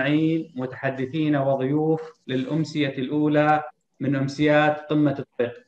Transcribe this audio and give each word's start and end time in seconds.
المستمعين 0.00 0.52
متحدثين 0.56 1.36
وضيوف 1.36 2.00
للأمسية 2.26 2.88
الأولى 2.88 3.62
من 4.00 4.16
أمسيات 4.16 4.80
قمة 4.90 5.16
الطريق 5.18 5.64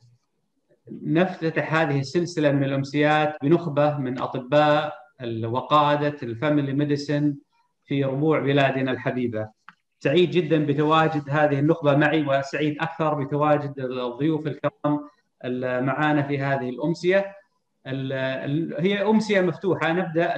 نفتتح 1.03 1.73
هذه 1.73 1.99
السلسلة 1.99 2.51
من 2.51 2.63
الأمسيات 2.63 3.35
بنخبة 3.41 3.97
من 3.97 4.21
أطباء 4.21 4.93
وقادة 5.43 6.17
ال 6.23 6.30
family 6.30 6.73
medicine 6.73 7.35
في 7.85 8.03
ربوع 8.03 8.39
بلادنا 8.39 8.91
الحبيبة. 8.91 9.49
سعيد 9.99 10.31
جدا 10.31 10.65
بتواجد 10.65 11.23
هذه 11.29 11.59
النخبة 11.59 11.95
معي 11.95 12.23
وسعيد 12.23 12.77
أكثر 12.81 13.13
بتواجد 13.13 13.73
الضيوف 13.79 14.47
الكرام 14.47 15.09
معانا 15.85 16.21
في 16.23 16.39
هذه 16.39 16.69
الأمسية. 16.69 17.35
هي 18.79 19.01
أمسية 19.01 19.41
مفتوحة 19.41 19.91
نبدأ 19.91 20.33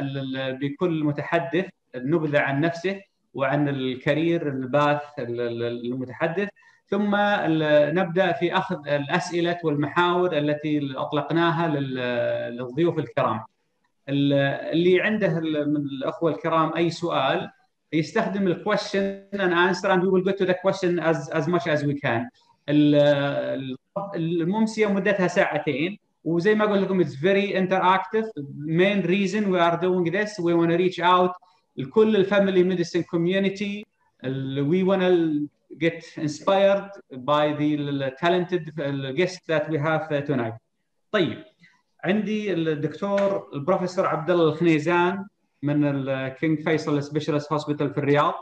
بكل 0.62 1.04
متحدث 1.04 1.66
النبذة 1.96 2.39
عن 2.39 2.62
نفسه. 2.62 3.02
وعن 3.36 3.70
ال 3.70 3.81
career 3.81 4.48
path 4.48 5.02
المتحدث 5.20 6.50
ثم 6.88 7.16
نبدأ 8.00 8.32
في 8.32 8.58
أخذ 8.58 8.88
الأسئلة 8.88 9.58
والمحاور 9.64 10.38
التي 10.38 10.94
أطلقناها 10.96 11.68
للضيوف 12.50 13.00
الكرام. 13.00 13.40
اللي 14.09 15.02
عنده 15.02 15.40
من 15.40 15.76
الأخوة 15.78 16.32
الكرام 16.32 16.73
أي 16.76 16.90
سؤال 16.90 17.50
يستخدم 17.94 18.48
ال 18.48 18.56
question 18.56 19.27
and 19.34 19.54
answer 19.54 19.90
and 19.90 20.02
we 20.04 20.09
will 20.09 20.23
get 20.23 20.38
to 20.38 20.45
the 20.45 20.54
question 20.54 21.00
as 21.00 21.30
as 21.30 21.48
much 21.48 21.67
as 21.67 21.84
we 21.84 22.00
can. 22.00 22.30
الأمسية 24.16 24.88
مدتها 24.88 25.28
ساعتين 25.28 26.00
وزي 26.23 26.56
ما 26.56 26.66
قلت 26.66 26.81
لكم 26.81 27.04
it's 27.04 27.16
very 27.16 27.54
interactive. 27.54 28.26
Main 28.66 29.02
reason 29.02 29.50
we 29.52 29.59
are 29.59 29.78
doing 29.78 30.12
this 30.12 30.40
we 30.40 30.54
want 30.54 30.72
to 30.72 30.78
reach 30.78 31.00
out 31.00 31.31
لكل 31.78 32.16
ال 32.16 32.22
family 32.22 32.64
medicine 32.64 33.02
community 33.02 33.86
we 34.72 34.84
want 34.84 35.02
to 35.02 35.48
get 35.78 36.04
inspired 36.18 36.90
by 37.32 37.54
the 37.59 38.12
talented 38.20 38.64
guests 39.16 39.45
that 39.48 39.70
we 39.70 39.78
have 39.78 40.09
tonight. 40.26 40.54
طيب 41.12 41.44
عندي 42.04 42.54
الدكتور 42.54 43.50
البروفيسور 43.54 44.06
عبد 44.06 44.32
الله 44.32 44.44
الخنيزان 44.44 45.26
من 45.64 45.86
ال 45.86 46.01
King 46.01 46.64
فيصل 46.64 47.04
Specialist 47.03 47.53
Hospital 47.53 47.94
في 47.94 47.98
الرياض. 47.98 48.34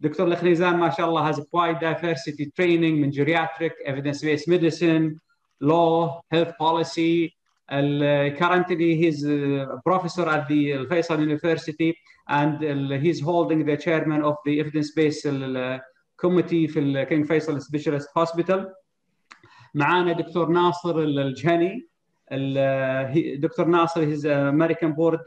دكتور 0.00 0.26
الخنيزان 0.26 0.76
ما 0.76 0.90
شاء 0.90 1.08
الله 1.08 1.32
has 1.32 1.36
quite 1.36 1.80
diversity 1.80 2.44
training 2.44 2.94
من 3.00 3.12
geriatric, 3.12 3.72
evidence 3.86 4.20
based 4.20 4.48
medicine, 4.48 5.20
law, 5.60 6.20
health 6.32 6.52
policy. 6.58 7.34
currently 8.40 8.96
he's 8.96 9.24
a 9.24 9.80
professor 9.84 10.28
at 10.28 10.46
the 10.48 10.86
Faisal 10.90 11.18
University 11.20 11.94
and 12.29 12.57
he's 13.03 13.21
holding 13.21 13.65
the 13.65 13.77
chairman 13.77 14.21
of 14.23 14.35
the 14.45 14.59
evidence 14.59 14.91
based 14.91 15.27
كوميتي 16.17 16.67
في 16.67 16.79
الكينج 16.79 17.25
فيصل 17.25 17.61
سبيشالست 17.61 18.17
هوسبيتال 18.17 18.73
معانا 19.73 20.13
دكتور 20.13 20.49
ناصر 20.49 20.99
الجهني 20.99 21.87
دكتور 23.37 23.65
ناصر 23.65 24.01
هيز 24.01 24.25
امريكان 24.25 24.93
بورد 24.93 25.19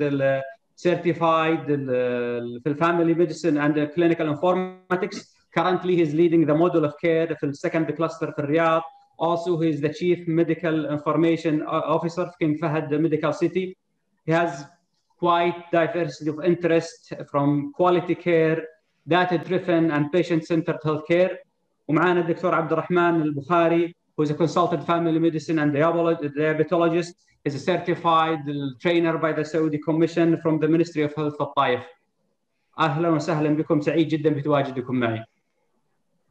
certified 0.87 1.67
في 1.67 2.67
الفاميلي 2.67 3.15
ميديسن 3.15 3.59
اند 3.59 3.81
كلينيكال 3.81 4.27
انفورماتكس 4.29 5.35
currently 5.59 5.97
he's 5.97 6.13
leading 6.15 6.47
the 6.47 6.55
model 6.55 6.85
of 6.85 6.93
care 6.93 7.35
في 7.39 7.45
السكند 7.45 7.91
كلاستر 7.91 8.33
في 8.33 8.39
الرياض 8.39 8.83
also 9.23 9.61
he 9.61 9.69
is 9.75 9.81
the 9.81 9.93
chief 9.93 10.19
medical 10.29 10.87
information 10.97 11.63
officer 11.69 12.25
في 12.25 12.37
King 12.41 12.59
Fahad 12.59 12.91
Medical 12.91 13.33
City 13.33 13.77
he 14.27 14.33
has 14.33 14.65
quite 15.19 15.71
diversity 15.73 16.31
of 16.31 16.39
interest 16.45 17.13
from 17.31 17.73
quality 17.73 18.15
care 18.15 18.59
data 19.07 19.37
driven 19.39 19.91
and 19.91 20.11
patient 20.13 20.45
centered 20.47 20.79
healthcare 20.85 21.37
ومعانا 21.89 22.21
الدكتور 22.21 22.55
عبد 22.55 22.73
الرحمن 22.73 23.23
البخاري 23.23 23.95
who 24.17 24.25
is 24.27 24.31
a 24.31 24.35
consultant 24.35 24.85
family 24.87 25.19
medicine 25.19 25.59
and 25.59 25.73
diabetologist 25.75 27.15
is 27.45 27.55
a 27.55 27.59
certified 27.59 28.41
trainer 28.81 29.19
by 29.19 29.33
the 29.33 29.45
Saudi 29.45 29.79
Commission 29.79 30.39
from 30.43 30.59
the 30.59 30.69
Ministry 30.69 31.03
of 31.03 31.15
Health 31.15 31.35
في 31.37 31.41
الطائف 31.41 31.81
اهلا 32.79 33.09
وسهلا 33.09 33.49
بكم 33.57 33.81
سعيد 33.81 34.09
جدا 34.09 34.31
بتواجدكم 34.31 34.95
معي 34.95 35.25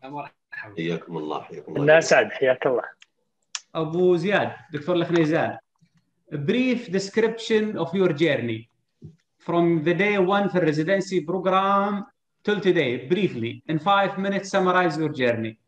مرحبا 0.04 0.34
حياكم 0.52 1.18
الله 1.18 1.42
حياكم 1.42 1.76
الله 1.76 2.00
سعد 2.00 2.32
حياك 2.32 2.68
الله 2.68 2.84
ابو 3.76 4.16
زياد 4.16 4.52
دكتور 4.74 4.96
الخنيزان 4.96 5.58
brief 6.34 6.92
description 6.92 7.78
of 7.78 7.88
your 7.94 8.14
journey 8.14 8.70
From 9.45 9.85
the 9.85 9.95
day 9.95 10.17
one 10.19 10.49
for 10.49 10.61
residency 10.61 11.21
program 11.21 12.07
till 12.45 12.61
today 12.61 13.07
briefly. 13.13 13.63
In 13.69 13.79
five 13.79 14.19
minutes 14.19 14.51
summarize 14.51 14.97
your 14.97 15.11
journey. 15.11 15.59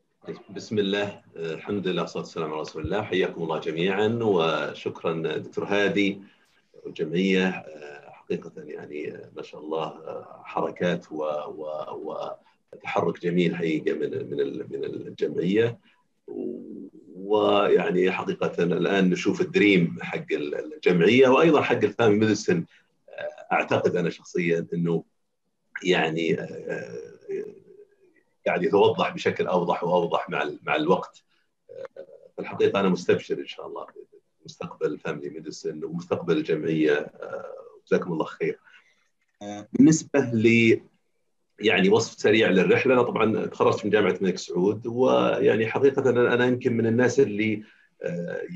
بسم 0.50 0.78
الله 0.78 1.20
الحمد 1.36 1.88
لله 1.88 2.02
والصلاه 2.02 2.22
والسلام 2.22 2.52
على 2.52 2.60
رسول 2.60 2.84
الله 2.84 3.02
حياكم 3.02 3.42
الله 3.42 3.58
جميعا 3.58 4.18
وشكرا 4.22 5.12
دكتور 5.38 5.64
هادي 5.64 6.20
والجمعيه 6.84 7.64
حقيقه 8.06 8.52
يعني 8.56 9.20
ما 9.36 9.42
شاء 9.42 9.60
الله 9.60 9.94
حركات 10.44 11.12
و, 11.12 11.22
و, 11.48 11.66
وتحرك 12.72 13.22
جميل 13.22 13.56
حقيقه 13.56 13.92
من 13.92 14.10
من 14.30 14.66
من 14.70 14.84
الجمعيه 14.84 15.78
ويعني 17.16 18.10
حقيقه 18.10 18.62
الان 18.62 19.10
نشوف 19.10 19.40
ال 19.40 19.49
dream 19.49 19.96
حق 20.02 20.26
الجمعيه 20.32 21.28
وأيضا 21.28 21.60
حق 21.60 21.84
ال 21.84 21.89
family 21.89 22.16
medicine 22.16 22.64
أعتقد 23.52 23.96
أنا 23.96 24.10
شخصيا 24.10 24.66
إنه 24.74 25.04
يعني 25.84 26.36
قاعد 28.46 28.62
يتوضح 28.62 29.14
بشكل 29.14 29.46
أوضح 29.46 29.84
وأوضح 29.84 30.30
مع 30.30 30.50
مع 30.62 30.76
الوقت 30.76 31.24
في 32.34 32.38
الحقيقة 32.42 32.80
أنا 32.80 32.88
مستبشر 32.88 33.38
إن 33.38 33.46
شاء 33.46 33.66
الله 33.66 33.86
مستقبل 34.44 34.86
ال 34.86 34.92
family 34.92 35.30
medicine 35.30 35.84
ومستقبل 35.84 36.36
الجمعية 36.36 37.12
جزاكم 37.86 38.12
الله 38.12 38.24
خير. 38.24 38.58
بالنسبة 39.72 40.20
ل 40.20 40.80
يعني 41.60 41.88
وصف 41.88 42.20
سريع 42.20 42.48
للرحلة 42.48 42.94
أنا 42.94 43.02
طبعا 43.02 43.46
تخرجت 43.46 43.84
من 43.84 43.90
جامعة 43.90 44.10
الملك 44.10 44.38
سعود 44.38 44.86
ويعني 44.86 45.66
حقيقة 45.66 46.10
أنا 46.10 46.46
يمكن 46.46 46.76
من 46.76 46.86
الناس 46.86 47.20
اللي 47.20 47.62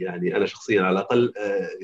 يعني 0.00 0.36
أنا 0.36 0.46
شخصيا 0.46 0.82
على 0.82 0.92
الأقل 0.92 1.32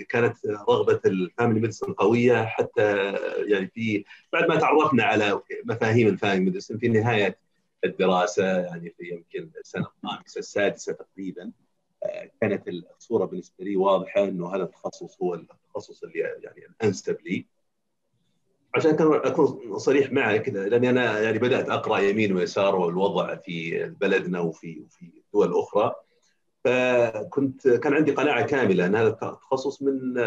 كانت 0.09 0.47
رغبة 0.47 1.01
ال 1.07 1.14
family 1.14 1.61
medicine 1.61 1.93
قوية 1.93 2.45
حتى 2.45 3.13
يعني 3.47 3.67
في 3.67 4.05
بعد 4.33 4.49
ما 4.49 4.57
تعرفنا 4.57 5.05
على 5.05 5.41
مفاهيم 5.65 6.09
ال 6.09 6.14
family 6.14 6.45
medicine 6.45 6.79
في 6.79 6.89
نهاية 6.89 7.39
الدراسة 7.85 8.45
يعني 8.45 8.95
في 8.99 9.09
يمكن 9.09 9.51
السنة 9.61 9.87
الخامسة 10.05 10.39
السادسة 10.39 10.93
تقريبا 10.93 11.53
كانت 12.41 12.69
الصورة 12.69 13.25
بالنسبة 13.25 13.65
لي 13.65 13.77
واضحة 13.77 14.25
إنه 14.25 14.55
هذا 14.55 14.63
التخصص 14.63 15.23
هو 15.23 15.35
التخصص 15.35 16.03
اللي 16.03 16.19
يعني 16.19 16.67
الانسب 16.81 17.19
لي. 17.25 17.47
عشان 18.75 18.97
أكون 19.01 19.79
صريح 19.79 20.13
معك 20.13 20.49
لأني 20.49 20.91
أنا 20.91 21.21
يعني 21.21 21.39
بدأت 21.39 21.69
أقرأ 21.69 21.99
يمين 21.99 22.33
ويسار 22.37 22.77
والوضع 22.77 23.37
في 23.37 23.85
بلدنا 24.01 24.41
وفي 24.41 24.81
وفي 24.81 25.11
دول 25.33 25.55
أخرى. 25.55 25.95
فكنت 26.67 27.69
كان 27.69 27.95
عندي 27.95 28.13
قناعة 28.13 28.47
كاملة 28.47 28.87
إن 28.87 28.95
هذا 28.95 29.09
التخصص 29.09 29.83
من 29.83 30.19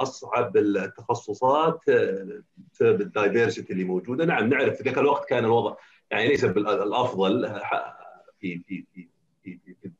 أصعب 0.00 0.56
التخصصات 0.56 1.80
بسبب 2.72 3.00
الدايفرسيتي 3.00 3.72
اللي 3.72 3.84
موجودة، 3.84 4.24
نعم 4.24 4.48
نعرف 4.48 4.76
في 4.76 4.82
ذاك 4.82 4.98
الوقت 4.98 5.28
كان 5.28 5.44
الوضع 5.44 5.74
يعني 6.10 6.28
ليس 6.28 6.44
بالافضل 6.44 7.60
في 8.40 8.62
في 8.66 8.84
في 8.94 9.08
في, 9.42 9.58
في 9.82 9.90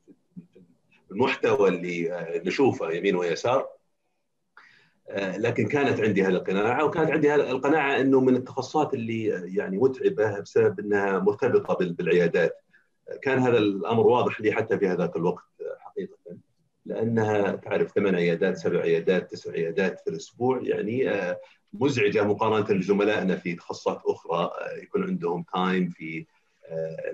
المحتوى 1.10 1.68
اللي 1.68 2.10
نشوفه 2.46 2.90
يمين 2.90 3.16
ويسار. 3.16 3.68
لكن 5.16 5.68
كانت 5.68 6.00
عندي 6.00 6.22
هذه 6.22 6.28
القناعة 6.28 6.84
وكانت 6.84 7.10
عندي 7.10 7.30
هذه 7.30 7.50
القناعة 7.50 8.00
إنه 8.00 8.20
من 8.20 8.36
التخصصات 8.36 8.94
اللي 8.94 9.24
يعني 9.56 9.78
متعبة 9.78 10.40
بسبب 10.40 10.80
إنها 10.80 11.18
مرتبطة 11.18 11.74
بالعيادات. 11.74 12.64
كان 13.22 13.38
هذا 13.38 13.58
الأمر 13.58 14.06
واضح 14.06 14.40
لي 14.40 14.52
حتى 14.52 14.78
في 14.78 14.88
هذاك 14.88 15.16
الوقت. 15.16 15.44
حقيقة. 15.98 16.38
لأنها 16.86 17.52
تعرف 17.52 17.92
ثمان 17.92 18.14
عيادات 18.14 18.56
سبع 18.56 18.80
عيادات 18.80 19.30
تسع 19.30 19.52
عيادات 19.52 20.00
في 20.00 20.10
الأسبوع 20.10 20.60
يعني 20.62 21.10
مزعجة 21.72 22.24
مقارنة 22.24 22.78
لزملائنا 22.78 23.36
في 23.36 23.54
تخصصات 23.54 24.00
أخرى 24.06 24.50
يكون 24.82 25.04
عندهم 25.04 25.44
time 25.54 25.88
في 25.88 26.26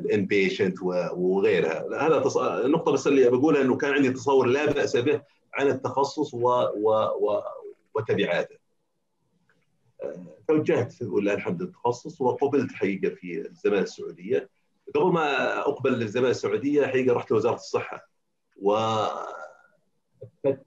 ال 0.01 0.27
inpatient 0.27 0.83
وغيرها. 1.13 2.07
هذا 2.07 2.23
النقطة 2.67 2.93
بس 2.93 3.07
اللي 3.07 3.31
بقولها 3.31 3.63
إنه 3.63 3.77
كان 3.77 3.93
عندي 3.93 4.11
تصور 4.11 4.47
لا 4.47 4.73
بأس 4.73 4.97
به 4.97 5.23
عن 5.55 5.67
التخصص 5.67 6.35
و, 6.35 6.49
و, 6.77 6.91
و 7.21 7.43
وتبعاته. 7.95 8.57
توجهت 10.49 11.03
ولله 11.03 11.35
الحمد 11.35 11.63
للتخصص 11.63 12.21
وقبلت 12.21 12.73
حقيقة 12.73 13.15
في 13.15 13.47
الزمالة 13.49 13.83
السعودية. 13.83 14.49
قبل 14.95 15.13
ما 15.13 15.59
أقبل 15.59 15.93
للزمالة 15.93 16.31
السعودية 16.31 16.87
حقيقة 16.87 17.15
رحت 17.15 17.31
لوزارة 17.31 17.55
الصحة. 17.55 18.14
و 18.57 18.75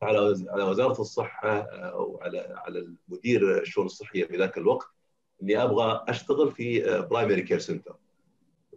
على 0.01 0.45
على 0.49 0.63
وزارة 0.63 1.01
الصحة 1.01 1.67
وعلى 1.95 2.55
على 2.65 2.79
المدير 3.09 3.61
الشؤون 3.61 3.85
الصحية 3.85 4.25
في 4.25 4.37
ذاك 4.37 4.57
الوقت 4.57 4.87
إني 5.43 5.63
أبغى 5.63 6.05
أشتغل 6.07 6.51
في 6.51 6.81
primary 7.09 7.41
care 7.41 7.59
center 7.59 7.95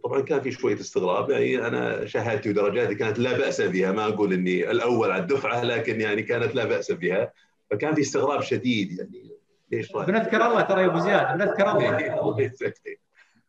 طبعا 0.03 0.21
كان 0.21 0.41
في 0.41 0.51
شوية 0.51 0.79
استغراب 0.79 1.29
يعني 1.29 1.67
أنا 1.67 2.05
شهادتي 2.05 2.49
ودرجاتي 2.49 2.95
كانت 2.95 3.19
لا 3.19 3.37
بأس 3.37 3.61
بها. 3.61 3.91
ما 3.91 4.07
أقول 4.07 4.33
إني 4.33 4.71
الأول 4.71 5.11
على 5.11 5.21
الدفعة 5.21 5.63
لكن 5.63 6.01
يعني 6.01 6.23
كانت 6.23 6.55
لا 6.55 6.65
بأس 6.65 6.91
بها. 6.91 7.33
فكان 7.71 7.95
في 7.95 8.01
استغراب 8.01 8.41
شديد 8.41 8.99
يعني 8.99 9.37
ليش 9.71 9.91
بنذكر 9.91 10.47
الله 10.47 10.61
ترى 10.61 10.81
يا 10.81 10.87
أبو 10.87 10.99
زياد 10.99 11.37
بنذكر 11.37 11.71
الله. 11.71 11.91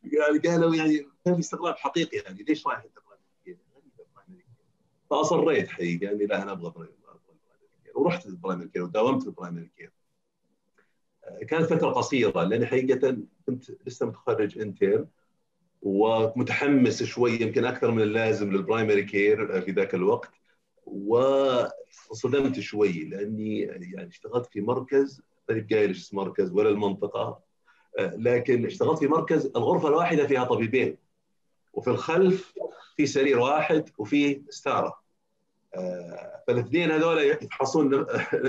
يعني 0.02 0.38
قالوا 0.38 0.74
يعني 0.74 1.06
كان 1.24 1.34
في 1.34 1.40
استغراب 1.40 1.76
حقيقي 1.76 2.16
يعني 2.16 2.42
ليش 2.48 2.66
رايح 2.66 2.84
انت 2.84 2.98
فأصريت 5.12 5.68
حقيقة 5.68 6.12
اني 6.12 6.26
لا 6.26 6.42
أنا 6.42 6.52
أبغى 6.52 6.70
primary 6.70 6.96
care 7.84 7.98
ورحت 7.98 8.26
ال 8.26 8.31
primary 8.31 8.68
care 8.68 8.82
وداومت 8.82 9.26
ال 9.26 9.32
primary 9.32 9.70
care 9.76 9.92
كانت 11.48 11.66
فترة 11.66 11.90
قصيرة 11.90 12.42
لاني 12.42 12.66
حقيقة 12.66 13.16
كنت 13.46 13.70
لسه 13.86 14.06
متخرج 14.06 14.58
intern 14.58 15.06
ومتحمس 15.82 17.02
شوي 17.02 17.32
يمكن 17.32 17.64
أكثر 17.64 17.90
من 17.90 18.02
اللازم 18.02 18.52
لل 18.52 18.63
primary 18.63 19.02
care 19.02 19.60
في 19.60 19.70
ذاك 19.70 19.94
الوقت. 19.94 20.30
وصدمت 20.86 22.60
شوي 22.60 23.04
لأني 23.04 23.60
يعني 23.60 24.08
اشتغلت 24.08 24.46
في 24.46 24.60
مركز 24.60 25.22
طيب 25.48 25.72
قايل 25.72 25.88
إيش 25.88 26.14
مركز 26.14 26.52
ولا 26.52 26.68
المنطقة. 26.68 27.40
لكن 27.98 28.66
اشتغلت 28.66 28.98
في 28.98 29.06
مركز 29.06 29.46
الغرفة 29.46 29.88
الواحدة 29.88 30.26
فيها 30.26 30.44
طبيبين. 30.44 30.96
وفي 31.72 31.90
الخلف 31.90 32.54
في 32.96 33.06
سرير 33.06 33.38
واحد 33.38 33.90
وفي 33.98 34.42
ستارة. 34.48 35.01
فالاثنين 36.46 36.90
هذول 36.90 37.18
يفحصون 37.18 38.04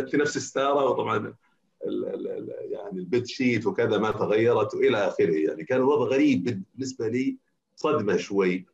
في 0.05 0.17
نفس 0.17 0.37
الستاره 0.37 0.85
وطبعا 0.85 1.35
يعني 2.71 2.99
البيت 2.99 3.27
شيت 3.27 3.67
وكذا 3.67 3.97
ما 3.97 4.11
تغيرت 4.11 4.75
وإلى 4.75 4.97
آخره. 5.07 5.33
يعني 5.33 5.63
كان 5.63 5.77
الوضع 5.77 6.05
غريب 6.05 6.65
بالنسبة 6.75 7.07
لي 7.07 7.37
صدمة 7.75 8.17
شوي. 8.17 8.65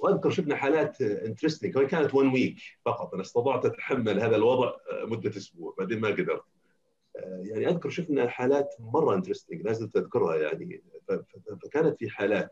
وأذكر 0.00 0.30
شفنا 0.30 0.56
حالات 0.56 1.00
interesting 1.00 1.78
كانت 1.78 2.14
one 2.14 2.32
week 2.32 2.56
فقط. 2.84 3.14
أنا 3.14 3.22
استطعت 3.22 3.64
أتحمل 3.64 4.20
هذا 4.20 4.36
الوضع 4.36 4.72
مدة 5.02 5.30
أسبوع. 5.30 5.74
بعدين 5.78 6.00
ما 6.00 6.08
قدرت. 6.08 6.44
يعني 7.42 7.68
أذكر 7.68 7.90
شفنا 7.90 8.28
حالات 8.28 8.74
مرة 8.80 9.14
interesting 9.14 9.62
لازم 9.62 9.88
تذكرها 9.88 10.36
يعني. 10.36 10.82
فكانت 11.62 11.98
في 11.98 12.10
حالات 12.10 12.50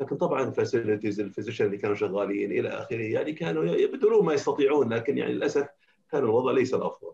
لكن 0.00 0.16
طبعا 0.16 0.42
ال 0.42 0.49
facilities 0.49 1.20
ال 1.20 1.25
physician 1.25 1.66
اللي 1.66 1.76
كانوا 1.76 1.96
شغالين 1.96 2.52
إلى 2.52 2.68
آخره 2.68 3.02
يعني 3.02 3.32
كانوا 3.32 3.64
يبذلون 3.64 4.24
ما 4.24 4.34
يستطيعون 4.34 4.92
لكن 4.92 5.18
يعني 5.18 5.32
للأسف 5.32 5.68
كان 6.12 6.22
الوضع 6.22 6.52
ليس 6.52 6.74
الأفضل. 6.74 7.12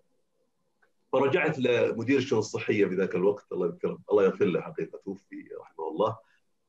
فرجعت 1.12 1.58
لمدير 1.58 2.18
الشؤون 2.18 2.38
الصحية 2.38 2.86
في 2.86 2.94
ذاك 2.94 3.14
الوقت 3.14 3.52
الله 3.52 3.66
يذكره 3.66 3.98
الله 4.10 4.24
يغفر 4.24 4.44
له 4.44 4.60
حقيقة 4.60 4.98
توفي 5.04 5.48
رحمه 5.60 5.88
الله 5.88 6.18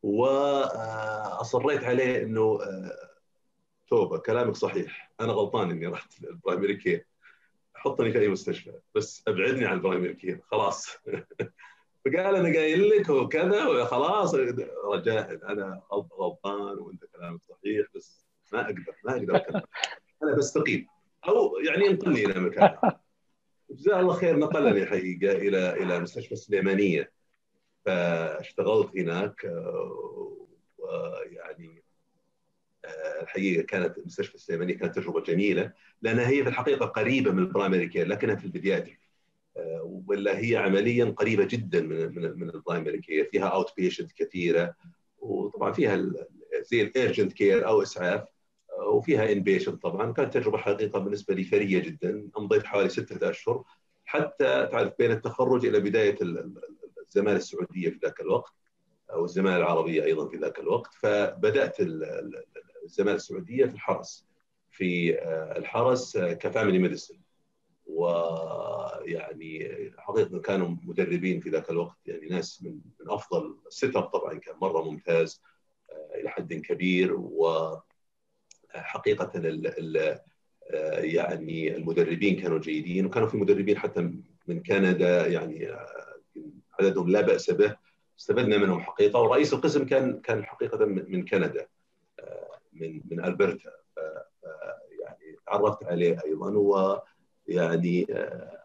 وأصريت 0.03 1.83
عليه 1.83 2.23
إنه 2.23 2.59
توبة 3.87 4.17
كلامك 4.17 4.55
صحيح 4.55 5.11
أنا 5.21 5.33
غلطان 5.33 5.71
إني 5.71 5.87
رحت 5.87 6.23
ال 6.23 6.30
primary 6.30 6.75
care 6.75 7.05
حطني 7.73 8.11
في 8.11 8.19
أي 8.19 8.29
مستشفى 8.29 8.79
بس 8.95 9.23
أبعدني 9.27 9.65
عن 9.65 9.77
ال 9.77 9.82
primary 9.82 10.13
care 10.13 10.41
خلاص 10.51 10.87
فقال 12.11 12.35
أنا 12.35 12.57
قايل 12.57 12.89
لك 12.89 13.09
وكذا 13.09 13.67
وخلاص 13.67 14.35
رجاء 14.93 15.51
أنا 15.51 15.81
غلطان 16.19 16.77
وأنت 16.77 17.05
كلامك 17.05 17.41
صحيح 17.43 17.87
بس 17.95 18.25
ما 18.53 18.65
أقدر 18.65 18.95
ما 19.05 19.11
أقدر 19.11 19.35
أكمل. 19.35 19.61
أنا 20.23 20.35
بستقيل 20.35 20.87
أو 21.27 21.57
يعني 21.57 21.87
انقلني 21.87 22.25
إلى 22.25 22.39
مكان. 22.39 22.77
جزاه 23.69 23.99
الله 23.99 24.13
خير 24.13 24.39
نقلني 24.39 24.85
حقيقة 24.85 25.31
إلى 25.31 25.73
إلى 25.83 25.99
مستشفى 25.99 26.31
السليمانية. 26.31 27.11
فاشتغلت 27.85 28.97
هناك 28.97 29.51
ويعني 30.77 31.83
الحقيقة 33.21 33.63
كانت 33.63 33.99
مستشفى 34.05 34.35
السليمانية 34.35 34.77
كانت 34.77 34.95
تجربة 34.95 35.21
جميلة 35.21 35.73
لأنها 36.01 36.27
هي 36.27 36.43
في 36.43 36.49
الحقيقة 36.49 36.85
قريبة 36.85 37.31
من 37.31 37.39
ال 37.39 37.45
primary 37.45 37.87
care 37.87 38.07
لكنها 38.07 38.35
في 38.35 38.45
ال 38.45 38.51
pediatric 38.51 38.99
ولا 40.07 40.39
هي 40.39 40.55
عمليا 40.55 41.05
قريبة 41.05 41.43
جدا 41.43 41.81
من 41.81 42.15
من 42.15 42.39
من 42.39 42.49
ال 42.49 42.56
primary 42.56 43.01
care 43.01 43.25
فيها 43.31 43.45
outpatient 43.47 44.11
كثيرة 44.11 44.75
وطبعا 45.19 45.71
فيها 45.71 46.11
زي 46.61 46.81
ال 46.81 46.89
urgent 46.89 47.33
care 47.33 47.67
أو 47.67 47.81
إسعاف 47.81 48.23
وفيها 48.87 49.31
inpatient 49.31 49.81
طبعا. 49.83 50.13
كانت 50.13 50.33
تجربة 50.33 50.57
حقيقة 50.57 50.99
بالنسبة 50.99 51.33
لي 51.33 51.43
ثريه 51.43 51.79
جدا. 51.79 52.29
أمضيت 52.37 52.65
حوالي 52.65 52.89
ستة 52.89 53.29
أشهر. 53.29 53.63
حتى 54.05 54.67
تعرف 54.71 54.93
بين 54.99 55.11
التخرج 55.11 55.65
إلى 55.65 55.79
بداية 55.79 56.17
الزماله 56.21 57.37
السعودية 57.37 57.89
في 57.89 57.99
ذاك 58.03 58.21
الوقت 58.21 58.53
أو 59.13 59.25
الزماله 59.25 59.57
العربية 59.57 60.03
أيضا 60.03 60.29
في 60.29 60.37
ذاك 60.37 60.59
الوقت 60.59 60.93
فبدأت 60.93 61.77
الزماله 61.79 63.15
السعودية 63.15 63.65
في 63.65 63.73
الحرس. 63.73 64.27
في 64.69 65.19
الحرس 65.57 66.17
ك 66.17 66.26
family 66.26 66.79
medicine 66.79 67.19
ويعني 67.89 69.71
حقيقة 69.97 70.39
كانوا 70.39 70.75
مدربين 70.83 71.39
في 71.39 71.49
ذاك 71.49 71.69
الوقت 71.69 71.97
يعني 72.05 72.27
ناس 72.27 72.63
من 72.63 72.71
من 72.71 73.09
أفضل 73.09 73.57
ال 73.67 73.95
setup 73.95 74.03
طبعا 74.03 74.33
كان 74.33 74.55
مرة 74.61 74.81
ممتاز 74.81 75.41
إلى 76.15 76.29
حد 76.29 76.53
كبير 76.53 77.15
وحقيقه 77.15 77.81
ال 79.35 79.67
ال 79.67 80.19
يعني 81.05 81.75
المدربين 81.75 82.41
كانوا 82.41 82.59
جيدين 82.59 83.05
وكانوا 83.05 83.27
في 83.27 83.37
مدربين 83.37 83.77
حتى 83.77 84.01
من 84.47 84.63
كندا 84.63 85.27
يعني 85.27 85.77
عددهم 86.79 87.09
لا 87.09 87.21
بأس 87.21 87.51
به 87.51 87.75
استفدنا 88.19 88.57
منهم 88.57 88.81
حقيقة 88.81 89.21
ورئيس 89.21 89.53
القسم 89.53 89.85
كان 89.85 90.21
كان 90.21 90.45
حقيقة 90.45 90.85
من 90.85 91.25
كندا 91.25 91.67
من 92.73 93.01
من 93.11 93.25
ألبرتا 93.25 93.71
يعني 94.99 95.35
تعرفت 95.47 95.83
عليه 95.83 96.19
أيضا 96.25 96.51
و 96.57 96.99
يعني 97.47 98.07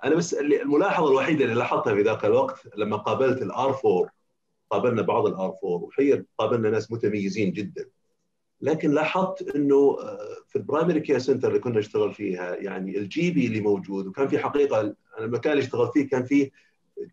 أنا 0.04 0.14
بس 0.14 0.34
الملاحظة 0.34 1.08
الوحيدة 1.08 1.44
اللي 1.44 1.54
لاحظتها 1.54 1.94
في 1.94 2.02
ذاك 2.02 2.24
الوقت 2.24 2.68
لما 2.76 2.96
قابلت 2.96 3.42
ال 3.42 3.80
R4 3.84 4.10
قابلنا 4.70 5.02
بعض 5.02 5.26
ال 5.26 5.46
R4 5.46 5.58
وحقيقه 5.62 6.24
قابلنا 6.38 6.70
ناس 6.70 6.92
متميزين 6.92 7.52
جدا. 7.52 7.88
لكن 8.60 8.90
لاحظت 8.90 9.56
إنه 9.56 9.96
في 10.48 10.56
ال 10.56 10.62
primary 10.62 11.00
care 11.00 11.18
center 11.18 11.48
اللي 11.48 11.58
كنا 11.58 11.78
نشتغل 11.78 12.14
فيها 12.14 12.56
يعني 12.56 12.98
ال 12.98 13.30
GP 13.30 13.46
اللي 13.46 13.60
موجود 13.60 14.06
وكان 14.06 14.28
في 14.28 14.38
حقيقة 14.38 14.94
المكان 15.20 15.52
اللي 15.52 15.62
اشتغلت 15.64 15.92
فيه 15.92 16.08
كان 16.08 16.24
فيه 16.24 16.50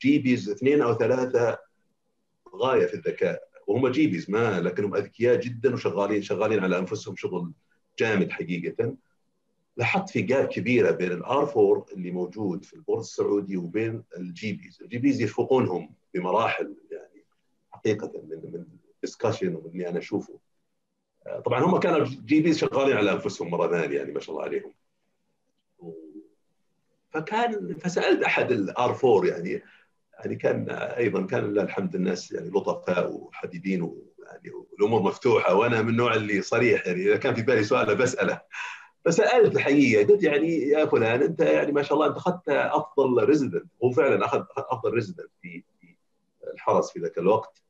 GPs 0.01 0.49
اثنين 0.49 0.81
أو 0.81 0.93
ثلاثة 0.93 1.57
غاية 2.55 2.85
في 2.85 2.93
الذكاء 2.93 3.49
وهم 3.67 3.87
GPs 3.87 4.29
ما 4.31 4.59
لكنهم 4.59 4.95
أذكياء 4.95 5.39
جدا 5.39 5.73
وشغالين 5.73 6.21
شغالين 6.21 6.59
على 6.59 6.79
أنفسهم 6.79 7.15
شغل 7.15 7.51
جامد 7.99 8.31
حقيقة. 8.31 8.95
لاحظت 9.79 10.09
في 10.09 10.21
gap 10.21 10.47
كبيرة 10.47 10.91
بين 10.91 11.11
ال 11.11 11.43
R4 11.43 11.85
اللي 11.93 12.11
موجود 12.11 12.65
في 12.65 12.73
ال 12.73 12.78
board 12.78 12.99
السعودي 12.99 13.57
وبين 13.57 14.03
ال 14.17 14.53
GPs، 14.53 14.81
ال 14.81 14.97
GPs 14.97 15.21
يفوقونهم 15.21 15.93
بمراحل 16.13 16.75
يعني 16.91 17.25
حقيقة 17.71 18.11
من 18.29 18.51
من 18.51 18.65
discussion 19.01 19.55
ومن 19.55 19.65
اللي 19.65 19.89
أنا 19.89 19.99
أشوفه. 19.99 20.39
طبعا 21.45 21.59
هم 21.59 21.79
كانوا 21.79 22.05
GPs 22.05 22.57
شغالين 22.57 22.97
على 22.97 23.11
أنفسهم 23.11 23.51
مرة 23.51 23.67
ثانية 23.67 23.97
يعني 23.97 24.11
ما 24.11 24.19
شاء 24.19 24.35
الله 24.35 24.45
عليهم. 24.45 24.73
فكان 27.11 27.75
فسألت 27.75 28.23
أحد 28.23 28.51
ال 28.51 28.99
R4 29.03 29.25
يعني 29.25 29.63
يعني 30.19 30.35
كان 30.35 30.69
أيضا 30.69 31.25
كان 31.25 31.43
لله 31.43 31.63
الحمد 31.63 31.95
الناس 31.95 32.31
يعني 32.31 32.49
لطفاء 32.49 33.11
وحبيبين 33.11 33.81
ويعني 33.81 34.51
والامور 34.51 35.01
مفتوحة 35.01 35.55
وأنا 35.55 35.81
من 35.81 35.89
النوع 35.89 36.13
اللي 36.13 36.41
صريح 36.41 36.87
يعني 36.87 37.01
إذا 37.01 37.17
كان 37.17 37.35
في 37.35 37.41
بالي 37.41 37.63
سؤال 37.63 37.95
بسأله 37.95 38.41
فسالت 39.05 39.55
الحقيقة. 39.55 40.07
قلت 40.07 40.23
يعني 40.23 40.59
يا 40.59 40.85
فلان 40.85 41.21
أنت 41.21 41.41
يعني 41.41 41.71
ما 41.71 41.83
شاء 41.83 41.93
الله 41.93 42.07
أنت 42.07 42.17
أخذت 42.17 42.49
أفضل 42.49 43.23
resident 43.23 43.65
هو 43.83 43.91
فعلا 43.91 44.25
اخذ 44.25 44.43
أفضل 44.57 44.93
resident 44.93 45.29
في 45.41 45.63
الحرس 46.53 46.91
في 46.91 46.99
ذاك 46.99 47.17
الوقت. 47.17 47.61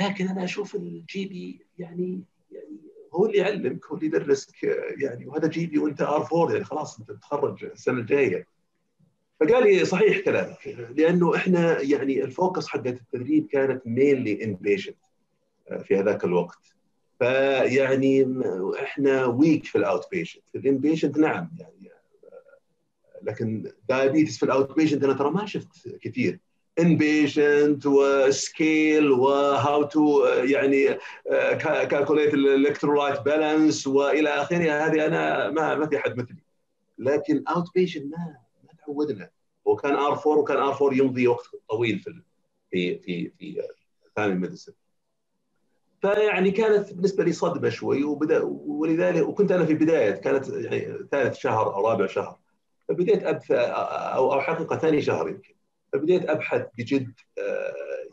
لكن 0.00 0.28
أنا 0.28 0.44
أشوف 0.44 0.74
ال 0.74 1.26
GP 1.26 1.66
يعني 1.78 2.22
يعني 2.50 2.80
هو 3.14 3.26
اللي 3.26 3.38
يعلمك 3.38 3.86
هو 3.86 3.96
اللي 3.96 4.06
يدرسك 4.06 4.62
يعني 5.02 5.26
وهذا 5.26 5.48
GP 5.48 5.78
وأنت 5.78 6.02
R4 6.02 6.52
يعني 6.52 6.64
خلاص 6.64 6.98
أنت 6.98 7.10
تتخرج 7.10 7.64
السنة 7.64 7.98
الجاية. 7.98 8.46
فقال 9.40 9.64
لي 9.64 9.84
صحيح 9.84 10.18
كلامك 10.24 10.66
لأنه 10.96 11.36
إحنا 11.36 11.80
يعني 11.80 12.24
ال 12.24 12.31
focus 12.31 12.66
حق 12.66 12.86
التدريب 12.86 13.46
كانت 13.46 13.86
mainly 13.86 14.44
inpatient 14.44 14.96
في 15.84 15.96
هذاك 15.96 16.24
الوقت. 16.24 16.75
فيعني 17.18 18.26
إحنا 18.82 19.24
weak 19.24 19.64
في 19.64 19.78
ال 19.78 20.10
outpatient 20.10 20.48
في 20.52 20.58
ال 20.58 20.78
inpatient 20.78 21.18
نعم 21.18 21.50
يعني 21.58 21.90
لكن 23.22 23.72
diabetes 23.88 24.36
في 24.36 24.42
ال 24.42 24.76
outpatient 24.76 25.04
أنا 25.04 25.12
ترى 25.12 25.30
ما 25.30 25.46
شفت 25.46 25.88
كثير. 26.02 26.40
inpatient 26.78 27.86
و 27.86 28.07
skill 28.07 29.10
و 29.10 29.82
how 29.82 30.07
to 30.07 30.24
يعني 30.26 30.98
calculate 31.60 32.34
ال 32.34 32.41
electrolyte 32.41 33.20
balance 33.20 33.86
والى 33.86 34.28
آخره 34.28 34.70
هذه 34.86 35.06
أنا 35.06 35.50
ما 35.50 35.74
ما 35.74 35.86
في 35.86 35.98
حد 35.98 36.16
مثلي. 36.16 36.42
لكن 36.98 37.44
outpatient 37.48 38.04
ما 38.04 38.36
ما 38.64 38.70
تعودنا. 38.86 39.30
هو 39.68 39.76
كان 39.76 39.94
R4 39.94 40.26
وكان 40.26 40.56
R4 40.56 40.92
يمضي 40.98 41.28
وقت 41.28 41.46
طويل 41.70 41.98
في 41.98 42.12
في 42.70 42.98
في 42.98 43.30
في 43.38 43.62
family 44.16 44.40
medicine 44.40 44.72
فيعني 46.14 46.50
كانت 46.50 46.92
بالنسبة 46.92 47.24
لي 47.24 47.32
صدمة 47.32 47.68
شوي 47.68 48.04
وبدا 48.04 48.42
ولذلك 48.44 49.28
وكنت 49.28 49.52
أنا 49.52 49.64
في 49.64 49.74
بداية 49.74 50.10
كانت 50.10 50.48
يعني 50.48 51.08
ثالث 51.10 51.36
شهر 51.36 51.74
أو 51.74 51.88
رابع 51.88 52.06
شهر. 52.06 52.38
فبديت 52.88 53.22
أبحث 53.22 53.50
أو 53.50 54.32
أو 54.32 54.40
حقيقة 54.40 54.76
ثاني 54.76 55.02
شهر 55.02 55.28
يمكن. 55.28 55.54
فبديت 55.92 56.30
أبحث 56.30 56.66
بجد 56.78 57.12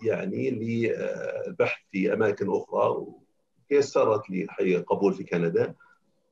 يعني 0.04 0.50
للبحث 0.52 1.82
في 1.92 2.14
أماكن 2.14 2.50
أخرى 2.50 3.06
وتيسرت 3.70 4.30
لي 4.30 4.44
الحقيقة 4.44 4.82
قبول 4.82 5.14
في 5.14 5.24
كندا. 5.24 5.74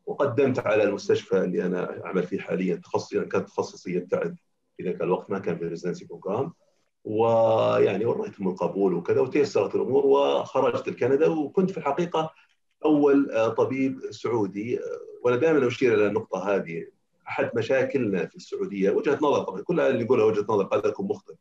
وقدمت 0.06 0.60
على 0.60 0.84
المستشفى 0.84 1.38
اللي 1.38 1.66
أنا 1.66 2.06
اعمل 2.06 2.24
فيه 2.24 2.40
حاليا 2.40 2.76
تخصصي 2.76 3.26
كان 3.26 3.46
تخصصي 3.46 3.96
يبتعد 3.96 4.36
في 4.78 4.84
ذاك 4.84 5.02
الوقت 5.02 5.30
ما 5.30 5.40
كان 5.40 5.58
في 5.58 5.68
residency 5.68 6.06
program 6.06 6.54
ويعني 7.04 8.06
وريتهم 8.06 8.48
القبول 8.48 8.94
وكذا 8.94 9.22
وتيسرت 9.22 9.76
الأمور 9.76 10.06
وخرجت 10.06 10.90
لكندا 10.90 11.28
وكنت 11.28 11.72
في 11.72 11.78
الحقيقة 11.78 12.32
أول 12.86 13.54
طبيب 13.58 14.00
سعودي 14.12 14.80
وأنا 15.24 15.38
دائما 15.38 15.68
أشير 15.68 15.94
إلى 15.94 16.08
النقطة 16.08 16.56
هذه. 16.56 16.88
أحد 17.28 17.50
مشاكلنا 17.56 18.26
في 18.26 18.36
السعودية 18.36 18.92
وجهة 18.92 19.20
نظر 19.22 19.44
طبعا 19.44 19.62
كل 19.62 19.80
اللي 19.80 20.04
يقولها 20.04 20.26
وجهة 20.26 20.46
نظر 20.50 20.64
قد 20.64 20.86
اكون 20.86 21.08
مخطئ. 21.08 21.34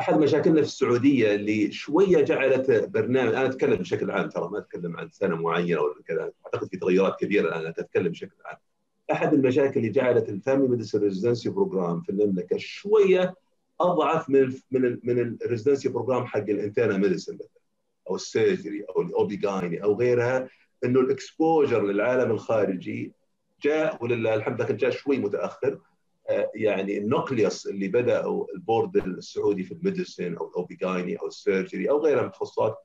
أحد 0.00 0.18
مشاكلنا 0.18 0.56
في 0.60 0.66
السعودية 0.66 1.34
اللي 1.34 1.72
شوية 1.72 2.20
جعلت 2.20 2.70
برنامج 2.70 3.34
أنا 3.34 3.46
أتكلم 3.46 3.76
بشكل 3.76 4.10
عام 4.10 4.28
ترى 4.28 4.48
ما 4.48 4.58
أتكلم 4.58 4.96
عن 4.96 5.10
سنة 5.10 5.36
معينة 5.36 5.80
ولا 5.80 6.02
كذا 6.06 6.32
أعتقد 6.46 6.68
في 6.68 6.76
تغيرات 6.76 7.20
كبيرة 7.20 7.48
الآن 7.48 7.66
أتكلم 7.66 8.08
بشكل 8.08 8.36
عام. 8.44 8.56
أحد 9.12 9.34
المشاكل 9.34 9.80
اللي 9.80 9.88
جعلت 9.90 10.28
ال 10.28 10.34
family 10.34 10.68
medicine 10.68 11.00
residency 11.00 11.50
program 11.50 12.00
في 12.00 12.10
المملكة 12.10 12.56
شوية 12.56 13.34
أضعف 13.82 14.30
من 14.30 14.52
من 14.70 14.98
من 15.02 15.36
ال 15.44 15.48
residency 15.48 15.88
program 15.88 16.26
حق 16.26 16.38
ال 16.38 16.45
internal 16.45 17.00
medicine 17.00 17.34
مثلا 17.34 17.48
أو 18.10 18.14
ال 18.14 18.23
surgery 18.23 18.84
أو 18.84 19.02
ال 19.02 19.13
OB/GYN 19.13 19.82
أو 19.82 19.94
غيرها 19.94 20.48
إنه 20.84 21.00
ال 21.00 21.09
exposure 21.09 21.82
للعالم 21.82 22.30
الخارجي 22.30 23.12
جاء 23.62 24.04
ولله 24.04 24.34
الحمد 24.34 24.62
لكن 24.62 24.76
جاء 24.76 24.90
شوي 24.90 25.18
متأخر. 25.18 25.78
يعني 26.54 26.98
ال 26.98 27.06
nucleus 27.06 27.66
اللي 27.66 27.88
بدأوا 27.88 28.46
ال 28.54 28.61
board 28.61 28.96
السعودي 28.96 29.62
في 29.62 29.72
ال 29.72 29.79
medicine 29.79 30.34
أو 30.34 30.48
ال 30.48 30.58
OB/GYN 30.58 31.16
أو 31.16 31.26
ال 31.26 31.34
surgery 31.34 31.90
أو 31.90 31.98
غيرها 32.04 32.20
من 32.20 32.26
التخصصات 32.26 32.76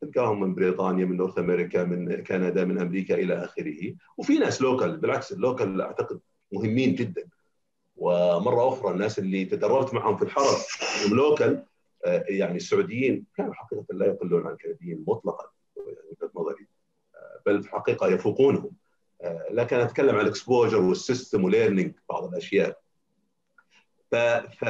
تلقاهم 0.00 0.40
من 0.40 0.54
بريطانيا 0.54 1.04
من 1.04 1.16
North 1.16 1.38
أمريكا 1.38 1.84
من 1.84 2.22
كندا 2.22 2.64
من 2.64 2.78
أمريكا 2.78 3.14
إلى 3.14 3.34
آخره. 3.44 3.94
وفي 4.16 4.38
ناس 4.38 4.62
local 4.62 4.96
بالعكس 4.96 5.32
ال 5.32 5.40
local 5.40 5.80
أعتقد 5.80 6.20
مهمين 6.52 6.94
جدا. 6.94 7.28
ومرة 7.96 8.68
أخرى 8.68 8.92
الناس 8.92 9.18
اللي 9.18 9.44
تدربت 9.44 9.94
معهم 9.94 10.16
في 10.16 10.24
الحرس 10.24 10.66
هم 11.06 11.16
local 11.16 11.64
يعني 12.28 12.56
السعوديين 12.56 13.26
كانوا 13.36 13.54
حقيقة 13.54 13.84
لا 13.90 14.06
يقلون 14.06 14.46
عن 14.46 14.52
الكنديين 14.52 15.04
مطلقا 15.06 15.50
يعني 15.76 15.88
وجهة 15.88 16.30
نظري 16.34 16.66
بل 17.46 17.62
في 17.62 17.68
الحقيقة 17.68 18.08
يفوقونهم. 18.08 18.70
لكن 19.50 19.76
أتكلم 19.76 20.14
عن 20.14 20.20
ال 20.20 20.27
exposure 20.27 20.80
وال 20.80 20.96
system 20.96 21.44
و 21.44 21.50
learning 21.50 21.94
بعض 22.08 22.24
الأشياء. 22.24 22.78
ف, 24.10 24.14
ف 24.14 24.62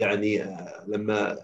يعني 0.00 0.56
لما 0.86 1.38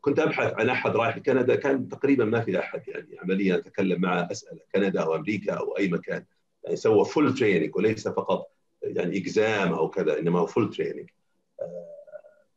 كنت 0.00 0.18
أبحث 0.18 0.52
عن 0.52 0.68
أحد 0.68 0.96
رايح 0.96 1.16
لكندا 1.16 1.54
كان 1.54 1.88
تقريبا 1.88 2.24
ما 2.24 2.40
في 2.40 2.58
أحد 2.58 2.88
يعني 2.88 3.18
عمليا 3.18 3.56
أتكلم 3.56 4.00
معه 4.00 4.28
أسأل 4.30 4.58
كندا 4.74 5.02
أو 5.02 5.14
أمريكا 5.14 5.52
أو 5.52 5.76
أي 5.78 5.88
مكان 5.88 6.24
يعني 6.64 6.76
سوى 6.76 7.04
full 7.04 7.34
training 7.34 7.76
وليس 7.76 8.08
فقط 8.08 8.50
يعني 8.84 9.18
exam 9.18 9.72
أو 9.72 9.90
كذا 9.90 10.18
إنما 10.18 10.38
هو 10.38 10.46
full 10.46 10.70
training 10.70 11.10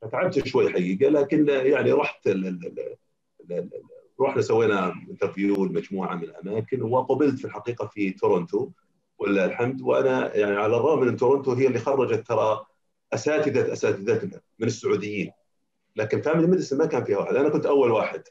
فتعبت 0.01 0.47
شوي 0.47 0.69
حقيقة 0.69 1.09
لكن 1.09 1.47
يعني 1.49 1.91
رحت 1.91 2.29
رحنا 4.21 4.41
سوينا 4.41 4.93
interview 5.09 5.65
لمجموعة 5.65 6.15
من 6.15 6.23
الأماكن 6.23 6.81
وقبلت 6.81 7.39
في 7.39 7.45
الحقيقة 7.45 7.87
في 7.87 8.11
تورونتو 8.11 8.69
ولله 9.19 9.45
الحمد. 9.45 9.81
وأنا 9.81 10.35
يعني 10.35 10.55
على 10.55 10.77
الرغم 10.77 10.99
من 10.99 11.15
تورونتو 11.15 11.53
هي 11.53 11.67
اللي 11.67 11.79
خرجت 11.79 12.27
ترى 12.27 12.65
أساتذة 13.13 13.73
اساتذتنا 13.73 14.41
من 14.59 14.67
السعوديين. 14.67 15.31
لكن 15.95 16.21
family 16.21 16.47
medicine 16.47 16.77
ما 16.77 16.85
كان 16.85 17.03
فيها 17.03 17.17
واحد. 17.17 17.35
أنا 17.35 17.49
كنت 17.49 17.65
أول 17.65 17.91
واحد 17.91 18.23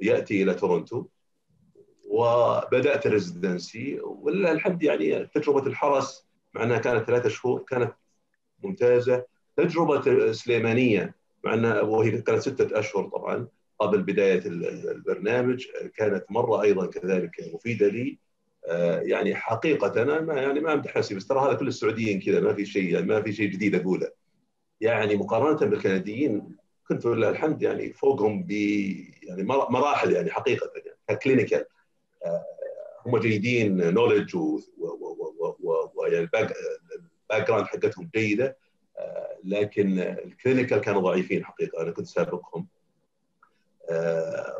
يأتي 0.00 0.42
إلى 0.42 0.54
تورونتو 0.54 1.04
وبدأت 2.08 3.06
ال 3.06 3.15
residency 3.15 4.00
ولله 4.00 4.52
الحمد 4.52 4.82
يعني 4.82 5.26
تجربة 5.26 5.66
الحرس 5.66 6.29
مع 6.54 6.62
انها 6.62 6.78
كانت 6.78 7.06
ثلاثة 7.06 7.28
شهور 7.28 7.64
كانت 7.68 7.92
ممتازة. 8.64 9.24
تجربة 9.56 10.32
سليمانية 10.32 11.14
مع 11.44 11.54
انها 11.54 11.80
وهي 11.80 12.10
كانت 12.10 12.40
ستة 12.40 12.78
أشهر 12.78 13.08
طبعا 13.08 13.48
قبل 13.78 14.02
بداية 14.02 14.42
البرنامج. 14.46 15.66
كانت 15.96 16.24
مرة 16.30 16.62
أيضا 16.62 16.86
كذلك 16.86 17.30
مفيدة 17.54 17.88
لي. 17.88 18.18
يعني 19.02 19.34
حقيقة 19.34 20.02
أنا 20.02 20.20
ما 20.20 20.34
يعني 20.34 20.60
ما 20.60 20.72
أمدح 20.72 20.96
نفسي 20.96 21.14
بس 21.14 21.26
ترى 21.26 21.40
هذا 21.40 21.54
كل 21.54 21.68
السعوديين 21.68 22.20
كذا 22.20 22.40
ما 22.40 22.54
في 22.54 22.66
شيء 22.66 22.94
يعني 22.94 23.06
ما 23.06 23.22
في 23.22 23.32
شيء 23.32 23.50
جديد 23.50 23.74
أقوله. 23.74 24.10
يعني 24.80 25.16
مقارنة 25.16 25.70
بالكنديين 25.70 26.56
كنت 26.88 27.06
ولله 27.06 27.28
الحمد 27.28 27.62
يعني 27.62 27.92
فوقهم 27.92 28.42
ب 28.42 28.50
يعني 29.22 29.42
مراحل 29.44 30.12
يعني 30.12 30.30
حقيقة 30.30 30.70
يعني 30.76 30.98
ك 31.08 31.14
clinical. 31.14 31.64
هم 33.06 33.18
جيدين 33.18 33.94
knowledge 33.94 34.36
ال 36.18 36.25
back 36.25 36.54
ground 37.32 37.66
حقتهم 37.66 38.10
جيدة 38.14 38.56
لكن 39.44 39.98
ال 39.98 40.07
clinical 40.07 40.78
كانوا 40.78 41.00
ضعيفين 41.00 41.44
حقيقة 41.44 41.82
أنا 41.82 41.90
كنت 41.90 42.06
سابقهم. 42.06 42.66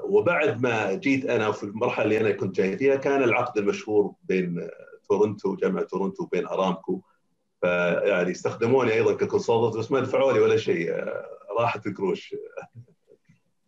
وبعد 0.05 0.63
ما 0.63 0.95
جيت 0.95 1.25
أنا 1.25 1.53
في 1.53 1.63
المرحلة 1.65 2.05
اللي 2.05 2.21
أنا 2.21 2.31
كنت 2.31 2.57
جاي 2.57 2.79
فيها 2.79 2.97
كان 2.97 3.23
العقد 3.23 3.59
المشهور 3.59 4.15
بين 4.23 4.69
تورنتو 5.09 5.57
جامعة 5.57 5.85
تورنتو 5.85 6.23
وبين 6.23 6.47
أرامكو. 6.47 7.01
فيعني 7.61 8.31
استخدموني 8.31 8.93
أيضا 8.93 9.15
ك 9.15 9.21
consultant 9.21 9.77
بس 9.77 9.93
ما 9.93 10.01
دفعوا 10.01 10.33
لي 10.33 10.41
ولا 10.41 10.57
شيء 10.57 11.05
راحت 11.59 11.87
القروش 11.87 12.35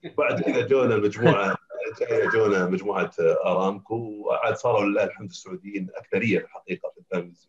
بعد 0.18 0.40
كذا 0.40 0.66
جونا 0.66 0.94
المجموعه 0.94 1.56
جونا 2.34 2.66
مجموعة 2.66 3.10
أرامكو 3.20 3.94
وعاد 3.94 4.56
صاروا 4.56 4.84
لله 4.84 5.04
الحمد 5.04 5.28
السعوديين 5.30 5.88
أكثرية 5.94 6.38
الحقيقة 6.38 6.90
في 6.90 6.98
ال 7.00 7.05
families 7.05 7.48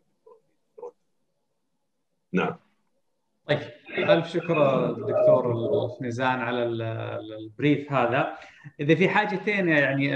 نعم. 2.34 2.56
طيب 3.48 3.60
ألف 3.98 4.28
شكر 4.28 4.88
دكتور 4.92 5.52
الخنزان 5.52 6.40
على 6.42 6.63
ال 7.39 7.48
brief 7.48 7.92
هذا. 7.92 8.38
إذا 8.80 8.96
في 8.96 9.10
حاجتين 9.10 9.70
يعني 9.70 10.16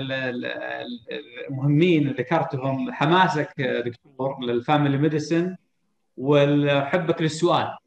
المهمين 1.49 2.09
ذكرتهم 2.09 2.91
حماسك 2.91 3.61
دكتور 3.85 4.45
لل 4.45 4.58
family 4.58 4.97
medicine 4.97 5.55
وحبك 6.17 7.21
للسؤال. 7.21 7.77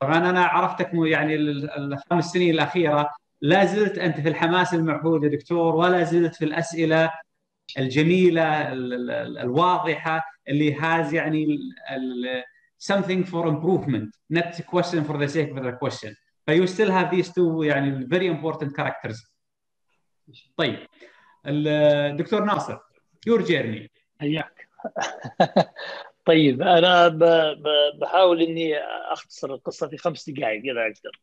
طبعا 0.00 0.30
أنا 0.30 0.44
عرفتك 0.44 0.90
يعني 0.94 1.34
الخمس 1.76 2.24
سنين 2.24 2.54
الأخيرة 2.54 3.10
لا 3.40 3.64
زلت 3.64 3.98
أنت 3.98 4.20
في 4.20 4.28
الحماس 4.28 4.74
المعهود 4.74 5.24
يا 5.24 5.28
دكتور 5.28 5.76
ولا 5.76 6.02
زلت 6.02 6.34
في 6.34 6.44
الأسئلة 6.44 7.10
الجميلة 7.78 8.72
الواضحة 9.42 10.24
اللي 10.48 10.74
هاز 10.74 11.14
يعني 11.14 11.58
something 12.78 13.24
for 13.24 13.46
improvement 13.46 14.10
not 14.30 14.58
a 14.58 14.62
question 14.62 15.04
for 15.04 15.16
the 15.18 15.28
sake 15.28 15.50
of 15.50 15.62
the 15.62 15.72
question. 15.72 16.16
But 16.46 16.56
you 16.56 16.66
still 16.66 16.90
have 16.90 17.10
these 17.10 17.32
two 17.32 17.62
يعني 17.64 18.08
very 18.08 18.26
important 18.26 18.76
characters. 18.76 19.30
طيب. 20.56 20.86
الدكتور 21.46 22.44
ناصر 22.44 22.78
your 23.28 23.42
journey. 23.42 23.88
حياك. 24.20 24.68
طيب 26.26 26.62
أنا 26.62 27.08
بحاول 28.00 28.42
إني 28.42 28.78
أختصر 29.12 29.54
القصة 29.54 29.88
في 29.88 29.96
خمس 29.96 30.30
دقائق 30.30 30.62
إذا 30.62 30.80
أقدر. 30.80 31.20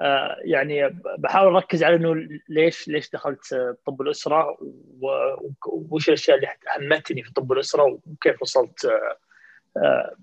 آه 0.00 0.36
يعني 0.44 1.00
بحاول 1.18 1.54
أركز 1.54 1.82
على 1.82 1.96
إنه 1.96 2.28
ليش 2.48 2.88
ليش 2.88 3.10
دخلت 3.10 3.76
طب 3.86 4.00
الأسرة 4.00 4.56
وش 5.66 6.08
الأشياء 6.08 6.36
اللي 6.36 6.48
همتني 6.78 7.22
في 7.22 7.32
طب 7.32 7.52
الأسرة 7.52 8.00
وكيف 8.06 8.42
وصلت 8.42 8.84
آه 9.76 10.14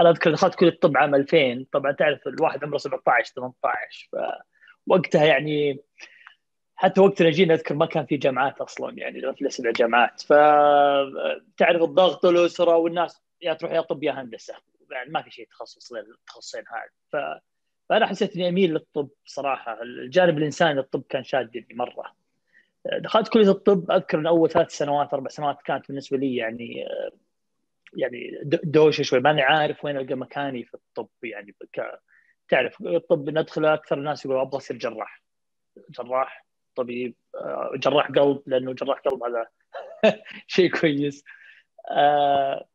أنا 0.00 0.10
أذكر 0.10 0.32
دخلت 0.32 0.54
كليه 0.54 0.70
الطب 0.70 0.96
عام 0.96 1.14
2000 1.14 1.66
طبعا 1.72 1.92
تعرف 1.92 2.28
الواحد 2.28 2.64
عمره 2.64 2.78
17 2.78 3.32
18 3.34 4.08
فوقتها 4.86 5.24
يعني 5.24 5.82
حتى 6.82 7.00
وقتنا 7.00 7.30
جينا 7.30 7.54
أذكر 7.54 7.74
ما 7.74 7.86
كان 7.86 8.06
في 8.06 8.16
جامعات 8.16 8.60
أصلا 8.60 8.98
يعني 8.98 9.34
في 9.34 9.50
سبع 9.50 9.70
جامعات. 9.70 10.20
فتعرف 10.20 11.82
الضغط 11.82 12.24
الاسره 12.24 12.76
والناس 12.76 13.22
يا 13.40 13.54
تروح 13.54 13.72
يا 13.72 13.80
طب 13.80 14.02
يا 14.02 14.12
هندسة. 14.12 14.54
يعني 14.90 15.10
ما 15.10 15.22
في 15.22 15.30
شيء 15.30 15.48
تخصص 15.50 15.92
للتخصصين 15.92 16.62
هذا. 16.68 16.90
ف... 17.12 17.40
فأنا 17.88 18.06
حسيت 18.06 18.36
إني 18.36 18.48
أميل 18.48 18.72
للطب 18.72 19.08
صراحة. 19.24 19.82
الجانب 19.82 20.38
الإنساني 20.38 20.74
للطب 20.74 21.02
كان 21.08 21.24
شادني 21.24 21.66
مرة. 21.70 22.14
دخلت 23.00 23.28
كلية 23.28 23.50
الطب 23.50 23.90
أذكر 23.90 24.28
أول 24.28 24.50
ثلاث 24.50 24.70
سنوات 24.70 25.14
أربع 25.14 25.28
سنوات 25.28 25.62
كانت 25.62 25.88
بالنسبة 25.88 26.16
لي 26.16 26.36
يعني 26.36 26.84
يعني 27.92 28.40
دوشة 28.64 29.02
شوي. 29.02 29.20
ماني 29.20 29.42
عارف 29.42 29.84
وين 29.84 29.96
ألقى 29.96 30.14
مكاني 30.14 30.64
في 30.64 30.74
الطب 30.74 31.08
يعني. 31.22 31.54
ك... 31.72 32.00
تعرف 32.48 32.82
الطب 32.82 33.30
ندخل 33.30 33.64
أكثر 33.64 33.98
الناس 33.98 34.24
يقولوا 34.24 34.42
أبغى 34.42 34.56
أصير 34.56 34.76
جراح. 34.76 35.22
جراح 35.90 36.46
طبيب 36.76 37.14
آه، 37.34 37.72
جراح 37.76 38.06
قلب 38.06 38.42
لأنه 38.46 38.72
جراح 38.72 38.98
قلب 38.98 39.22
هذا 39.22 39.46
شيء 40.46 40.70
كويس. 40.70 41.24
آه، 41.90 42.68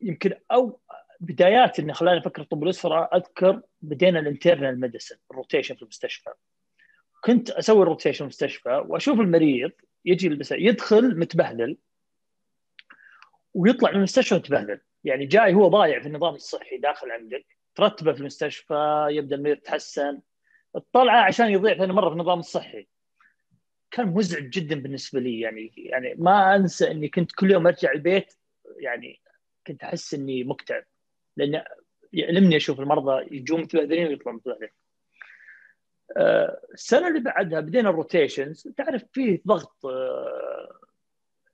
يمكن 0.00 0.34
أو 0.52 0.80
بدايات 1.20 1.78
إني 1.78 1.94
خلاني 1.94 2.18
أفكر 2.18 2.42
طب 2.42 2.62
الأسرة 2.62 3.10
أذكر 3.14 3.60
بدينا 3.82 4.18
ال 4.18 4.25
internal 4.25 4.80
medicine 4.80 5.16
ال 5.30 5.35
rotation 5.35 5.74
في 5.74 5.82
المستشفى. 5.82 6.30
كنت 7.24 7.50
أسوي 7.50 7.82
الروتيشن 7.82 8.16
في 8.16 8.20
المستشفى 8.20 8.84
وأشوف 8.88 9.20
المريض 9.20 9.72
يجي 10.04 10.38
يدخل 10.52 11.18
متبهدل. 11.18 11.76
ويطلع 13.54 13.90
من 13.90 13.96
المستشفى 13.96 14.34
متبهدل 14.34 14.80
يعني 15.04 15.26
جاي 15.26 15.54
هو 15.54 15.68
ضايع 15.68 16.00
في 16.00 16.06
النظام 16.06 16.34
الصحي 16.34 16.78
داخل 16.78 17.10
عندك 17.10 17.46
ترتبه 17.74 18.12
في 18.12 18.20
المستشفى 18.20 19.06
يبدأ 19.10 19.36
المريض 19.36 19.56
يتحسن 19.56 20.20
الطلعه 20.76 21.24
عشان 21.24 21.48
يضيع 21.50 21.74
ثاني 21.78 21.92
مرة 21.92 22.08
في 22.08 22.12
النظام 22.12 22.38
الصحي. 22.38 22.86
كان 23.90 24.06
مزعج 24.06 24.50
جدا 24.50 24.80
بالنسبة 24.80 25.20
لي. 25.20 25.40
يعني 25.40 25.72
يعني 25.76 26.14
ما 26.18 26.56
أنسى 26.56 26.90
إني 26.90 27.08
كنت 27.08 27.32
كل 27.32 27.50
يوم 27.50 27.66
أرجع 27.66 27.92
البيت 27.92 28.34
يعني 28.76 29.20
كنت 29.66 29.82
أحس 29.82 30.14
إني 30.14 30.44
مكتئب. 30.44 30.84
لأن 31.36 31.64
يألمني 32.12 32.56
أشوف 32.56 32.80
المرضى 32.80 33.36
يجون 33.36 33.60
متبهدلين 33.60 34.06
ويطلعوا 34.06 34.36
متبهدلين. 34.36 34.70
آه، 36.16 36.60
السنة 36.74 37.08
اللي 37.08 37.20
بعدها 37.20 37.60
بدينا 37.60 37.90
ال 37.90 37.97
rotations. 37.97 38.68
تعرف 38.76 39.04
فيه 39.12 39.42
ضغط 39.46 39.86
آه، 39.86 40.81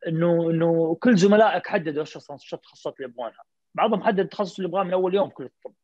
إنه 0.07 0.51
إنه 0.51 0.99
كل 1.01 1.17
زملائك 1.17 1.67
حددوا 1.67 2.01
إيش 2.03 2.17
التخصصات 2.17 2.97
اللي 2.97 3.09
يبغونها. 3.09 3.45
بعضهم 3.75 4.03
حدد 4.03 4.21
التخصص 4.21 4.57
اللي 4.57 4.69
يبغاه 4.69 4.83
من 4.83 4.93
أول 4.93 5.15
يوم 5.15 5.29
كلية 5.29 5.45
الطب. 5.45 5.75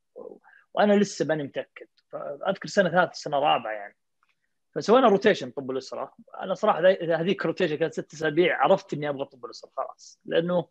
وأنا 0.74 0.92
لسه 0.92 1.24
ماني 1.24 1.42
متأكد. 1.42 1.86
فأذكر 2.12 2.68
سنة 2.68 2.90
ثالثة 2.90 3.12
سنة 3.12 3.38
رابعة 3.38 3.72
يعني. 3.72 3.96
فسوينا 4.74 5.08
rotation 5.08 5.50
طب 5.50 5.70
الأسرة. 5.70 6.14
أنا 6.40 6.54
صراحة 6.54 6.80
هذيك 7.20 7.46
rotation 7.46 7.76
كانت 7.76 7.92
ست 7.92 8.14
أسابيع 8.14 8.62
عرفت 8.62 8.94
إني 8.94 9.08
أبغى 9.08 9.24
طب 9.24 9.44
الأسرة 9.44 9.70
خلاص. 9.76 10.20
لأنه 10.24 10.68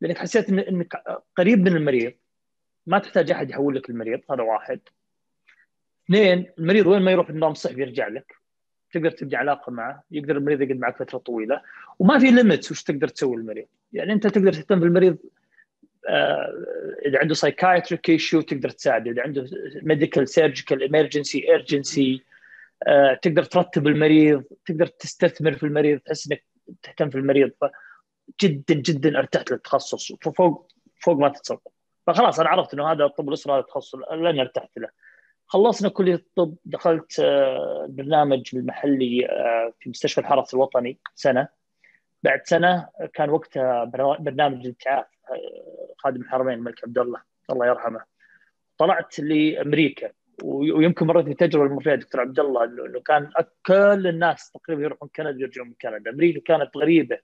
لأنك 0.00 0.18
حسيت 0.18 0.48
إنك 0.48 1.02
قريب 1.36 1.58
من 1.58 1.76
المريض. 1.76 2.12
ما 2.86 2.98
تحتاج 2.98 3.30
أحد 3.30 3.50
يحول 3.50 3.76
لك 3.76 3.90
المريض 3.90 4.20
هذا 4.30 4.42
واحد. 4.42 4.80
اثنين 6.04 6.52
المريض 6.58 6.86
وين 6.86 7.02
ما 7.02 7.10
يروح 7.10 7.28
النظام 7.28 7.52
الصحي 7.52 7.80
يرجع 7.80 8.08
لك. 8.08 8.41
تقدر 8.92 9.10
تبني 9.10 9.36
علاقة 9.36 9.72
معه 9.72 10.04
يقدر 10.10 10.36
المريض 10.36 10.60
يقعد 10.60 10.78
معك 10.78 10.96
فترة 10.96 11.18
طويلة 11.18 11.62
وما 11.98 12.18
في 12.18 12.30
limits 12.30 12.72
وش 12.72 12.82
تقدر 12.82 13.08
تسوي 13.08 13.36
المريض 13.36 13.66
يعني 13.92 14.12
أنت 14.12 14.26
تقدر 14.26 14.52
تهتم 14.52 14.80
بالمريض 14.80 15.16
آه 16.08 16.52
إذا 17.06 17.18
عنده 17.18 17.34
psychiatric 17.34 18.10
issue 18.10 18.40
تقدر 18.40 18.68
تساعده 18.70 19.10
إذا 19.10 19.22
عنده 19.22 19.46
medical 19.82 20.28
surgical 20.28 20.82
emergency 20.82 21.48
urgency 21.48 22.22
تقدر 23.22 23.44
ترتب 23.44 23.86
المريض 23.86 24.44
تقدر 24.66 24.86
تستثمر 24.86 25.52
في 25.52 25.62
المريض 25.62 25.98
تحس 25.98 26.30
إنك 26.32 26.44
تهتم 26.82 27.10
في 27.10 27.18
المريض. 27.18 27.50
فجدا 27.60 28.74
جدا 28.74 29.18
أرتحت 29.18 29.50
للتخصص 29.50 30.12
فوق 30.12 30.72
فوق 31.00 31.16
ما 31.16 31.28
تتصور. 31.28 31.60
فخلاص 32.06 32.40
أنا 32.40 32.48
عرفت 32.48 32.74
إنه 32.74 32.92
هذا 32.92 33.04
الطب 33.04 33.28
الأسرة 33.28 33.52
هذا 33.52 33.60
التخصص 33.60 33.94
اللي 33.94 34.42
أرتحت 34.42 34.78
له. 34.78 34.88
خلصنا 35.46 35.88
كليه 35.88 36.14
الطب 36.14 36.54
دخلت 36.64 37.18
البرنامج 37.18 38.50
آه، 38.54 38.58
المحلي 38.58 39.26
آه، 39.30 39.72
في 39.80 39.90
مستشفى 39.90 40.20
الحرس 40.20 40.54
الوطني 40.54 40.98
سنة. 41.14 41.48
بعد 42.22 42.40
سنة 42.44 42.88
كان 43.14 43.30
وقتها 43.30 43.84
برنامج 44.18 44.60
الابتعاث 44.60 45.06
آه، 45.30 45.94
خادم 45.98 46.20
الحرمين 46.20 46.54
الملك 46.54 46.84
عبد 46.84 46.98
الله 46.98 47.20
الله 47.50 47.66
يرحمه. 47.66 48.04
طلعت 48.78 49.18
لأمريكا 49.18 50.12
ويمكن 50.44 51.06
مرت 51.06 51.24
بتجربة 51.24 51.66
اللي 51.66 51.82
فيها 51.82 51.94
دكتور 51.94 52.20
عبد 52.20 52.40
الله 52.40 52.64
إنه 52.64 53.00
كان 53.00 53.30
كل 53.66 54.06
الناس 54.06 54.50
تقريبا 54.50 54.82
يروحون 54.82 55.08
كندا 55.16 55.40
يرجعون 55.40 55.68
من 55.68 55.74
كندا، 55.82 56.10
أمريكا 56.10 56.40
كانت 56.40 56.76
غريبة. 56.76 57.18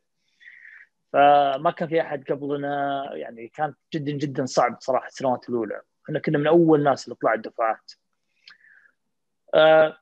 فما 1.13 1.71
كان 1.71 1.89
في 1.89 2.01
أحد 2.01 2.25
قبلنا 2.25 3.05
يعني 3.15 3.49
كانت 3.49 3.77
جدا 3.95 4.13
جدا 4.13 4.47
صعب 4.47 4.77
صراحة 4.81 5.07
السنوات 5.07 5.49
الأولى، 5.49 5.81
إحنا 6.05 6.19
كنا 6.19 6.39
من 6.39 6.47
أول 6.47 6.79
الناس 6.79 7.05
اللي 7.05 7.17
طلعت 7.17 7.39
دفعات. 7.39 7.93
آه، 9.55 9.99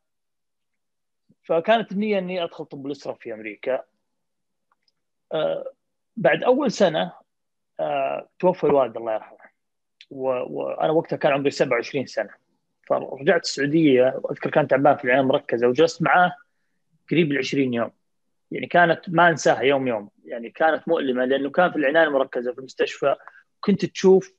فكانت 1.43 1.93
النية 1.93 2.19
إني 2.19 2.45
أدخل 2.45 2.65
طب 2.65 2.87
الأسرة 2.87 3.13
في 3.13 3.35
أمريكا. 3.35 3.85
آه، 5.33 5.73
بعد 6.17 6.43
أول 6.43 6.71
سنة 6.73 7.13
آه، 7.81 8.29
توفى 8.39 8.65
الوالد 8.65 8.97
الله 8.97 9.15
يرحمه. 9.15 9.37
وأنا 10.11 10.93
وقتها 10.93 11.17
كان 11.17 11.33
عمري 11.33 11.51
27 11.51 12.07
سنة. 12.07 12.31
فرجعت 12.89 13.45
السعودية 13.45 14.21
واذكر 14.23 14.51
كان 14.51 14.69
تعبان 14.69 14.97
في 14.97 15.05
العنايه 15.05 15.23
المركزه 15.23 15.69
وجلست 15.69 16.03
معاه 16.03 16.33
قريب 17.11 17.33
ال 17.33 17.39
20 17.39 17.75
يوم. 17.75 17.91
يعني 18.51 18.67
كانت 18.67 19.01
ما 19.09 19.29
أنساها 19.29 19.61
يوم 19.61 19.89
يوم 19.89 20.11
يعني 20.25 20.51
كانت 20.51 20.89
مؤلمة 20.89 21.25
لأنه 21.25 21.51
كان 21.51 21.71
في 21.71 21.77
العناية 21.77 22.05
المركزة 22.05 22.53
في 22.53 22.59
المستشفى 22.59 23.17
كنت 23.61 23.85
تشوف 23.85 24.33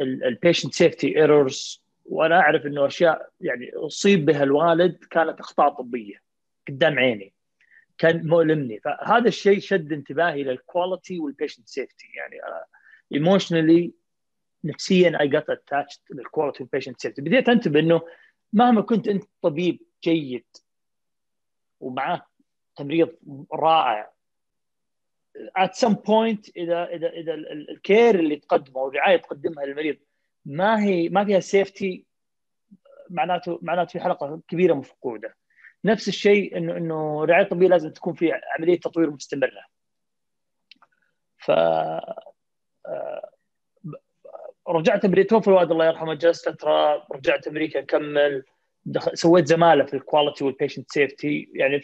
ال 0.00 0.09
patient 0.09 0.74
safety 0.74 1.16
errors 1.16 1.81
وأنا 2.04 2.40
أعرف 2.40 2.66
إنه 2.66 2.86
أشياء 2.86 3.30
يعني 3.40 3.72
أصيب 3.74 4.24
بها 4.24 4.42
الوالد 4.42 5.04
كانت 5.10 5.40
أخطاء 5.40 5.74
طبية 5.74 6.22
قدام 6.68 6.98
عيني. 6.98 7.32
كان 7.98 8.26
مؤلمني. 8.26 8.80
فهذا 8.80 9.28
الشيء 9.28 9.58
شد 9.58 9.92
انتباهي 9.92 10.44
لل 10.44 10.60
quality 10.60 11.18
وال 11.18 11.29
patient 11.29 11.68
safety 11.68 12.06
يعني 12.16 12.40
emotionally 13.12 13.92
نفسيا 14.64 15.20
I 15.20 15.28
got 15.28 15.50
attached 15.50 16.00
لل 16.10 16.22
quality 16.22 16.62
وال 16.62 16.70
patient 16.70 17.00
safety 17.00 17.22
بديت 17.22 17.48
أنتبه 17.48 17.80
إنه 17.80 18.02
مهما 18.52 18.80
كنت 18.80 19.08
أنت 19.08 19.24
طبيب 19.42 19.80
جيد 20.04 20.44
ومعاه 21.80 22.26
تمريض 22.76 23.08
رائع 23.52 24.12
at 25.58 25.74
some 25.74 25.94
point 25.94 26.50
إذا 26.56 26.84
إذا 26.84 27.08
إذا 27.10 27.34
الكير 27.34 28.14
اللي 28.14 28.36
تقدمه 28.36 28.76
والرعايه 28.78 29.16
تقدمها 29.16 29.64
للمريض 29.66 29.96
ما 30.44 30.84
هي 30.84 31.08
ما 31.08 31.24
فيها 31.24 31.40
سيفتي 31.40 32.04
معناته 33.10 33.58
معناته 33.62 33.90
في 33.92 34.00
حلقة 34.00 34.40
كبيرة 34.48 34.74
مفقودة. 34.74 35.36
نفس 35.84 36.08
الشيء 36.08 36.56
انه 36.56 36.76
إنه 36.76 37.24
الرعايه 37.24 37.44
الطبيه 37.44 37.68
لازم 37.68 37.90
تكون 37.90 38.14
في 38.14 38.32
عملية 38.58 38.80
تطوير 38.80 39.10
مستمرة. 39.10 39.64
ف 41.38 41.50
آه، 41.50 43.30
رجعت 44.68 45.04
أمريكا. 45.04 45.28
توفى 45.28 45.48
الوالد 45.48 45.70
الله 45.70 45.86
يرحمه 45.86 46.14
جلست 46.14 46.48
فترة 46.48 47.06
رجعت 47.12 47.48
أمريكا 47.48 47.80
أكمل. 47.80 48.44
دخل 48.84 49.18
سويت 49.18 49.46
زمالة 49.46 49.84
في 49.84 49.94
ال 49.94 50.00
quality 50.00 50.44
وال 50.44 50.54
patient 50.54 50.90
safety 50.90 51.48
يعني 51.54 51.80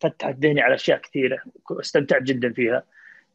فتحت 0.00 0.34
ذهني 0.38 0.60
على 0.60 0.74
أشياء 0.74 0.98
كثيرة 0.98 1.42
استمتعت 1.70 2.22
جدا 2.22 2.52
فيها. 2.52 2.82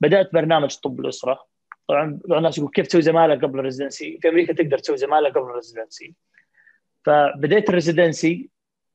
بدأت 0.01 0.33
برنامج 0.33 0.77
طب 0.77 0.99
الأسرة. 0.99 1.47
طبعا 1.89 2.19
بعض 2.25 2.37
الناس 2.37 2.57
يقول 2.57 2.71
كيف 2.71 2.87
تسوي 2.87 3.01
زمالة 3.01 3.35
قبل 3.35 3.59
ال 3.59 3.65
residency 3.65 4.19
في 4.21 4.29
أمريكا 4.29 4.53
تقدر 4.53 4.77
تسوي 4.77 4.97
زمالة 4.97 5.29
قبل 5.29 5.49
ال 5.49 5.56
residency 5.56 6.15
فبديت 7.05 7.69
ال 7.69 7.77
residency 7.77 8.49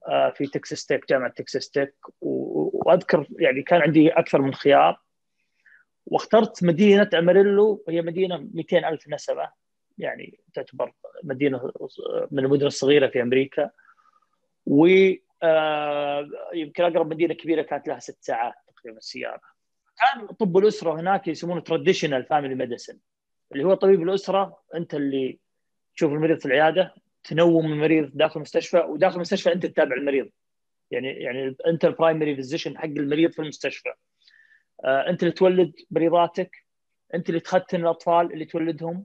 آه، 0.09 0.31
في 0.31 0.47
Texas 0.47 0.87
Tech 0.87 1.09
جامعة 1.09 1.31
Texas 1.31 1.71
Tech 1.71 1.95
وأذكر 2.21 3.27
يعني 3.39 3.63
كان 3.63 3.83
عندي 3.83 4.09
أكثر 4.09 4.43
من 4.43 4.55
خيار. 4.55 5.01
واخترت 6.07 6.65
مدينة 6.65 7.11
أماريلو 7.14 7.85
وهي 7.87 8.03
مدينة 8.03 8.49
200 8.55 8.89
ألف 8.89 9.09
نسمة 9.09 9.51
يعني 9.99 10.41
تعتبر 10.55 10.93
مدينة 11.23 11.73
من 12.31 12.45
المدن 12.45 12.67
الصغيرة 12.67 13.07
في 13.07 13.23
أمريكا. 13.23 13.71
و 14.67 14.89
آه، 15.43 16.29
يمكن 16.55 16.85
أقرب 16.85 17.11
مدينة 17.11 17.35
كبيرة 17.35 17.63
كانت 17.63 17.89
لها 17.89 17.99
ست 17.99 18.19
ساعات 18.21 18.55
تقريبا 18.77 18.99
السيارة. 18.99 19.54
كان 19.97 20.27
طب 20.27 20.59
الأسرة 20.59 21.01
هناك 21.01 21.29
يسمونه 21.29 21.61
traditional 21.61 22.25
family 22.25 22.55
medicine 22.55 22.99
اللي 23.53 23.65
هو 23.65 23.75
طبيب 23.75 24.03
الأسرة 24.03 24.63
أنت 24.75 24.95
اللي 24.95 25.39
تشوف 25.97 26.13
المريض 26.13 26.39
في 26.39 26.47
العيادة 26.47 26.95
تنوم 27.25 27.73
المريض 27.73 28.11
داخل 28.15 28.37
المستشفى 28.37 28.79
وداخل 28.79 29.15
المستشفى 29.15 29.53
أنت 29.53 29.67
تتابع 29.67 29.97
المريض. 29.97 30.31
يعني 30.91 31.09
يعني 31.09 31.57
أنت 31.67 31.85
ال 31.85 31.91
primary 31.91 32.37
physician 32.37 32.79
حق 32.79 32.85
المريض 32.85 33.33
في 33.33 33.39
المستشفى. 33.43 33.93
آه، 34.85 35.09
أنت 35.11 35.23
اللي 35.23 35.33
تولد 35.33 35.73
مريضاتك 35.91 36.65
أنت 37.15 37.29
اللي 37.29 37.41
تختن 37.41 37.81
الأطفال 37.81 38.33
اللي 38.33 38.45
تولدهم. 38.45 39.05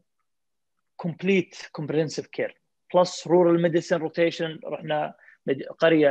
complete 0.96 1.56
comprehensive 1.72 2.28
care 2.28 2.62
plus 2.96 3.28
rural 3.28 3.62
medicine 3.62 3.98
rotation 3.98 4.60
رحنا 4.66 5.14
قرية 5.80 6.10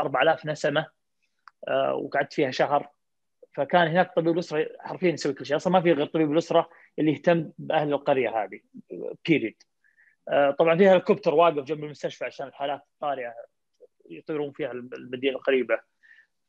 4000 0.00 0.46
نسمة 0.46 0.86
آه، 1.68 1.94
وقعدت 1.94 2.32
فيها 2.32 2.50
شهر. 2.50 2.88
فكان 3.52 3.88
هناك 3.88 4.14
طبيب 4.16 4.34
الأسرة 4.34 4.68
حرفيا 4.80 5.12
يسوي 5.12 5.32
كل 5.32 5.46
شيء. 5.46 5.56
أصلا 5.56 5.72
ما 5.72 5.80
في 5.80 5.92
غير 5.92 6.06
طبيب 6.06 6.32
الأسرة 6.32 6.70
اللي 6.98 7.12
يهتم 7.12 7.50
بأهل 7.58 7.92
القرية 7.92 8.44
هذه 8.44 8.60
period 9.28 9.62
آه، 10.28 10.50
طبعا 10.50 10.76
فيها 10.76 10.92
هليكوبتر 10.92 11.34
واقف 11.34 11.64
جنب 11.64 11.84
المستشفى 11.84 12.24
عشان 12.24 12.46
الحالات 12.46 12.80
الطارئة 12.94 13.34
يطيرون 14.10 14.52
فيها 14.52 14.72
المدينة 14.72 15.36
القريبة. 15.36 15.80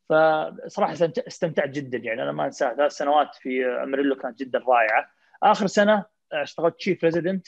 فصراحة 0.08 0.92
استمتعت 1.28 1.68
جدا 1.68 1.98
يعني. 1.98 2.22
أنا 2.22 2.32
ما 2.32 2.46
أنساها 2.46 2.74
ثلاث 2.74 2.92
سنوات 2.92 3.34
في 3.34 3.66
أماريلو 3.66 4.16
كانت 4.16 4.38
جدا 4.40 4.58
رائعة. 4.58 5.10
آخر 5.42 5.66
سنة 5.66 6.04
اشتغلت 6.32 6.80
chief 6.80 7.04
resident 7.04 7.46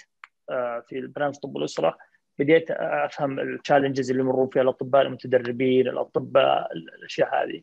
آه، 0.51 0.85
في 0.89 1.07
برنامج 1.07 1.35
طب 1.35 1.57
الأسرة. 1.57 1.99
بديت 2.39 2.71
أفهم 2.71 3.41
ال 3.41 3.47
challenges 3.47 4.11
اللي 4.11 4.23
يمرون 4.23 4.49
فيها 4.49 4.63
الأطباء 4.63 5.03
المتدربين 5.03 5.89
الأطباء 5.89 6.73
الأشياء 6.73 7.45
هذه. 7.45 7.63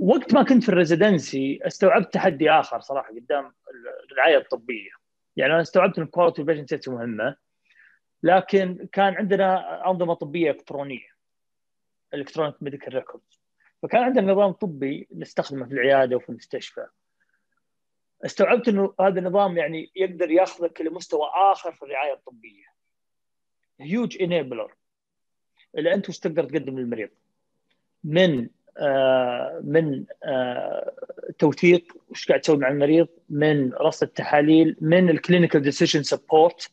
وقت 0.00 0.34
ما 0.34 0.42
كنت 0.42 0.62
في 0.62 0.68
ال 0.68 0.77
residency 0.77 1.60
استوعبت 1.62 2.14
تحدي 2.14 2.50
آخر 2.50 2.80
صراحة 2.80 3.08
قدام 3.08 3.54
الرعاية 4.10 4.36
الطبية. 4.36 4.90
يعني 5.36 5.52
أنا 5.52 5.62
استوعبت 5.62 5.98
إن 5.98 6.04
ال 6.04 6.09
quality 6.09 6.42
patient 6.42 6.88
مهمة 6.88 7.36
لكن 8.22 8.88
كان 8.92 9.14
عندنا 9.14 9.90
أنظمة 9.90 10.14
طبية 10.14 10.50
إلكترونية 10.50 11.14
electronic 12.14 12.62
medical 12.62 12.94
records 12.94 13.42
فكان 13.82 14.02
عندنا 14.02 14.32
نظام 14.32 14.52
طبي 14.52 15.08
نستخدمه 15.14 15.66
في 15.66 15.72
العيادة 15.72 16.16
وفي 16.16 16.28
المستشفى. 16.28 16.86
استوعبت 18.24 18.68
إنه 18.68 18.94
هذا 19.00 19.18
النظام 19.18 19.58
يعني 19.58 19.90
يقدر 19.96 20.30
ياخذك 20.30 20.80
لمستوى 20.80 21.30
آخر 21.34 21.72
في 21.72 21.82
الرعاية 21.82 22.12
الطبية. 22.12 22.66
huge 23.80 24.22
enabler 24.22 24.74
اللي 25.78 25.94
أنت 25.94 26.08
وش 26.08 26.18
تقدر 26.18 26.44
تقدم 26.44 26.78
للمريض. 26.78 27.10
من 28.04 28.48
من 29.64 30.04
آه 30.24 30.92
توثيق 31.38 31.96
وش 32.10 32.28
قاعد 32.28 32.40
تسوي 32.40 32.56
مع 32.56 32.68
المريض 32.68 33.08
من 33.30 33.72
رصد 33.72 34.06
التحاليل 34.06 34.76
من 34.80 35.10
ال 35.10 35.16
clinical 35.16 35.62
decision 35.62 36.02
support 36.02 36.70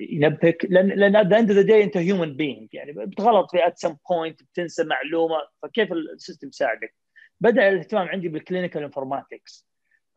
ينبهك. 0.00 0.66
لأن 0.70 0.88
لأن 0.88 1.16
at 1.16 1.32
end 1.32 1.52
of 1.52 1.62
the 1.62 1.73
day 1.73 1.84
أنت 1.84 1.96
human 1.96 2.36
being 2.36 2.68
يعني 2.74 2.92
بتغلط 2.92 3.50
في 3.50 3.66
at 3.66 3.78
some 3.78 3.96
point 4.10 4.42
بتنسى 4.42 4.84
معلومة 4.84 5.36
فكيف 5.62 5.92
ال 5.92 6.00
system 6.00 6.48
يساعدك؟ 6.48 6.94
بدأ 7.40 7.68
الاهتمام 7.68 8.08
عندي 8.08 8.28
بال 8.28 8.39
clinical 8.39 8.82
informatics 8.82 9.66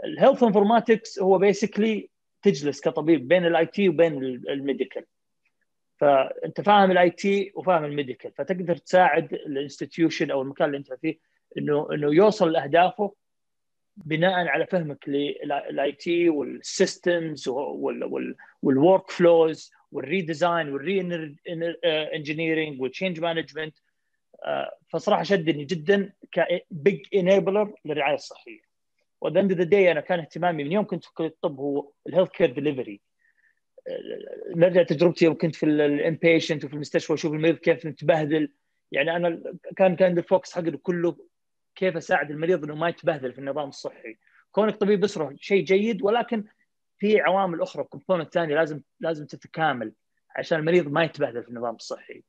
ال 0.04 0.10
health 0.10 0.44
informatics 0.44 1.20
هو 1.20 1.38
basically 1.38 2.10
تجلس 2.42 2.82
كطبيب 2.82 3.28
بين 3.28 3.46
ال 3.46 3.66
IT 3.66 3.90
وبين 3.90 4.18
ال 4.50 4.56
medical. 4.56 5.04
فأنت 6.04 6.62
فاهم 6.62 6.92
ال 6.92 7.10
IT 7.10 7.52
وفاهم 7.56 7.84
ال 7.86 7.91
medical 7.92 8.32
فتقدر 8.32 8.76
تساعد 8.78 9.34
ال 9.34 9.42
institution 9.42 10.32
أو 10.32 10.42
المكان 10.42 10.68
اللي 10.68 10.78
أنت 10.78 10.94
فيه 10.94 11.20
إنه 11.58 11.88
إنه 11.94 12.14
يوصل 12.14 12.52
لأهدافه 12.52 13.14
بناء 13.98 14.48
على 14.48 14.68
فهمك 14.68 15.10
لل 15.10 15.92
IT 15.92 16.30
وال 16.30 16.56
systems 16.56 17.48
وال 18.64 19.12
workflows 19.12 19.72
وال 19.92 20.07
redesign 20.07 20.70
وال 20.70 21.02
reengineering 22.16 22.82
وال 22.82 22.91
change 22.91 23.20
management 23.20 23.78
فصراحة 24.90 25.24
شدني 25.24 25.66
جدا 25.66 26.14
ك 26.32 26.50
big 26.50 27.06
enabler 27.16 27.74
للرعاية 27.86 28.16
الصحية. 28.16 28.62
و 29.22 29.26
the 29.26 29.38
end 29.38 29.54
of 29.54 29.64
the 29.64 29.78
day 29.78 29.92
أنا 29.92 30.02
كان 30.02 30.20
اهتمامي 30.20 30.64
من 30.64 30.72
يوم 30.72 30.86
كنت 30.86 31.06
في 31.06 31.14
كلية 31.14 31.28
الطب 31.28 31.60
هو 31.60 31.92
ال 32.08 32.30
healthcare 32.30 32.52
delivery 32.52 33.02
نرجع 34.56 34.84
تجربتي 34.84 35.26
يوم 35.26 35.38
كنت 35.38 35.56
في 35.56 35.66
ال 35.66 35.76
inpatient 35.76 36.66
وفي 36.66 36.74
المستشفى 36.74 37.12
وأشوف 37.12 37.34
المريض 37.34 37.56
كيف 37.56 37.86
متبهدل. 37.86 38.50
يعني 38.92 39.16
أنا 39.16 39.44
كان 39.78 39.96
كان 39.96 40.18
ال 40.18 40.24
focus 40.24 40.54
حقي 40.54 40.72
كله 40.72 41.18
كيف 41.76 41.98
أساعد 41.98 42.32
المريض 42.32 42.64
إنه 42.64 42.76
ما 42.76 42.90
يتبهدل 42.90 43.34
في 43.34 43.40
النظام 43.40 43.70
الصحي. 43.70 44.18
كونك 44.52 44.76
طبيب 44.76 45.00
أسرة 45.00 45.36
شيء 45.40 45.64
جيد 45.64 46.04
ولكن 46.04 46.44
في 46.98 47.22
عوامل 47.22 47.62
أخرى 47.62 47.84
component 47.84 48.34
ثانية 48.34 48.56
لازم 48.56 48.82
لازم 49.00 49.26
تتكامل 49.26 49.94
عشان 50.36 50.60
المريض 50.60 50.88
ما 50.88 51.04
يتبهدل 51.04 51.44
في 51.44 51.50
النظام 51.50 51.76
الصحي. 51.76 52.24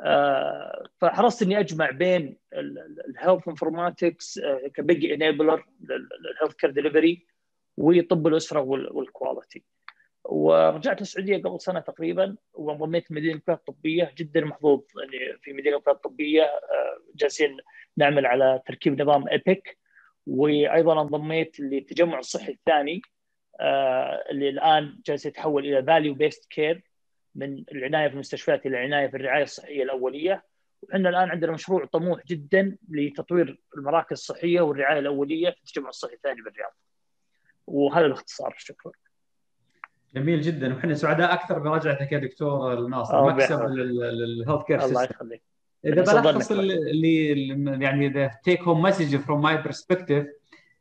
آه 0.00 0.88
فحرصت 1.00 1.42
إني 1.42 1.60
أجمع 1.60 1.90
بين 1.90 2.36
ال 2.52 2.66
health 2.66 3.48
informatics 3.48 4.40
ك 4.74 4.82
big 4.82 5.04
enabler 5.04 5.52
لل 5.52 5.66
healthcare 5.80 6.70
delivery 6.70 7.26
وطب 7.76 8.26
الأسرة 8.26 8.60
وال 8.60 8.83
quality 8.83 9.64
ورجعت 10.24 11.00
السعودية 11.00 11.42
قبل 11.42 11.60
سنة 11.60 11.80
تقريبا 11.80 12.36
وانضميت 12.52 13.12
مدينة 13.12 13.40
الولايات 13.48 13.68
الطبية 13.68 14.12
جدا 14.18 14.40
محظوظ 14.40 14.82
إني 15.04 15.38
في 15.42 15.52
مدينة 15.52 15.76
الولايات 15.76 15.96
الطبية 15.96 16.50
جالسين 17.14 17.56
نعمل 17.96 18.26
على 18.26 18.62
تركيب 18.66 19.02
نظام 19.02 19.28
Epic. 19.28 19.78
وأيضا 20.26 21.02
انضميت 21.02 21.60
للتجمع 21.60 22.18
الصحي 22.18 22.52
الثاني 22.52 23.02
اللي 24.30 24.48
الآن 24.48 25.00
جالس 25.06 25.26
يتحول 25.26 25.66
إلى 25.66 25.82
value 25.84 26.14
based 26.14 26.50
care 26.50 26.82
من 27.34 27.64
العناية 27.72 28.08
في 28.08 28.14
المستشفيات 28.14 28.66
إلى 28.66 28.78
العناية 28.78 29.08
في 29.08 29.16
الرعاية 29.16 29.42
الصحية 29.42 29.82
الأولية. 29.82 30.44
وحنا 30.82 31.08
الآن 31.08 31.30
عندنا 31.30 31.52
مشروع 31.52 31.84
طموح 31.84 32.26
جدا 32.26 32.76
لتطوير 32.90 33.60
المراكز 33.76 34.12
الصحية 34.12 34.60
والرعاية 34.60 34.98
الأولية 34.98 35.50
في 35.50 35.58
التجمع 35.58 35.88
الصحي 35.88 36.14
الثاني 36.14 36.42
بالرياض. 36.42 36.76
وهذا 37.66 38.08
باختصار 38.08 38.54
شكرا. 38.58 38.92
جميل 40.14 40.40
جدا. 40.40 40.74
وحنا 40.74 40.94
سعداء 40.94 41.32
أكثر 41.32 41.58
برجعتك 41.58 42.12
يا 42.12 42.18
دكتور 42.18 42.86
ناصر 42.86 43.34
مكسب 43.34 43.62
لل 43.62 44.62
healthcare 44.66 44.84
الله 44.84 45.02
يخليك. 45.04 45.42
إذا 45.84 46.02
بلخص 46.20 46.50
اللي 46.50 47.48
يعني 47.84 48.08
ذا 48.08 48.30
take 48.44 48.62
home 48.62 48.82
message 48.82 49.16
from 49.16 49.42
my 49.42 49.62
perspective 49.62 50.26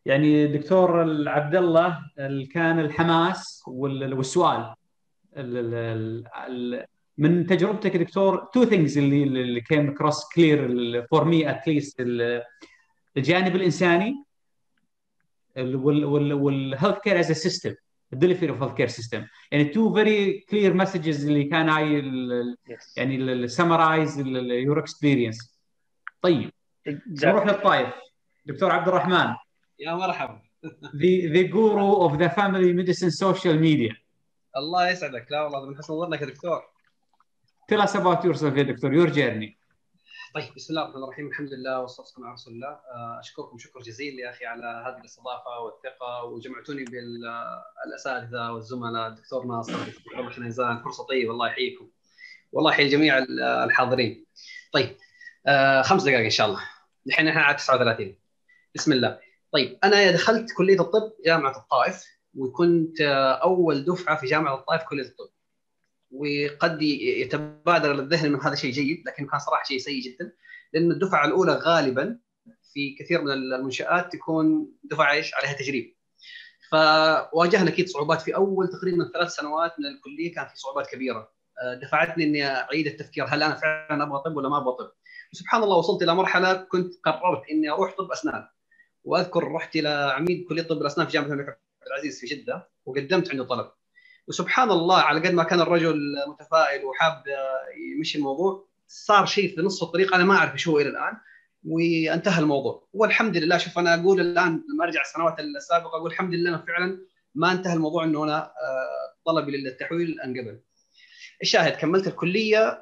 يعني 0.06 0.48
دكتور 0.48 1.02
عبد 1.30 1.56
الله 1.56 2.00
كان 2.54 2.80
الحماس 2.80 3.64
والسؤال. 3.68 4.74
من 7.18 7.46
تجربتك 7.46 7.98
دكتور 7.98 8.38
two 8.54 8.66
things 8.66 8.98
اللي 8.98 9.24
اللي 9.24 9.62
came 9.62 9.94
across 9.94 10.30
clear 10.36 11.08
for 11.12 11.26
me 11.26 11.50
at 11.50 11.68
least 11.68 12.02
الجانب 13.18 13.56
الإنساني 13.56 14.24
وال 15.58 17.00
healthcare 17.04 17.20
as 17.20 17.32
system 17.32 17.76
ال 18.14 18.50
delivery 18.50 18.64
of 18.64 18.74
healthcare 18.74 18.88
system 18.88 19.26
يعني 19.52 19.66
two 19.66 19.94
very 19.94 20.40
clear 20.40 20.74
messages 20.74 21.26
اللي 21.28 21.44
كان 21.44 21.70
اي 21.70 22.04
يعني 22.98 23.48
summarize 23.48 24.20
your 24.20 24.80
experience 24.80 25.60
طيب 26.22 26.52
نروح 27.24 27.46
للطائف. 27.46 27.94
دكتور 28.46 28.72
عبد 28.72 28.88
الرحمن. 28.88 29.36
يا 29.80 29.94
مرحبا. 29.94 30.42
The 30.66 31.30
the 31.36 31.44
guru 31.48 32.08
of 32.08 32.18
the 32.18 32.30
family 32.30 32.74
medicine 32.74 33.12
social 33.12 33.58
media. 33.60 33.96
الله 34.58 34.90
يسعدك. 34.90 35.28
لا 35.32 35.42
والله 35.42 35.66
من 35.70 35.78
حسن 35.78 36.00
ظنك 36.00 36.22
يا 36.22 36.26
دكتور. 36.26 36.62
Tell 37.72 37.82
us 37.82 37.92
about 37.92 38.24
yourself 38.24 38.58
يا 38.58 38.64
دكتور. 38.64 38.92
Your 38.92 39.10
journey. 39.10 39.59
طيب 40.36 40.54
بسم 40.56 40.74
الله 40.74 40.84
الرحمن 40.86 41.04
الرحيم. 41.04 41.28
الحمد 41.28 41.54
لله 41.54 41.80
والصلاه 41.80 42.06
والسلام 42.06 42.28
على 42.28 42.34
رسول 42.34 42.54
الله. 42.54 42.80
أشكركم 43.20 43.58
شكر 43.58 43.80
جزيل 43.80 44.20
يا 44.20 44.30
أخي 44.30 44.46
على 44.46 44.84
هذه 44.88 45.00
الاستضافة 45.00 45.60
والثقة. 45.60 46.24
وجمعتوني 46.24 46.86
بالأساتذة 46.86 48.52
والزملاء 48.52 49.08
الدكتور 49.08 49.46
ناصر 49.46 49.74
الدكتور 49.74 50.32
حنيزان 50.32 50.84
فرصة 50.84 51.06
طيبة 51.06 51.32
الله 51.32 51.48
يحييكم. 51.48 51.90
والله 52.52 52.72
يحيي 52.72 52.88
جميع 52.88 53.18
الحاضرين. 53.64 54.26
طيب 54.74 54.98
خمس 55.84 56.04
دقائق 56.04 56.24
إن 56.24 56.30
شاء 56.30 56.48
الله. 56.48 56.62
الحين 57.08 57.28
إحنا 57.28 57.42
على 57.42 57.58
39 57.58 58.16
بسم 58.76 58.92
الله. 58.92 59.20
طيب 59.52 59.80
أنا 59.84 60.12
دخلت 60.12 60.52
كلية 60.58 60.82
الطب 60.82 61.12
جامعة 61.26 61.58
الطائف 61.58 62.06
وكنت 62.38 63.02
أول 63.42 63.86
دفعة 63.86 64.18
في 64.18 64.26
جامعة 64.26 64.56
الطائف 64.56 64.84
كلية 64.84 65.04
الطب. 65.04 65.30
وقد 66.12 66.82
يتبادر 66.82 67.94
للذهن 67.94 68.34
ان 68.34 68.42
هذا 68.42 68.56
شيء 68.56 68.72
جيد 68.72 69.04
لكن 69.08 69.28
كان 69.28 69.40
صراحة 69.40 69.64
شيء 69.64 69.78
سيء 69.78 70.02
جدا 70.02 70.32
لأن 70.74 70.92
الدفعة 70.92 71.26
الأولى 71.26 71.52
غالبا 71.52 72.20
في 72.74 72.96
كثير 73.00 73.22
من 73.22 73.32
المنشآت 73.32 74.14
تكون 74.14 74.72
دفعة 74.84 75.12
إيش؟ 75.12 75.34
عليها 75.34 75.54
تجريب. 75.54 75.96
فواجهنا 76.72 77.70
أكيد 77.70 77.88
صعوبات 77.88 78.22
في 78.22 78.36
أول 78.36 78.68
تقريبا 78.68 79.10
ثلاث 79.14 79.30
سنوات 79.32 79.80
من 79.80 79.86
الكلية 79.86 80.34
كان 80.34 80.48
في 80.48 80.56
صعوبات 80.56 80.88
كبيرة. 80.88 81.32
دفعتني 81.82 82.24
إني 82.24 82.48
أعيد 82.48 82.88
التفكير 82.88 83.26
هل 83.26 83.44
أنا 83.44 83.56
فعلا 83.56 84.04
أبغى 84.04 84.22
طب 84.26 84.36
ولا 84.36 84.50
ما 84.50 84.58
أبغى 84.58 84.76
طب؟ 84.80 84.92
وسبحان 85.34 85.64
الله 85.64 85.78
وصلت 85.78 86.04
إلى 86.04 86.16
مرحلة 86.16 86.54
كنت 86.54 86.94
قررت 87.06 87.50
إني 87.52 87.70
أروح 87.70 87.96
طب 87.98 88.12
أسنان. 88.12 88.48
وأذكر 89.04 89.52
رحت 89.52 89.76
إلى 89.76 90.14
عميد 90.16 90.46
كلية 90.50 90.64
طب 90.64 90.82
الأسنان 90.82 91.08
في 91.08 91.14
جامعة 91.14 91.28
الملك 91.28 91.48
عبد 91.48 91.88
العزيز 91.88 92.20
في 92.20 92.26
جدة 92.26 92.70
وقدمت 92.86 93.32
عنده 93.32 93.44
طلب. 93.44 93.72
وسبحان 94.30 94.72
الله 94.72 94.98
على 94.98 95.20
قد 95.28 95.34
ما 95.34 95.44
كان 95.44 95.62
الرجل 95.62 96.00
متفائل 96.28 96.86
وحاب 96.86 97.24
يمشي 97.98 98.18
الموضوع 98.18 98.68
صار 98.88 99.26
شيء 99.26 99.56
في 99.56 99.62
نص 99.62 99.84
الطريق 99.84 100.16
أنا 100.16 100.24
ما 100.24 100.36
أعرف 100.36 100.54
إيش 100.54 100.68
هو 100.68 100.80
إلى 100.80 100.90
الآن 100.90 101.14
وانتهى 101.66 102.40
الموضوع. 102.40 102.88
والحمد 102.94 103.38
لله 103.38 103.58
شوف 103.58 103.80
أنا 103.80 104.02
أقول 104.02 104.22
الآن 104.22 104.64
لما 104.74 104.84
أرجع 104.84 105.02
السنوات 105.02 105.40
السابقة 105.40 105.98
أقول 105.98 106.12
الحمد 106.12 106.34
لله 106.34 106.64
فعلا 106.68 106.98
ما 107.36 107.52
انتهى 107.52 107.74
الموضوع 107.74 108.04
إنه 108.04 108.24
أنا 108.24 108.52
طلبي 109.26 109.52
للتحويل 109.52 110.22
انقبل. 110.22 110.60
الشاهد 111.42 111.72
كملت 111.72 112.08
الكلية 112.08 112.82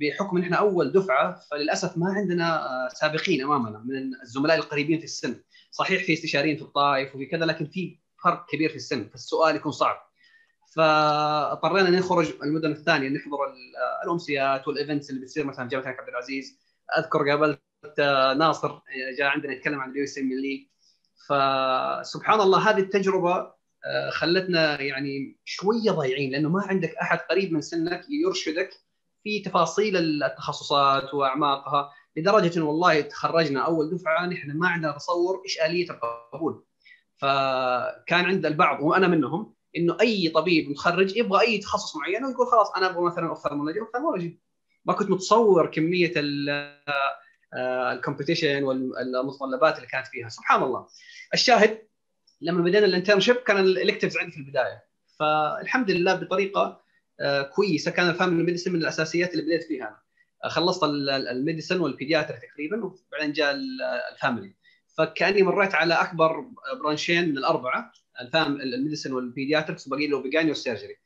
بحكم 0.00 0.36
إن 0.36 0.42
إحنا 0.42 0.56
أول 0.56 0.92
دفعة 0.92 1.40
فللأسف 1.50 1.98
ما 1.98 2.06
عندنا 2.06 2.68
سابقين 2.94 3.42
أمامنا 3.42 3.78
من 3.78 4.14
الزملاء 4.22 4.56
القريبين 4.56 4.98
في 4.98 5.04
السن. 5.04 5.40
صحيح 5.70 6.04
في 6.04 6.12
استشاريين 6.12 6.56
في 6.56 6.62
الطائف 6.62 7.14
وفي 7.14 7.26
كذا 7.26 7.46
لكن 7.46 7.66
في 7.66 7.98
فرق 8.24 8.46
كبير 8.50 8.68
في 8.70 8.76
السن 8.76 9.08
فالسؤال 9.08 9.56
يكون 9.56 9.72
صعب. 9.72 9.96
فاضطرينا 10.76 11.90
نخرج 11.90 12.32
المدن 12.42 12.72
الثانية 12.72 13.08
نحضر 13.08 13.38
الأمسيات 14.04 14.68
والإيفنتس 14.68 15.10
اللي 15.10 15.20
بتصير 15.20 15.44
مثلا 15.44 15.68
جامعه 15.68 15.84
الملك 15.84 16.00
عبد 16.00 16.08
العزيز. 16.08 16.58
أذكر 16.98 17.30
قابلت 17.30 17.60
ناصر 18.38 18.80
جاء 19.18 19.26
عندنا 19.26 19.52
يتكلم 19.52 19.80
عن 19.80 19.90
ال 19.90 20.04
USMLE 20.04 20.68
فسبحان 21.28 22.40
الله 22.40 22.70
هذه 22.70 22.78
التجربة 22.78 23.54
خلتنا 24.10 24.80
يعني 24.80 25.36
شوية 25.44 25.90
ضايعين 25.90 26.32
لأنه 26.32 26.48
ما 26.48 26.62
عندك 26.62 26.94
أحد 26.94 27.18
قريب 27.18 27.52
من 27.52 27.60
سنك 27.60 28.04
يرشدك 28.08 28.70
في 29.22 29.40
تفاصيل 29.40 29.96
التخصصات 29.96 31.14
وأعماقها 31.14 31.92
لدرجة 32.16 32.58
انه 32.58 32.64
والله 32.64 33.00
تخرجنا 33.00 33.60
أول 33.60 33.90
دفعة 33.90 34.26
نحن 34.26 34.58
ما 34.58 34.68
عندنا 34.68 34.92
تصور 34.92 35.42
إيش 35.44 35.60
آلية 35.60 35.90
القبول. 35.90 36.64
فكان 37.16 38.24
عند 38.24 38.46
البعض 38.46 38.82
وأنا 38.82 39.08
منهم 39.08 39.53
إنه 39.76 39.96
أي 40.00 40.28
طبيب 40.28 40.70
متخرج 40.70 41.16
يبغى 41.16 41.40
أي 41.40 41.58
تخصص 41.58 41.96
معين 41.96 42.24
ويقول 42.24 42.46
خلاص 42.46 42.70
أنا 42.76 42.90
أبغى 42.90 43.04
مثلا 43.04 43.28
ophthalmology 43.28 43.80
ophthalmology 43.80 44.40
ما 44.84 44.94
كنت 44.94 45.10
متصور 45.10 45.66
كمية 45.66 46.12
ال 47.56 47.65
competition 47.65 48.64
والمتطلبات 48.64 49.76
اللي 49.76 49.86
كانت 49.86 50.06
فيها. 50.06 50.28
سبحان 50.28 50.62
الله. 50.62 50.86
الشاهد 51.34 51.88
لما 52.40 52.62
بدينا 52.62 52.86
ال 52.86 52.90
internship 52.90 53.36
كان 53.36 53.58
ال 53.58 53.64
electives 53.64 54.16
عندي 54.16 54.32
في 54.32 54.38
البداية. 54.38 54.84
فالحمد 55.18 55.90
لله 55.90 56.14
بطريقة 56.14 56.84
آه، 57.20 57.42
كويسة. 57.42 57.90
كان 57.90 58.10
ال 58.10 58.15
family 58.15 58.42
medicine 58.42 58.72
من 58.72 58.78
الأساسيات 58.78 59.32
اللي 59.32 59.42
بديت 59.42 59.62
فيها. 59.62 60.02
خلصت 60.44 60.84
ال 60.84 60.95
medicine 60.95 61.80
وال 61.80 61.89
pediatrics 61.89 62.34
تقريبا 62.34 62.84
وبعدين 62.84 63.32
جاء 63.32 63.56
ال 64.12 64.17
family. 64.17 64.56
فكأني 64.98 65.42
مريت 65.42 65.74
على 65.74 65.94
أكبر 65.94 66.44
branch 66.80 67.16
ين 67.16 67.28
من 67.28 67.38
الأربعة. 67.38 67.92
الفام 68.20 68.60
ال 68.60 68.66
medicine 68.66 69.12
وال 69.12 69.24
pediatrics 69.24 69.86
وباقي 69.86 70.06
ال 70.06 70.22
OB-GYN 70.22 70.48
وال 70.48 70.58
surgery. 70.58 70.96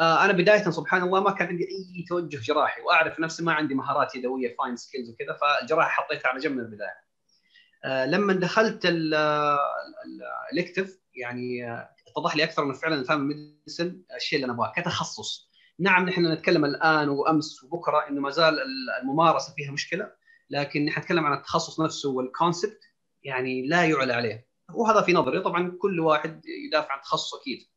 آه، 0.00 0.24
أنا 0.24 0.32
بداية 0.32 0.70
سبحان 0.70 1.02
الله 1.02 1.20
ما 1.20 1.30
كان 1.30 1.48
عندي 1.48 1.64
أي 1.64 2.04
توجه 2.08 2.36
جراحي 2.36 2.80
وأعرف 2.80 3.20
نفسي 3.20 3.44
ما 3.44 3.52
عندي 3.52 3.74
مهارات 3.74 4.14
يدوية 4.14 4.56
fine 4.56 4.76
skills 4.76 5.10
وكذا 5.10 5.36
فالجراحه 5.40 5.90
حطيتها 6.02 6.28
على 6.28 6.40
جنب 6.40 6.56
من 6.56 6.60
البداية. 6.60 7.06
آه، 7.84 8.06
لما 8.06 8.32
دخلت 8.32 8.86
ال 10.52 10.57
elective 10.57 10.98
يعني 11.14 11.70
آه، 11.70 11.90
اتضح 12.08 12.36
لي 12.36 12.44
أكثر 12.44 12.62
انه 12.62 12.72
فعلا 12.72 12.94
ال 12.94 13.00
family 13.00 13.34
medicine 13.34 14.02
الشيء 14.16 14.36
اللي 14.36 14.44
أنا 14.44 14.54
أبغاه 14.54 14.72
كتخصص. 14.76 15.50
نعم 15.78 16.08
نحن 16.08 16.32
نتكلم 16.32 16.64
الآن 16.64 17.08
وأمس 17.08 17.64
وبكرة 17.64 18.08
إنه 18.08 18.20
ما 18.20 18.30
زال 18.30 18.58
الممارسة 19.02 19.54
فيها 19.54 19.72
مشكلة 19.72 20.12
لكن 20.50 20.84
نحن 20.84 21.00
نتكلم 21.00 21.26
عن 21.26 21.38
التخصص 21.38 21.80
نفسه 21.80 22.10
وال 22.10 22.26
concept 22.26 22.80
يعني 23.22 23.66
لا 23.66 23.84
يعلى 23.84 24.12
عليه. 24.12 24.45
وهذا 24.74 25.00
في 25.00 25.12
نظري. 25.12 25.40
طبعا 25.40 25.76
كل 25.78 26.00
واحد 26.00 26.42
يدافع 26.66 26.92
عن 26.92 27.00
تخصصه 27.00 27.40
أكيد. 27.40 27.68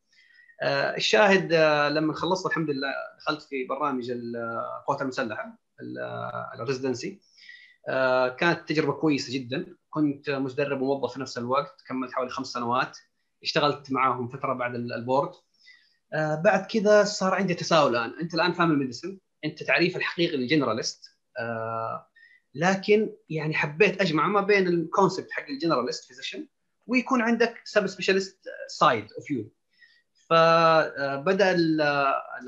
آه، 0.62 0.96
الشاهد 0.96 1.54
آه، 1.54 1.90
لما 1.90 2.14
خلصت 2.14 2.46
الحمد 2.46 2.70
لله 2.70 2.94
دخلت 3.18 3.42
في 3.42 3.66
برنامج 3.66 4.12
القوات 4.12 5.02
المسلحة 5.02 5.60
ال 6.60 6.66
residency 6.66 7.22
آه، 7.90 8.30
كانت 8.30 8.70
تجربة 8.70 8.94
كويسة 8.94 9.34
جدا. 9.34 9.76
كنت 9.90 10.30
مدرب 10.30 10.82
وموظف 10.82 11.14
في 11.14 11.20
نفس 11.22 11.38
الوقت 11.38 11.82
كملت 11.88 12.12
حوالي 12.12 12.30
خمس 12.30 12.48
سنوات. 12.48 12.98
اشتغلت 13.44 13.92
معاهم 13.92 14.28
فترة 14.28 14.54
بعد 14.54 14.76
ال 14.76 14.84
board. 14.84 15.32
بعد 16.44 16.66
كذا 16.66 17.04
صار 17.04 17.34
عندي 17.34 17.54
تساؤل 17.54 17.96
الآن. 17.96 18.20
أنت 18.22 18.34
الآن 18.34 18.54
فاهم 18.54 18.72
ال 18.72 18.76
medicine. 18.76 19.20
أنت 19.46 19.64
تعريف 19.64 19.96
الحقيقي 19.96 20.38
لل 20.38 20.48
generalist. 20.48 21.06
لكن 22.56 23.14
يعني 23.30 23.54
حبيت 23.54 24.02
أجمع 24.02 24.28
ما 24.28 24.42
بين 24.42 24.68
ال 24.68 24.76
concept 24.76 25.32
حق 25.32 25.46
ال 25.50 25.55
generalist 25.55 26.06
physician 26.06 26.48
ويكون 26.90 27.22
عندك 27.22 27.62
sub-specialist 27.64 28.46
side 28.68 29.08
of 29.18 29.32
you. 29.32 29.52
فبدأ 30.30 31.56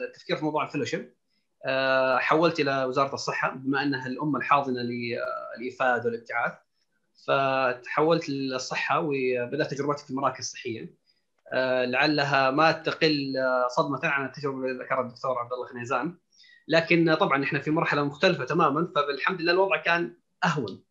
التفكير 0.08 0.36
في 0.36 0.46
موضوع 0.46 0.66
ال 0.66 0.70
fellowship 0.70 1.14
آه، 1.66 2.18
حولت 2.18 2.60
إلى 2.60 2.84
وزارة 2.84 3.14
الصحة 3.14 3.56
بما 3.56 3.84
أنها 3.84 4.08
الام 4.08 4.36
الحاضنة 4.36 4.82
للإيفاد 4.82 6.06
والابتعاث 6.06 6.54
فتحولت 7.28 8.30
للصحة 8.30 9.00
وبدأت 9.00 9.72
تجربتي 9.72 10.04
في 10.04 10.10
المراكز 10.10 10.40
الصحية. 10.40 10.96
آه، 11.54 11.86
لعلها 11.86 12.52
ما 12.52 12.72
تقل 12.72 13.34
صدمة 13.76 14.00
عن 14.04 14.26
التجربة 14.26 14.58
اللي 14.58 14.84
ذكرها 14.84 15.02
الدكتور 15.02 15.38
عبد 15.38 15.54
الله 15.54 15.68
خنيزان. 15.68 16.18
لكن 16.68 17.14
طبعا 17.14 17.44
إحنا 17.44 17.60
في 17.60 17.72
مرحلة 17.72 18.04
مختلفة 18.04 18.46
تماما 18.46 18.92
فبالحمد 18.96 19.42
لله 19.42 19.52
الوضع 19.52 19.78
كان 19.78 20.16
أهون. 20.44 20.84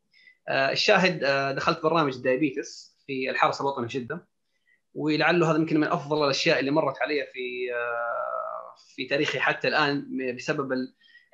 آه، 0.48 0.72
الشاهد 0.72 1.24
دخلت 1.56 1.82
برنامج 1.82 2.14
ال 2.14 2.22
diabetes 2.22 2.89
في 3.10 3.30
الحرس 3.30 3.60
الوطني 3.60 3.88
في 3.88 3.98
جده 3.98 4.28
ولعله 4.94 5.50
هذا 5.50 5.58
يمكن 5.58 5.80
من 5.80 5.86
أفضل 5.86 6.24
الأشياء 6.24 6.60
اللي 6.60 6.70
مرت 6.70 7.02
علي 7.02 7.26
في 7.32 7.74
آه، 7.74 8.74
في 8.94 9.04
تاريخي 9.04 9.40
حتى 9.40 9.68
الآن 9.68 10.06
بسبب 10.36 10.72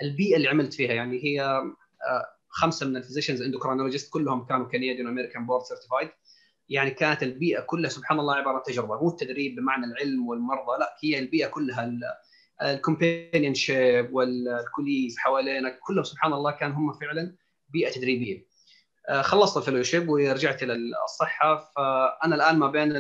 البيئة 0.03 0.37
اللي 0.37 0.49
عملت 0.49 0.75
فيها. 0.75 0.93
يعني 0.93 1.25
هي 1.25 1.43
آه، 1.43 2.27
خمسة 2.49 2.87
من 2.87 2.97
ال 2.97 3.01
physicians 3.01 3.43
endocrinologist 3.43 4.13
كلهم 4.13 4.47
كانوا 4.47 4.67
Canadian 4.67 5.07
American 5.07 5.47
board 5.47 5.63
certified 5.63 6.09
يعني 6.69 6.91
كانت 6.91 7.23
البيئة 7.23 7.61
كلها 7.61 7.91
سبحان 7.91 8.21
الله 8.21 8.35
عبارة 8.35 8.57
عن 8.57 8.63
تجربة 8.63 9.03
مو 9.03 9.09
التدريب 9.09 9.57
بمعنى 9.57 9.87
العلم 9.87 10.27
والمرضى 10.27 10.79
لا 10.81 10.97
هي 11.05 11.19
البيئة 11.19 11.49
كلها 11.49 11.93
ال 12.63 12.69
companionship 12.69 13.55
وال 13.55 14.15
colleagues 14.15 15.19
حوالينا 15.19 15.79
كلهم 15.87 16.05
سبحان 16.05 16.33
الله 16.33 16.51
كان 16.51 16.73
هم 16.73 16.93
فعلا 16.93 17.37
بيئة 17.69 17.91
تدريبية. 17.91 18.46
خلصت 19.21 19.57
ال 19.57 19.62
fellowship 19.62 20.09
ورجعت 20.09 20.63
إلى 20.63 20.77
الصحة. 21.05 21.71
فأنا 21.77 22.35
الآن 22.35 22.59
ما 22.59 22.67
بين 22.67 22.93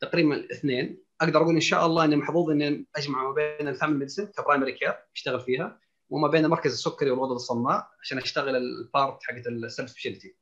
تقريبا 0.00 0.34
الاثنين. 0.34 1.02
أقدر 1.20 1.42
أقول 1.42 1.54
إن 1.54 1.60
شاء 1.60 1.86
الله 1.86 2.04
إني 2.04 2.16
محظوظ 2.16 2.50
إني 2.50 2.86
أجمع 2.96 3.22
ما 3.22 3.32
بين 3.34 3.68
ال 3.68 3.72
family 3.72 3.98
medicine 3.98 4.26
ك 4.26 4.32
primary 4.32 4.72
care 4.72 4.94
أشتغل 5.14 5.40
فيها 5.40 5.80
وما 6.10 6.28
بين 6.28 6.44
المركز 6.44 6.72
السكري 6.72 7.10
والغدد 7.10 7.32
الصماء 7.32 7.88
عشان 8.02 8.18
أشتغل 8.18 8.56
ال 8.56 8.69
part 8.69 9.22
حقت 9.22 9.46
ال 9.46 9.90
sub-specialty 9.90 10.34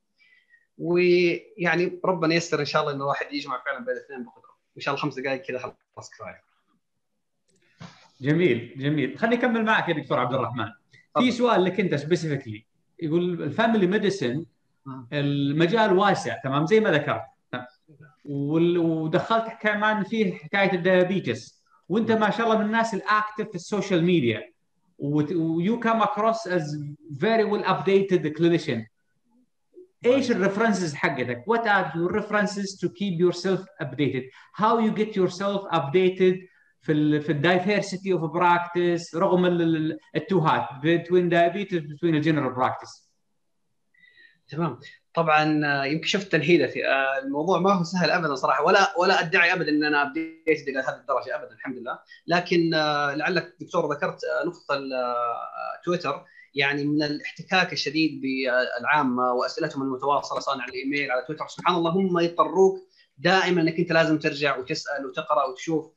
ويعني 0.79 2.01
ربنا 2.05 2.35
ييسر 2.35 2.61
إن 2.61 2.65
شاء 2.65 2.83
الله 2.83 2.93
انه 2.93 3.05
الواحد 3.05 3.33
يجمع 3.33 3.63
فعلا 3.65 3.85
بين 3.85 3.97
الاثنين 3.97 4.25
بقدرة. 4.25 4.59
إن 4.77 4.81
شاء 4.81 4.95
الله 4.95 5.03
خمس 5.03 5.19
دقائق 5.19 5.43
كذا 5.43 5.59
خلاص 5.59 6.11
كفاية. 6.11 6.43
جميل 8.21 8.75
جميل. 8.79 9.19
خليني 9.19 9.37
أكمل 9.37 9.65
معك 9.65 9.89
يا 9.89 9.95
دكتور 9.95 10.19
عبد 10.19 10.35
الرحمن. 10.35 10.73
في 11.19 11.31
سؤال 11.31 11.65
لك 11.65 11.81
أنت 11.81 11.95
specifically 11.95 12.67
يقول 13.03 13.43
ال 13.43 13.49
family 13.49 13.87
medicine 13.87 14.45
المجال 15.13 15.93
واسع 15.93 16.37
تمام؟ 16.45 16.67
زي 16.67 16.81
ما 16.81 16.91
ذكرت. 16.91 17.23
ودخلت 18.25 19.47
كمان 19.61 20.03
فيه 20.03 20.35
حكاية 20.35 20.73
ال 20.73 20.82
diabetes. 20.82 21.65
وانت 21.89 22.13
ما 22.13 22.31
شاء 22.31 22.47
الله 22.47 22.59
من 22.59 22.65
الناس 22.65 22.95
ال 22.95 23.02
active 23.02 23.49
في 23.49 23.55
ال 23.55 23.62
social 23.62 24.05
media 24.05 24.53
and 24.99 25.81
you 25.81 25.90
come 25.90 26.03
across 26.03 26.49
as 26.49 26.85
very 27.21 27.45
well 27.45 27.65
updated 27.65 28.27
clinician 28.27 28.87
إيش 30.07 30.31
ال 30.31 30.36
references 30.36 30.95
حقتك؟ 30.95 31.45
What 31.47 31.63
are 31.63 31.93
your 31.97 32.13
references 32.21 32.79
to 32.81 32.89
keep 32.89 33.19
yourself 33.21 33.61
updated? 33.83 34.23
How 34.53 34.79
you 34.79 34.93
get 34.93 35.17
yourself 35.17 35.61
updated 35.73 36.09
في 36.15 36.29
ال 36.29 36.49
في 36.81 37.33
الدايفرسيتي 37.33 38.13
اوف 38.13 38.31
براكتس 38.31 39.15
رغم 39.17 39.47
التوهات 40.17 40.69
diabetes 41.31 41.83
between 41.83 42.15
the 42.15 42.25
general 42.25 42.55
practice. 42.55 43.09
تمام. 44.49 44.81
طبعا 45.15 45.61
آه، 45.65 45.85
يمكن 45.85 46.07
شفت 46.07 46.33
تنهيدتي 46.33 46.87
آه، 46.87 47.19
الموضوع 47.19 47.59
ما 47.59 47.73
هو 47.73 47.85
سهل 47.85 48.11
ابدا 48.11 48.35
صراحة 48.35 48.65
ولا 48.65 48.95
ولا 48.99 49.21
أدعي 49.21 49.53
ابدا 49.53 49.69
إن 49.69 49.85
أنا 49.85 50.03
ابديت 50.03 50.69
إلى 50.69 50.79
هذه 50.79 50.97
الدرجة 51.01 51.37
ابدا 51.37 51.55
الحمد 51.55 51.79
لله. 51.79 51.99
لكن 52.27 52.75
آه، 52.75 53.15
لعلك 53.15 53.57
دكتور 53.61 53.93
ذكرت 53.93 54.21
نقطة 54.47 54.81
تويتر 55.85 56.25
يعني 56.55 56.85
من 56.85 57.03
الاحتكاك 57.03 57.73
الشديد 57.73 58.21
بالعامه 58.21 59.33
وأسئلتهم 59.33 59.83
المتواصلة 59.83 60.63
على 60.63 60.71
الإيميل 60.71 61.11
على 61.11 61.25
تويتر 61.27 61.47
سبحان 61.49 61.75
الله 61.75 61.91
هم 61.91 62.19
يضطروك 62.19 62.89
دائما 63.19 63.61
إنك 63.61 63.79
أنت 63.79 63.93
لازم 63.93 64.19
ترجع 64.19 64.57
وتسأل 64.57 65.07
وتقرأ 65.07 65.45
وتشوف. 65.45 65.93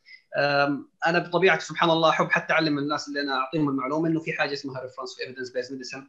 أنا 1.08 1.20
بطبيعتي 1.20 1.66
سبحان 1.66 1.90
الله 1.90 2.10
أحب 2.10 2.30
حتى 2.30 2.54
أعلم 2.54 2.78
الناس 2.78 3.08
اللي 3.08 3.22
أنا 3.22 3.38
أعطيهم 3.38 3.70
المعلومة 3.70 4.10
إنه 4.10 4.20
في 4.20 4.34
حاجة 4.34 4.54
اسمها 4.54 4.82
reference 4.82 5.16
في 5.16 5.22
evidence 5.22 5.52
based 5.52 5.72
medicine 5.72 6.08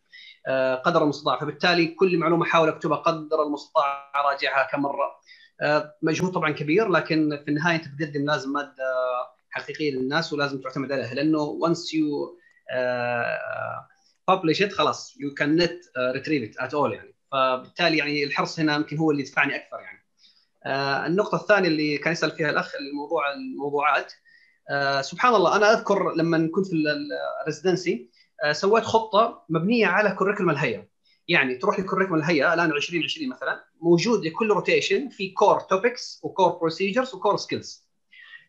قدر 0.85 1.03
المستطاع. 1.03 1.41
فبالتالي 1.41 1.87
كل 1.87 2.19
معلومة 2.19 2.47
أحاول 2.47 2.69
أكتبها 2.69 2.97
قدر 2.97 3.43
المستطاع 3.43 4.13
أراجعها 4.17 4.69
كم 4.73 4.83
مره 4.83 5.23
أه، 5.61 5.95
مجهود 6.03 6.33
طبعا 6.33 6.51
كبير 6.51 6.89
لكن 6.89 7.41
في 7.45 7.49
النهاية 7.51 7.77
أنت 7.77 7.89
بتقدم 7.89 8.25
لازم 8.25 8.53
مادة 8.53 8.85
حقيقية 9.51 9.93
للناس 9.93 10.33
ولازم 10.33 10.61
تعتمد 10.61 10.93
عليها. 10.93 11.15
لأنه 11.15 11.61
once 11.69 11.79
you 11.79 12.37
uh, 12.75 13.79
publish 14.31 14.61
it 14.61 14.73
خلاص 14.73 15.13
you 15.13 15.43
cannot 15.43 15.71
uh, 15.71 16.19
retrieve 16.19 16.51
it 16.51 16.65
at 16.65 16.75
all 16.75 16.93
يعني. 16.93 17.15
فبالتالي 17.33 17.97
يعني 17.99 18.25
الحرص 18.25 18.61
هنا 18.61 18.77
يمكن 18.77 18.99
هو 18.99 19.11
اللي 19.11 19.23
يدفعني 19.23 19.57
أكثر 19.57 19.81
يعني. 19.81 20.02
النقطة 20.67 21.37
الثانية 21.37 21.69
اللي 21.69 21.99
كان 21.99 22.13
يسأل 22.13 22.31
فيها 22.31 22.51
الأخ 22.51 22.73
الموضوع 22.75 23.33
الموضوعات. 23.33 24.13
آه، 24.71 25.01
سبحان 25.01 25.35
الله 25.35 25.57
أنا 25.57 25.73
أذكر 25.73 26.15
لما 26.15 26.49
كنت 26.55 26.67
في 26.67 26.77
ال 27.43 27.49
residency 27.49 28.11
آه، 28.45 28.53
سويت 28.53 28.85
خطة 28.85 29.45
مبنية 29.49 29.87
على 29.87 30.11
curriculum 30.11 30.51
الهيئة. 30.51 30.87
يعني 31.29 31.55
تروح 31.55 31.81
ل 31.81 31.84
curriculum 31.84 32.21
الهيئة 32.21 32.55
الآن 32.55 32.73
2020 32.73 33.29
مثلا 33.29 33.65
موجود 33.81 34.27
لكل 34.27 34.51
rotation 34.51 35.09
في 35.09 35.31
core 35.31 35.61
topics 35.61 36.21
و 36.23 36.28
core 36.28 36.49
procedures 36.49 37.15
و 37.15 37.19
core 37.19 37.37
skills 37.37 37.89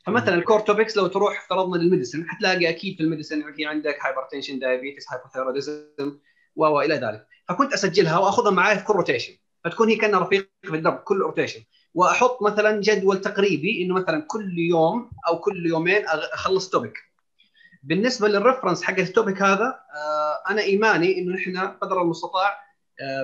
فمثلا 0.05 0.35
ال 0.35 0.40
core 0.40 0.59
topics 0.59 0.97
لو 0.97 1.07
تروح 1.07 1.41
افترضنا 1.41 1.77
لل 1.77 1.87
medicine 1.87 2.25
حتلاقي 2.29 2.69
أكيد 2.69 2.97
في 2.97 3.03
ال 3.03 3.09
medicine 3.09 3.53
في 3.53 3.65
عندك 3.65 3.97
hypertension 4.05 4.59
diabetes 4.59 5.05
hypothyroidism 5.11 6.19
والى 6.55 6.95
ذلك. 6.95 7.27
فكنت 7.49 7.73
أسجلها 7.73 8.17
وأخذها 8.17 8.51
معي 8.51 8.79
في 8.79 8.85
كل 8.85 8.93
rotation 8.93 9.33
فتكون 9.63 9.89
هي 9.89 9.95
كأنها 9.95 10.19
رفيق 10.19 10.49
في 10.61 10.75
الدرب 10.75 10.97
كل 10.97 11.17
rotation 11.17 11.63
وأحط 11.93 12.41
مثلا 12.41 12.81
جدول 12.81 13.21
تقريبي 13.21 13.83
إنه 13.83 13.93
مثلا 13.95 14.21
كل 14.27 14.59
يوم 14.59 15.11
أو 15.27 15.39
كل 15.39 15.65
يومين 15.65 16.05
أخلص 16.07 16.69
topic 16.69 16.97
بالنسبة 17.83 18.27
لل 18.27 18.37
reference 18.37 18.83
حق 18.83 18.99
ال 18.99 19.06
topic 19.06 19.41
هذا 19.41 19.79
آه، 19.95 20.51
أنا 20.51 20.61
إيماني 20.61 21.19
إنه 21.19 21.35
نحن 21.35 21.57
قدر 21.57 22.01
المستطاع 22.01 22.63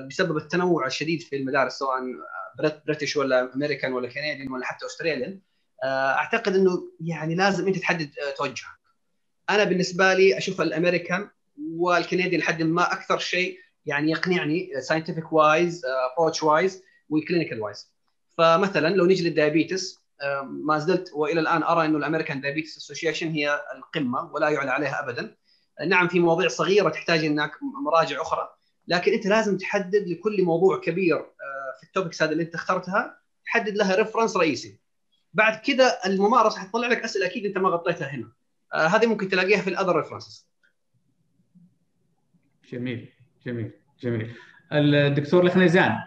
بسبب 0.07 0.37
التنوع 0.37 0.85
الشديد 0.87 1.21
في 1.21 1.35
المدارس 1.35 1.73
سواء 1.73 1.99
British 2.85 3.17
ولا 3.17 3.53
امريكان 3.55 3.93
ولا 3.93 4.07
Canadian 4.07 4.51
ولا 4.51 4.65
حتى 4.65 4.85
Australian 4.85 5.39
أعتقد 5.83 6.55
إنه 6.55 6.91
يعني 6.99 7.35
لازم 7.35 7.67
أنت 7.67 7.77
تحدد 7.77 8.09
توجهك. 8.37 8.79
أنا 9.49 9.63
بالنسبة 9.63 10.13
لي 10.13 10.37
أشوف 10.37 10.61
الأمريكان 10.61 11.29
وال 11.75 11.88
Canadian 11.88 12.39
لحد 12.39 12.63
ما 12.63 12.93
أكثر 12.93 13.17
شيء 13.17 13.57
يعني 13.85 14.11
يقنعني 14.11 14.81
scientific 14.81 15.33
wise 15.33 15.81
approach 15.85 16.43
wise 16.43 16.83
و 17.09 17.15
clinical 17.15 17.61
wise 17.61 17.91
فمثلا 18.39 18.87
لو 18.95 19.05
نيجي 19.05 19.29
لل 19.29 19.44
diabetes 19.44 20.03
ما 20.43 20.77
زلت 20.77 21.11
وإلى 21.13 21.39
الآن 21.39 21.63
أرى 21.63 21.85
إنه 21.85 21.97
ال 21.97 22.02
American 22.02 22.41
Diabetes 22.41 22.77
Association 22.77 23.29
هي 23.29 23.61
القمة 23.75 24.31
ولا 24.33 24.49
يعلى 24.49 24.71
عليها 24.71 25.03
ابدا. 25.03 25.35
نعم 25.87 26.07
في 26.07 26.19
مواضيع 26.19 26.47
صغيرة 26.47 26.89
تحتاج 26.89 27.25
إنك 27.25 27.51
مراجع 27.85 28.21
أخرى 28.21 28.49
لكن 28.87 29.13
أنت 29.13 29.25
لازم 29.25 29.57
تحدد 29.57 30.07
لكل 30.07 30.43
موضوع 30.43 30.79
كبير 30.79 31.17
في 31.79 31.83
ال 31.83 31.89
topics 31.89 32.23
هذه 32.23 32.31
اللي 32.31 32.43
أنت 32.43 32.55
اخترتها 32.55 33.19
تحدد 33.45 33.77
لها 33.77 33.95
reference 33.95 34.37
رئيسي. 34.37 34.79
بعد 35.33 35.59
كذا 35.59 35.99
الممارسة 36.05 36.59
حتطلع 36.59 36.87
لك 36.87 37.03
أسئلة 37.03 37.25
أكيد 37.25 37.45
أنت 37.45 37.57
ما 37.57 37.69
غطيتها 37.69 38.07
هنا. 38.07 38.31
آه 38.73 38.87
هذه 38.87 39.05
ممكن 39.05 39.29
تلاقيها 39.29 39.61
في 39.61 39.69
ال 39.69 39.74
other 39.74 39.95
references 39.95 40.49
جميل 42.71 43.13
جميل 43.45 43.71
جميل. 44.01 44.35
الدكتور 44.71 45.43
الخنيزان 45.43 45.97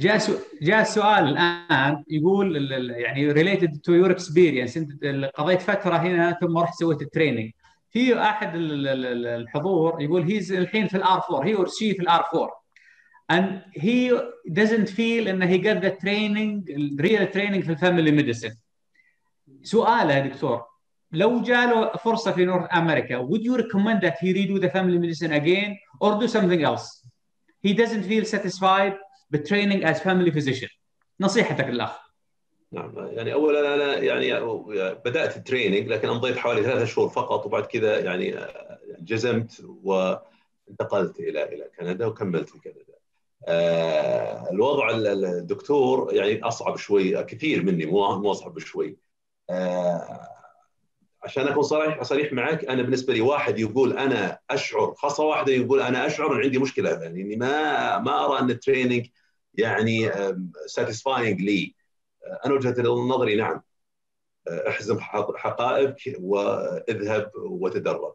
جاء 0.00 0.20
جاء 0.62 0.80
السؤال 0.80 1.28
الآن 1.28 2.04
يقول 2.10 2.72
يعني 2.90 3.32
related 3.32 3.80
to 3.84 3.92
your 3.92 4.10
experience 4.10 4.76
انت 4.76 5.04
قضيت 5.34 5.60
فترة 5.62 5.96
هنا 5.96 6.38
ثم 6.40 6.58
رحت 6.58 6.74
سويت 6.74 7.02
ال 7.02 7.07
training 7.07 7.50
في 7.90 8.20
أحد 8.20 8.50
الحضور 8.54 10.02
يقول 10.02 10.22
he's 10.22 10.52
الحين 10.52 10.88
في 10.88 10.96
ال 10.96 11.09
R 11.09 11.22
4 11.30 11.46
he 11.46 11.54
or 11.54 11.68
she 11.68 11.94
في 11.94 12.02
ال 12.02 12.13
R 12.13 12.24
4 12.34 12.60
and 13.32 13.80
he 13.82 14.10
doesn't 14.60 14.88
feel 14.88 15.28
انه 15.28 15.46
he 15.46 15.58
got 15.58 15.80
the 15.82 15.92
training 16.04 16.64
real 17.00 17.26
training 17.34 17.64
في 17.64 17.70
ال 17.70 17.76
family 17.76 18.10
medicine 18.10 18.50
سؤاله 19.62 20.14
يا 20.14 20.26
دكتور. 20.26 20.62
لو 21.12 21.42
جاله 21.42 21.92
فرصة 21.96 22.32
في 22.32 22.44
North 22.44 22.74
America 22.74 23.28
would 23.28 23.42
you 23.42 23.56
recommend 23.62 24.00
that 24.02 24.14
he 24.20 24.32
redo 24.32 24.60
the 24.60 24.70
family 24.70 24.98
medicine 24.98 25.32
again 25.32 25.76
or 26.00 26.20
do 26.20 26.28
something 26.28 26.62
else? 26.64 27.06
He 27.66 27.74
doesn't 27.74 28.04
feel 28.04 28.24
satisfied 28.24 28.94
training 29.38 29.84
as 29.84 30.00
family 30.00 30.30
physician 30.30 30.70
نصيحتك 31.20 31.64
للأخ 31.64 32.10
نعم 32.72 32.92
يعني 32.96 33.32
اولا 33.32 33.74
أنا 33.74 33.98
يعني 33.98 34.40
بدأت 35.04 35.36
ال 35.36 35.42
training 35.42 35.88
لكن 35.88 36.08
أمضيت 36.08 36.36
حوالي 36.36 36.62
ثلاثة 36.62 36.84
شهور 36.84 37.08
فقط 37.08 37.46
وبعد 37.46 37.66
كذا 37.66 37.98
يعني 37.98 38.36
جزمت 39.00 39.64
وانتقلت 39.82 41.20
إلى 41.20 41.44
إلى 41.44 41.70
كندا 41.78 42.06
وكملت 42.06 42.48
في 42.48 42.58
كندا. 42.58 42.84
آه 43.48 44.50
الوضع 44.50 44.90
الدكتور 44.90 46.14
يعني 46.14 46.42
أصعب 46.42 46.76
شوي 46.76 47.24
كثير 47.24 47.62
مني 47.62 47.86
مو 47.86 48.18
مو 48.18 48.30
أصعب 48.30 48.58
شوي. 48.58 48.96
آه 49.50 50.28
عشان 51.22 51.48
أكون 51.48 51.62
صريح 51.62 52.02
صريح 52.02 52.32
معك 52.32 52.64
أنا 52.64 52.82
بالنسبة 52.82 53.12
لي 53.14 53.20
واحد 53.20 53.58
يقول 53.58 53.98
أنا 53.98 54.38
أشعر 54.50 54.94
خاصة 54.94 55.24
واحدة 55.24 55.52
يقول 55.52 55.80
أنا 55.80 56.06
أشعر 56.06 56.32
ان 56.36 56.40
عندي 56.40 56.58
مشكلة 56.58 56.90
يعني 56.90 57.36
ما 57.36 57.98
ما 57.98 58.24
أرى 58.24 58.38
أن 58.40 58.50
ال 58.50 58.56
training 58.56 59.06
يعني 59.60 60.10
satisfying 60.66 61.40
لي. 61.40 61.74
أنا 62.46 62.54
وجهة 62.54 62.82
نظري 62.82 63.36
نعم. 63.36 63.62
أحزم 64.48 65.00
حقائبك 65.36 66.16
وأذهب 66.20 67.30
وتدرب. 67.36 68.14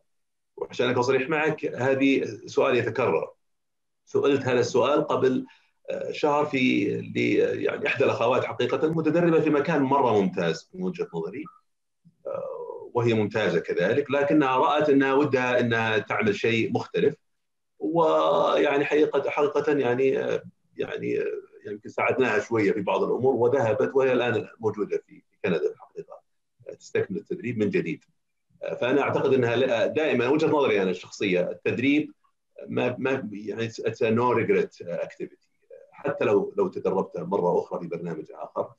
وعشان 0.58 0.90
اكون 0.90 1.04
صريح 1.04 1.30
معك 1.30 1.66
هذه 1.66 2.26
سؤال 2.46 2.76
يتكرر. 2.76 3.32
سئلت 4.06 4.42
هذا 4.42 4.60
السؤال 4.60 5.08
قبل 5.08 5.46
شهر 6.12 6.46
في 6.46 6.84
يعني 7.64 7.88
إحدى 7.88 8.06
الأخوات 8.06 8.46
حقيقة 8.46 8.88
متدربة 8.88 9.40
في 9.40 9.50
مكان 9.50 9.82
مرة 9.82 10.22
ممتاز 10.22 10.70
من 10.74 10.84
وجهة 10.84 11.08
نظري. 11.14 11.44
وهي 12.94 13.14
ممتازة 13.14 13.60
كذلك 13.60 14.12
لكنها 14.12 14.58
رأت 14.58 14.90
أنها 14.90 15.14
ودها 15.14 15.60
أنها 15.60 15.98
تعمل 15.98 16.36
شيء 16.36 16.72
مختلف. 16.72 17.16
ويعني 17.80 18.86
حقيقه 18.86 19.30
حقيقة 19.30 19.74
يعني 19.74 20.18
يعني 20.78 21.20
يمكن 21.66 21.90
ساعدناها 21.90 22.40
شوية 22.40 22.72
في 22.72 22.82
بعض 22.82 23.04
الأمور 23.04 23.36
وذهبت 23.36 23.92
وهي 23.96 24.14
الآن 24.14 24.48
موجودة 24.60 25.04
في 25.08 25.22
كندا 25.46 25.72
الحقيقة. 25.72 26.22
تستكمل 26.80 27.18
التدريب 27.18 27.58
من 27.58 27.70
جديد. 27.70 28.04
فأنا 28.82 29.02
أعتقد 29.02 29.34
إنها 29.34 29.86
دائما 29.86 30.28
وجهة 30.28 30.48
نظري 30.48 30.82
أنا 30.82 30.92
الشخصية 30.92 31.52
التدريب 31.52 32.12
ما 32.68 32.96
ما 33.00 33.30
يعني 33.32 33.66
it's 33.66 34.04
no 34.04 34.32
regret 34.32 34.82
activity 34.82 35.50
حتى 35.92 36.26
لو 36.26 36.54
لو 36.58 36.68
تدربت 36.68 37.18
مرة 37.18 37.60
أخرى 37.60 37.80
في 37.80 37.88
برنامج 37.88 38.26
آخر 38.32 38.74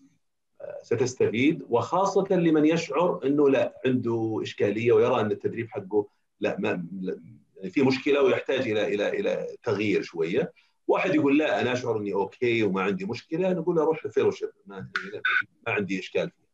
ستستفيد 0.82 1.62
وخاصة 1.68 2.26
لمن 2.30 2.66
يشعر 2.66 3.20
إنه 3.24 3.48
لا 3.48 3.80
عنده 3.86 4.38
إشكالية 4.42 4.92
ويرى 4.92 5.20
أن 5.20 5.30
التدريب 5.30 5.70
حقه 5.70 6.08
لا 6.40 6.56
ما 6.58 6.86
يعني 7.00 7.70
في 7.70 7.82
مشكلة 7.82 8.22
ويحتاج 8.22 8.68
إلى 8.68 8.94
إلى 8.94 9.08
إلى 9.08 9.46
تغيير 9.62 10.02
شوية. 10.02 10.52
واحد 10.88 11.14
يقول 11.14 11.38
لا 11.38 11.60
أنا 11.60 11.72
أشعر 11.72 11.96
إني 11.98 12.12
okay 12.14 12.62
وما 12.62 12.82
عندي 12.82 13.04
مشكلة 13.04 13.52
نقول 13.52 13.78
أروح 13.78 14.04
ال 14.04 14.08
fellowship 14.08 14.48
ما, 14.66 14.88
ما 15.66 15.72
عندي 15.72 15.98
إشكال 15.98 16.30
فيه. 16.30 16.46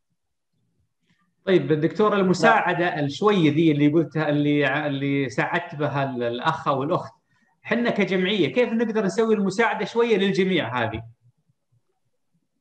طيب 1.44 1.72
الدكتور 1.72 2.16
المساعدة 2.16 3.00
الشوية 3.00 3.50
دي 3.50 3.72
اللي 3.72 3.88
قلتها 3.88 4.28
اللي 4.28 4.86
اللي 4.86 5.28
ساعدت 5.28 5.74
بها 5.74 6.16
الأخ 6.16 6.68
أو 6.68 6.82
الأخت 6.82 7.12
إحنا 7.64 7.90
كجمعية 7.90 8.52
كيف 8.52 8.72
نقدر 8.72 9.04
نسوي 9.04 9.34
المساعدة 9.34 9.84
شوية 9.84 10.16
للجميع 10.16 10.82
هذه؟ 10.82 11.02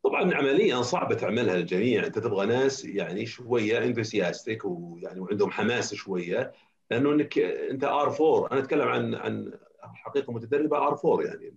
طبعا 0.03 0.35
عمليا 0.35 0.81
صعبة 0.81 1.15
تعملها 1.15 1.55
للجميع. 1.55 2.05
أنت 2.05 2.19
تبغى 2.19 2.45
ناس 2.45 2.85
يعني 2.85 3.25
شوية 3.25 3.83
enthusiastic 3.83 4.65
ويعني 4.65 5.19
وعندهم 5.19 5.51
حماس 5.51 5.93
شوية 5.93 6.51
لأنه 6.91 7.11
إنك 7.11 7.37
أنت 7.39 7.83
R 7.83 8.07
4 8.21 8.51
أنا 8.51 8.59
أتكلم 8.59 8.87
عن 8.87 9.15
عن 9.15 9.53
حقيقة 9.95 10.33
متدربة 10.33 10.77
R 10.77 10.99
4 11.05 11.25
يعني. 11.25 11.53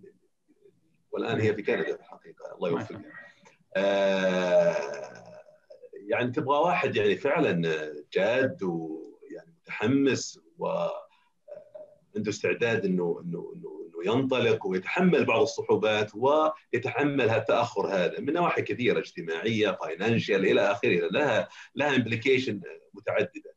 والآن 1.11 1.39
هي 1.39 1.53
في 1.53 1.61
كندا 1.61 1.95
الحقيقة 1.95 2.55
الله 2.55 2.69
يوفقها. 2.69 3.01
آه 3.75 4.75
يعني 6.07 6.31
تبغى 6.31 6.57
واحد 6.57 6.95
يعني 6.95 7.15
فعلا 7.15 7.61
جاد 8.13 8.63
ويعني 8.63 9.53
متحمس 9.61 10.39
و 10.59 10.67
عنده 12.15 12.29
استعداد 12.29 12.85
إنه 12.85 13.21
إنه 13.23 13.53
إنه 13.55 13.85
إنه 13.85 14.15
ينطلق 14.15 14.67
ويتحمل 14.67 15.25
بعض 15.25 15.41
الصعوبات 15.41 16.11
ويتحمل 16.15 17.29
هالتأخر 17.29 17.87
هذا 17.87 18.19
من 18.19 18.33
نواحي 18.33 18.61
كثيرة 18.61 18.99
اجتماعية 18.99 19.71
financial 19.71 20.45
إلى 20.45 20.61
آخره. 20.61 21.07
لها 21.11 21.49
لها 21.75 21.95
implication 21.95 22.61
متعددة. 22.93 23.55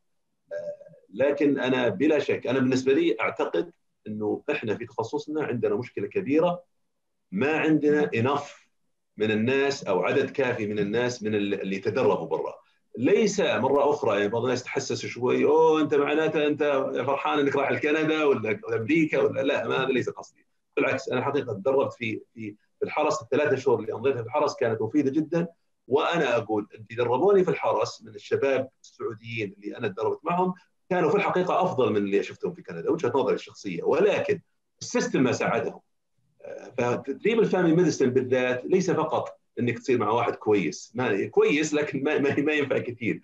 لكن 1.15 1.59
أنا 1.59 1.89
بلا 1.89 2.19
شك 2.19 2.47
أنا 2.47 2.59
بالنسبة 2.59 2.93
لي 2.93 3.17
أعتقد 3.21 3.73
إنه 4.09 4.43
إحنا 4.51 4.75
في 4.75 4.87
تخصصنا 4.87 5.45
عندنا 5.45 5.75
مشكلة 5.75 6.07
كبيرة 6.07 6.63
ما 7.33 7.59
عندنا 7.59 8.11
انف 8.15 8.69
من 9.17 9.31
الناس 9.31 9.85
أو 9.85 10.03
عدد 10.03 10.31
كافي 10.31 10.67
من 10.67 10.79
الناس 10.79 11.23
من 11.23 11.35
اللي 11.35 11.79
تدربوا 11.79 12.27
برا. 12.27 12.55
ليس 12.99 13.41
مرة 13.41 13.91
أخرى 13.91 14.17
يعني 14.17 14.29
بعض 14.29 14.43
الناس 14.43 14.63
تحسس 14.63 15.07
شوي 15.07 15.45
أوه 15.45 15.81
أنت 15.81 15.95
معناته 15.95 16.47
أنت 16.47 16.63
فرحان 17.07 17.39
إنك 17.39 17.57
رايح 17.57 17.71
لكندا 17.71 18.25
ولا 18.25 18.61
أمريكا 18.75 19.19
ولا 19.19 19.41
لا 19.41 19.69
ما 19.69 19.77
هذا 19.77 19.93
ليس 19.93 20.09
قصدي. 20.11 20.47
بالعكس 20.77 21.09
أنا 21.09 21.25
حقيقة 21.25 21.53
تدربت 21.53 21.93
في 21.93 22.21
في 22.35 22.57
الحرس 22.83 23.23
الثلاثة 23.23 23.57
شهور 23.57 23.81
اللي 23.81 23.93
امضيتها 23.93 24.23
في 24.23 24.27
الحرس 24.27 24.57
كانت 24.57 24.83
مفيدة 24.83 25.11
جدا. 25.11 25.49
وأنا 25.89 26.37
أقول 26.37 26.69
اللي 26.75 27.05
دربوني 27.05 27.45
في 27.45 27.51
الحرس 27.51 28.03
من 28.03 28.15
الشباب 28.15 28.69
السعوديين 28.83 29.55
اللي 29.59 29.77
أنا 29.77 29.89
تدربت 29.89 30.21
معهم 30.25 30.55
كانوا 30.91 31.11
في 31.11 31.17
الحقيقة 31.17 31.63
أفضل 31.63 31.91
من 31.91 31.97
اللي 31.97 32.23
شفتهم 32.23 32.53
في 32.53 32.63
كندا 32.63 32.91
وجهة 32.91 33.13
نظري 33.15 33.35
الشخصية. 33.35 33.83
ولكن 33.83 34.41
ال 34.81 34.87
system 34.87 35.23
ما 35.23 35.33
ساعدهم. 35.33 35.81
فتدريب 36.79 37.41
ال 37.41 37.46
family 37.46 37.77
medicine 37.77 38.11
بالذات 38.11 38.65
ليس 38.65 38.91
فقط 38.91 39.39
إنك 39.61 39.79
تصير 39.79 39.99
مع 39.99 40.11
واحد 40.11 40.35
كويس. 40.35 40.93
ما 40.95 41.27
كويس 41.27 41.75
لكن 41.75 42.03
ما 42.03 42.19
ما 42.19 42.53
ينفع 42.53 42.79
كثير. 42.79 43.21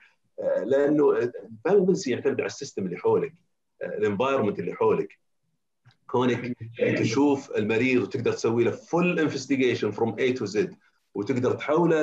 لأنه 0.64 1.10
الفاميلي 1.12 1.86
ميديسن 1.86 2.10
يعتمد 2.10 2.40
على 2.40 2.46
ال 2.46 2.52
system 2.52 2.86
اللي 2.86 2.96
حولك 2.96 3.34
ال 3.82 3.88
environment 3.88 4.58
اللي 4.58 4.74
حولك. 4.74 5.18
كونك 6.06 6.56
تشوف 6.98 7.50
المريض 7.50 8.02
وتقدر 8.02 8.32
تسوي 8.32 8.64
له 8.64 8.70
full 8.70 9.20
investigation 9.20 9.90
from 9.90 10.18
A 10.18 10.32
to 10.32 10.44
Z 10.44 10.74
وتقدر 11.14 11.52
تحوله 11.52 12.02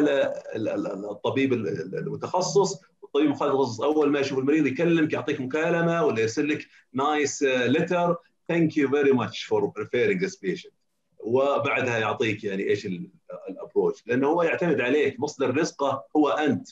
للطبيب 0.56 1.54
المتخصص 1.54 2.82
الطبيب 3.16 3.26
المتخصص 3.26 3.82
اول 3.82 4.12
ما 4.12 4.20
يشوف 4.20 4.40
المريض 4.40 4.68
يكلمك 4.68 5.14
يعطيك 5.14 5.42
مكالمة 5.42 6.06
ولا 6.06 6.22
يرسل 6.22 6.50
لك 6.50 6.68
nice 6.94 7.44
letter 7.44 8.16
thank 8.48 8.78
you 8.78 8.90
very 8.90 9.12
much 9.12 9.44
for 9.44 9.66
referring 9.66 10.22
this 10.22 10.36
patient 10.36 10.74
وبعدها 11.20 11.98
يعطيك 12.00 12.44
يعني 12.44 12.64
إيش 12.64 12.88
ال 13.50 13.56
approach 13.56 14.04
لأنه 14.08 14.28
هو 14.28 14.44
يعتمد 14.44 14.82
عليك 14.82 15.20
مصدر 15.20 15.58
رزقه 15.58 16.04
هو 16.16 16.30
أنت. 16.30 16.68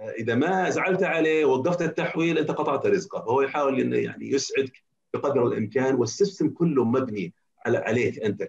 إذا 0.00 0.34
ما 0.34 0.70
زعلت 0.70 1.02
عليه 1.02 1.44
ووقفت 1.44 1.82
التحويل 1.82 2.38
أنت 2.38 2.50
قطعت 2.50 2.86
رزقه. 2.86 3.20
فهو 3.20 3.42
يحاول 3.42 3.80
إنه 3.80 3.96
يعني 3.96 4.30
يسعدك 4.30 4.82
بقدر 5.14 5.46
الإمكان 5.46 5.94
وال 5.94 6.07
system 6.07 6.48
كله 6.48 6.84
مبني 6.84 7.34
عليك 7.66 8.18
أنت 8.18 8.48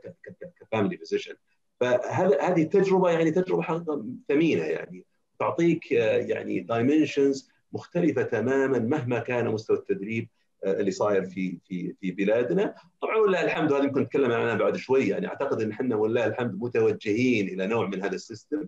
ك 0.60 0.65
family 0.65 0.97
physician. 0.97 1.34
فهذا 1.80 2.42
هذه 2.42 2.64
التجربه 2.64 3.10
يعني 3.10 3.32
تجربة 3.32 3.62
حقيقة 3.62 4.06
ثمينة 4.28 4.64
يعني. 4.64 5.06
تعطيك 5.40 5.92
يعني 5.92 6.60
dimensions 6.60 7.51
مختلفة 7.74 8.22
تماما 8.22 8.80
مهما 8.80 9.20
كان 9.20 9.48
مستوى 9.48 9.78
التدريب 9.78 10.30
اللي 10.66 10.92
صاير 10.92 11.26
في 11.26 11.58
في 11.68 11.96
في 12.02 12.12
بلادنا. 12.12 12.76
طبعا 13.02 13.16
ولله 13.16 13.44
الحمد 13.44 13.72
وهذا 13.72 13.86
يمكن 13.86 14.02
نتكلم 14.02 14.32
عنها 14.32 14.56
بعد 14.56 14.76
شوي 14.76 15.08
يعني 15.08 15.28
أعتقد 15.28 15.62
إن 15.62 15.72
إحنا 15.72 15.96
ولله 15.96 16.26
الحمد 16.26 16.60
متوجهين 16.62 17.48
إلى 17.48 17.68
نوع 17.68 17.88
من 17.88 18.04
هذا 18.04 18.16
ال 18.16 18.23
system 18.23 18.68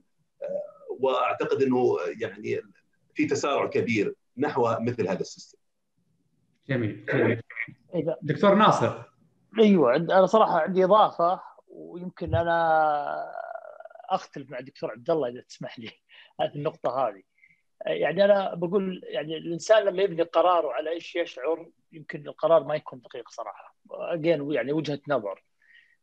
وأعتقد 0.99 1.61
إنه 1.61 1.97
يعني 2.21 2.61
في 3.13 3.25
تسارع 3.25 3.67
كبير 3.67 4.15
نحو 4.37 4.75
مثل 4.79 5.07
هذا 5.07 5.21
ال 5.21 5.26
system. 5.26 5.57
جميل 6.69 7.05
جميل. 7.13 7.41
دكتور 8.21 8.55
ناصر. 8.55 9.03
أيوه 9.59 9.95
أنا 9.95 10.25
صراحة 10.25 10.59
عندي 10.59 10.83
إضافة 10.83 11.41
ويمكن 11.67 12.35
أنا 12.35 13.33
أختلف 14.09 14.49
مع 14.49 14.59
الدكتور 14.59 14.91
عبد 14.91 15.09
الله 15.09 15.29
إذا 15.29 15.41
تسمح 15.41 15.79
لي. 15.79 15.91
هذه 16.39 16.55
النقطة 16.55 17.07
هذه. 17.07 17.21
يعني 17.85 18.25
أنا 18.25 18.53
بقول 18.55 19.01
يعني 19.03 19.37
الإنسان 19.37 19.83
لما 19.83 20.01
يبني 20.03 20.23
قراره 20.23 20.71
على 20.73 20.89
إيش 20.89 21.15
يشعر 21.15 21.69
يمكن 21.91 22.27
القرار 22.27 22.63
ما 22.63 22.75
يكون 22.75 23.01
دقيق 23.01 23.29
صراحة. 23.29 23.75
again 23.91 24.51
يعني 24.51 24.71
وجهة 24.71 24.99
نظر. 25.07 25.43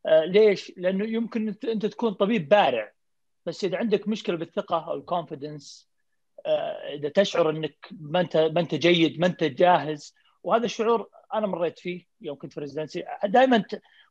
ليش؟ 0.06 0.72
لأنه 0.76 1.04
يمكن 1.04 1.54
انت 1.64 1.86
تكون 1.86 2.12
طبيب 2.12 2.48
بارع 2.48 2.92
بس 3.46 3.64
إذا 3.64 3.78
عندك 3.78 4.08
مشكلة 4.08 4.36
بالثقة 4.36 4.90
أو 4.90 4.94
ال 4.94 5.03
confidence 5.03 5.90
إذا 6.94 7.08
تشعر 7.08 7.50
إنك 7.50 7.88
ما 8.00 8.20
انت 8.20 8.36
ما 8.36 8.60
أنت 8.60 8.74
جيد 8.74 9.20
ما 9.20 9.26
أنت 9.26 9.44
جاهز 9.44 10.14
وهذا 10.42 10.64
الشعور 10.64 11.08
أنا 11.34 11.46
مريت 11.46 11.78
فيه 11.78 12.06
يوم 12.20 12.38
كنت 12.38 12.52
في 12.52 12.60
residency 12.60 13.04
دائما 13.24 13.64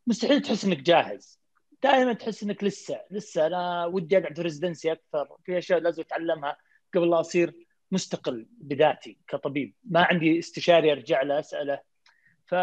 مستحيل 0.07 0.41
تحس 0.41 0.65
إنك 0.65 0.77
جاهز. 0.77 1.39
دائما 1.85 2.13
تحس 2.13 2.43
إنك 2.43 2.63
لسه 2.63 3.01
لسه 3.11 3.47
أنا 3.47 3.85
ودي 3.85 4.17
أقعد 4.17 4.35
في 4.35 4.41
residency 4.41 4.91
أكثر. 4.91 5.37
في 5.43 5.57
أشياء 5.57 5.79
لازم 5.79 6.01
أتعلمها 6.01 6.57
قبل 6.93 7.09
لا 7.09 7.19
أصير 7.19 7.53
مستقل 7.91 8.47
بذاتي 8.57 9.17
كطبيب. 9.27 9.73
ما 9.83 10.03
عندي 10.03 10.39
استشاري 10.39 10.91
أرجع 10.91 11.21
له 11.21 11.39
أسأله. 11.39 11.79
ف 12.45 12.55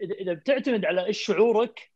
إذا 0.00 0.32
بتعتمد 0.32 0.84
على 0.84 1.06
إيش 1.06 1.18
شعورك 1.18 1.90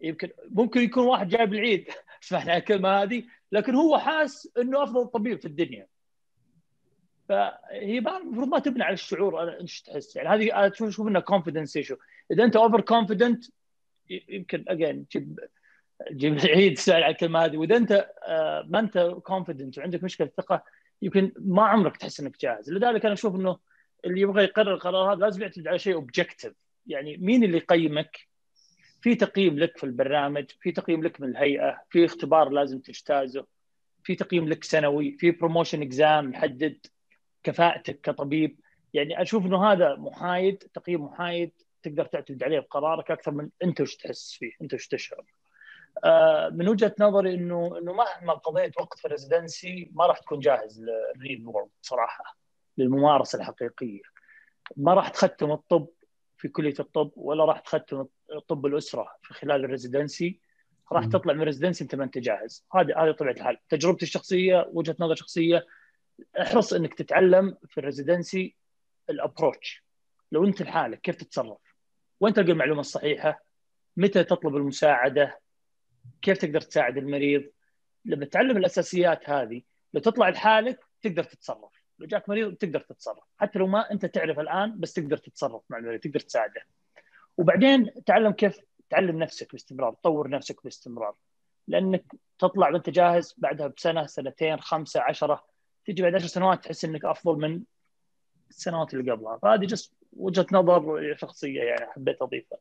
يمكن 0.00 0.30
ممكن 0.50 0.80
يكون 0.80 1.06
واحد 1.06 1.28
جايب 1.28 1.54
العيد. 1.54 1.88
اسمح 2.24 2.41
لنا 2.41 2.52
على 2.52 2.60
الكلمة 2.60 3.02
هذه. 3.02 3.24
لكن 3.52 3.74
هو 3.74 3.98
حاس 3.98 4.48
إنه 4.58 4.82
أفضل 4.82 5.06
طبيب 5.06 5.40
في 5.40 5.46
الدنيا. 5.46 5.86
فهي 7.28 7.98
المفروض 7.98 8.48
ما 8.48 8.58
تبني 8.58 8.82
على 8.84 8.94
الشعور. 8.94 9.42
أنا 9.42 9.60
إيش 9.60 9.82
تحس؟ 9.82 10.16
يعني 10.16 10.28
هذه 10.28 10.66
أشوف 10.66 11.08
إنها 11.08 11.20
confidence 11.20 11.76
issue 11.76 11.96
إذا 12.30 12.44
أنت 12.44 12.56
over 12.56 12.80
confident 12.80 13.44
يمكن 14.10 14.64
again 14.68 15.06
تجيب 16.12 16.36
العيد 16.36 16.74
اسمح 16.74 16.86
لنا 16.86 16.94
على 16.94 17.12
الكلمة 17.12 17.44
هذه. 17.44 17.56
وإذا 17.56 17.76
أنت 17.76 18.10
ما 18.68 18.78
أنت 18.78 18.98
confident 19.22 19.78
وعندك 19.78 20.04
مشكلة 20.04 20.30
ثقه 20.36 20.64
يمكن 21.02 21.32
ما 21.38 21.62
عمرك 21.62 21.96
تحس 21.96 22.20
إنك 22.20 22.40
جاهز. 22.40 22.72
لذلك 22.72 23.04
أنا 23.04 23.14
أشوف 23.14 23.34
إنه 23.34 23.58
اللي 24.04 24.20
يبغى 24.20 24.44
يقرر 24.44 24.74
القرار 24.74 25.12
هذا 25.12 25.20
لازم 25.20 25.42
يعتمد 25.42 25.68
على 25.68 25.78
شيء 25.78 25.94
objective 25.94 26.52
يعني 26.86 27.16
مين 27.16 27.44
اللي 27.44 27.56
يقيمك؟ 27.56 28.36
في 29.00 29.14
تقييم 29.14 29.58
لك 29.58 29.78
في 29.78 29.84
البرنامج 29.84 30.44
في 30.60 30.72
تقييم 30.72 31.04
لك 31.04 31.20
من 31.20 31.28
الهيئة 31.28 31.82
في 31.90 32.04
اختبار 32.04 32.48
لازم 32.48 32.80
تجتازه 32.80 33.46
في 34.04 34.14
تقييم 34.14 34.48
لك 34.48 34.64
سنوي 34.64 35.16
في 35.18 35.30
promotion 35.30 35.82
exam 35.82 36.32
يحدد 36.32 36.78
كفاءتك 37.42 38.00
كطبيب. 38.00 38.60
يعني 38.94 39.22
أشوف 39.22 39.46
إنه 39.46 39.72
هذا 39.72 39.96
محايد 39.96 40.56
تقييم 40.56 41.04
محايد 41.04 41.52
تقدر 41.82 42.04
تعتمد 42.04 42.42
عليه 42.42 42.58
بقرارك 42.58 43.10
أكثر 43.10 43.30
من 43.30 43.48
أنت 43.62 43.80
وش 43.80 43.96
تحس 43.96 44.32
فيه 44.32 44.50
أنت 44.62 44.74
وش 44.74 44.88
تشعر. 44.88 45.18
آه 45.18 45.35
من 46.52 46.68
وجهة 46.68 46.94
نظري 47.00 47.34
إنه 47.34 47.78
إنه 47.78 47.92
مهما 47.92 48.32
قضيت 48.32 48.80
وقت 48.80 48.98
في 48.98 49.04
ال 49.04 49.13
residency 49.13 49.90
ما 49.94 50.06
راح 50.06 50.18
تكون 50.18 50.38
جاهز 50.38 50.80
لل 50.80 51.46
real 51.46 51.57
world 51.57 51.70
صراحة 51.82 52.36
للممارسة 52.78 53.38
الحقيقية. 53.38 54.02
ما 54.76 54.94
راح 54.94 55.08
تختم 55.08 55.52
الطب 55.52 55.86
في 56.36 56.48
كلية 56.48 56.74
الطب 56.80 57.10
ولا 57.16 57.44
راح 57.44 57.60
تختم 57.60 58.06
طب 58.48 58.66
الأسرة 58.66 59.08
في 59.22 59.34
خلال 59.34 59.64
ال 59.64 59.72
residency 59.72 60.40
راح 60.92 61.04
تطلع 61.04 61.32
من 61.32 61.40
ال 61.40 61.44
residency 61.44 61.84
أنت 61.84 61.94
ما 61.94 62.04
أنت 62.04 62.18
جاهز. 62.18 62.66
هذه 62.74 63.04
هذه 63.04 63.10
طبيعة 63.10 63.32
الحال. 63.32 63.58
تجربتي 63.68 64.04
الشخصية 64.04 64.70
وجهة 64.72 64.96
نظر 65.00 65.14
شخصية 65.14 65.66
احرص 66.40 66.72
إنك 66.72 66.94
تتعلم 66.94 67.56
في 67.68 67.78
ال 67.78 67.86
residency 67.86 68.56
ال 69.10 69.18
approach 69.18 69.84
لو 70.32 70.44
أنت 70.44 70.62
لحالك 70.62 71.00
كيف 71.00 71.16
تتصرف؟ 71.16 71.58
وين 72.20 72.34
تلقى 72.34 72.52
المعلومة 72.52 72.80
الصحيحة؟ 72.80 73.44
متى 73.96 74.24
تطلب 74.24 74.56
المساعدة؟ 74.56 75.40
كيف 76.22 76.38
تقدر 76.38 76.60
تساعد 76.60 76.96
المريض؟ 76.96 77.44
لما 78.04 78.24
تتعلم 78.24 78.56
الأساسيات 78.56 79.30
هذه 79.30 79.62
لو 79.94 80.00
تطلع 80.00 80.28
لحالك 80.28 80.84
تقدر 81.02 81.24
تتصرف. 81.24 81.72
لو 81.98 82.06
جاك 82.06 82.28
مريض 82.28 82.54
تقدر 82.54 82.80
تتصرف. 82.80 83.24
حتى 83.36 83.58
لو 83.58 83.66
ما 83.66 83.92
أنت 83.92 84.06
تعرف 84.06 84.38
الآن 84.38 84.80
بس 84.80 84.92
تقدر 84.92 85.16
تتصرف 85.16 85.62
مع 85.70 85.78
المريض 85.78 86.00
تقدر 86.00 86.20
تساعده. 86.20 86.60
وبعدين 87.36 88.04
تعلم 88.06 88.32
كيف 88.32 88.60
تعلم 88.90 89.18
نفسك 89.18 89.52
باستمرار 89.52 89.94
تطور 89.94 90.28
نفسك 90.28 90.64
باستمرار. 90.64 91.14
لأنك 91.68 92.04
تطلع 92.38 92.70
وأنت 92.70 92.90
جاهز 92.90 93.34
بعدها 93.38 93.66
بسنة 93.66 94.06
سنتين 94.06 94.60
خمسة 94.60 95.00
عشرة 95.00 95.44
تجي 95.86 96.02
بعد 96.02 96.14
عشر 96.14 96.26
سنوات 96.26 96.64
تحس 96.64 96.84
إنك 96.84 97.04
أفضل 97.04 97.38
من 97.38 97.62
السنوات 98.50 98.94
اللي 98.94 99.12
قبلها. 99.12 99.38
فهذه 99.42 99.64
just 99.64 99.92
وجهة 100.12 100.46
نظر 100.52 101.16
شخصية 101.16 101.62
يعني 101.62 101.86
حبيت 101.86 102.22
أضيفها. 102.22 102.58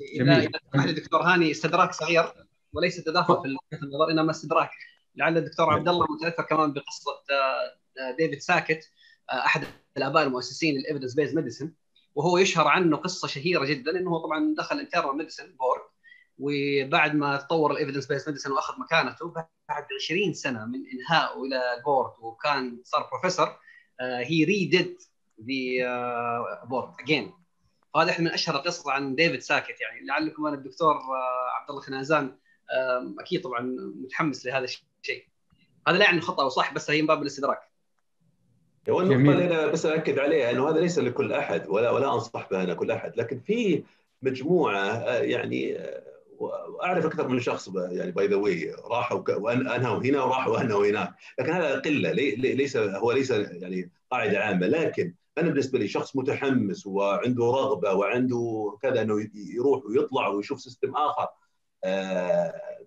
اذا 0.00 0.48
إذا 0.74 0.92
دكتور 0.92 1.22
هاني 1.22 1.50
استدراك 1.50 1.92
صغير؟ 1.92 2.24
وليس 2.72 3.04
تداخل 3.04 3.34
في 3.34 3.40
وجهه 3.40 3.82
النظر 3.82 4.10
إنما 4.10 4.30
استدراك. 4.30 4.70
لعل 5.16 5.36
الدكتور 5.38 5.70
عبد 5.70 5.88
الله 5.88 6.06
متاثر 6.10 6.42
كمان 6.42 6.72
بقصة 6.72 7.12
ديفيد 8.18 8.38
ساكيت 8.38 8.92
أحد 9.32 9.64
الآباء 9.96 10.22
المؤسسين 10.22 10.76
ال 10.76 10.80
evidence 10.80 11.14
based 11.14 11.34
medicine 11.34 11.72
وهو 12.14 12.38
يشهر 12.38 12.68
عنه 12.68 12.96
قصة 12.96 13.28
شهيرة 13.28 13.64
جدا 13.64 13.90
إنه 13.90 14.10
هو 14.10 14.18
طبعا 14.18 14.54
دخل 14.58 14.78
internal 14.78 15.16
medicine 15.16 15.56
board 15.56 15.82
وبعد 16.38 17.14
ما 17.14 17.36
تطور 17.36 17.72
ال 17.72 17.76
evidence 17.76 18.06
based 18.06 18.28
medicine 18.28 18.52
وأخذ 18.52 18.80
مكانته 18.80 19.32
بعد 19.68 19.86
20 20.04 20.32
سنة 20.32 20.64
من 20.64 20.78
انهائه 20.92 21.42
إلى 21.42 21.74
ال 21.78 21.84
board 21.84 22.12
وكان 22.20 22.80
صار 22.84 23.08
بروفيسور 23.12 23.58
he 24.00 24.44
redid 24.44 24.96
the 25.40 26.64
board 26.64 26.92
again 27.00 27.32
هذا 27.96 28.10
احد 28.10 28.20
من 28.20 28.28
أشهر 28.28 28.56
القصص 28.56 28.88
عن 28.88 29.14
ديفيد 29.14 29.40
ساكيت 29.40 29.80
يعني. 29.80 30.06
لعلكم 30.06 30.46
أنا 30.46 30.56
الدكتور 30.56 30.94
عبد 31.60 31.70
الله 31.70 31.80
خنازان 31.80 32.36
أكيد 33.20 33.42
طبعا 33.42 33.60
متحمس 33.96 34.46
لهذا 34.46 34.64
الشيء. 34.64 35.24
هذا 35.88 35.98
لا 35.98 36.04
يعني 36.04 36.20
خطأ 36.20 36.42
أو 36.42 36.48
صح 36.48 36.74
بس 36.74 36.90
هي 36.90 37.00
من 37.00 37.06
باب 37.06 37.22
الاستدراك. 37.22 37.60
والنقطة 38.88 39.32
اللي 39.32 39.44
أنا 39.46 39.66
بس 39.66 39.86
أكد 39.86 40.18
عليها 40.18 40.50
أنه 40.50 40.70
هذا 40.70 40.80
ليس 40.80 40.98
لكل 40.98 41.32
أحد 41.32 41.68
ولا 41.68 41.90
ولا 41.90 42.14
أنصح 42.14 42.50
بها 42.50 42.64
لكل 42.64 42.90
أحد 42.90 43.16
لكن 43.16 43.40
في 43.40 43.84
مجموعة 44.22 45.12
يعني 45.12 45.78
واعرف 46.38 47.06
أكثر 47.06 47.28
من 47.28 47.40
شخص 47.40 47.70
يعني 47.76 48.10
by 48.10 48.26
the 48.26 48.36
way 48.36 48.74
راحوا 48.84 49.30
وانهوا 49.30 50.02
هنا 50.02 50.22
وراحوا 50.22 50.52
وانهوا 50.52 50.86
هناك، 50.86 51.14
لكن 51.38 51.52
هذا 51.52 51.78
قلة 51.78 52.12
ليس 52.12 52.76
هو 52.76 53.12
ليس 53.12 53.30
يعني 53.30 53.90
قاعدة 54.10 54.38
عامة، 54.38 54.66
لكن 54.66 55.14
أنا 55.38 55.48
بالنسبة 55.48 55.78
لي 55.78 55.88
شخص 55.88 56.16
متحمس 56.16 56.86
وعنده 56.86 57.44
رغبة 57.44 57.92
وعنده 57.92 58.76
كذا 58.82 59.02
إنه 59.02 59.28
يروح 59.34 59.86
ويطلع 59.86 60.28
ويشوف 60.28 60.60
system 60.60 60.96
آخر. 60.96 61.22
آه 61.22 61.32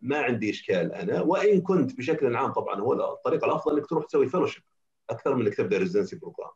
ما 0.02 0.18
عندي 0.18 0.50
إشكال 0.50 0.94
أنا 0.94 1.22
وإن 1.22 1.62
كنت 1.62 1.98
بشكل 1.98 2.36
عام 2.36 2.52
طبعا 2.52 2.80
هو 2.80 2.94
الطريقة 2.94 3.46
الأفضل 3.46 3.78
إنك 3.78 3.86
تروح 3.88 4.06
تسوي 4.06 4.28
fellowship 4.28 4.64
أكثر 5.10 5.36
من 5.36 5.46
إنك 5.46 5.56
تبدأ 5.56 5.78
residency 5.78 6.16
program 6.16 6.52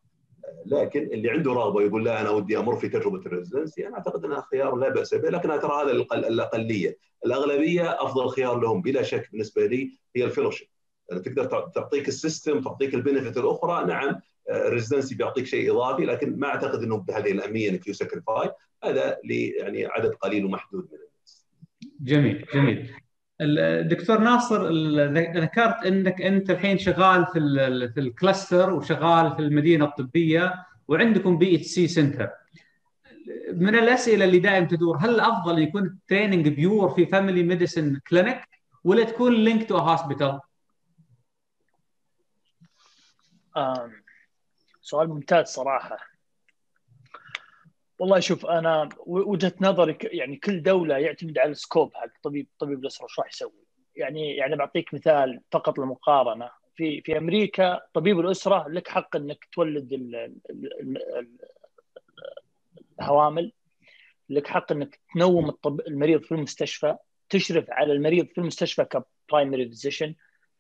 لكن 0.66 1.04
اللي 1.04 1.30
عنده 1.30 1.54
رغبه 1.54 1.82
يقول 1.82 2.06
لا 2.06 2.22
أنا 2.22 2.30
ودي 2.30 2.58
أمر 2.58 2.76
في 2.76 2.90
تجربة 2.90 3.20
ال 3.26 3.32
residency 3.32 3.88
أنا 3.88 3.96
أعتقد 3.96 4.26
إنها 4.26 4.42
خيار 4.52 4.76
لا 4.76 4.90
بأس 4.90 5.14
به 5.14 5.30
لكن 5.30 5.60
ترى 5.60 5.84
هذا 5.84 5.92
الأقلية، 6.14 6.98
الأغلبية 7.26 8.04
أفضل 8.04 8.30
خيار 8.30 8.60
لهم 8.60 8.82
بلا 8.82 9.04
شك 9.04 9.32
بالنسبة 9.32 9.66
لي 9.66 9.92
هي 10.16 10.24
ال 10.24 10.28
fellowship 10.28 10.68
يعني 11.10 11.22
تقدر 11.22 11.46
تعطيك 11.46 12.08
ال 12.08 12.16
system 12.16 12.62
تعطيك 12.62 12.94
ال 12.94 12.99
benefit 12.99 13.38
الأخرى 13.38 13.86
نعم 13.86 14.20
ال 14.50 14.57
residency 14.57 15.16
بيعطيك 15.16 15.46
شيء 15.46 15.72
إضافي 15.72 16.06
لكن 16.06 16.40
ما 16.40 16.48
أعتقد 16.48 16.84
إنه 16.84 16.98
بهذه 16.98 17.32
الأهمية 17.32 17.70
إنك 17.70 17.88
you 17.88 17.94
هذا 18.84 19.18
يعني 19.24 19.86
عدد 19.86 20.14
قليل 20.14 20.46
ومحدود 20.46 20.84
من 20.84 20.98
الناس. 20.98 21.15
جميل 22.00 22.46
جميل. 22.54 22.96
الدكتور 23.42 24.18
ناصر 24.18 24.72
ذكرت 25.40 25.86
إنك 25.86 26.22
أنت 26.22 26.50
الحين 26.50 26.78
شغال 26.78 27.26
في 27.26 27.40
في 27.94 28.00
ال 28.00 28.09
cluster 28.09 28.74
وشغال 28.74 29.36
في 29.36 29.40
المدينة 29.40 29.86
الطبية 29.86 30.54
وعندكم 30.88 31.38
PHC 31.38 31.56
center 31.56 32.30
من 33.54 33.76
الأسئلة 33.76 34.26
اللي 34.26 34.40
دائما 34.40 34.68
تدور 34.68 34.98
هل 34.98 35.10
الافضل 35.10 35.60
يكون 35.60 35.86
ال 35.86 35.93
training 35.93 36.48
pure 36.48 36.90
في 36.90 37.06
family 37.06 37.44
medicine 37.44 38.00
clinic 38.10 38.42
ولا 38.84 39.04
تكون 39.04 39.34
linked 39.34 39.70
to 39.70 39.78
hospital؟ 39.78 40.40
سؤال 44.82 45.10
ممتاز 45.10 45.48
صراحة. 45.48 46.15
والله 48.00 48.20
شوف 48.20 48.46
أنا 48.46 48.90
وجهة 49.06 49.54
نظري 49.62 49.98
يعني 50.02 50.36
كل 50.38 50.64
دولة 50.64 50.98
يعتمد 50.98 51.38
على 51.38 51.52
ال 51.52 51.59
scope 51.59 51.94
حق 51.94 52.08
طبيب 52.24 52.48
طبيب 52.60 52.80
الأسرة 52.80 53.06
وش 53.06 53.20
راح 53.20 53.28
يسوي. 53.28 53.66
يعني 53.96 54.36
يعني 54.36 54.56
بعطيك 54.56 54.94
مثال 54.94 55.42
فقط 55.52 55.80
للمقارنه 55.80 56.50
في 56.76 57.02
في 57.02 57.18
أمريكا 57.18 57.82
طبيب 57.94 58.20
الأسرة 58.20 58.68
لك 58.68 58.88
حق 58.88 59.16
إنك 59.16 59.48
تولد 59.54 59.94
الحوامل 63.00 63.52
لك 64.30 64.48
حق 64.48 64.72
إنك 64.72 65.00
تنوم 65.14 65.54
المريض 65.88 66.22
في 66.22 66.32
المستشفى 66.32 66.96
تشرف 67.30 67.66
على 67.70 67.94
المريض 67.94 68.28
في 68.28 68.38
المستشفى 68.38 68.86
ك 68.86 68.96
primary 68.96 69.66
physician 69.66 70.16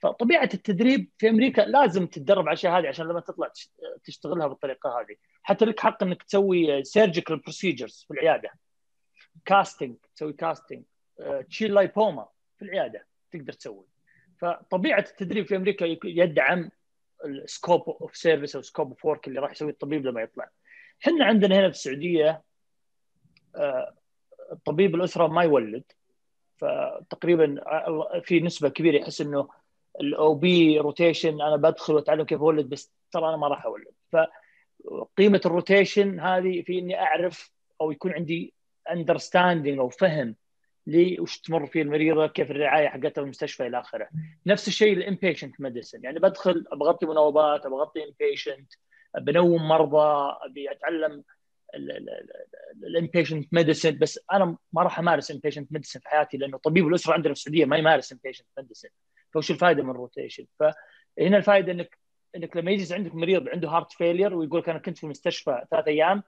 فطبيعه 0.05 0.49
التدريب 0.53 1.09
في 1.17 1.29
أمريكا 1.29 1.61
لازم 1.61 2.07
تتدرب 2.07 2.39
على 2.39 2.47
الاشياء 2.47 2.79
هذه 2.79 2.87
عشان 2.87 3.07
لما 3.07 3.19
تطلع 3.19 3.51
تشتغلها 4.03 4.47
بالطريقة 4.47 4.99
هذه. 4.99 5.15
حتى 5.43 5.65
لك 5.65 5.79
حق 5.79 6.03
إنك 6.03 6.23
تسوي 6.23 6.83
surgical 6.83 7.37
procedures 7.37 8.05
في 8.07 8.13
العيادة. 8.13 8.49
casting 9.45 9.95
تسوي 10.15 10.33
casting 10.33 10.83
تشيل 11.49 11.73
lipoma 11.73 12.27
في 12.57 12.65
العيادة 12.65 13.05
تقدر 13.31 13.53
تسوي. 13.53 13.85
فطبيعة 14.41 14.99
التدريب 14.99 15.47
في 15.47 15.55
أمريكا 15.55 15.85
يدعم 16.03 16.69
ال 17.25 17.36
scope 17.36 17.89
of 17.89 18.17
service 18.17 18.55
أو 18.55 18.61
scope 18.61 18.89
of 18.89 19.05
work 19.05 19.27
اللي 19.27 19.39
راح 19.39 19.51
يسويه 19.51 19.71
الطبيب 19.71 20.05
لما 20.05 20.21
يطلع. 20.21 20.49
إحنا 21.01 21.25
عندنا 21.25 21.59
هنا 21.59 21.69
في 21.69 21.75
السعودية 21.75 22.43
آه، 23.55 23.95
طبيب 24.65 24.95
الأسرة 24.95 25.27
ما 25.27 25.43
يولد. 25.43 25.83
فتقريبا 26.57 27.61
في 28.23 28.39
نسبة 28.39 28.69
كبيرة 28.69 28.97
يحس 29.01 29.21
إنه 29.21 29.49
ال 30.01 30.35
OB 30.35 30.79
rotation 30.79 31.41
أنا 31.41 31.55
بدخل 31.55 31.93
وأتعلم 31.93 32.23
كيف 32.23 32.41
أولد 32.41 32.69
بس 32.69 32.93
ترى 33.11 33.29
أنا 33.29 33.37
ما 33.37 33.47
راح 33.47 33.65
أولد. 33.65 33.93
فقيمه 34.11 35.41
ال 35.45 35.53
rotation 35.53 36.19
هذه 36.19 36.61
في 36.61 36.79
إني 36.79 37.01
أعرف 37.01 37.51
أو 37.81 37.91
يكون 37.91 38.13
عندي 38.13 38.53
understanding 38.91 39.79
أو 39.79 39.89
فهم 39.89 40.35
لي 40.87 41.19
وش 41.19 41.39
تمر 41.39 41.67
فيه 41.67 41.81
المريضة 41.81 42.27
كيف 42.27 42.51
الرعاية 42.51 42.87
حقتها 42.87 43.11
في 43.11 43.19
المستشفى 43.19 43.67
إلى 43.67 43.79
آخره. 43.79 44.09
نفس 44.45 44.67
الشيء 44.67 44.93
ال 44.93 45.00
inpatient 45.00 45.61
medicine 45.61 46.03
يعني 46.03 46.19
بدخل 46.19 46.65
بغطي 46.73 47.05
مناوبات 47.05 47.67
بغطي 47.67 48.03
inpatient 48.03 48.73
بنوم 49.17 49.67
مرضى 49.67 50.37
أبي 50.41 50.71
أتعلم 50.71 51.23
ال 52.83 52.90
inpatient 52.90 53.53
medicine 53.53 53.97
بس 53.97 54.19
أنا 54.33 54.57
ما 54.73 54.83
راح 54.83 54.99
أمارس 54.99 55.31
inpatient 55.31 55.71
medicine 55.71 55.99
في 55.99 56.09
حياتي 56.09 56.37
لأنه 56.37 56.57
طبيب 56.57 56.87
الأسرة 56.87 57.13
عندنا 57.13 57.33
في 57.33 57.39
السعودية 57.39 57.65
ما 57.65 57.77
يمارس 57.77 58.11
inpatient 58.11 58.47
medicine 58.57 58.89
فوش 59.35 59.51
الفائده 59.51 59.83
من 59.83 59.89
ال 59.89 59.95
rotation؟ 59.95 60.45
فهنا 60.59 61.37
الفائده 61.37 61.71
انك 61.71 61.97
إنك 62.35 62.57
لما 62.57 62.71
يجلس 62.71 62.91
عندك 62.91 63.15
مريض 63.15 63.49
عنده 63.49 63.69
heart 63.69 63.91
failure 63.91 64.33
ويقول 64.35 64.59
لك 64.59 64.69
أنا 64.69 64.79
كنت 64.79 64.97
في 64.97 65.03
المستشفى 65.03 65.65
ثلاث 65.71 65.87
أيام 65.87 66.23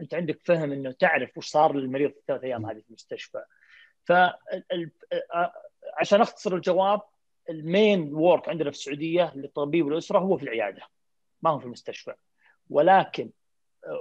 أنت 0.00 0.14
عندك 0.14 0.40
فهم 0.44 0.72
إنه 0.72 0.92
تعرف 0.92 1.38
وش 1.38 1.46
صار 1.46 1.74
للمريض 1.74 2.10
في 2.10 2.18
الثلاث 2.18 2.44
أيام 2.44 2.66
هذه 2.66 2.78
في 2.78 2.88
المستشفى. 2.88 3.42
ف 4.04 4.12
عشان 6.00 6.20
أختصر 6.20 6.54
الجواب 6.54 7.00
ال 7.50 7.63
main 7.63 8.14
work 8.14 8.48
عندنا 8.48 8.70
في 8.70 8.76
السعودية 8.76 9.32
للطبيب 9.34 9.88
الاسره 9.88 10.18
هو 10.18 10.36
في 10.36 10.42
العيادة 10.42 10.82
ما 11.42 11.50
هو 11.50 11.58
في 11.58 11.64
المستشفى. 11.64 12.14
ولكن 12.70 13.30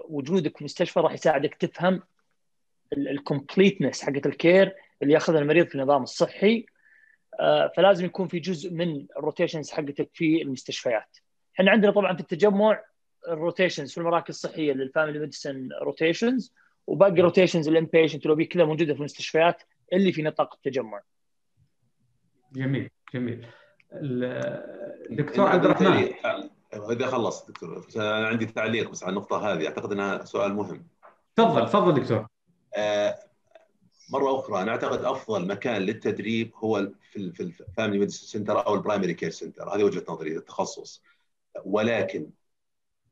وجودك 0.10 0.56
في 0.56 0.62
المستشفى 0.62 1.00
راح 1.00 1.14
يساعدك 1.14 1.56
تفهم 1.56 2.02
ال 2.94 3.02
completeness 3.02 4.02
حقت 4.02 4.26
ال 4.26 4.36
care 4.36 4.76
اللي 5.02 5.14
ياخذها 5.14 5.40
المريض 5.40 5.68
في 5.68 5.76
النظام 5.76 6.04
الصحي 6.04 6.66
فلازم 7.78 8.06
يكون 8.06 8.28
في 8.28 8.40
جزء 8.40 8.74
من 8.74 9.06
ال 9.18 9.23
rotations 9.23 9.72
حقتك 9.72 10.10
في 10.14 10.42
المستشفيات 10.42 11.18
إحنا 11.56 11.72
عندنا 11.72 11.92
طبعا 11.92 12.14
في 12.14 12.20
التجمع 12.20 12.84
ال 13.28 13.34
rotations 13.34 13.92
في 13.92 13.98
المراكز 13.98 14.30
الصحية 14.30 14.74
لل 14.74 14.85
family 14.85 15.20
medicine 15.20 15.70
rotations 15.82 16.54
وباقي 16.88 17.22
rotations 17.22 17.68
ال 17.68 17.74
inpatient 17.74 18.28
بي 18.28 18.46
كلها 18.46 18.66
موجودة 18.66 18.94
في 18.94 19.00
المستشفيات 19.00 19.64
اللي 19.94 20.12
في 20.12 20.22
نطاق 20.24 20.54
التجمع. 20.54 21.02
جميل 22.54 22.90
جميل. 23.14 23.48
الدكتور 23.94 25.48
عبد 25.48 25.66
الرحمن 25.66 26.10
إذا 26.92 27.08
خلص 27.08 27.46
دكتور 27.46 27.88
أنا 27.96 28.28
عندي 28.28 28.46
تعليق 28.46 28.92
بس 28.92 29.04
على 29.04 29.10
النقطة 29.10 29.54
هذه 29.54 29.68
أعتقد 29.68 29.92
إنها 29.92 30.26
سؤال 30.26 30.54
مهم. 30.54 30.88
تفضل 31.36 31.66
تفضل 31.66 32.02
دكتور. 32.02 32.28
آه 32.78 33.20
مرة 34.10 34.40
أخرى 34.40 34.62
أنا 34.62 34.72
أعتقد 34.72 35.06
أفضل 35.06 35.48
مكان 35.48 35.82
للتدريب 35.82 36.52
هو 36.56 36.92
في 37.12 37.32
في 37.32 37.44
ال 37.44 37.52
family 37.52 38.00
medicine 38.00 38.28
center 38.28 38.68
أو 38.68 38.76
ال 38.76 38.81
primary 38.81 39.14
care 39.14 39.30
center. 39.30 39.76
هذه 39.76 39.84
وجهة 39.84 40.04
نظري 40.10 40.38
التخصص. 40.38 41.04
ولكن 41.66 42.30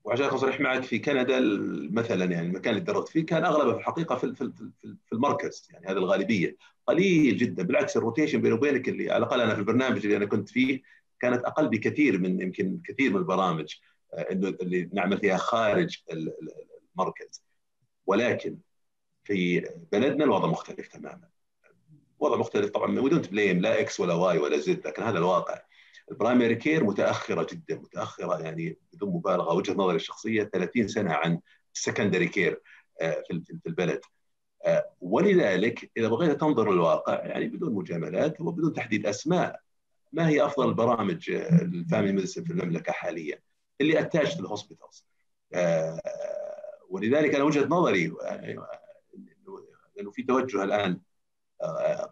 وعشان 0.03 0.25
اكون 0.25 0.37
صريح 0.37 0.59
معك 0.59 0.83
في 0.83 0.99
كندا 0.99 1.39
مثلا 1.91 2.25
يعني 2.25 2.47
المكان 2.47 2.73
اللي 2.73 2.85
تدربت 2.85 3.07
فيه 3.07 3.25
كان 3.25 3.45
أغلبه 3.45 3.73
في 3.73 3.77
الحقيقة 3.79 4.15
في 4.15 4.35
في 5.05 5.13
المركز 5.13 5.67
يعني 5.73 5.87
هذه 5.87 5.97
الغالبية. 5.97 6.57
قليل 6.87 7.37
جدا 7.37 7.63
بالعكس 7.63 7.97
ال 7.97 8.02
rotation 8.02 8.41
بيني 8.41 8.53
وبينك 8.55 8.89
اللي 8.89 9.11
على 9.11 9.17
الأقل 9.25 9.41
أنا 9.41 9.53
في 9.53 9.59
البرنامج 9.59 10.05
اللي 10.05 10.17
أنا 10.17 10.25
كنت 10.25 10.49
فيه 10.49 10.81
كانت 11.19 11.43
أقل 11.43 11.69
بكثير 11.69 12.19
من 12.19 12.41
يمكن 12.41 12.81
كثير 12.85 13.11
من 13.11 13.17
البرامج 13.17 13.75
آه، 14.13 14.31
إنه 14.31 14.47
اللي 14.47 14.89
نعمل 14.93 15.17
فيها 15.17 15.37
خارج 15.37 15.97
المركز. 16.97 17.43
ولكن 18.05 18.57
في 19.23 19.69
بلدنا 19.91 20.25
الوضع 20.25 20.47
مختلف 20.47 20.87
تماما. 20.87 21.29
وضع 22.19 22.37
مختلف 22.37 22.69
طبعا. 22.69 22.99
ودون 22.99 23.19
blame 23.19 23.59
لا 23.59 23.79
X 23.79 23.99
ولا 23.99 24.13
Y 24.13 24.37
ولا 24.37 24.57
Z 24.57 24.87
لكن 24.87 25.03
هذا 25.03 25.17
الواقع. 25.17 25.61
ال 26.11 26.17
primary 26.17 26.55
care 26.55 26.83
متأخرة 26.83 27.47
جدا 27.51 27.75
متأخرة 27.75 28.41
يعني 28.41 28.77
بدون 28.93 29.09
مبالغة. 29.09 29.53
وجهة 29.53 29.73
نظري 29.73 29.95
الشخصية 29.95 30.43
30 30.43 30.87
سنة 30.87 31.13
عن 31.13 31.39
ال 31.75 31.80
secondary 31.80 32.27
care 32.27 32.61
آه، 33.01 33.23
في 33.29 33.67
البلد. 33.67 34.01
آه، 34.65 34.89
ولذلك 35.01 35.91
إذا 35.97 36.07
بغيت 36.07 36.39
تنظر 36.39 36.71
للواقع 36.73 37.25
يعني 37.25 37.47
بدون 37.47 37.73
مجاملات 37.73 38.41
وبدون 38.41 38.73
تحديد 38.73 39.05
أسماء 39.05 39.59
ما 40.13 40.27
هي 40.27 40.45
أفضل 40.45 40.69
البرامج 40.69 41.31
آه، 41.31 41.61
ال 41.61 41.69
family 41.69 42.13
medicine 42.13 42.43
في 42.43 42.51
المملكة 42.51 42.91
حاليا؟ 42.91 43.39
اللي 43.81 43.99
attached 43.99 44.39
ال 44.39 44.46
hospitals 44.46 45.05
ولذلك 46.89 47.35
أنا 47.35 47.43
وجهة 47.43 47.65
نظري 47.65 48.11
لأنه 50.03 50.11
في 50.11 50.23
توجه 50.23 50.63
الآن 50.63 50.99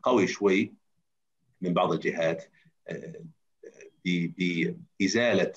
قوي 0.04 0.28
شوي 0.28 0.74
من 1.62 1.74
بعض 1.74 1.92
الجهات 1.92 2.52
بإزالة 4.06 5.52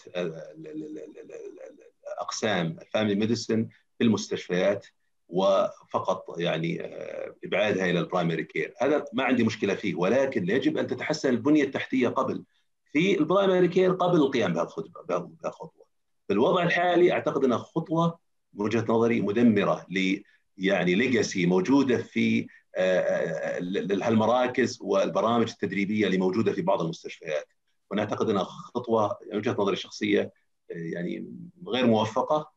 أقسام 2.18 2.78
ال 2.82 2.87
family 2.87 3.14
medicine 3.14 3.68
في 3.98 4.04
المستشفيات 4.04 4.86
وفقط 5.28 6.38
يعني 6.38 6.84
آه، 6.84 7.34
إبعادها 7.44 7.90
إلى 7.90 8.00
ال 8.00 8.06
primary 8.06 8.44
care، 8.44 8.74
هذا 8.80 9.04
ما 9.12 9.24
عندي 9.24 9.44
مشكلة 9.44 9.74
فيه 9.74 9.94
ولكن 9.94 10.50
يجب 10.50 10.78
أن 10.78 10.86
تتحسن 10.86 11.28
البنية 11.28 11.64
التحتية 11.64 12.08
قبل 12.08 12.44
في 12.92 13.18
ال 13.18 13.24
primary 13.24 13.68
care 13.68 13.92
قبل 13.92 14.16
القيام 14.16 14.52
بهالخطوه. 14.52 15.86
في 16.26 16.32
الوضع 16.32 16.62
الحالي 16.62 17.12
أعتقد 17.12 17.44
أنها 17.44 17.58
خطوة 17.58 18.18
من 18.54 18.64
وجهة 18.64 18.84
نظري 18.88 19.20
مدمرة 19.20 19.86
يعني 20.58 20.94
legacy 20.94 21.46
موجودة 21.46 21.96
في 21.98 22.46
آه، 22.76 23.00
آه، 23.00 23.58
هالمراكز 24.02 24.78
والبرامج 24.82 25.50
التدريبية 25.50 26.06
اللي 26.06 26.18
موجودة 26.18 26.52
في 26.52 26.62
بعض 26.62 26.82
المستشفيات. 26.82 27.48
ونعتقد 27.90 28.30
إنها 28.30 28.44
خطوة 28.44 29.18
يعني 29.22 29.38
وجهة 29.38 29.56
نظري 29.58 29.72
الشخصية 29.72 30.32
يعني 30.70 31.26
غير 31.68 31.86
موفقة 31.86 32.50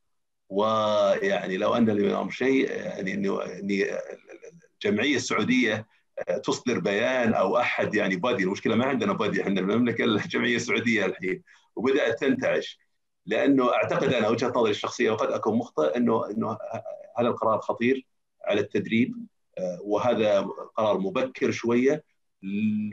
ويعني 0.49 1.57
لو 1.57 1.73
أن 1.73 1.89
لي 1.89 2.31
شيء 2.31 2.71
يعني 2.71 3.13
إنه 3.13 3.41
الجمعية 4.83 5.15
السعودية 5.15 5.87
تصدر 6.43 6.79
بيان 6.79 7.33
أو 7.33 7.57
أحد 7.57 7.95
يعني 7.95 8.15
body 8.15 8.43
المشكلة 8.43 8.75
ما 8.75 8.85
عندنا 8.85 9.13
body 9.13 9.41
إحنا 9.41 9.59
المملكة 9.59 10.03
الجمعية 10.03 10.55
السعودية 10.55 11.05
الحين 11.05 11.43
وبدأت 11.75 12.19
تنتعش 12.19 12.79
لأنه 13.25 13.73
أعتقد 13.73 14.13
أنا 14.13 14.29
وجهة 14.29 14.49
نظري 14.49 14.71
الشخصية 14.71 15.11
وقد 15.11 15.31
أكون 15.31 15.57
مخطئ 15.57 15.97
إنه 15.97 16.29
إنه 16.29 16.57
هذا 17.17 17.27
القرار 17.27 17.59
خطير 17.59 18.07
على 18.45 18.61
التدريب 18.61 19.15
وهذا 19.81 20.41
قرار 20.75 20.97
مبكر 20.97 21.51
شوية 21.51 22.03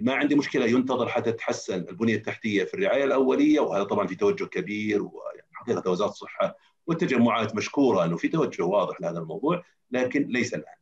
ما 0.03 0.15
عندي 0.15 0.35
مشكلة 0.35 0.67
ينتظر 0.67 1.09
حتى 1.09 1.33
تتحسن 1.33 1.75
البنية 1.89 2.15
التحتية 2.15 2.65
في 2.65 2.75
الرعاية 2.75 3.05
الأولية 3.05 3.61
وهذا 3.61 3.85
طبعا 3.85 4.07
في 4.07 4.15
توجه 4.15 4.45
كبير 4.45 5.03
وحقيقه 5.03 5.91
وزارة 5.91 6.11
الصحة 6.11 6.57
والتجمعات 6.87 7.57
مشكورة 7.57 8.05
إنه 8.05 8.17
في 8.17 8.29
توجه 8.29 8.63
واضح 8.63 9.01
لهذا 9.01 9.19
الموضوع 9.19 9.65
لكن 9.91 10.23
ليس 10.23 10.55
الآن. 10.55 10.75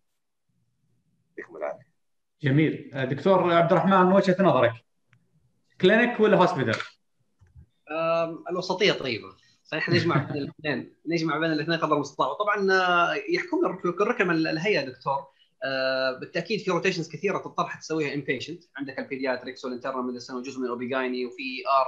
يعطيكم 1.28 1.56
العافية. 1.56 1.92
جميل 2.42 2.90
دكتور 2.94 3.52
عبد 3.52 3.72
الرحمن 3.72 4.06
من 4.06 4.12
وجهة 4.12 4.36
نظرك 4.40 4.72
clinic 5.80 6.20
ولا 6.20 6.36
hospital؟ 6.36 6.76
الوسطية 8.50 8.92
طيبة 8.92 9.28
فنحن 9.72 9.92
نجمع 9.92 10.16
بين 10.16 10.42
الاثنين 10.42 10.94
نجمع 11.06 11.38
بين 11.38 11.52
الاثنين 11.52 11.78
قدر 11.78 11.94
المستطاع. 11.94 12.28
وطبعا 12.28 12.72
آه، 12.72 13.14
يحكمنا 13.30 13.68
ركن 14.00 14.30
الهيئة 14.30 14.84
دكتور. 14.84 15.26
آه، 15.64 16.18
بالتأكيد 16.18 16.60
في 16.60 16.70
rotations 16.70 17.08
كثيرة 17.08 17.38
تضطر 17.38 17.70
تسويها 17.80 18.14
inpatient 18.14 18.64
عندك 18.76 18.98
ال 18.98 19.04
pediatrics 19.04 19.64
وال 19.64 19.73
internal 19.73 20.06
medicine 20.06 20.34
وجزء 20.34 20.58
من 20.58 20.64
ال 20.64 20.73
OB/GYN 20.73 21.26
و 21.26 21.62
ER 21.68 21.86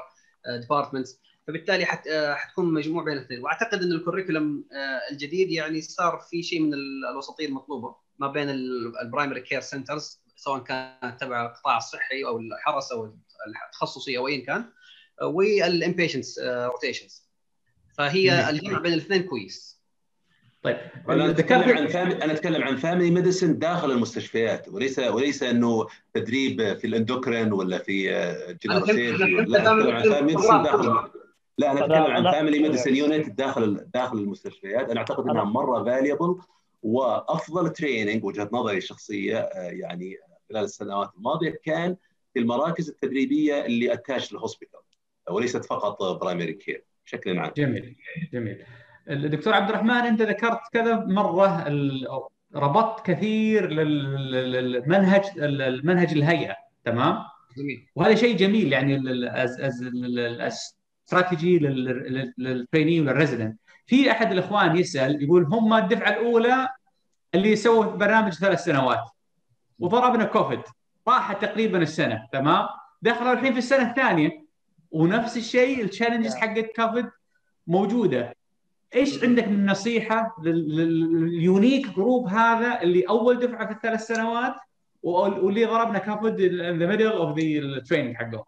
departments 0.60 1.20
فبالتالي 1.46 1.84
حت 1.84 2.08
حتكون 2.34 2.72
مجموع 2.74 3.04
بين 3.04 3.16
الاثنين. 3.16 3.42
وأعتقد 3.42 3.82
إن 3.82 3.92
ال 3.92 3.99
curriculum 3.99 4.64
الجديد 5.12 5.50
يعني 5.50 5.80
صار 5.80 6.18
في 6.30 6.42
شيء 6.42 6.60
من 6.60 6.74
الوسطية 7.12 7.46
المطلوبة 7.46 7.94
ما 8.18 8.28
بين 8.28 8.50
ال 9.02 9.07
primary 9.07 9.40
care 9.40 9.60
centers 9.60 10.20
سواء 10.36 10.62
كانت 10.62 11.20
تبع 11.20 11.46
القطاع 11.46 11.76
الصحي 11.76 12.24
أو 12.24 12.38
الحرس 12.38 12.92
أو 12.92 13.16
التخصصي 13.68 14.18
أو 14.18 14.28
ايا 14.28 14.44
كان 14.44 14.64
وال 15.22 15.43
inpatient 15.43 16.38
rotations 16.44 17.23
فهي 17.98 18.50
الجمع 18.50 18.78
بين 18.78 18.92
الاثنين 18.92 19.22
كويس. 19.22 19.74
طيب 20.62 20.76
أنا 21.08 21.30
أتكلم 21.30 21.78
عن 21.78 21.86
fami... 21.86 22.14
أنا 22.14 22.32
أتكلم 22.32 22.62
عن 22.62 22.76
family 22.76 23.10
medicine 23.10 23.58
داخل 23.58 23.90
المستشفيات 23.90 24.68
وليس 24.68 24.98
وليس 24.98 25.42
إنه 25.42 25.86
تدريب 26.14 26.74
في 26.78 26.86
ال 26.86 26.93
endocrine 26.93 27.52
ولا 27.52 27.78
في 27.78 28.06
general 28.64 28.86
surgery 28.86 29.24
لا 29.24 29.62
أتكلم 29.62 29.96
عن 29.96 30.02
family 30.02 30.22
medicine 30.22 30.62
داخل 30.62 31.10
لا 31.58 31.72
أنا 31.72 31.84
أتكلم 31.84 32.26
عن 32.26 32.32
family 32.32 32.58
medicine 32.58 32.96
unit 32.96 33.30
داخل 33.30 33.86
داخل 33.94 34.18
المستشفيات. 34.18 34.90
أنا 34.90 35.00
أعتقد 35.00 35.28
إنها 35.28 35.44
مرة 35.44 35.84
valuable 35.84 36.38
وأفضل 36.82 37.72
training 37.72 38.24
وجهة 38.24 38.48
نظري 38.52 38.76
الشخصية 38.76 39.50
يعني 39.54 40.18
خلال 40.48 40.64
السنوات 40.64 41.10
الماضية 41.16 41.60
كان 41.64 41.96
في 42.34 42.40
المراكز 42.40 42.88
التدريبية 42.88 43.66
اللي 43.66 43.92
attached 43.92 44.32
لل 44.32 44.42
hospital 44.42 44.80
وليست 45.30 45.64
فقط 45.64 46.02
primary 46.20 46.52
care 46.52 46.84
بشكل 47.06 47.38
عام. 47.38 47.52
جميل 47.56 47.96
جميل. 48.32 48.62
الدكتور 49.10 49.54
عبد 49.54 49.68
الرحمن 49.68 49.90
أنت 49.90 50.22
ذكرت 50.22 50.60
كذا 50.72 50.96
مرة 50.96 51.64
ربطت 52.54 53.06
كثير 53.06 53.70
للمنهج 53.70 55.22
المنهج 55.38 56.12
الهيئة 56.12 56.54
تمام؟ 56.84 57.18
جميل 57.58 57.86
وهذا 57.94 58.14
شيء 58.14 58.36
جميل 58.36 58.72
يعني 58.72 58.96
الاستراتيجي 58.96 61.58
لل 62.38 62.52
trainee 62.52 63.00
وال 63.00 63.12
resident 63.12 63.58
في 63.86 64.10
أحد 64.10 64.32
الإخوان 64.32 64.76
يسأل 64.76 65.22
يقول 65.22 65.44
هم 65.44 65.74
الدفعة 65.74 66.10
الأولى 66.10 66.68
اللي 67.34 67.56
سووا 67.56 67.84
برنامج 67.84 68.32
ثلاث 68.32 68.64
سنوات 68.64 69.04
وضربنا 69.78 70.24
كوفيد 70.24 70.60
راحت 71.08 71.42
تقريبا 71.44 71.78
السنة 71.78 72.28
تمام 72.32 72.66
دخلوا 73.02 73.32
الحين 73.32 73.52
في 73.52 73.58
السنة 73.58 73.90
الثانية 73.90 74.43
ونفس 74.94 75.36
الشيء 75.36 75.82
ال 75.82 75.87
challenges 75.87 76.34
حقت 76.34 76.76
كوفيد 76.76 77.06
موجودة. 77.66 78.34
إيش 78.94 79.24
عندك 79.24 79.48
من 79.48 79.66
نصيحة 79.66 80.36
لل 80.42 80.78
unique 80.78 81.86
group 81.86 82.28
هذا 82.28 82.82
اللي 82.82 83.02
أول 83.02 83.38
دفعة 83.38 83.66
في 83.66 83.72
الثلاث 83.72 84.06
سنوات 84.06 84.54
واللي 85.02 85.64
ضربنا 85.64 85.98
كوفيد 85.98 86.40
in 86.40 86.78
the 86.78 86.86
middle 86.86 87.06
of 87.06 87.38
the 87.38 87.44
ال 87.44 87.52
training 87.52 88.16
حقهم؟ 88.16 88.44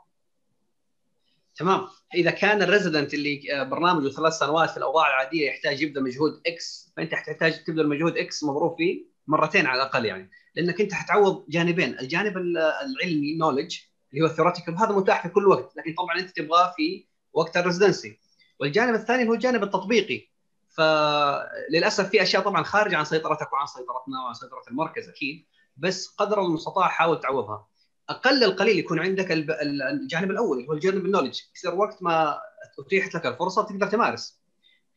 تمام. 1.57 1.81
إذا 2.15 2.31
كان 2.31 2.63
ال 2.63 2.69
resident 2.69 3.15
اللي 3.15 3.41
برنامجه 3.71 4.09
ثلاث 4.09 4.33
سنوات 4.33 4.71
في 4.71 4.77
الأوضاع 4.77 5.09
العادية 5.09 5.49
يحتاج 5.49 5.83
يبذل 5.83 6.03
مجهود 6.03 6.41
X 6.47 6.93
فأنت 6.97 7.15
حتحتاج 7.15 7.65
تبذل 7.65 7.89
مجهود 7.89 8.17
X 8.17 8.45
مضروب 8.45 8.77
فيه 8.77 9.05
مرتين 9.27 9.67
على 9.67 9.83
الأقل 9.83 10.05
يعني. 10.05 10.31
لأنك 10.55 10.81
أنت 10.81 10.93
حتعوض 10.93 11.45
جانبين. 11.49 11.99
الجانب 11.99 12.37
العلمي 12.37 13.37
knowledge 13.39 13.79
اللي 14.13 14.25
هو 14.25 14.27
ال 14.27 14.31
theoretical 14.31 14.79
هذا 14.79 14.93
متاح 14.93 15.23
في 15.23 15.33
كل 15.33 15.47
وقت 15.47 15.77
لكن 15.77 15.95
طبعا 15.95 16.19
أنت 16.19 16.31
تبغاه 16.31 16.75
في 16.77 17.07
وقت 17.33 17.57
ال 17.57 17.63
residency 17.63 18.21
والجانب 18.61 18.95
الثاني 18.95 19.29
هو 19.29 19.35
الجانب 19.35 19.63
التطبيقي. 19.63 20.29
فللأسف 20.69 22.09
في 22.09 22.23
أشياء 22.23 22.43
طبعا 22.43 22.63
خارجة 22.63 22.97
عن 22.97 23.05
سيطرتك 23.05 23.53
وعن 23.53 23.67
سيطرتنا 23.67 24.23
وعن 24.25 24.35
سيطرة 24.35 24.63
المركز 24.71 25.09
أكيد 25.09 25.47
بس 25.77 26.07
قدر 26.07 26.41
المستطاع 26.41 26.89
حاول 26.89 27.21
تعوضها. 27.21 27.69
أقل 28.09 28.45
القليل 28.45 28.79
يكون 28.79 28.99
عندك 28.99 29.33
الجانب 29.33 30.31
الأول 30.31 30.59
اللي 30.59 30.69
هو 30.69 30.73
الجانب 30.73 31.07
ال 31.07 31.10
knowledge 31.10 31.41
يصير 31.55 31.75
وقت 31.75 32.03
ما 32.03 32.39
أتيحت 32.79 33.15
لك 33.15 33.27
الفرصة 33.27 33.63
تقدر 33.63 33.87
تمارس. 33.87 34.41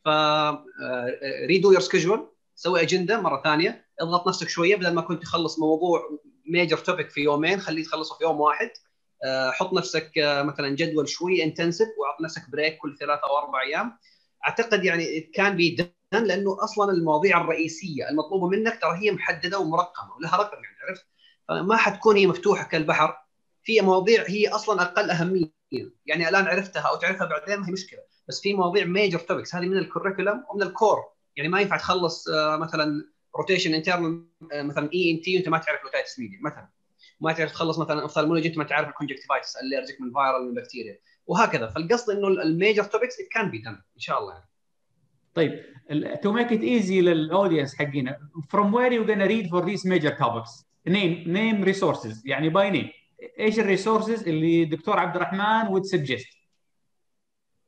ف 0.05 0.09
redo 1.47 1.71
your 1.71 1.81
schedule 1.81 2.31
سوي 2.55 2.81
اجنده 2.81 3.21
مرة 3.21 3.41
ثانية 3.43 3.87
اضغط 4.01 4.27
نفسك 4.27 4.49
شوية 4.49 4.75
بدل 4.75 4.93
ما 4.93 5.01
كنت 5.01 5.23
تخلص 5.23 5.59
موضوع 5.59 6.19
major 6.45 6.77
topic 6.77 7.09
في 7.09 7.21
يومين 7.21 7.59
خليه 7.59 7.83
تخلصه 7.83 8.17
في 8.17 8.23
يوم 8.23 8.39
واحد. 8.39 8.69
حط 9.51 9.73
نفسك 9.73 10.11
مثلا 10.17 10.69
جدول 10.75 11.09
شوي 11.09 11.43
intensive 11.43 11.87
واعط 11.97 12.21
نفسك 12.21 12.49
break 12.49 12.77
كل 12.77 12.97
ثلاثة 12.97 13.21
أو 13.23 13.37
أربع 13.37 13.61
أيام. 13.61 13.97
أعتقد 14.47 14.83
يعني 14.83 15.19
can 15.19 15.55
be 15.55 15.93
لأنه 16.11 16.63
أصلا 16.63 16.91
المواضيع 16.91 17.41
الرئيسية 17.41 18.09
المطلوبة 18.09 18.47
منك 18.47 18.79
ترى 18.81 18.97
هي 18.97 19.11
محددة 19.11 19.59
ومرقمة 19.59 20.15
ولها 20.15 20.37
رقم 20.37 20.63
يعني 20.63 20.75
عرفت؟ 20.89 21.05
فما 21.49 21.77
حتكون 21.77 22.15
هي 22.17 22.27
مفتوحة 22.27 22.63
كالبحر. 22.63 23.17
في 23.63 23.81
مواضيع 23.81 24.23
هي 24.27 24.47
أصلا 24.47 24.81
أقل 24.81 25.09
أهمية. 25.09 25.53
يعني 26.05 26.29
الآن 26.29 26.47
عرفتها 26.47 26.81
أو 26.81 26.95
تعرفها 26.95 27.27
بعدين 27.27 27.63
هي 27.63 27.71
مشكلة. 27.71 27.99
بس 28.27 28.41
في 28.41 28.53
مواضيع 28.53 28.85
major 28.85 29.19
topics 29.19 29.55
هذه 29.55 29.65
من 29.65 29.77
ال 29.77 29.83
curriculum 29.83 30.43
ومن 30.49 30.63
ال 30.63 30.70
core 30.70 30.97
يعني 31.35 31.49
ما 31.49 31.61
ينفع 31.61 31.77
تخلص 31.77 32.25
مثلا 32.59 33.09
rotation 33.35 33.73
internal 33.73 34.25
مثلا 34.53 34.89
ENT 34.93 35.35
وأنت 35.35 35.49
ما 35.49 35.57
تعرف 35.57 35.83
ل 35.83 35.88
otitis 35.88 36.19
media 36.19 36.39
مثلا. 36.41 36.69
ما 37.21 37.33
تعرف 37.33 37.51
تخلص 37.51 37.79
مثلا 37.79 38.01
ophthalmology 38.01 38.47
انت 38.47 38.57
ما 38.57 38.63
تعرف 38.63 38.89
ال 38.89 38.94
conjunctivitis 38.94 39.53
allergic 39.57 40.01
من 40.01 40.11
viral 40.11 40.47
من 40.47 40.53
بكتيريا 40.53 40.99
وهكذا. 41.25 41.67
فالقصد 41.67 42.09
إنه 42.09 42.27
ال 42.27 42.37
major 42.37 42.83
topics 42.83 43.19
it 43.19 43.27
can 43.31 43.49
be 43.49 43.57
done 43.57 43.71
إن 43.71 43.99
شاء 43.99 44.19
الله 44.19 44.33
يعني. 44.33 44.49
طيب 45.33 45.63
to 46.23 46.33
make 46.33 46.49
it 46.51 46.61
easy 46.61 46.91
لل 46.91 47.08
audience 47.08 47.75
حقنا 47.75 48.17
from 48.55 48.71
where 48.71 48.91
you 48.91 49.07
gonna 49.07 49.27
read 49.27 49.49
for 49.49 49.65
these 49.65 49.85
major 49.85 50.15
topics 50.23 50.63
name 50.89 51.27
name 51.27 51.73
resources 51.73 52.21
يعني 52.25 52.49
by 52.49 52.75
name. 52.75 52.87
إيش 53.39 53.59
ال 53.59 53.66
resources 53.66 54.27
اللي 54.27 54.63
الدكتور 54.63 54.99
عبد 54.99 55.15
الرحمن 55.15 55.67
would 55.67 55.85
suggest 55.85 56.39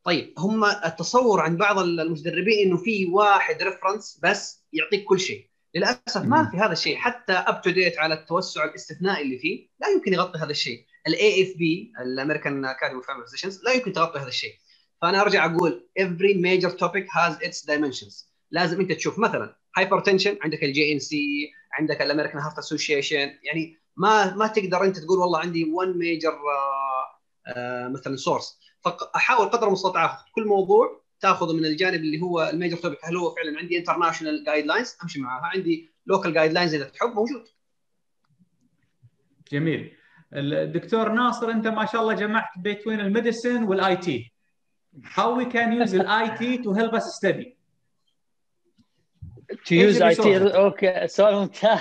طيب 0.03 0.33
هم 0.37 0.65
التصور 0.65 1.41
عند 1.41 1.57
بعض 1.59 1.79
المدربين 1.79 2.67
إنه 2.67 2.77
في 2.77 3.05
واحد 3.05 3.63
reference 3.63 4.19
بس 4.23 4.65
يعطيك 4.73 5.03
كل 5.03 5.19
شيء. 5.19 5.50
للأسف 5.75 6.21
ما 6.23 6.51
في 6.51 6.57
هذا 6.57 6.71
الشيء. 6.71 6.97
حتى 6.97 7.33
UpToDate 7.33 7.99
على 7.99 8.13
التوسع 8.13 8.63
الاستثنائي 8.63 9.23
اللي 9.23 9.39
فيه 9.39 9.67
لا 9.79 9.87
يمكن 9.87 10.13
يغطي 10.13 10.39
هذا 10.39 10.51
الشيء. 10.51 10.85
ال 11.07 11.43
AFP 11.43 11.57
ال 11.57 11.93
American 11.99 12.65
Academy 12.65 12.97
of 12.97 13.07
Family 13.07 13.25
Physicians 13.25 13.63
لا 13.63 13.71
يمكن 13.71 13.93
تغطي 13.93 14.19
هذا 14.19 14.27
الشيء. 14.27 14.53
فأنا 15.01 15.21
أرجع 15.21 15.45
أقول 15.45 15.89
every 15.99 16.35
major 16.35 16.71
topic 16.71 17.05
has 17.07 17.47
its 17.47 17.65
dimensions. 17.65 18.31
لازم 18.51 18.79
أنت 18.79 18.91
تشوف 18.91 19.19
مثلا 19.19 19.55
hypertension 19.77 20.37
عندك 20.41 20.63
ال 20.63 20.93
JNC 20.93 21.51
عندك 21.79 22.01
ال 22.01 22.05
American 22.05 22.39
Heart 22.39 22.57
Association 22.57 23.31
يعني 23.43 23.77
ما 23.97 24.35
ما 24.35 24.47
تقدر 24.47 24.83
أنت 24.83 24.99
تقول 24.99 25.19
والله 25.19 25.39
عندي 25.39 25.65
one 25.65 25.93
major 25.95 26.33
uh, 26.33 27.21
uh, 27.47 27.91
مثلا 27.93 28.15
source 28.15 28.59
فاحاول 28.79 29.45
قدر 29.45 29.67
المستطاع 29.67 30.25
كل 30.35 30.45
موضوع 30.45 31.00
تاخذه 31.21 31.53
من 31.53 31.65
الجانب 31.65 32.01
اللي 32.01 32.21
هو 32.21 32.49
ال 32.53 32.57
major 32.57 32.77
topic 32.77 33.05
هل 33.05 33.17
هو 33.17 33.35
فعلا 33.35 33.59
عندي 33.59 33.77
international 33.77 34.43
guidelines 34.43 34.97
أمشي 35.03 35.19
معاها. 35.19 35.45
عندي 35.45 35.89
local 36.05 36.33
guidelines 36.33 36.73
إذا 36.73 36.89
تحب 36.89 37.09
موجود. 37.09 37.47
جميل. 39.51 39.97
الدكتور 40.33 41.11
ناصر 41.11 41.49
أنت 41.49 41.67
ما 41.67 41.85
شاء 41.85 42.01
الله 42.01 42.13
جمعت 42.13 42.49
بين 42.57 42.99
ال 42.99 43.06
medicine 43.06 43.63
وال 43.63 43.95
IT 43.95 44.31
how 45.03 45.35
we 45.35 45.45
can 45.45 45.71
use 45.71 45.91
the 45.91 46.03
IT 46.03 46.63
to 46.63 46.73
help 46.73 46.93
us 46.93 47.15
study? 47.15 47.57
To 49.65 49.75
use 49.75 50.01
IT 50.01 50.25
okay 50.55 51.07
سؤال 51.07 51.35
ممتاز. 51.35 51.79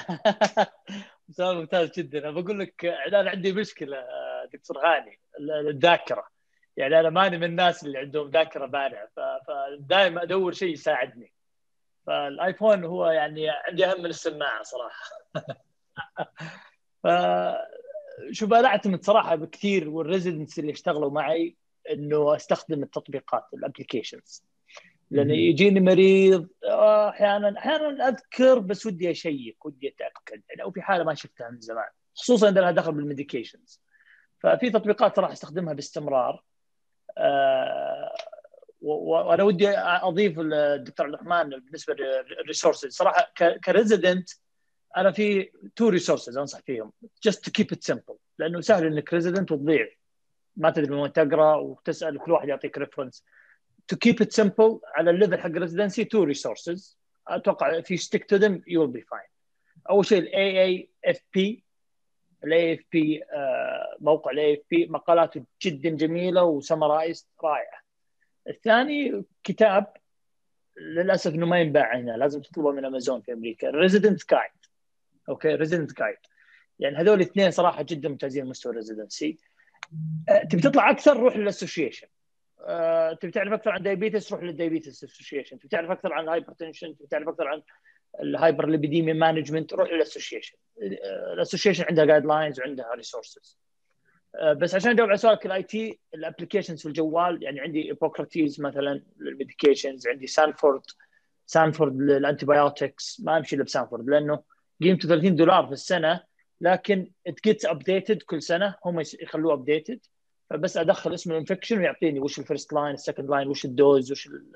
سؤال 1.36 1.56
ممتاز 1.56 1.90
جدا. 1.98 2.18
أنا 2.18 2.40
بقول 2.40 2.60
لك 2.60 2.84
أنا 2.84 3.30
عندي 3.30 3.52
مشكلة 3.52 3.96
دكتور 4.52 4.78
غاني 4.78 5.20
الذاكرة. 5.68 6.29
يعني 6.80 7.00
أنا 7.00 7.10
ماني 7.10 7.38
من 7.38 7.44
الناس 7.44 7.84
اللي 7.84 7.98
عندهم 7.98 8.30
ذاكرة 8.30 8.66
بارعة 8.66 9.08
فدائما 9.46 10.22
أدور 10.22 10.52
شيء 10.52 10.72
يساعدني. 10.72 11.32
فال 12.06 12.26
iPhone 12.26 12.84
هو 12.84 13.06
يعني 13.06 13.48
عندي 13.48 13.86
أهم 13.86 13.98
من 13.98 14.06
السماعة 14.06 14.62
صراحة. 14.62 15.10
ف 17.02 17.06
شوف 18.30 18.52
أنا 18.52 18.68
اعتمد 18.68 19.04
صراحة 19.04 19.34
بكثير 19.34 19.88
وال 19.88 20.01
residents 20.01 20.58
اللي 20.58 20.72
اشتغلوا 20.72 21.10
معي 21.10 21.56
إنه 21.90 22.36
أستخدم 22.36 22.82
التطبيقات 22.82 23.44
ال 23.54 23.61
applications 23.61 24.44
لأن 25.10 25.30
يجيني 25.30 25.80
مريض 25.80 26.48
أحيانا 26.64 27.58
أحيانا 27.58 28.08
أذكر 28.08 28.58
بس 28.58 28.86
ودي 28.86 29.10
أشيك 29.10 29.66
ودي 29.66 29.88
اتاكد 29.88 30.42
يعني 30.48 30.62
أو 30.62 30.70
في 30.70 30.82
حالة 30.82 31.04
ما 31.04 31.14
شفتها 31.14 31.50
من 31.50 31.60
زمان 31.60 31.88
خصوصا 32.14 32.48
إذا 32.48 32.60
لها 32.60 32.70
دخل 32.70 32.92
بال 32.92 33.05
medications. 33.05 33.82
ففي 34.38 34.70
تطبيقات 34.70 35.18
راح 35.18 35.30
أستخدمها 35.30 35.74
باستمرار. 35.74 36.44
وأنا 38.80 39.42
ودي 39.42 39.68
أضيف 39.78 40.38
الدكتور 40.38 41.06
الرحمن 41.06 41.48
بالنسبة 41.50 41.94
لل 41.94 42.12
resources 42.12 42.92
صراحة 42.92 43.32
ك 43.64 43.72
resident 43.72 44.30
أنا 44.96 45.12
في 45.12 45.50
two 45.76 45.88
resources 45.88 46.38
أنصح 46.38 46.60
فيهم. 46.60 46.92
just 47.22 47.44
to 47.44 47.50
keep 47.50 47.72
it 47.72 47.84
simple 47.84 48.16
لأنه 48.38 48.60
سهل 48.60 48.86
إنك 48.86 49.14
resident 49.14 49.52
وتضيع. 49.52 49.88
ما 50.56 50.70
تدري 50.70 50.90
من 50.90 50.98
وين 50.98 51.12
تقرأ 51.12 51.54
وتسأل 51.56 52.18
كل 52.18 52.32
واحد 52.32 52.48
يعطيك 52.48 52.78
reference 52.78 53.24
to 53.92 53.96
keep 53.96 54.16
it 54.20 54.32
simple 54.42 54.78
على 54.94 55.10
ال 55.10 55.15
level 55.15 55.40
حق 55.40 55.50
residency 55.50 56.04
two 56.04 56.22
resources 56.22 56.98
أتوقع 57.28 57.80
if 57.80 57.84
you 57.84 57.96
stick 57.98 58.22
to 58.22 58.38
them 58.38 58.62
you 58.66 58.80
will 58.80 58.92
be 58.98 59.00
fine. 59.00 59.30
أول 59.90 60.06
شيء 60.06 60.18
الاي 60.18 60.62
اي 60.62 60.90
اف 61.04 61.20
بي 61.34 61.64
الاي 62.44 62.74
اف 62.74 62.80
بي 62.92 63.22
موقع 64.00 64.30
الاي 64.30 64.54
اف 64.54 64.60
بي 64.70 64.86
مقالاته 64.86 65.44
جدا 65.62 65.90
جميلة 65.90 66.44
و 66.44 66.53
summarize 66.53 67.28
رائعة. 67.44 67.80
الثاني 68.48 69.24
كتاب 69.44 69.92
للأسف 70.80 71.34
إنه 71.34 71.46
ما 71.46 71.60
ينباع 71.60 71.96
هنا 71.96 72.12
لازم 72.12 72.40
تطلبه 72.40 72.72
من 72.72 72.84
امازون 72.84 73.20
في 73.20 73.32
أمريكا 73.32 73.70
resident 73.70 74.30
guide 74.30 74.50
okay؟ 75.28 75.54
resident 75.54 75.98
guide 75.98 76.16
يعني 76.78 76.96
هذول 76.96 77.14
الاثنين 77.14 77.50
صراحة 77.50 77.82
جدا 77.82 78.08
ممتازين 78.08 78.46
مستوى 78.46 78.72
ال 78.72 78.79
residency 78.79 79.38
تبي 80.50 80.62
تطلع 80.62 80.90
أكثر؟ 80.90 81.16
روح 81.16 81.36
لل 81.36 81.47
association 81.47 82.06
أه، 82.66 83.12
تبي 83.12 83.30
تعرف 83.30 83.52
أكثر 83.52 83.70
عن 83.70 83.82
diabetes 83.82 84.32
روح 84.32 84.42
لل 84.42 84.55
diabetes 84.55 85.04
association 85.04 85.58
تبي 85.58 85.68
تعرف 85.68 85.90
أكثر 85.90 86.12
عن 86.12 86.24
ال 86.24 86.30
hypertension 86.30 86.96
تبي 86.96 87.06
تعرف 87.06 87.28
أكثر 87.28 87.48
عن 87.48 87.62
ال 88.22 88.68
hyperlipidemia 88.68 89.14
management 89.14 89.72
روح 89.72 89.92
للاسوشيشن 89.92 90.56
الاسوشيشن 91.32 91.84
عندها 91.88 92.04
guidelines 92.04 92.60
وعندها 92.60 92.94
resources 92.94 93.58
أه، 94.34 94.52
بس 94.52 94.74
عشان 94.74 94.90
أجاوب 94.90 95.08
على 95.08 95.18
سؤالك 95.18 95.46
ال 95.46 95.62
IT 95.62 95.98
ال 96.14 96.20
applications 96.20 96.82
في 96.82 96.86
الجوال 96.86 97.42
يعني 97.42 97.60
عندي 97.60 97.82
Epocrates 97.82 98.60
مثلا 98.60 99.02
لل 99.18 99.32
medications 99.32 100.08
عندي 100.08 100.26
Sanford 100.26 100.82
Sanford 101.46 101.96
لل 101.96 102.46
antibiotics 102.46 103.20
ما 103.20 103.36
أمشي 103.38 103.56
إلا 103.56 103.64
ب 103.64 103.70
Sanford 103.70 104.10
لأنه 104.10 104.42
قيمته 104.82 105.08
30 105.08 105.36
دولار 105.36 105.66
في 105.66 105.72
السنة 105.72 106.20
لكن 106.60 107.10
it 107.26 107.40
gets 107.44 107.66
updated 107.66 108.22
كل 108.22 108.42
سنة 108.42 108.74
هم 108.84 109.00
يخلوه 109.00 109.54
updated 109.54 110.00
فبس 110.50 110.76
أدخل 110.76 111.14
اسم 111.14 111.32
ال 111.32 111.37
infection 111.37 111.78
ويعطيني 111.78 112.20
وش 112.20 112.38
ال 112.38 112.44
first 112.44 112.72
line 112.72 112.94
ال 112.94 112.99
second 112.99 113.30
line 113.30 113.48
وش 113.48 113.64
ال 113.64 113.74
dose 113.74 114.12
وش 114.12 114.26
ال... 114.26 114.52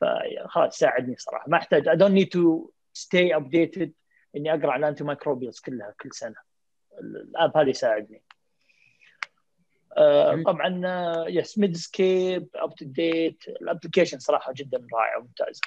فخلاص 0.00 0.78
ساعدني 0.78 1.16
صراحة. 1.18 1.44
ما 1.48 1.56
أحتاج 1.56 1.88
I 1.88 1.96
don't 1.96 2.12
need 2.12 2.28
to 2.28 2.70
stay 2.94 3.36
updated 3.36 3.92
إني 4.36 4.54
أقرأ 4.54 4.70
على 4.72 4.80
ال 4.80 5.04
antimicrobials 5.04 5.60
كلها 5.60 5.94
كل 6.00 6.12
سنة. 6.12 6.34
ال 7.00 7.14
app 7.14 7.56
هذا 7.56 7.68
يساعدني. 7.68 8.22
آه 9.96 10.42
طبعا 10.46 10.80
yes 11.28 11.58
Medscape 11.58 12.48
UpToDate 12.54 13.48
ال 13.48 13.54
application 13.54 14.18
صراحة 14.18 14.52
جدا 14.56 14.86
رائعه 14.94 15.18
وممتازه 15.18 15.60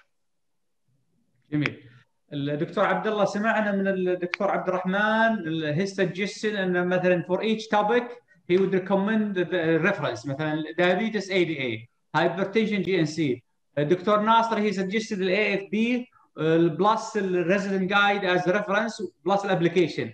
جميل. 1.51 1.89
الدكتور 2.33 2.85
عبد 2.85 3.07
الله 3.07 3.25
سمعنا 3.25 3.71
من 3.71 3.87
الدكتور 3.87 4.51
عبد 4.51 4.67
الرحمن 4.67 5.63
هي 5.63 5.85
suggested 5.85 6.55
إن 6.55 6.87
مثلا 6.87 7.23
for 7.23 7.41
each 7.41 7.67
topic 7.67 8.07
he 8.51 8.57
would 8.57 8.73
recommend 8.73 9.35
the 9.35 9.79
reference. 9.87 10.27
مثلا 10.27 10.63
diabetes 10.79 11.25
ADA 11.29 11.87
hypertension 12.17 12.85
JNC 12.85 13.39
الدكتور 13.77 14.19
ناصر 14.19 14.69
he 14.69 14.73
suggested 14.73 15.19
ال 15.19 15.29
AFP 15.29 16.05
plus 16.37 17.17
ال 17.17 17.25
resident 17.25 17.89
guide 17.89 18.21
as 18.21 18.43
reference 18.43 19.05
plus 19.25 19.45
ال 19.45 19.51
application 19.51 20.13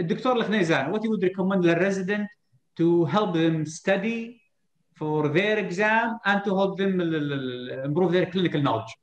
الدكتور 0.00 0.32
الخنيزان 0.36 0.92
what 0.92 1.00
he 1.00 1.08
would 1.08 1.30
recommend 1.30 1.64
لل 1.64 1.77
resident 1.77 2.28
to 2.80 3.04
help 3.04 3.32
them 3.34 3.64
study 3.66 4.40
for 4.98 5.28
their 5.28 5.58
exam 5.58 6.18
and 6.24 6.40
to 6.44 6.50
help 6.60 6.76
them 6.78 7.00
improve 7.88 8.12
their 8.12 8.26
clinical 8.26 8.60
knowledge 8.62 8.94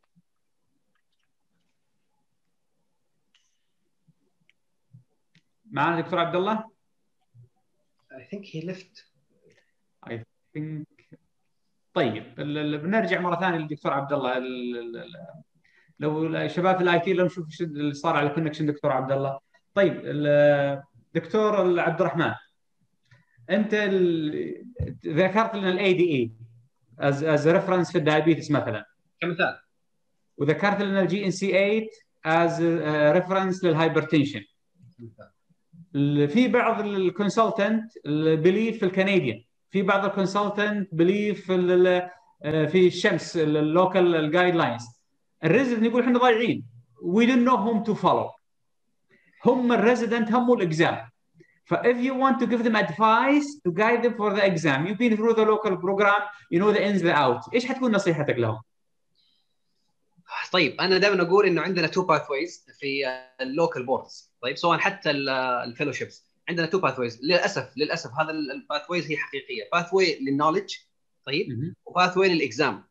معنا 5.71 6.01
دكتور 6.01 6.19
عبد 6.19 6.35
الله؟ 6.35 6.63
I 8.11 8.23
think 8.35 8.45
he 8.45 8.61
left. 8.61 9.05
I 10.09 10.23
think 10.53 10.87
طيب 11.93 12.35
بنرجع 12.35 13.19
مره 13.21 13.39
ثانية 13.39 13.57
للدكتور 13.57 13.93
عبد 13.93 14.13
الله 14.13 14.37
لو 16.03 16.47
شباب 16.47 16.77
في 16.77 16.83
ال 16.83 16.99
IT 16.99 17.13
لو 17.13 17.25
نشوف 17.25 17.45
اللي 17.61 17.93
صار 17.93 18.15
على 18.15 18.29
ال 18.29 18.33
connection 18.33 18.65
دكتور 18.65 18.91
عبد 18.91 19.11
الله 19.11 19.39
طيب 19.75 19.93
دكتور 21.13 21.79
عبد 21.79 22.01
الرحمن 22.01 22.31
انت 23.49 23.73
ذكرت 25.05 25.55
لنا 25.55 25.69
الاي 25.69 25.93
دي 25.93 26.03
اي 26.15 26.31
از 26.99 27.23
از 27.23 27.47
ريفرنس 27.47 27.91
في 27.91 27.97
الدايابيتس 27.97 28.51
مثلا. 28.51 28.85
كمثال. 29.21 29.59
وذكرت 30.37 30.81
لنا 30.81 31.01
الجي 31.01 31.25
ان 31.25 31.31
سي 31.31 31.51
8 31.51 31.87
از 32.25 32.61
ريفرنس 33.13 33.63
للهايبرتنشن 33.63 34.41
في 36.27 36.47
بعض 36.47 36.85
الكونسلتنت 36.85 37.91
بليف 38.35 38.77
في 38.79 38.85
الكنديان 38.85 39.43
في 39.71 39.81
بعض 39.81 40.05
الكونسلتنت 40.05 40.89
بليف 40.95 41.45
في 41.51 42.09
في 42.67 42.87
الشمس 42.87 43.37
اللوكال 43.37 44.31
جايد 44.31 44.55
لاينز 44.55 44.83
الريزدنت 45.43 45.85
يقول 45.85 46.03
إحنا 46.03 46.19
ضايعين. 46.19 46.63
وي 47.01 47.25
دونت 47.25 47.39
نو 47.39 47.55
هوم 47.55 47.83
تو 47.83 47.93
فولو 47.93 48.29
هم 49.45 49.71
الريزدنت 49.71 50.31
هم 50.31 50.53
الإكزام. 50.53 51.09
ف 51.65 51.73
if 51.73 51.97
you 51.97 52.13
want 52.13 52.39
to 52.43 52.47
give 52.47 52.63
them 52.63 52.75
advice 52.75 53.47
to 53.65 53.71
guide 53.71 54.03
them 54.03 54.13
for 54.17 54.33
the 54.35 54.43
exam 54.51 54.85
you've 54.87 54.97
been 54.97 55.17
through 55.17 55.33
the 55.33 55.45
local 55.45 55.77
program 55.77 56.21
you 56.51 56.59
know 56.59 56.71
the 56.73 56.81
ins 56.81 57.01
the 57.01 57.13
out 57.15 57.53
إيش 57.53 57.65
حتكون 57.65 57.91
نصيحتك 57.91 58.35
لهم؟ 58.35 58.61
طيب 60.51 60.81
أنا 60.81 60.97
دائما 60.97 61.21
أقول 61.21 61.45
إنه 61.45 61.61
عندنا 61.61 61.87
two 61.87 62.05
pathways 62.05 62.65
في 62.79 63.03
ال 63.41 63.49
local 63.49 63.85
boards 63.85 64.33
طيب 64.41 64.57
سواء 64.57 64.77
حتى 64.77 65.11
ال 65.11 65.21
fellowships 65.21 66.27
عندنا 66.49 66.65
two 66.65 66.79
pathways 66.79 67.19
للأسف 67.23 67.73
للأسف 67.77 68.11
هذا 68.19 68.31
ال 68.31 68.40
pathways 68.40 69.11
هي 69.11 69.17
حقيقية. 69.17 69.69
pathway 69.73 70.19
لل 70.19 70.30
knowledge 70.30 70.75
طيب 71.25 71.73
و 71.85 71.91
pathway 71.91 72.29
لل 72.29 72.45
exam. 72.45 72.83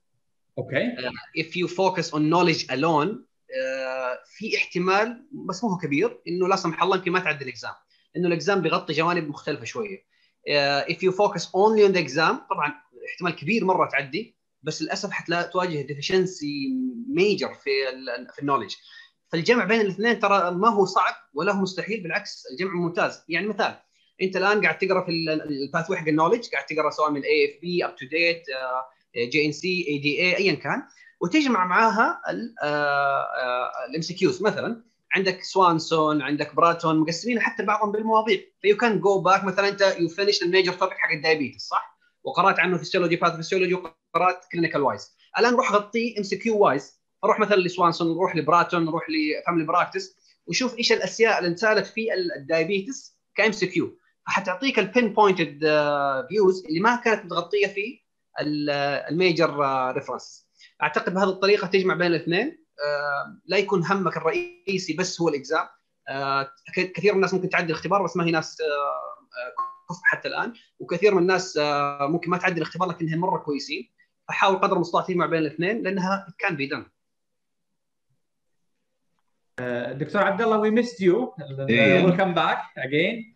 okay. 0.59 0.97
if 1.38 1.50
you 1.57 1.68
focus 1.68 2.11
on 2.12 2.20
knowledge 2.20 2.66
alone 2.66 3.11
uh, 3.16 4.26
في 4.36 4.57
احتمال 4.57 5.26
بس 5.48 5.64
مو 5.64 5.70
هو 5.70 5.76
كبير 5.76 6.20
إنه 6.28 6.48
لا 6.48 6.57
سمح 6.57 6.82
الله 6.82 6.96
يمكن 6.96 7.12
ما 7.12 7.20
تعدي 7.20 7.44
الإكزام. 7.44 7.72
إنه 8.16 8.28
ال 8.28 8.35
exam 8.35 8.62
بيغطي 8.62 8.92
جوانب 8.92 9.28
مختلفة 9.28 9.64
شوية. 9.64 9.98
uh, 10.48 10.92
if 10.92 10.96
you 10.96 11.12
focus 11.12 11.42
only 11.42 11.82
on 11.88 11.92
the 11.92 12.00
exam 12.09 12.48
طبعا 12.50 12.74
احتمال 13.12 13.36
كبير 13.36 13.64
مرة 13.64 13.88
تعدي 13.88 14.36
بس 14.62 14.82
للأسف 14.82 15.11
حتلاقي 15.11 15.50
تواجه 15.50 15.80
deficiency 15.83 16.68
major 17.09 17.55
في 17.55 17.70
ال 17.92 18.28
في 18.34 18.38
ال 18.43 18.46
knowledge 18.46 18.74
فالجمع 19.32 19.64
بين 19.64 19.80
الاثنين 19.80 20.18
ترى 20.18 20.50
ما 20.50 20.68
هو 20.68 20.84
صعب 20.84 21.14
ولا 21.34 21.53
هو 21.53 21.61
مستحيل 21.61 22.03
بالعكس 22.03 22.42
الجمع 22.53 22.72
ممتاز. 22.72 23.24
يعني 23.28 23.46
مثال 23.46 23.78
أنت 24.22 24.36
الآن 24.36 24.62
قاعد 24.62 24.78
تقرأ 24.78 25.05
في 25.05 25.11
ال 25.11 25.27
path 25.27 25.93
حق 25.92 26.09
ال 26.09 26.12
knowledge 26.12 26.49
قاعد 26.48 26.66
تقرأ 26.66 26.90
سواء 26.90 27.11
من 27.11 27.22
AFP 27.22 27.85
UpToDate 27.85 28.43
JNC 29.16 29.87
ADA 29.89 30.37
ايا 30.37 30.55
كان. 30.55 30.83
وتجمع 31.21 31.65
معاها 31.65 32.21
ال 33.89 34.03
MCQs 34.03 34.43
مثلا. 34.43 34.85
عندك 35.15 35.43
Swanson 35.43 36.22
عندك 36.23 36.55
Bratton 36.55 37.01
مقسمين 37.01 37.41
حتى 37.41 37.63
بعضهم 37.63 37.93
بالمواضيع. 37.93 38.39
ف 38.62 38.76
you 38.76 38.89
can 38.89 39.01
go 39.01 39.20
back 39.20 39.45
مثلا 39.45 39.69
أنت 39.69 39.97
you 40.01 40.09
finish 40.09 40.43
ال 40.43 40.47
major 40.47 40.72
topic 40.72 40.99
حق 40.99 41.13
ال 41.12 41.19
diabetes 41.19 41.68
صح؟ 41.69 41.99
وقرأت 42.25 42.61
عنه 42.61 42.79
physiology 42.78 43.16
pathophysiology 43.16 43.74
وقرأت 43.75 44.45
clinical 44.53 44.80
wise 44.80 45.16
الآن 45.39 45.55
روح 45.55 45.73
غطيه 45.73 46.19
MCQ 46.18 46.59
wise 46.59 47.01
روح 47.25 47.41
مثلا 47.41 47.57
ل 47.57 47.64
Swanson 47.64 48.18
روح 48.19 48.37
ل 48.37 48.43
Bratton 48.43 48.89
روح 48.89 49.03
ل 49.11 49.18
family 49.18 49.64
practice 49.64 50.16
وشوف 50.47 50.79
إيش 50.79 50.93
الاشياء 50.93 51.39
اللي 51.39 51.49
انسالت 51.49 51.87
في 51.87 52.07
ال 52.37 52.46
diabetes 52.46 53.18
ك 53.35 53.53
MCQ. 53.53 53.99
حتعطيك 54.25 54.79
ال 54.78 55.12
pinpointed 55.12 55.59
views 56.28 56.64
اللي 56.69 56.81
ما 56.81 56.97
كانت 56.97 57.25
متغطية 57.25 57.67
في 57.67 58.01
ال 58.41 58.60
major 58.60 59.57
reference 59.93 60.49
أعتقد 60.83 61.14
بهذه 61.14 61.28
الطريقة 61.28 61.66
تجمع 61.66 61.95
بين 61.95 62.07
الاثنين. 62.07 62.64
لا 63.47 63.57
يكون 63.57 63.85
همك 63.85 64.16
الرئيسي 64.16 64.97
بس 64.99 65.20
هو 65.20 65.28
ال 65.28 65.36
exam 65.36 65.66
كثير 66.74 67.12
من 67.12 67.16
الناس 67.16 67.35
ممكن 67.35 67.49
تعدي 67.49 67.66
الاختبار 67.66 68.03
بس 68.03 68.16
ما 68.16 68.24
هي 68.24 68.30
ناس 68.30 68.57
كفء 69.89 70.01
حتى 70.05 70.28
الآن. 70.28 70.53
وكثير 70.78 71.14
من 71.14 71.22
الناس 71.22 71.59
ممكن 72.01 72.30
ما 72.30 72.39
تعدي 72.39 72.57
الاختبار 72.57 72.89
لكنهم 72.89 73.20
مرة 73.20 73.39
كويسين. 73.39 73.93
فحاول 74.28 74.57
قدر 74.57 74.76
المستطاع 74.76 75.03
تجمع 75.03 75.26
بين 75.26 75.39
الاثنين 75.39 75.83
لأنها 75.83 76.35
can 76.39 76.57
be 76.57 76.66
done 76.66 76.87
دكتور 79.99 80.22
عبد 80.22 80.43
الله 80.43 80.59
we 80.59 80.70
missed 80.70 81.01
you 81.01 81.35
welcome 81.68 82.35
back 82.35 82.59
again 82.78 83.32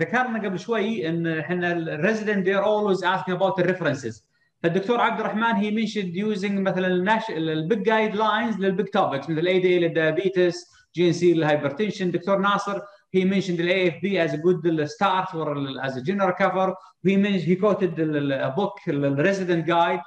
ذكرنا 0.00 0.38
قبل 0.44 0.58
شوي 0.58 1.08
إن 1.08 1.38
إحنا 1.38 1.72
ال 1.72 1.80
resident 1.80 2.46
they're 2.46 2.64
always 2.64 3.02
asking 3.02 3.34
about 3.34 3.56
the 3.56 4.22
فالدكتور 4.62 5.00
عبد 5.00 5.20
الرحمن 5.20 5.42
he 5.42 5.70
mentioned 5.70 6.16
using 6.16 6.58
مثلا 6.58 7.18
ال 7.30 7.43
big 7.43 7.82
guidelines 7.82 8.56
لل 8.58 8.69
big 8.69 8.86
topics 8.86 9.30
مثل 9.30 9.38
ال 9.38 9.58
ADA 9.58 9.78
لل 9.78 9.96
diabetes 9.96 10.66
JNC 10.94 11.34
لل 11.34 11.45
hypertension 11.45 12.10
دكتور 12.10 12.38
ناصر 12.38 12.80
he 13.16 13.24
mentioned 13.24 13.58
the 13.58 13.68
AFP 13.78 14.04
as 14.18 14.34
a 14.34 14.38
good 14.38 14.60
start 14.96 15.30
for 15.30 15.46
as 15.82 15.96
a 15.96 16.02
general 16.02 16.32
cover. 16.32 16.74
He 17.02 17.16
mentioned 17.16 17.48
he 17.52 17.56
quoted 17.56 17.98
a 17.98 18.52
book 18.54 18.74
the 18.84 19.22
resident 19.28 19.66
guide. 19.66 20.02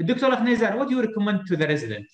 الدكتور 0.00 0.36
خنيزان 0.36 0.78
what 0.78 0.88
do 0.88 0.94
you 0.94 1.02
recommend 1.02 1.46
to 1.48 1.56
the 1.56 1.66
resident? 1.66 2.06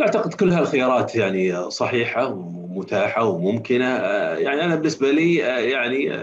أعتقد 0.00 0.34
كل 0.34 0.50
هالخيارات 0.50 1.14
يعني 1.14 1.70
صحيحة 1.70 2.26
ومتاحه 2.70 3.24
وممكنة. 3.24 3.98
يعني 4.38 4.64
أنا 4.64 4.74
بالنسبة 4.74 5.10
لي 5.10 5.34
يعني 5.70 6.14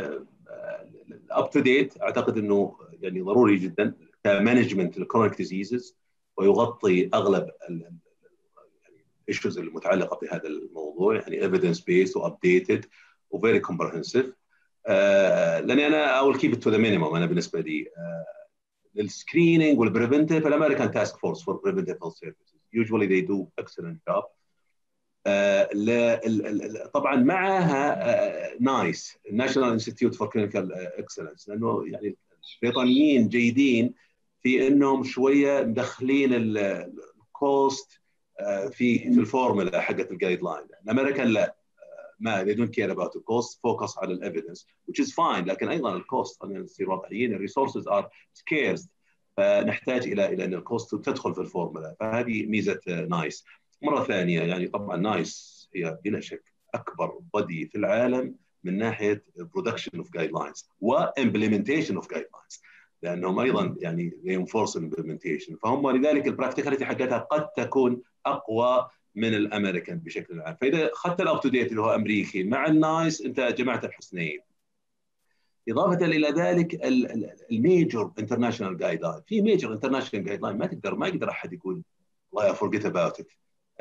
UpToDate 1.31 2.01
أعتقد 2.01 2.37
إنه 2.37 2.77
يعني 3.01 3.21
ضروري 3.21 3.57
جدا 3.57 3.93
ك 4.23 4.30
management 4.30 4.97
لل 4.97 5.06
chronic 5.06 5.37
diseases 5.37 5.97
ويغطي 6.37 7.09
أغلب 7.13 7.49
ال 9.27 9.32
issues 9.32 9.57
المتعلقة 9.59 10.19
بهذا 10.21 10.47
الموضوع 10.47 11.15
يعني 11.15 11.43
evidence 11.43 11.79
based 11.79 12.17
و 12.17 12.26
updated 12.26 12.85
و 13.29 13.35
very 13.35 13.59
comprehensive 13.59 14.33
لأني 14.87 15.87
أنا 15.87 16.05
I'll 16.05 16.37
keep 16.37 16.59
to 16.59 16.69
the 16.69 16.77
minimum 16.77 17.15
أنا 17.15 17.25
بالنسبة 17.25 17.59
لي 17.59 17.85
uh, 17.85 18.37
ال 18.99 19.07
screening 19.07 19.79
وال 19.79 19.91
preventive 19.91 20.47
الأمريكان 20.47 20.91
task 20.91 21.17
force 21.17 21.43
for 21.43 21.55
preventive 21.55 22.03
health 22.03 22.15
services 22.15 22.57
usually 22.73 23.27
do 23.27 23.63
excellent 23.63 24.13
job. 24.13 24.23
uh, 24.23 24.36
طبعا 26.93 27.15
معها 27.15 28.53
NICE 28.59 29.17
National 29.31 29.71
Institute 29.71 30.15
for 30.15 30.27
Clinical 30.29 30.73
Excellence 30.73 31.49
لأنه 31.49 31.83
يعني 31.87 32.17
البريطانيين 32.63 33.27
جيدين 33.27 33.93
في 34.43 34.67
إنهم 34.67 35.03
شوية 35.03 35.61
مدخلين 35.61 36.33
ال 36.33 36.67
cost 36.67 38.01
في 38.71 38.99
في 38.99 39.07
الفورمولا 39.07 39.81
حقت 39.81 40.11
ال 40.11 40.43
guideline 40.43 40.67
الامريكان 40.83 41.27
لا 41.27 41.55
ما 42.19 42.43
they 42.45 42.55
don't 42.57 42.71
care 42.71 42.91
about 42.91 43.11
the 43.11 43.21
cost 43.21 43.59
focus 43.67 43.97
على 43.97 44.13
ال 44.13 44.19
evidence 44.19 44.67
which 44.91 45.03
is 45.05 45.07
fine 45.11 45.47
لكن 45.47 45.69
أيضا 45.69 45.95
ال 45.95 46.04
cost 46.04 46.41
خلينا 46.41 46.59
نصير 46.59 46.89
واقعيين 46.89 47.33
ال 47.33 47.39
resources 47.39 47.87
are 47.87 48.09
scarce 48.39 48.87
فنحتاج 49.37 50.07
إلى 50.07 50.25
إلى 50.25 50.45
إن 50.45 50.53
ال 50.53 50.62
cost 50.62 50.95
تدخل 50.95 51.33
في 51.35 51.41
الفورمولا 51.41 51.95
فهذه 51.99 52.45
ميزة 52.45 52.79
NICE. 53.09 53.45
مرة 53.81 54.03
ثانية 54.03 54.41
يعني 54.41 54.67
طبعا 54.67 54.97
NICE 54.97 55.69
هي 55.75 55.97
بلا 56.03 56.19
شك 56.19 56.53
أكبر 56.73 57.19
body 57.33 57.67
في 57.67 57.77
العالم 57.77 58.35
من 58.63 58.77
ناحية 58.77 59.23
production 59.35 59.97
of 59.97 60.11
guidelines 60.11 60.69
و 60.79 60.87
implementation 60.87 61.95
of 61.95 62.09
guidelines 62.11 62.61
لأنهم 63.01 63.39
أيضا 63.39 63.75
يعني 63.79 64.19
ي 64.23 64.30
enforce 64.30 64.77
implementation 64.77 65.55
فهم 65.55 65.91
لذلك 65.91 66.27
ال 66.27 66.32
practicality 66.32 66.85
حقتها 66.85 67.17
قد 67.17 67.49
تكون 67.49 68.01
أقوى 68.25 68.87
من 69.15 69.33
الأمريكان 69.33 69.99
بشكل 69.99 70.41
عام. 70.41 70.57
فإذا 70.61 70.93
أخذت 70.93 71.21
ال 71.21 71.41
UpToDate 71.41 71.69
اللي 71.69 71.81
هو 71.81 71.95
أمريكي 71.95 72.43
مع 72.43 72.65
ال 72.65 72.76
NICE 72.76 73.21
أنت 73.21 73.39
جمعت 73.39 73.85
الحسنين. 73.85 74.39
إضافة 75.69 76.05
إلى 76.05 76.29
ذلك 76.29 76.85
ال 77.51 78.13
major 78.19 78.77
international 78.77 79.01
guideline 79.01 79.21
في 79.27 79.41
major 79.41 79.73
international 79.73 80.25
guideline 80.25 80.57
ما 80.57 80.65
تقدر 80.65 80.95
ما 80.95 81.07
يقدر 81.07 81.29
أحد 81.29 81.53
يقول 81.53 81.83
والله 82.31 82.53
forget 82.53 82.85
about 82.85 83.19
it 83.19 83.27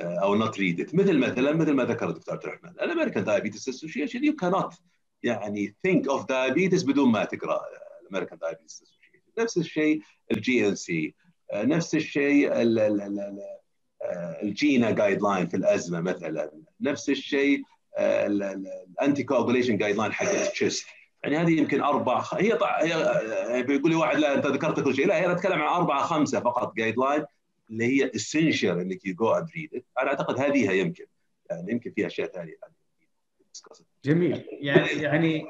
أو 0.01 0.34
not 0.34 0.59
read 0.59 0.80
it 0.80 0.94
مثل 0.94 1.18
مثلا 1.18 1.53
مثل 1.53 1.72
ما 1.72 1.84
ذكر 1.84 2.09
الدكتور 2.09 2.34
عبد 2.34 2.44
الرحمن. 2.44 2.70
ال 2.70 2.76
American 2.76 3.24
Diabetes 3.24 3.68
Association 3.68 4.24
يو 4.24 4.36
كانوت 4.36 4.74
يعني 5.22 5.76
think 5.82 6.09
of 6.09 6.28
diabetes 6.28 6.82
بدون 6.82 7.12
ما 7.12 7.24
تقرأ 7.24 7.61
ال 8.02 8.07
American 8.07 8.38
Diabetes 8.38 8.82
Association 8.82 9.20
نفس 9.38 9.59
الشيء 9.59 10.01
ال 10.32 10.68
JNC 10.68 11.14
نفس 11.55 11.94
الشيء 11.94 12.51
ال 14.42 14.90
GINA 14.90 15.22
guideline 15.22 15.46
في 15.47 15.57
الأزمة 15.57 16.01
مثلا. 16.01 16.51
نفس 16.80 17.11
الشيء 17.11 17.62
ال 17.98 19.24
anticoagulation 19.24 19.70
guideline 19.70 20.12
حق 20.12 20.28
ال 20.28 20.38
CHEST 20.38 20.86
يعني 21.22 21.36
هذه 21.36 21.59
يمكن 21.59 21.80
أربع 21.80 22.24
هي 22.32 22.53
طع... 22.53 22.82
هي 22.82 23.62
بيقول 23.62 23.90
لي 23.90 23.97
واحد 23.97 24.18
لا 24.18 24.34
أنت 24.34 24.47
ذكرت 24.47 24.80
كل 24.80 24.94
شيء. 24.94 25.07
لا 25.07 25.16
هي 25.16 25.32
اتكلم 25.32 25.62
عن 25.62 25.74
أربعة 25.74 26.03
خمسة 26.03 26.40
فقط 26.40 26.74
guideline 26.76 27.24
اللي 27.70 27.84
هي 27.84 28.10
essential 28.14 28.80
إنك 28.80 29.06
you 29.07 29.14
go 29.14 29.30
and 29.30 29.48
read 29.57 29.84
أنا 30.00 30.08
أعتقد 30.08 30.40
هذه 30.40 30.70
هي 30.70 30.80
يمكن. 30.80 31.04
يعني 31.50 31.72
يمكن 31.72 31.92
في 31.92 32.06
أشياء 32.06 32.32
ثانية. 32.32 32.54
جميل. 34.04 34.44
يعني 34.60 34.88
يعني 34.88 35.44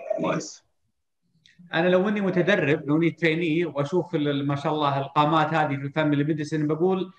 أنا 1.74 1.88
لو 1.88 2.08
إني 2.08 2.20
متدرب 2.20 2.88
لو 2.88 2.96
إني 2.96 3.10
trainee 3.11 3.64
وأشوف 3.64 4.14
ما 4.16 4.56
شاء 4.56 4.74
الله 4.74 4.98
القامات 4.98 5.54
هذه 5.54 5.76
في 5.76 5.82
ال 5.82 5.88
family 5.88 6.24
medicine 6.24 6.66
بقول 6.66 7.12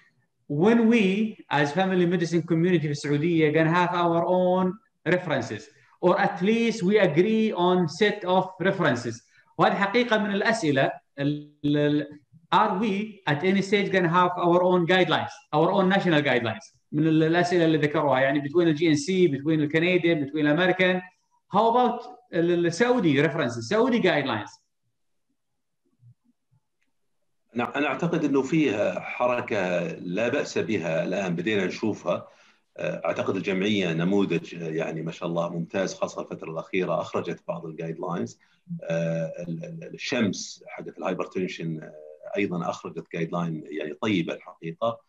when 0.53 0.77
we 0.91 1.35
as 1.53 1.71
family 1.71 2.05
medicine 2.05 2.41
community 2.41 2.81
في 2.81 2.91
السعودية 2.91 3.51
gonna 3.51 3.73
have 3.73 3.93
our 3.93 4.25
own 4.25 4.73
references 5.13 5.63
or 6.01 6.19
at 6.19 6.41
least 6.41 6.83
we 6.83 6.99
agree 6.99 7.51
on 7.53 7.87
set 7.87 8.23
of 8.25 8.45
references. 8.61 9.27
وهذه 9.57 9.73
حقيقة 9.75 10.17
من 10.17 10.31
الأسئلة 10.31 10.91
are 12.51 12.77
we 12.79 13.21
at 13.27 13.43
any 13.43 13.61
stage 13.61 13.91
gonna 13.91 14.07
have 14.07 14.31
our 14.37 14.61
own 14.63 14.85
guidelines 14.85 15.33
our 15.53 15.71
own 15.71 15.89
national 15.89 16.21
guidelines? 16.21 16.73
من 16.91 17.07
الأسئلة 17.07 17.65
اللي 17.65 17.77
ذكروها. 17.77 18.19
يعني 18.19 18.41
between 18.41 18.83
NC 18.83 19.27
between 19.27 19.47
ال 19.59 19.66
Canadian 19.66 20.25
between 20.25 20.35
ال 20.37 20.44
American 20.44 21.01
how 21.55 21.57
about 21.57 22.07
السعودي 22.33 23.23
references 23.27 23.59
سعودي 23.59 24.01
guidelines? 24.01 24.59
أنا 27.55 27.87
أعتقد 27.87 28.25
إنه 28.25 28.41
فيها 28.41 28.99
حركة 28.99 29.87
لا 29.87 30.27
بأس 30.29 30.57
بها 30.57 31.03
الآن 31.03 31.35
بدينا 31.35 31.65
نشوفها. 31.65 32.27
أعتقد 32.79 33.35
الجمعية 33.35 33.93
نموذج 33.93 34.53
يعني 34.53 35.01
ما 35.01 35.11
شاء 35.11 35.29
الله 35.29 35.49
ممتاز 35.49 35.93
خاصة 35.93 36.21
الفترة 36.21 36.51
الأخيرة 36.51 37.01
أخرجت 37.01 37.43
بعض 37.47 37.65
ال 37.65 37.99
guidelines 37.99 38.39
الشمس 39.93 40.63
حقت 40.67 40.97
ال 40.97 41.04
hypertension 41.04 41.91
أيضا 42.37 42.69
أخرجت 42.69 43.05
guideline 43.13 43.63
يعني 43.65 43.93
طيبة 43.93 44.33
الحقيقة. 44.33 44.99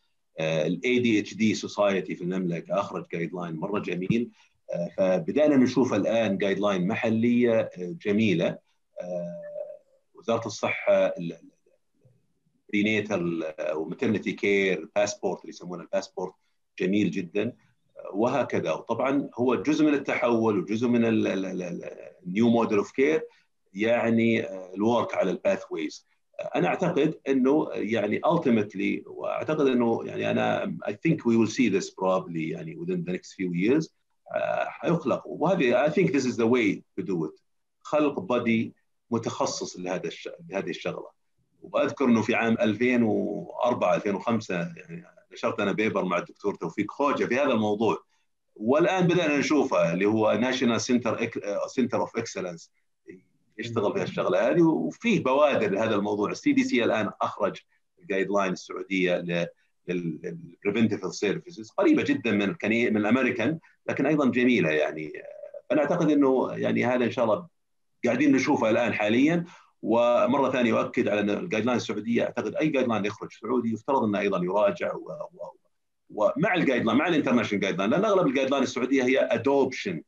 ال 0.41 0.99
ADHD 0.99 1.35
society 1.35 2.15
في 2.15 2.25
المملكة 2.25 2.81
أخرج 2.81 3.07
guideline 3.13 3.57
مرة 3.57 3.79
جميل. 3.79 4.31
فبدأنا 4.97 5.57
نشوف 5.57 5.95
الآن 5.95 6.39
guideline 6.39 6.87
محليه 6.87 7.71
جميلة. 7.79 8.59
وزارة 10.15 10.47
الصحة 10.47 11.15
prenatal 12.73 13.55
و 13.75 13.81
maternity 13.81 14.33
care 14.33 14.89
passport 14.97 15.41
اللي 15.41 15.51
يسمونه 15.51 15.83
الباسبورت 15.83 16.33
جميل 16.79 17.11
جدا. 17.11 17.57
وهكذا. 18.13 18.73
وطبعا 18.73 19.31
هو 19.35 19.55
جزء 19.55 19.85
من 19.85 19.95
التحول 19.95 20.59
وجزء 20.59 20.89
من 20.89 21.01
ال 21.05 21.41
new 21.41 22.49
model 22.49 22.79
of 22.79 22.93
care 22.93 23.27
يعني 23.75 24.51
ال 24.75 24.83
work 24.83 25.15
على 25.15 25.31
ال 25.31 25.63
pathways 25.71 26.08
أنا 26.41 26.69
أعتقد 26.69 27.15
إنه 27.29 27.69
يعني 27.73 28.21
ultimately 28.27 29.07
وأعتقد 29.07 29.67
إنه 29.67 30.03
يعني 30.05 30.31
أنا 30.31 30.79
I 30.85 30.93
think 30.93 31.17
we 31.25 31.37
will 31.37 31.51
see 31.51 31.69
this 31.69 31.91
probably 31.91 32.53
يعني 32.53 32.77
within 32.77 33.05
the 33.05 33.13
next 33.13 33.33
few 33.33 33.53
years 33.53 33.89
حيخلق. 34.67 35.23
وهذه 35.27 35.87
I 35.87 35.91
think 35.91 36.13
this 36.13 36.25
is 36.25 36.37
the 36.37 36.47
way 36.47 36.83
to 37.01 37.03
do 37.03 37.25
it. 37.25 37.43
خلق 37.83 38.21
بدي 38.21 38.75
متخصص 39.11 39.79
لهذا 39.79 40.11
لهذه 40.49 40.71
الشغلة. 40.71 41.11
وأذكر 41.63 42.05
إنه 42.05 42.23
في 42.23 42.35
عام 42.35 42.57
2004 42.61 43.95
2005 43.95 44.55
يعني 44.55 45.05
نشرت 45.33 45.61
أنا 45.61 45.73
paper 45.73 46.05
مع 46.05 46.19
الدكتور 46.19 46.55
توفيق 46.55 46.91
خوجه 46.91 47.25
في 47.25 47.37
هذا 47.37 47.53
الموضوع. 47.53 47.99
والآن 48.57 49.07
بدأنا 49.07 49.39
نشوفه 49.39 49.93
اللي 49.93 50.07
هو 50.07 50.33
national 50.33 50.81
center 50.81 51.31
center 51.67 52.01
of 52.01 52.17
excellence 52.17 52.71
يشتغل 53.59 53.93
في 53.93 54.03
الشغلة 54.03 54.51
هذه 54.51 54.63
وفيه 54.63 55.25
بوادر 55.25 55.71
لهذا 55.71 55.95
الموضوع. 55.95 56.31
ال 56.31 56.53
CDC 56.53 56.85
الآن 56.85 57.11
أخرج 57.23 57.57
ال 58.03 58.31
guideline 58.31 58.53
السعوديه 58.53 59.25
لل 59.89 60.10
preventive 60.10 61.15
services 61.15 61.71
قريبة 61.71 62.03
جدا 62.03 62.31
من 62.31 62.55
من 62.63 62.97
الأمريكان 62.97 63.59
لكن 63.89 64.07
أيضا 64.07 64.31
جميلة 64.31 64.71
يعني. 64.71 65.13
أنا 65.73 65.81
أعتقد 65.81 66.11
إنه 66.11 66.53
يعني 66.53 66.85
هذا 66.87 67.05
إن 67.05 67.11
شاء 67.11 67.25
الله 67.25 67.47
قاعدين 68.05 68.33
نشوفه 68.33 68.71
الآن 68.71 68.93
حاليا. 68.93 69.45
ومرة 69.83 70.51
ثانية 70.51 70.81
أؤكد 70.81 71.09
على 71.09 71.21
إن 71.21 71.31
ال 71.31 71.65
guideline 71.65 71.77
السعودية 71.77 72.23
أعتقد 72.23 72.55
أي 72.55 72.69
guideline 72.69 73.05
يخرج 73.05 73.33
سعودي 73.33 73.73
يفترض 73.73 74.05
إنه 74.05 74.19
أيضا 74.19 74.45
يراجع 74.45 74.95
و... 74.95 75.11
و... 75.11 75.55
ومع 76.11 76.55
ال 76.55 76.85
guideline 76.85 76.99
مع 76.99 77.09
ال 77.09 77.61
international 77.61 77.79
guideline 77.79 77.91
لأن 77.91 78.05
أغلب 78.05 78.27
ال 78.27 78.51
guideline 78.51 78.63
السعودية 78.63 79.05
هي 79.05 79.19
adoption 79.19 80.03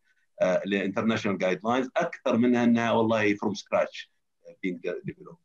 ل 0.67 1.39
international 1.39 1.61
guidelines 1.65 1.91
أكثر 1.97 2.37
منها 2.37 2.65
إنها 2.65 2.93
والله 2.93 3.35
from 3.35 3.55
scratch 3.55 4.11
being 4.63 4.93
developed 5.05 5.37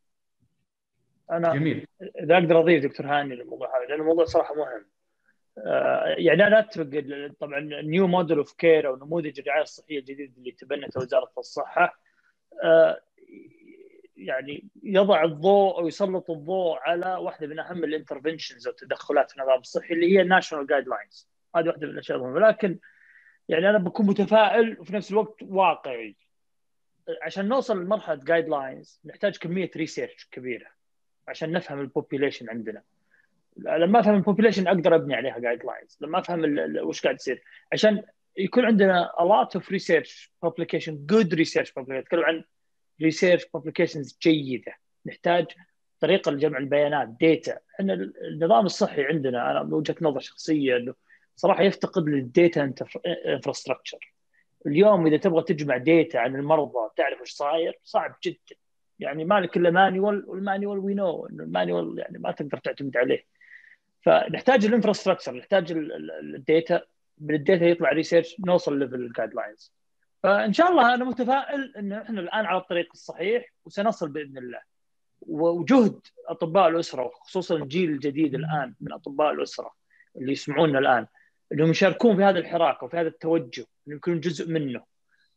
أنا 1.32 1.54
جميل. 1.54 1.88
إذا 2.24 2.34
أقدر 2.38 2.60
أضيف 2.60 2.84
دكتور 2.84 3.08
هاني 3.08 3.36
للموضوع 3.36 3.78
هذا 3.78 3.86
لأن 3.86 4.00
الموضوع 4.00 4.26
صراحة 4.26 4.56
مهم. 4.56 4.86
يعني 6.18 6.48
أنا 6.48 6.60
اتفق 6.60 7.04
طبعا 7.40 7.60
ال 7.60 7.72
new 7.72 8.08
model 8.08 8.38
of 8.38 8.54
care 8.54 8.88
أو 8.88 8.96
نموذج 8.96 9.40
الرعاية 9.40 9.62
الصحية 9.62 10.00
الجديد 10.00 10.34
اللي 10.38 10.52
تبنته 10.52 11.02
وزارة 11.02 11.32
الصحة 11.38 12.00
يعني 14.18 14.68
يضع 14.84 15.24
الضوء 15.24 15.80
أو 15.80 15.88
يسلط 15.88 16.30
الضوء 16.32 16.78
على 16.80 17.16
واحدة 17.16 17.48
من 17.48 17.60
أهم 17.60 17.84
ال 17.84 17.90
interventions 17.90 18.68
أو 18.68 18.74
التدخلات 18.74 19.32
في 19.32 19.38
النظام 19.38 19.60
الصحي 19.60 19.94
اللي 19.94 20.18
هي 20.18 20.22
ال 20.22 20.68
national 20.68 20.88
guidelines 20.88 21.30
هذه 21.56 21.68
واحدة 21.68 21.88
من 21.88 21.94
الأشياء 21.94 22.18
المهمة. 22.18 22.40
لكن 22.40 22.80
يعني 23.50 23.70
أنا 23.70 23.78
بكون 23.78 24.06
متفائل 24.06 24.80
وفي 24.80 24.96
نفس 24.96 25.12
الوقت 25.12 25.44
واقعي. 25.44 26.16
عشان 27.22 27.48
نوصل 27.48 27.82
لمرحلة 27.82 28.24
guidelines 28.24 29.02
نحتاج 29.06 29.38
كمية 29.38 29.72
research 29.76 30.28
كبيرة 30.32 30.68
عشان 31.28 31.52
نفهم 31.52 31.80
ال 31.80 31.86
population 31.86 32.50
عندنا. 32.50 32.82
لما 33.58 34.00
أفهم 34.00 34.16
ال 34.16 34.20
population 34.20 34.68
أقدر 34.68 34.96
أبني 34.96 35.16
عليها 35.16 35.40
guidelines 35.40 35.98
لما 36.02 36.20
أفهم 36.20 36.42
وش 36.84 37.02
قاعد 37.02 37.16
يصير. 37.16 37.44
عشان 37.74 38.04
يكون 38.38 38.66
عندنا 38.66 39.12
a 39.20 39.24
lot 39.24 39.60
of 39.60 39.64
research 39.64 40.30
publication 40.46 40.94
good 41.12 41.38
research 41.38 41.70
publication. 41.80 41.92
أتكلم 41.92 42.24
عن 42.24 42.44
research 43.04 43.42
publications 43.58 44.18
جيدة. 44.22 44.74
نحتاج 45.06 45.46
طريقة 46.00 46.32
لجمع 46.32 46.58
البيانات 46.58 47.08
data 47.08 47.60
إحنا 47.76 47.94
النظام 48.32 48.66
الصحي 48.66 49.04
عندنا 49.04 49.52
أنا 49.52 49.64
بوجهه 49.64 49.96
نظر 50.02 50.20
شخصيه 50.20 50.78
انه 50.78 50.94
صراحة 51.36 51.64
يفتقد 51.64 52.10
لل 52.10 52.31
data 52.31 52.74
infrastructure 53.28 54.14
اليوم 54.68 55.08
إذا 55.08 55.18
تبغى 55.18 55.44
تجمع 55.44 55.78
data 55.78 56.18
عن 56.18 56.36
المرضى 56.36 56.90
تعرف 56.98 57.22
إيش 57.22 57.32
صاير؟ 57.32 57.80
صعب 57.84 58.16
جدا. 58.24 58.56
يعني 59.00 59.26
مالك 59.26 59.58
إلا 59.58 59.72
manual 59.72 60.24
وال 60.28 60.41
manual 60.41 60.80
we 60.80 60.94
know 60.94 61.26
إنه 61.26 61.44
ال 61.44 61.52
manual 61.52 62.00
يعني 62.00 62.18
ما 62.18 62.32
تقدر 62.32 62.58
تعتمد 62.58 62.98
عليه. 62.98 63.26
فنحتاج 64.02 64.66
ال 64.66 64.70
infrastructure 64.70 65.34
نحتاج 65.34 65.72
ال 65.72 65.94
data 65.94 66.82
من 67.18 67.36
ال 67.36 67.42
data 67.42 67.66
يطلع 67.66 67.90
research 67.90 68.36
نوصل 68.46 68.80
level 68.80 69.12
guidelines 69.18 69.74
فإن 70.24 70.54
شاء 70.54 70.72
الله 70.72 70.94
أنا 70.94 71.06
متفائل 71.06 71.74
إن 71.78 71.92
إحنا 71.94 72.22
الآن 72.22 72.46
على 72.46 72.58
الطريق 72.58 72.88
الصحيح 72.94 73.54
وسنصل 73.66 74.10
بإذن 74.10 74.38
الله. 74.38 74.60
وجهد 75.22 76.00
أطباء 76.28 76.68
الأسرة 76.70 77.06
وخصوصا 77.06 77.56
الجيل 77.56 77.90
الجديد 77.90 78.36
الآن 78.36 78.74
من 78.82 78.94
أطباء 78.94 79.32
الأسرة 79.32 79.72
اللي 80.18 80.32
يسمعونا 80.32 80.80
الآن 80.80 81.08
انهم 81.54 81.70
يشاركون 81.70 82.16
في 82.16 82.24
هذا 82.24 82.40
الحراك 82.40 82.84
وفي 82.84 82.98
هذا 82.98 83.08
التوجه 83.08 83.66
انهم 83.88 83.98
يكونوا 83.98 84.20
جزء 84.20 84.50
منه 84.50 84.84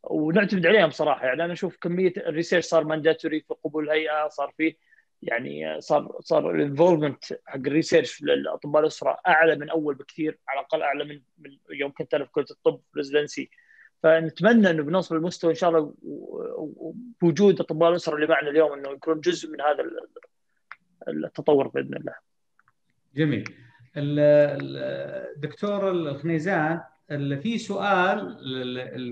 ونعتمد 0.02 0.66
عليهم 0.66 0.90
صراحة 0.90 1.26
يعني 1.26 1.44
أنا 1.44 1.52
أشوف 1.52 1.76
كمية 1.76 2.12
ال 2.16 2.21
research 2.21 2.64
صار 2.64 2.84
mandatory 2.84 3.40
في 3.40 3.54
قبول 3.64 3.84
الهيئة 3.84 4.28
صار 4.28 4.54
فيه 4.56 4.76
يعني 5.22 5.80
صار 5.80 6.16
صار 6.20 6.50
ال 6.50 6.56
involvement 6.56 7.24
حق 7.46 7.56
ال 7.56 7.63
research 7.63 8.22
للأطباء 8.22 8.82
الأسرة 8.82 9.18
أعلى 9.26 9.56
من 9.56 9.70
أول 9.70 9.94
بكثير 9.94 10.38
على 10.48 10.60
الأقل 10.60 10.82
أعلى 10.82 11.04
من 11.04 11.20
من 11.38 11.56
يوم 11.70 11.92
كنت 11.92 12.14
أنا 12.14 12.24
في 12.24 12.30
كلية 12.30 12.46
الطب 12.50 12.80
residency 12.96 13.50
فنتمنى 14.02 14.70
إنه 14.70 14.82
بنوصل 14.82 15.16
للمستوى 15.16 15.50
إن 15.50 15.56
شاء 15.56 15.70
الله 15.70 15.94
بوجود 17.22 17.60
أطباء 17.60 17.90
الأسرة 17.90 18.14
اللي 18.14 18.26
معنا 18.26 18.50
اليوم 18.50 18.72
انه 18.72 18.90
يكون 18.90 19.20
جزء 19.20 19.50
من 19.50 19.60
هذا 19.60 19.84
التطور 21.08 21.68
بإذن 21.68 21.96
الله. 21.96 22.14
جميل. 23.14 23.67
الدكتور 23.96 25.90
الخنيزان 25.90 26.80
في 27.42 27.58
سؤال 27.58 28.36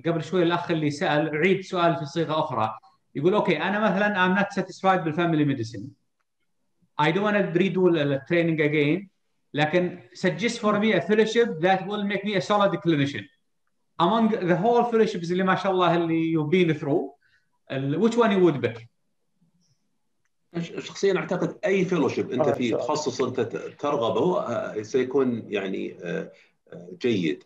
قبل 0.07 0.25
شوي 0.25 0.43
الاخ 0.43 0.71
اللي 0.71 0.91
سال 0.91 1.35
اعيد 1.37 1.61
سؤال 1.61 1.97
في 1.97 2.05
صيغه 2.05 2.39
أخرى 2.39 2.79
يقول 3.15 3.35
okay 3.35 3.63
أنا 3.63 3.81
مثلا 3.81 4.15
I'm 4.15 4.39
not 4.39 4.63
satisfied 4.63 5.05
بال 5.05 5.15
family 5.15 5.45
medicine 5.45 5.89
I 7.03 7.13
don't 7.13 7.23
want 7.23 7.37
to 7.37 7.59
redo 7.59 7.91
the 7.93 8.21
training 8.29 8.61
again 8.61 9.09
لكن 9.55 10.01
suggest 10.15 10.59
for 10.61 10.79
me 10.81 10.93
a 10.93 11.01
fellowship 11.01 11.61
that 11.61 11.87
will 11.87 12.05
make 12.05 12.25
me 12.25 12.37
a 12.37 12.41
solid 12.41 12.73
clinician 12.81 13.25
among 14.01 14.29
the 14.29 14.57
whole 14.57 14.85
fellowships 14.85 15.31
اللي 15.31 15.43
ما 15.43 15.55
شاء 15.55 15.73
الله 15.73 15.97
اللي 15.97 16.33
you've 16.33 16.51
been 16.51 16.75
through 16.79 17.17
which 18.03 18.17
one 18.17 18.31
you 18.33 18.41
would 18.45 18.61
pick 18.63 18.89
شخصيا 20.61 21.17
أعتقد 21.17 21.59
أي 21.65 21.85
fellowship 21.85 22.33
أنت 22.33 22.49
في 22.49 22.71
تخصص 22.71 23.23
أنت 23.23 23.41
ترغبه 23.79 24.83
سيكون 24.83 25.43
يعني 25.49 25.97
جيد. 27.03 27.45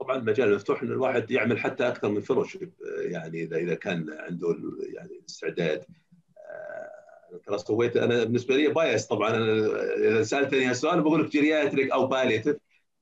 طبعا 0.00 0.16
المجال 0.16 0.54
مفتوح 0.54 0.82
ان 0.82 0.88
الواحد 0.88 1.30
يعمل 1.30 1.58
حتى 1.58 1.88
أكثر 1.88 2.08
من 2.08 2.20
fellowship 2.20 2.72
يعني 2.98 3.42
اذا 3.42 3.56
إذا 3.56 3.74
كان 3.74 4.06
عنده 4.18 4.56
يعني 4.94 5.18
الاستعداد 5.20 5.84
ترى 7.46 7.58
سويت 7.58 7.96
أنا 7.96 8.24
بالنسبة 8.24 8.56
لي 8.56 8.68
biased 8.68 9.06
طبعا. 9.06 9.30
أنا 9.36 9.66
إذا 9.96 10.22
سألتني 10.22 10.70
السؤال 10.70 11.00
بقول 11.00 11.24
لك 11.24 11.30
geriatric 11.30 11.90
أو 11.90 12.06
palliative 12.06 12.56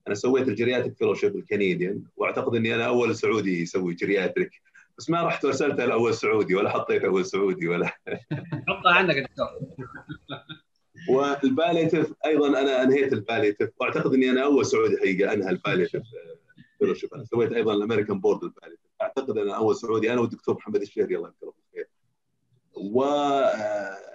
أنا 0.07 0.15
سويت 0.15 0.49
ال 0.49 0.54
geriatric 0.54 0.97
fellowship 0.97 1.37
ال 1.37 1.44
Canadian 1.44 2.03
وأعتقد 2.17 2.55
إني 2.55 2.75
أنا 2.75 2.87
أول 2.87 3.17
سعودي 3.17 3.63
يسوي 3.63 3.95
geriatric 3.95 4.51
بس 4.99 5.11
ما 5.11 5.23
رحت 5.23 5.45
وارسلته 5.45 5.85
لاول 5.85 6.15
سعودي 6.15 6.55
ولا 6.55 6.71
حطيت 6.71 7.05
اول 7.05 7.27
سعودي 7.27 7.69
ولا. 7.69 7.87
حطها 8.69 8.93
عندك 8.93 9.17
دكتور. 9.17 9.47
وال 11.09 11.26
palliative 11.26 12.13
أيضا 12.25 12.49
أنا 12.49 12.83
أنهيت 12.83 13.13
ال 13.13 13.18
palliative 13.18 13.71
وأعتقد 13.81 14.15
إني 14.15 14.31
أنا 14.31 14.45
اول 14.45 14.67
سعودي 14.67 14.97
حقيقة 14.97 15.33
أنهى 15.33 15.51
ال 15.51 15.55
palliative 15.55 16.03
fellowship 16.79 17.15
أنا 17.15 17.25
سويت 17.25 17.53
أيضا 17.53 17.75
ال 17.75 17.80
American 17.80 18.21
board 18.21 18.45
ال 18.45 18.48
palliative 18.48 18.83
أعتقد 19.03 19.39
أنا 19.39 19.57
اول 19.57 19.77
سعودي 19.77 20.13
أنا 20.13 20.21
والدكتور 20.21 20.55
محمد 20.55 20.83
الشهري 20.83 21.17
الله 21.17 21.29
يذكره 21.29 21.55
بالخير. 21.57 21.89
و 22.75 23.05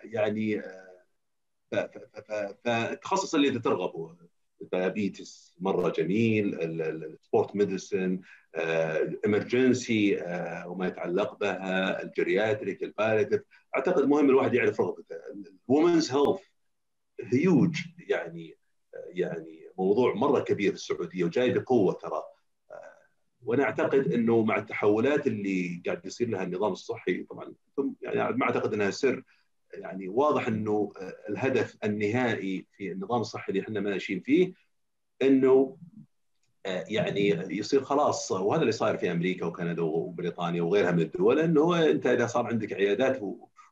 يعني 0.03 0.61
فالتخصص 2.63 3.35
اللي 3.35 3.49
أنت 3.49 3.63
ترغبه. 3.63 4.15
ال 4.61 4.72
diabetes 4.72 5.55
مرة 5.59 5.89
جميل 5.89 6.61
ال 6.61 6.77
sport 6.77 7.55
medicine 7.55 8.21
ال 8.55 8.71
emergency 8.71 10.15
وما 10.65 10.87
يتعلق 10.87 11.39
بها 11.39 12.03
ال 12.03 12.11
geriatric 12.11 12.83
ال 12.83 12.89
palliative 12.89 13.41
أعتقد 13.75 14.05
مهم 14.05 14.29
الواحد 14.29 14.53
يعرف 14.53 14.81
رغبته. 14.81 15.15
ال 15.69 15.75
women's 15.75 16.11
health 16.11 16.41
huge 17.33 17.75
يعني 17.97 18.57
يعني 19.07 19.67
موضوع 19.77 20.13
مرة 20.13 20.39
كبير 20.39 20.69
في 20.71 20.77
السعودية 20.77 21.23
وجاي 21.23 21.49
بقوة 21.49 21.93
ترى. 21.93 22.23
وأنا 23.43 23.63
أعتقد 23.63 24.13
إنه 24.13 24.43
مع 24.43 24.57
التحولات 24.57 25.27
اللي 25.27 25.81
قاعد 25.85 26.05
يصير 26.05 26.29
لها 26.29 26.43
النظام 26.43 26.71
الصحي 26.71 27.23
طبعا 27.23 27.53
يعني 28.01 28.37
ما 28.37 28.45
أعتقد 28.45 28.73
إنها 28.73 28.91
سر. 28.91 29.23
يعني 29.73 30.07
واضح 30.07 30.47
إنه 30.47 30.93
الهدف 31.29 31.77
النهائي 31.83 32.65
في 32.77 32.91
النظام 32.91 33.21
الصحي 33.21 33.49
اللي 33.49 33.61
إحنا 33.61 33.79
ماشيين 33.79 34.19
فيه 34.19 34.53
إنه 35.21 35.77
يعني 36.65 37.29
يصير 37.29 37.83
خلاص 37.83 38.31
وهذا 38.31 38.61
اللي 38.61 38.71
صاير 38.71 38.97
في 38.97 39.11
أمريكا 39.11 39.45
وكندا 39.45 39.81
وبريطانيا 39.81 40.61
وغيرها 40.61 40.91
من 40.91 41.01
الدول 41.01 41.39
إنه 41.39 41.89
أنت 41.89 42.07
إذا 42.07 42.27
صار 42.27 42.47
عندك 42.47 42.73
عيادات 42.73 43.19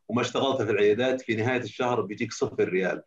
وما 0.08 0.22
اشتغلت 0.22 0.62
في 0.62 0.72
العيادات 0.72 1.22
في 1.22 1.36
نهاية 1.36 1.62
الشهر 1.62 2.02
بيجيك 2.02 2.34
صفر 2.34 2.70
ريال. 2.70 3.04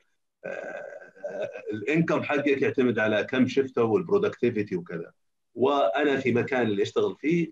الإنكم 1.72 2.22
حقك 2.22 2.62
يعتمد 2.62 2.98
على 2.98 3.24
كم 3.24 3.46
شفته 3.48 3.82
والبرودكتيفيتي 3.82 4.76
وكذا. 4.76 5.12
وأنا 5.54 6.16
في 6.20 6.32
مكان 6.32 6.62
اللي 6.62 6.82
أشتغل 6.82 7.16
فيه 7.20 7.50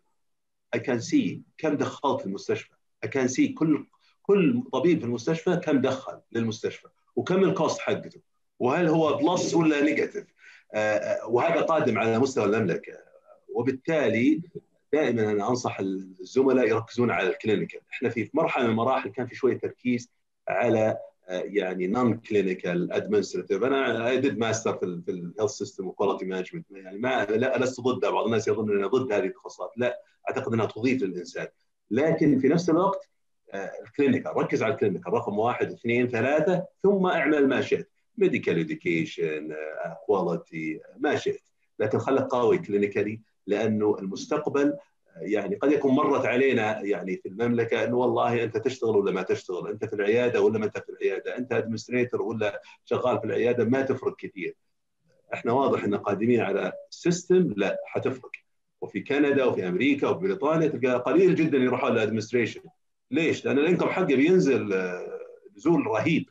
I 0.74 0.80
can 0.80 1.00
see 1.00 1.42
كم 1.58 1.76
دخلت 1.76 2.26
المستشفى. 2.26 2.74
I 3.04 3.08
can 3.08 3.28
see 3.28 3.48
كل 3.48 3.86
كل 4.26 4.62
طبيب 4.72 4.98
في 4.98 5.04
المستشفى 5.04 5.56
كم 5.56 5.80
دخل 5.80 6.20
للمستشفى 6.32 6.88
وكم 7.16 7.44
ال 7.44 7.51
cost 7.51 7.78
حقته 7.78 8.20
وهل 8.58 8.88
هو 8.88 9.16
plus 9.16 9.54
ولا 9.54 9.80
negative؟ 9.80 10.24
وهذا 11.28 11.60
قادم 11.60 11.98
على 11.98 12.18
مستوى 12.18 12.44
المملكة. 12.44 12.92
وبالتالي 13.48 14.42
دائما 14.92 15.32
أنا 15.32 15.48
أنصح 15.48 15.80
الزملاء 15.80 16.68
يركزون 16.68 17.10
على 17.10 17.28
ال 17.28 17.33
clinical. 17.33 17.80
إحنا 17.92 18.08
في 18.08 18.30
مرحلة 18.34 18.64
من 18.64 18.70
المراحل 18.70 19.10
كان 19.10 19.26
في 19.26 19.34
شوية 19.34 19.58
تركيز 19.58 20.10
على 20.48 20.98
يعني 21.28 21.86
non 21.86 22.16
clinical 22.16 22.92
administrative 22.92 23.62
أنا 23.64 24.14
did 24.14 24.38
master 24.38 24.72
في 24.78 25.02
في 25.06 25.10
ال 25.10 25.16
health 25.16 25.50
system 25.50 25.86
و 25.86 25.91
quality 25.91 26.24
management 26.24 26.66
يعني 26.70 26.98
ما 26.98 27.24
لا 27.24 27.58
لست 27.58 27.80
ضدها 27.80 28.10
بعض 28.10 28.24
الناس 28.24 28.48
يظن 28.48 28.76
أني 28.76 28.84
ضد 28.84 29.12
هذه 29.12 29.24
التخصصات. 29.24 29.70
لا 29.76 30.00
أعتقد 30.28 30.52
أنها 30.52 30.66
تضيف 30.66 31.02
للإنسان. 31.02 31.46
لكن 31.90 32.38
في 32.38 32.48
نفس 32.48 32.70
الوقت 32.70 33.10
ال 33.54 33.62
clinical. 33.62 34.36
ركز 34.36 34.62
على 34.62 34.74
ال 34.74 34.78
clinical. 34.78 35.12
رقم 35.12 35.38
واحد 35.38 35.72
اثنين 35.72 36.08
ثلاثة 36.08 36.66
ثم 36.82 37.06
اعمل 37.06 37.48
ما 37.48 37.60
شئت. 37.60 37.90
medical 38.18 38.58
education 38.58 39.54
quality 40.06 40.80
ما 40.98 41.16
شئت. 41.16 41.42
لكن 41.78 41.98
خليك 41.98 42.22
قوي 42.22 42.58
clinically 42.58 43.20
لأنه 43.46 43.96
المستقبل 43.98 44.76
يعني 45.16 45.56
قد 45.56 45.72
يكون 45.72 45.94
مرت 45.94 46.26
علينا 46.26 46.80
يعني 46.80 47.16
في 47.16 47.28
المملكة 47.28 47.84
إنه 47.84 47.96
والله 47.96 48.44
أنت 48.44 48.56
تشتغل 48.56 48.96
ولا 48.96 49.12
ما 49.12 49.22
تشتغل، 49.22 49.70
أنت 49.70 49.84
في 49.84 49.92
العيادة 49.92 50.40
ولا 50.40 50.58
ما 50.58 50.64
أنت 50.64 50.78
في 50.78 50.88
العيادة، 50.88 51.38
أنت 51.38 51.52
administrator 51.52 52.22
ولا 52.22 52.62
شغال 52.84 53.18
في 53.18 53.24
العيادة؟ 53.24 53.64
ما 53.64 53.82
تفرق 53.82 54.16
كثير. 54.16 54.56
إحنا 55.34 55.52
واضح 55.52 55.84
إن 55.84 55.94
قادمين 55.94 56.40
على 56.40 56.72
system 56.90 57.54
لا 57.56 57.78
حتفرق. 57.86 58.30
وفي 58.80 59.00
كندا 59.00 59.44
وفي 59.44 59.68
أمريكا 59.68 60.08
وفي 60.08 60.20
بريطانيا 60.20 60.68
تلقى 60.68 60.98
قليل 60.98 61.34
جدا 61.34 61.58
يروحون 61.58 61.92
لل 61.92 62.00
administration. 62.00 62.60
ليش؟ 63.10 63.44
لأن 63.44 63.58
ال 63.58 63.62
income 63.62 63.88
حقه 63.88 64.04
بينزل 64.04 64.74
نزول 65.56 65.86
رهيب. 65.86 66.30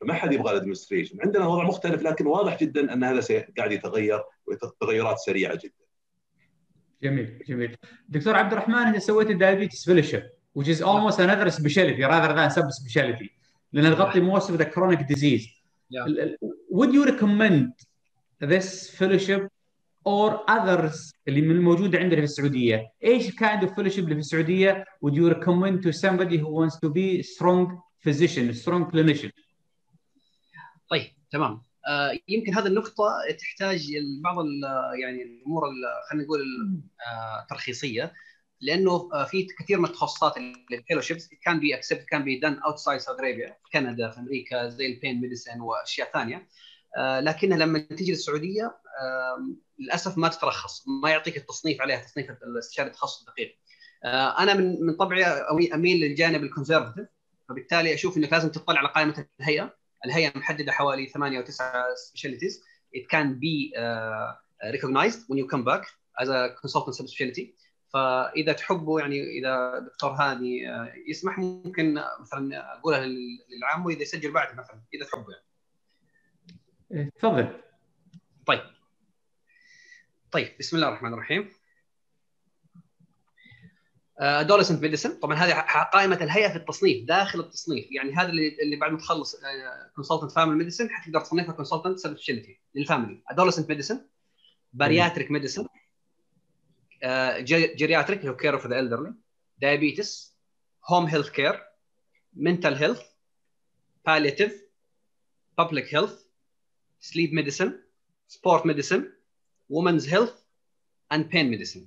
فما 0.00 0.14
حد 0.14 0.32
يبغى 0.32 0.52
ال 0.52 0.56
administration، 0.56 1.18
عندنا 1.24 1.46
وضع 1.46 1.64
مختلف 1.64 2.02
لكن 2.02 2.26
واضح 2.26 2.60
جدا 2.60 2.92
أن 2.92 3.04
هذا 3.04 3.44
قاعد 3.58 3.72
يتغير 3.72 4.22
وتغيرات 4.46 5.18
سريعة 5.18 5.54
جدا. 5.54 5.86
جميل 7.02 7.42
جميل 7.48 7.76
دكتور 8.08 8.36
عبد 8.36 8.52
الرحمن 8.52 8.74
انت 8.74 8.98
سويت 8.98 9.30
ال 9.30 9.36
diabetes 9.36 9.84
fellowship 9.84 10.22
which 10.58 10.68
is 10.68 10.80
almost 10.80 11.18
another 11.18 11.50
specialty 11.50 12.02
rather 12.02 12.32
than 12.34 12.50
sub 12.50 12.70
specialty 12.70 13.28
لأن 13.72 13.96
تغطي 13.96 14.20
most 14.20 14.44
of 14.50 14.58
the 14.58 14.64
chronic 14.64 15.06
disease 15.06 15.46
yeah. 15.90 16.06
would 16.70 16.92
you 16.94 17.04
recommend 17.04 17.72
this 18.40 18.90
fellowship 18.90 19.48
or 20.08 20.30
others 20.50 21.12
اللي 21.28 21.40
من 21.40 21.50
الموجوده 21.50 21.98
عندنا 21.98 22.20
في 22.20 22.24
السعودية. 22.24 22.92
إيش 23.04 23.30
kind 23.30 23.60
of 23.62 23.68
fellowship 23.68 23.98
اللي 23.98 24.14
في 24.14 24.20
السعودية؟ 24.20 24.84
Would 25.06 25.14
you 25.14 25.34
recommend 25.34 25.82
to 25.82 25.92
somebody 25.92 26.38
who 26.38 26.48
wants 26.48 26.76
to 26.76 26.88
be 26.88 27.22
strong 27.22 27.80
physician 28.06 28.54
strong 28.54 28.90
clinician? 28.92 29.30
طيب 30.90 31.06
تمام. 31.30 31.62
آه 31.88 32.18
يمكن 32.28 32.54
هذه 32.54 32.66
النقطة 32.66 33.08
تحتاج 33.38 33.92
بعض 34.20 34.36
يعني 35.00 35.22
الأمور 35.22 35.62
خلينا 36.10 36.24
نقول 36.24 36.40
الترخيصية 37.42 38.12
لأنه 38.60 39.24
في 39.24 39.46
كثير 39.58 39.78
من 39.78 39.84
التخصصات 39.84 40.34
ال 40.72 40.77
fellowships 40.77 41.28
كان 41.42 41.60
be 41.60 41.74
accept 41.74 42.04
can 42.04 42.24
be 42.24 42.38
done 42.38 42.58
outside 42.58 43.00
Saudi 43.00 43.18
Arabia 43.18 43.56
في 43.64 43.70
كندا 43.72 44.10
في 44.10 44.20
أمريكا 44.20 44.68
زي 44.68 44.86
ال 44.86 44.93
pain 44.93 45.20
medicine 45.20 45.60
وأشياء 45.60 46.12
ثانية. 46.12 46.36
آه، 46.36 46.46
لكنها 46.98 47.58
لما 47.58 47.78
تجي 47.78 48.10
للسعودية 48.10 48.76
للأسف 49.78 50.18
ما 50.18 50.28
تترخص 50.28 50.84
ما 51.02 51.10
يعطيك 51.10 51.36
التصنيف 51.36 51.80
عليها 51.80 52.00
تصنيف 52.00 52.30
الاستشاري 52.30 52.88
التخصص 52.88 53.20
الدقيق 53.20 53.58
آه، 54.04 54.42
أنا 54.42 54.54
من 54.54 54.86
من 54.86 54.96
طبعي 54.96 55.24
أميل 55.74 56.00
للجانب 56.00 56.42
ال 56.42 56.47
conservative 56.47 57.06
فبالتالي 57.48 57.94
أشوف 57.94 58.16
إنك 58.16 58.32
لازم 58.32 58.48
تطلع 58.48 58.78
على 58.78 58.88
قائمة 58.88 59.26
الهيئة. 59.40 59.76
الهيئة 60.06 60.38
محددة 60.38 60.72
حوالي 60.72 61.06
ثمانية 61.06 61.38
أو 61.38 61.44
تسعة 61.44 61.84
specialties 61.94 62.62
it 62.96 63.08
can 63.08 63.38
be 63.40 63.74
uh, 63.76 64.32
recognized 64.72 65.20
when 65.28 65.38
you 65.38 65.46
come 65.46 65.64
back 65.64 65.86
as 66.20 66.28
a 66.28 66.54
consultant 66.60 66.96
subspecialty 66.96 67.54
فإذا 67.92 68.52
تحبوا 68.52 69.00
يعني 69.00 69.38
إذا 69.38 69.78
دكتور 69.78 70.10
هاني 70.10 70.60
يسمح 71.08 71.38
ممكن 71.38 72.02
مثلا 72.20 72.72
أقولها 72.78 73.06
للعام 73.06 73.86
وإذا 73.86 74.02
يسجل 74.02 74.32
بعد 74.32 74.56
مثلا 74.56 74.82
إذا 74.94 75.04
تحبوا 75.04 75.32
يعني. 75.32 75.45
تفضل. 77.04 77.60
طيب. 78.46 78.62
طيب 80.30 80.52
بسم 80.58 80.76
الله 80.76 80.88
الرحمن 80.88 81.12
الرحيم. 81.12 81.52
adolescent 84.18 84.82
medicine 84.82 85.20
طبعا 85.20 85.36
هذه 85.36 85.60
قائمة 85.92 86.16
الهيئة 86.16 86.48
في 86.48 86.56
التصنيف 86.56 87.06
داخل 87.06 87.40
التصنيف 87.40 87.86
يعني 87.90 88.12
هذا 88.14 88.28
اللي 88.28 88.56
اللي 88.62 88.76
بعد 88.76 88.92
ما 88.92 88.98
تخلص 88.98 89.36
consultant 89.94 90.32
family 90.32 90.58
medicine 90.58 90.90
حتقدر 90.90 91.20
تصنفها 91.20 91.52
consultant 91.52 91.98
specialty 91.98 92.60
لل 92.74 92.86
family 92.86 93.22
adolescent 93.28 93.68
medicine 93.68 94.06
bariatric 94.72 95.30
medicine 95.30 95.66
geriatric 97.76 98.20
اللي 98.20 98.30
هو 98.30 98.36
care 98.36 98.54
of 98.54 98.66
the 98.66 98.80
elderly 98.80 99.12
diabetes 99.64 100.32
home 100.90 101.10
health 101.10 101.30
care 101.30 101.58
mental 102.36 102.74
health 102.74 103.02
palliative 104.08 104.52
public 105.60 105.84
health 105.84 106.25
sleep 107.12 107.30
medicine 107.40 107.72
sport 108.36 108.62
medicine 108.64 109.02
women's 109.76 110.06
health 110.14 110.36
and 111.14 111.22
pain 111.32 111.46
medicine. 111.50 111.86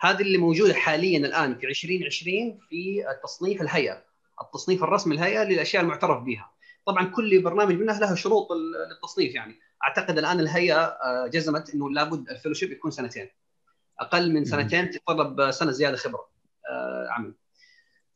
هذه 0.00 0.22
اللي 0.22 0.38
موجودة 0.38 0.74
حاليا 0.74 1.18
الآن 1.18 1.58
في 1.58 1.66
2020 1.66 2.58
في 2.68 3.10
التصنيف 3.10 3.62
الهيئة 3.62 4.04
التصنيف 4.42 4.82
الرسمي 4.82 5.14
الهيئة 5.14 5.42
للأشياء 5.42 5.82
المعترف 5.82 6.22
بها 6.22 6.52
طبعا 6.86 7.04
كل 7.04 7.42
برنامج 7.42 7.74
منها 7.74 8.00
له 8.00 8.14
شروط 8.14 8.48
للتصنيف 8.90 9.34
يعني. 9.34 9.58
أعتقد 9.88 10.18
الآن 10.18 10.40
الهيئة 10.40 10.96
جزمت 11.26 11.74
إنه 11.74 11.90
لابد 11.90 12.28
ال 12.30 12.34
fellowship 12.34 12.72
يكون 12.72 12.90
سنتين. 12.90 13.28
أقل 14.00 14.32
من 14.32 14.44
سنتين 14.44 14.90
تتطلب 14.90 15.50
سنة 15.50 15.70
زيادة 15.70 15.96
خبرة 15.96 16.30
عمل. 17.10 17.34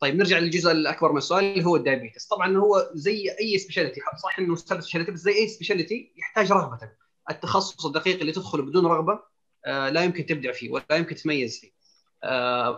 طيب 0.04 0.16
نرجع 0.16 0.38
للجزء 0.38 0.72
الأكبر 0.72 1.12
من 1.12 1.18
السؤال 1.18 1.44
اللي 1.44 1.64
هو 1.64 1.76
ال 1.76 1.82
diabetes 1.82 2.26
طبعا 2.26 2.56
هو 2.56 2.90
زي 2.94 3.30
أي 3.40 3.58
specialty 3.58 4.00
صح 4.22 4.38
إنه 4.38 4.56
specialty 4.56 5.12
بس 5.12 5.20
زي 5.20 5.32
أي 5.32 5.48
specialty 5.48 6.12
يحتاج 6.16 6.52
رغبتك 6.52 6.98
التخصص 7.30 7.86
الدقيق 7.86 8.20
اللي 8.20 8.32
تدخله 8.32 8.62
بدون 8.62 8.86
رغبة 8.86 9.20
لا 9.66 10.04
يمكن 10.04 10.26
تبدع 10.26 10.52
فيه 10.52 10.70
ولا 10.70 10.84
يمكن 10.92 11.14
تتميز 11.14 11.60
فيه. 11.60 11.72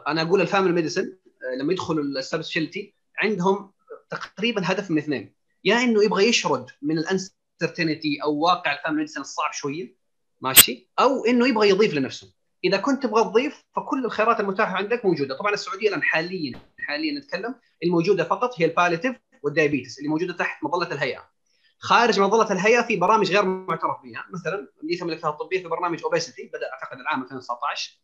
أنا 0.08 0.22
أقول 0.22 0.40
ال 0.40 0.45
family 0.45 0.72
medicine 0.74 1.18
لما 1.60 1.72
يدخلوا 1.72 2.04
ال 2.04 2.13
specialty 2.13 2.94
عندهم 3.22 3.72
تقريبا 4.10 4.62
هدف 4.64 4.90
من 4.90 4.98
اثنين. 4.98 5.34
يا 5.64 5.76
إنه 5.76 6.04
يبغى 6.04 6.24
يشرد 6.24 6.66
من 6.82 6.98
ال 6.98 7.08
uncertainty 7.08 8.18
أو 8.22 8.34
واقع 8.38 8.72
ال 8.72 8.76
family 8.76 8.98
medicine 8.98 9.20
الصعب 9.20 9.52
شوية 9.52 9.96
ماشي 10.40 10.90
أو 10.98 11.24
إنه 11.24 11.48
يبغى 11.48 11.68
يضيف 11.68 11.94
لنفسه. 11.94 12.32
إذا 12.64 12.76
كنت 12.76 13.02
تبغى 13.02 13.24
تضيف 13.24 13.64
فكل 13.76 14.04
الخيارات 14.04 14.40
المتاحة 14.40 14.76
عندك 14.76 15.04
موجودة. 15.04 15.38
طبعا 15.38 15.54
السعودية 15.54 15.88
الآن 15.88 16.02
حاليا 16.02 16.60
حاليا 16.86 17.18
نتكلم 17.18 17.54
الموجودة 17.84 18.24
فقط 18.24 18.60
هي 18.60 18.64
ال 18.64 18.69
palliative 18.69 19.16
وال 19.42 19.53
diabetes 19.53 19.98
اللي 19.98 20.08
موجودة 20.08 20.32
تحت 20.32 20.64
مظلة 20.64 20.92
الهيئة. 20.92 21.36
خارج 21.78 22.20
مظلة 22.20 22.52
الهيئة 22.52 22.82
في 22.82 22.96
برامج 22.96 23.32
غير 23.32 23.44
معترف 23.44 23.96
بها. 24.04 24.24
مثلا 24.32 24.68
مدينة 24.82 25.02
الملك 25.02 25.15
فهد 25.15 25.24
الطبية 25.24 25.62
في 25.62 25.68
برنامج 25.68 26.02
obesity 26.04 26.50
بدأ 26.54 26.72
أعتقد 26.72 27.00
العام 27.00 27.22
2019 27.22 27.98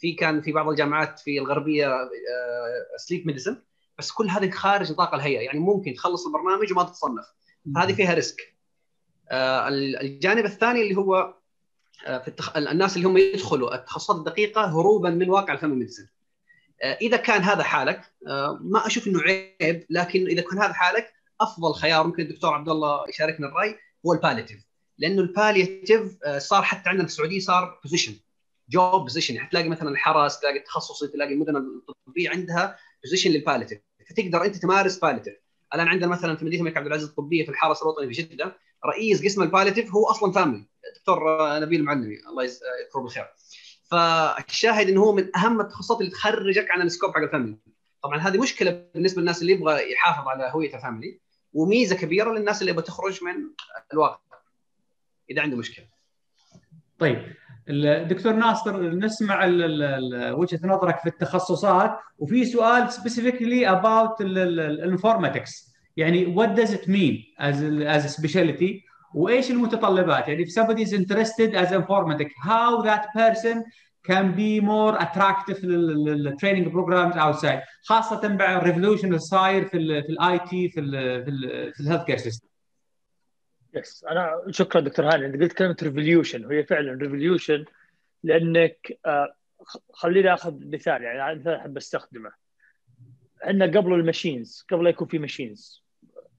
في 0.00 0.12
كان 0.12 0.42
في 0.42 0.52
بعض 0.52 0.68
الجامعات 0.68 1.20
في 1.20 1.38
الغربية 1.38 1.94
sleep 2.96 3.26
medicine 3.26 3.62
بس 3.98 4.12
كل 4.12 4.28
هذه 4.28 4.50
خارج 4.50 4.92
نطاق 4.92 5.14
الهيئة. 5.14 5.40
يعني 5.40 5.58
ممكن 5.58 5.94
تخلص 5.94 6.26
البرنامج 6.26 6.72
وما 6.72 6.82
تتصنف. 6.82 7.24
هذه 7.76 7.92
فيها 7.92 8.14
risk 8.14 8.58
الجانب 9.32 10.44
الثاني 10.44 10.82
اللي 10.82 10.96
هو 10.96 11.34
في 12.04 12.28
التخ... 12.28 12.56
الناس 12.56 12.96
اللي 12.96 13.08
هم 13.08 13.16
يدخلوا 13.16 13.74
التخصصات 13.74 14.16
الدقيقة 14.16 14.64
هروبا 14.64 15.10
من 15.10 15.30
واقع 15.30 15.52
ال 15.54 15.57
family 15.57 15.78
medicine 15.78 16.06
إذا 16.82 17.16
كان 17.16 17.42
هذا 17.42 17.62
حالك 17.62 18.00
ما 18.60 18.86
أشوف 18.86 19.06
إنه 19.06 19.20
عيب 19.20 19.86
لكن 19.90 20.26
إذا 20.26 20.42
كان 20.42 20.58
هذا 20.58 20.72
حالك 20.72 21.12
أفضل 21.40 21.74
خيار 21.74 22.06
ممكن 22.06 22.22
الدكتور 22.22 22.54
عبد 22.54 22.68
الله 22.68 23.08
يشاركنا 23.08 23.46
الرأي 23.46 23.78
هو 24.06 24.12
ال 24.12 24.17
palliative 24.17 24.64
لأنه 24.98 25.22
ال 25.22 25.31
palliative 25.31 26.18
صار 26.38 26.62
حتى 26.62 26.88
عندنا 26.88 27.06
في 27.06 27.12
السعودية 27.12 27.38
صار 27.40 27.80
position 27.84 28.14
job 28.70 29.02
position 29.02 29.34
يعني 29.34 29.48
تلاقي 29.50 29.68
مثلا 29.68 29.88
الحرس 29.88 30.40
تلاقي 30.40 30.58
التخصصي 30.58 31.08
تلاقي 31.08 31.32
المدن 31.32 31.56
الطبية 31.56 32.30
عندها 32.30 32.76
position 33.04 33.30
لل 33.30 33.38
palliative 33.38 33.78
فتقدر 34.10 34.44
أنت 34.44 34.56
تمارس 34.56 34.98
palliative 34.98 35.34
الآن 35.74 35.88
عندنا 35.88 36.10
مثلا 36.10 36.36
في 36.36 36.44
مدينة 36.44 36.60
الملك 36.60 36.76
عبد 36.76 36.86
العزيز 36.86 37.08
الطبية 37.08 37.44
في 37.44 37.50
الحرس 37.50 37.82
الوطني 37.82 38.14
في 38.14 38.22
جدة 38.22 38.56
رئيس 38.86 39.24
قسم 39.24 39.42
ال 39.42 39.47
palliative 39.47 39.94
هو 39.94 40.06
أصلا 40.10 40.32
family 40.32 40.66
الدكتور 40.88 41.20
نبيل 41.60 41.80
المعلمي 41.80 42.16
الله 42.28 42.44
يذكره 42.44 43.00
بالخير. 43.02 43.26
فالشاهد 43.90 44.88
إنه 44.88 45.00
هو 45.00 45.12
من 45.12 45.36
أهم 45.36 45.60
التخصصات 45.60 46.00
اللي 46.00 46.10
تخرجك 46.10 46.70
عن 46.70 46.82
ال 46.82 46.87
scope 46.87 47.10
حق 47.10 47.22
ال 47.22 47.26
family. 47.26 47.56
طبعا 48.02 48.18
هذه 48.18 48.38
مشكلة 48.38 48.84
بالنسبة 48.94 49.20
للناس 49.20 49.42
اللي 49.42 49.52
يبغى 49.52 49.92
يحافظ 49.92 50.28
على 50.28 50.50
هوية 50.54 50.74
ال 50.74 50.81
family 50.81 51.20
وميزة 51.52 51.96
كبيرة 51.96 52.32
للناس 52.32 52.60
اللي 52.60 52.72
يبغى 52.72 52.84
تخرج 52.84 53.24
من 53.24 53.34
الواقع 53.92 54.20
إذا 55.30 55.42
عنده 55.42 55.56
مشكلة. 55.56 55.84
طيب 56.98 57.34
الدكتور 57.68 58.32
ناصر 58.32 58.82
نسمع 58.82 59.44
وجهة 60.32 60.60
نظرك 60.64 60.98
في 60.98 61.08
التخصصات 61.08 61.98
وفي 62.18 62.44
سؤال 62.44 62.92
specifically 62.92 63.70
about 63.70 64.20
ال 64.20 64.33
informatics 64.33 65.74
يعني 65.96 66.36
it 66.36 66.86
mean 66.86 67.40
as 67.40 67.54
a, 67.54 67.86
as 67.96 68.04
a 68.04 68.20
specialty 68.20 68.87
وإيش 69.14 69.50
المتطلبات؟ 69.50 70.28
يعني 70.28 70.44
if 70.44 70.48
somebody 70.48 70.82
is 70.82 70.92
interested 70.92 71.54
as 71.54 71.72
informatic 71.72 72.28
how 72.44 72.82
that 72.82 73.04
person 73.14 73.62
can 74.08 74.32
be 74.32 74.60
more 74.60 74.96
attractive 74.98 75.64
لل 75.64 75.86
training 75.86 76.72
programs 76.72 77.14
outside 77.16 77.60
خاصة 77.82 78.28
بعد 78.28 78.56
ال 78.56 78.61
revolution 78.61 79.06
اللي 79.08 79.18
صاير 79.18 79.64
في 79.64 79.76
ال 79.76 80.02
في 80.02 80.08
ال 80.08 80.38
IT 80.38 80.68
في 80.68 80.80
ال 80.80 81.24
في 81.24 81.30
ال 81.30 81.72
في 81.74 81.80
ال 81.80 81.83
health 81.83 82.04
care 82.04 82.16
system 82.16 82.48
yes 83.74 84.04
أنا 84.10 84.30
شكرا 84.50 84.80
دكتور 84.80 85.14
هاني. 85.14 85.26
أنت 85.26 85.42
قلت 85.42 85.52
كلمة 85.52 85.76
revolution 85.82 86.46
وهي 86.46 86.64
فعلا 86.64 86.92
revolution 86.92 87.64
لأنك 88.22 88.98
آه 89.06 89.34
خليني 89.92 90.34
آخذ 90.34 90.54
مثال 90.60 91.02
يعني 91.02 91.40
مثال 91.40 91.54
أحب 91.54 91.76
أستخدمه. 91.76 92.30
عندنا 93.42 93.80
قبل 93.80 93.92
ال 93.94 94.02
machines 94.02 94.66
قبل 94.70 94.84
لا 94.84 94.90
يكون 94.90 95.08
في 95.08 95.18
machines 95.18 95.84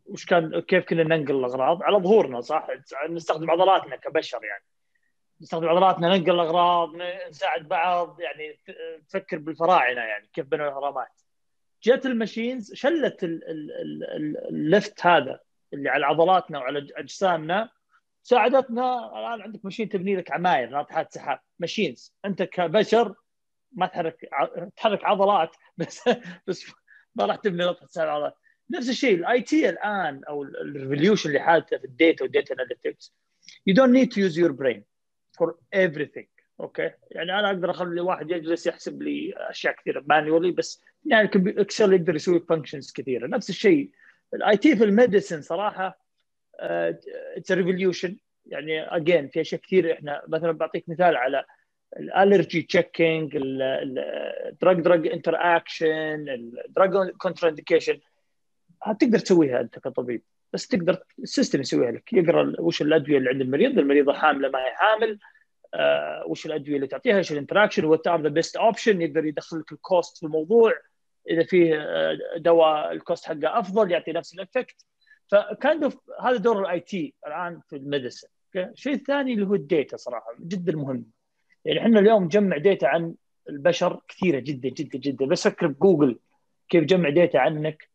وش 0.10 0.26
كان 0.26 0.60
كيف 0.60 0.86
كنا 0.86 1.03
ننقل 1.03 1.36
الأغراض؟ 1.36 1.84
على 1.84 1.97
ظهورنا 1.97 2.41
صح؟ 2.41 2.68
نستخدم 3.10 3.52
عضلاتنا 3.52 3.95
كبشر 3.95 4.44
يعني. 4.44 4.64
نستخدم 5.41 5.69
عضلاتنا 5.69 6.18
ننقل 6.18 6.31
الأغراض 6.31 6.95
نساعد 7.30 7.68
بعض 7.68 8.22
يعني 8.22 8.60
تفكر 9.10 9.38
بالفراعنة 9.38 10.02
يعني 10.02 10.30
كيف 10.34 10.45
بنوا 10.45 10.68
الاهرامات 10.68 11.22
جت 11.84 12.06
ال 12.06 12.13
machines 12.13 12.74
شلت 12.73 13.23
ال 14.49 14.61
lift 14.61 15.06
هذا 15.06 15.40
اللي 15.73 15.90
على 15.90 16.06
عضلاتنا 16.06 16.60
وعلى 16.60 16.88
أجسامنا. 16.95 17.69
ساعدتنا 18.23 19.19
الآن 19.19 19.41
عندك 19.41 19.65
machine 19.66 19.90
تبني 19.90 20.15
لك 20.15 20.31
عماير 20.31 20.69
ناطحات 20.69 21.14
سحاب. 21.14 21.40
machines 21.60 22.16
أنت 22.26 22.44
كبشر 22.44 23.15
ما 23.72 23.86
تحرك 23.88 24.30
تحرك 24.76 25.06
عضلات 25.06 25.56
بس 25.77 26.10
بس 26.48 26.72
ما 27.15 27.26
راح 27.26 27.36
تبني 27.36 27.65
ناطحه 27.65 27.86
سحاب. 27.86 28.07
عضلات 28.07 28.38
نفس 28.72 28.90
الشيء 28.90 29.16
ال 29.16 29.41
IT 29.41 29.70
الآن 29.70 30.22
أو 30.24 30.44
ال 30.44 30.51
revolution 30.51 31.30
اللي 31.30 31.40
حادثه 31.40 31.78
في 31.78 31.86
ال 31.86 31.93
data 31.93 32.24
وال 32.24 32.34
data 32.34 32.53
analytics 32.53 33.14
you 33.70 33.74
don't 33.74 33.94
need 33.94 34.12
to 34.12 34.20
use 34.30 34.38
your 34.38 34.54
brain 34.54 34.82
for 35.40 35.54
everything 35.76 36.28
okay؟ 36.60 36.91
يعني 37.12 37.40
أنا 37.40 37.48
أقدر 37.48 37.72
أخلي 37.72 38.02
واحد 38.02 38.32
يجلس 38.32 38.68
يحسب 38.68 39.02
لي 39.02 39.34
أشياء 39.38 39.76
كثيرة 39.76 40.04
manually 40.07 40.52
بس 40.52 40.84
يعني 41.06 41.30
Excel 41.36 41.94
يقدر 41.94 42.16
يسوي 42.16 42.40
functions 42.40 42.91
كثيرة. 42.91 43.28
نفس 43.28 43.50
الشيء 43.50 43.91
ال 44.34 44.57
IT 44.57 44.76
في 44.76 44.84
ال 44.84 44.90
medicine 44.90 45.41
صراحة 45.41 46.06
it's 46.60 47.52
revolution 47.52 48.18
يعني 48.46 48.82
again 48.95 49.28
في 49.28 49.41
أشياء 49.41 49.62
كثير 49.62 49.94
إحنا 49.94 50.24
مثلا 50.28 50.52
بعطيك 50.52 50.90
مثال 50.90 51.16
على 51.16 51.46
ال 51.98 52.06
allergy 52.06 52.61
checking 52.61 53.38
ال 53.41 53.69
drug 53.69 54.80
drug 54.82 55.07
interaction 55.07 56.30
ال 56.68 56.76
drug 56.76 57.10
contraindication 57.10 57.99
تقدر 58.99 59.19
تسويها 59.19 59.61
أنت 59.61 59.80
كطبيب 59.80 60.22
بس 60.53 60.68
تقدر 60.68 61.03
ال 61.20 61.26
system 61.26 61.61
يسويها 61.61 61.91
لك. 61.91 62.14
يقرأ 62.14 62.53
وش 62.60 62.81
الأدوية 62.81 63.18
اللي 63.18 63.30
عند 63.30 63.41
المريض 63.41 63.80
المريضة 63.80 64.14
حاملة 64.14 64.49
ما 64.49 64.60
هي 64.60 64.72
حامل 64.76 65.19
آه 65.73 66.23
وش 66.27 66.45
الأدوية 66.45 66.76
اللي 66.76 66.88
تعطيها 66.88 67.18
إيش 67.18 67.31
ال 67.32 67.36
interaction 67.36 67.86
what 67.86 68.07
are 68.07 68.22
the 68.22 68.30
best 68.30 68.57
option 68.57 69.02
يقدر 69.01 69.26
يدخل 69.26 69.60
لك 69.60 69.72
ال 69.72 69.81
cost 69.81 70.18
في 70.18 70.26
الموضوع. 70.26 70.73
إذا 71.30 71.43
فيه 71.43 71.88
دواء 72.38 72.91
ال 72.91 72.98
cost 72.98 73.26
حقه 73.26 73.60
أفضل 73.60 73.91
يعطي 73.91 74.11
نفس 74.11 74.34
ال 74.34 74.41
effect 74.41 74.86
فكان 75.27 75.91
هذا 76.22 76.38
دور 76.38 76.61
ال 76.61 76.80
IT 76.80 77.14
الآن 77.27 77.61
في 77.69 77.76
ال 77.76 77.81
medicine 77.81 78.28
الشيء 78.56 78.93
الثاني 78.93 79.34
اللي 79.34 79.47
هو 79.47 79.56
ال 79.56 79.64
data 79.64 79.98
صراحة 79.97 80.35
جدا 80.39 80.76
مهم. 80.76 81.06
يعني 81.65 81.80
إحنا 81.80 81.99
اليوم 81.99 82.23
نجمع 82.23 82.57
data 82.57 82.86
عن 82.85 83.15
البشر 83.49 84.01
كثيرة 84.07 84.39
جدا 84.39 84.69
جدا 84.69 84.99
جدا. 84.99 85.26
بس 85.26 85.47
فكر 85.47 85.68
بجوجل 85.68 86.19
كيف 86.69 86.84
جمع 86.84 87.10
data 87.10 87.38
عنك. 87.38 87.89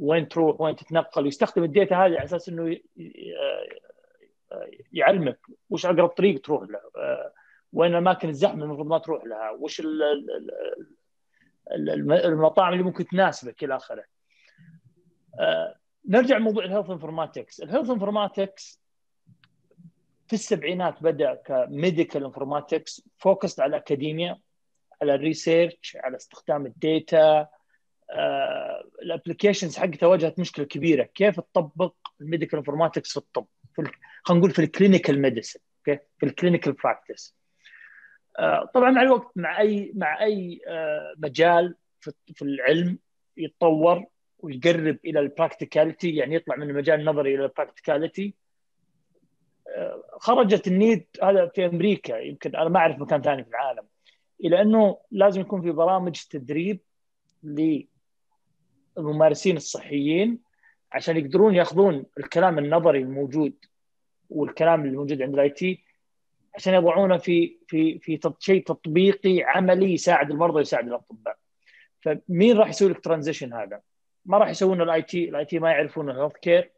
وين 0.00 0.28
تروح 0.28 0.60
وين 0.60 0.76
تتنقل. 0.76 1.24
ويستخدم 1.24 1.64
ال 1.64 1.70
data 1.70 1.94
هذه 1.94 2.00
على 2.00 2.24
أساس 2.24 2.48
إنه 2.48 2.76
يعلمك 4.92 5.38
وش 5.70 5.86
أقرب 5.86 6.08
طريق 6.08 6.40
تروح 6.40 6.62
له 6.70 6.80
وين 7.72 7.90
الاماكن 7.90 8.28
الزحمة 8.28 8.64
المفروض 8.64 8.86
ما 8.86 8.98
تروح 8.98 9.24
لها 9.24 9.50
وش 9.50 9.82
المطاعم 12.24 12.72
اللي 12.72 12.84
ممكن 12.84 13.06
تناسبك 13.06 13.64
إلى 13.64 13.76
آخره. 13.76 14.04
نرجع 16.08 16.36
لموضوع 16.36 16.64
ال 16.64 16.68
health 16.68 16.90
informatics 16.90 17.60
ال 17.62 17.66
health 17.66 17.90
informatics 17.90 18.80
في 20.26 20.32
السبعينات 20.32 21.02
بدأ 21.02 21.34
ك 21.34 21.45
medical 21.45 22.24
informatics 22.24 23.08
focused 23.18 23.60
على 23.60 23.70
الاكاديميا 23.70 24.40
على 25.02 25.14
ال 25.14 25.23
research 25.23 25.96
على 26.00 26.16
استخدام 26.16 26.66
ال 26.66 26.82
data 26.82 27.48
ال 29.02 29.08
applications 29.08 29.76
حقتها 29.76 30.06
واجهت 30.06 30.38
مشكلة 30.38 30.64
كبيرة. 30.64 31.02
كيف 31.02 31.40
تطبق 31.40 31.94
ال 32.20 32.25
medical 32.25 32.58
informatics 32.58 33.10
في 33.10 33.16
الطب؟ 33.16 33.46
خلينا 34.22 34.40
نقول 34.40 34.50
في 34.50 34.58
ال 34.58 34.65
clinical 34.65 35.22
medicine 35.22 35.60
okay 35.78 36.02
في 36.18 36.26
ال 36.26 36.31
clinical 36.31 36.72
practice 36.72 37.36
طبعا 38.74 38.90
مع 38.90 39.02
الوقت 39.02 39.32
مع 39.36 39.60
أي 39.60 39.92
مع 39.94 40.22
أي 40.22 40.60
مجال 41.16 41.76
في 42.34 42.42
العلم 42.42 42.98
يتطور 43.36 44.04
ويقرب 44.38 44.98
إلى 45.04 45.20
ال 45.20 45.27
practicality 45.27 46.16
يعني 46.16 46.34
يطلع 46.34 46.56
من 46.56 46.70
المجال 46.70 47.00
النظري 47.00 47.34
إلى 47.34 47.44
ال 47.44 47.51
practicality 47.51 48.34
خرجت 50.18 50.66
ال 50.66 50.74
need 50.74 51.06
هذا 51.22 51.46
في 51.54 51.66
أمريكا 51.66 52.18
يمكن 52.18 52.56
أنا 52.56 52.68
ما 52.68 52.78
أعرف 52.78 52.98
مكان 52.98 53.22
ثاني 53.22 53.44
في 53.44 53.50
العالم 53.50 53.86
إلى 54.44 54.62
أنه 54.62 54.98
لازم 55.10 55.40
يكون 55.40 55.62
في 55.62 55.70
برامج 55.70 56.20
تدريب 56.30 56.80
للممارسين 59.00 59.56
الصحيين 59.56 60.38
عشان 60.92 61.16
يقدرون 61.16 61.54
ياخذون 61.54 62.04
الكلام 62.18 62.58
النظري 62.58 62.98
الموجود 62.98 63.54
والكلام 64.30 64.84
اللي 64.84 64.96
موجود 64.96 65.22
عند 65.22 65.34
ال 65.34 65.50
IT 65.50 65.84
عشان 66.54 66.74
يضعونه 66.74 67.16
في 67.16 67.56
في 67.68 67.98
في 67.98 68.20
شيء 68.38 68.62
تطبيقي 68.64 69.42
عملي 69.42 69.94
يساعد 69.94 70.30
المرضى 70.30 70.56
ويساعد 70.56 70.86
الأطباء. 70.86 71.36
فمين 72.00 72.56
راح 72.56 72.68
يسوي 72.68 72.90
لك 72.90 73.04
transition 73.04 73.52
هذا؟ 73.52 73.80
ما 74.26 74.38
راح 74.38 74.48
يسوون 74.48 74.82
ال 74.82 75.02
IT، 75.02 75.28
ال 75.28 75.44
IT 75.44 75.58
ما 75.58 75.70
يعرفون 75.70 76.10
ال 76.10 76.32
healthcare 76.32 76.70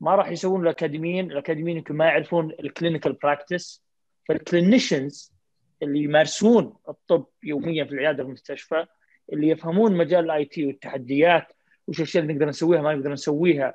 ما 0.00 0.14
راح 0.14 0.28
يسوون 0.28 0.62
الأكاديميين، 0.62 1.30
الأكاديميين 1.30 1.76
يمكن 1.76 1.94
ما 1.94 2.04
يعرفون 2.04 2.50
ال 2.50 2.57
clinical 2.57 3.12
practice 3.12 3.84
فال 4.28 4.45
clinicians 4.45 5.32
اللي 5.82 6.02
يمارسون 6.02 6.74
الطب 6.88 7.26
يوميا 7.42 7.84
في 7.84 7.92
العيادة 7.92 8.22
في 8.22 8.28
المستشفى 8.28 8.86
اللي 9.32 9.48
يفهمون 9.48 9.96
مجال 9.96 10.24
ال 10.24 10.44
IT 10.44 10.66
والتحديات 10.66 11.52
وش 11.86 11.98
الأشياء 11.98 12.22
اللي 12.22 12.34
نقدر 12.34 12.48
نسويها 12.48 12.82
ما 12.82 12.94
نقدر 12.94 13.12
نسويها 13.12 13.74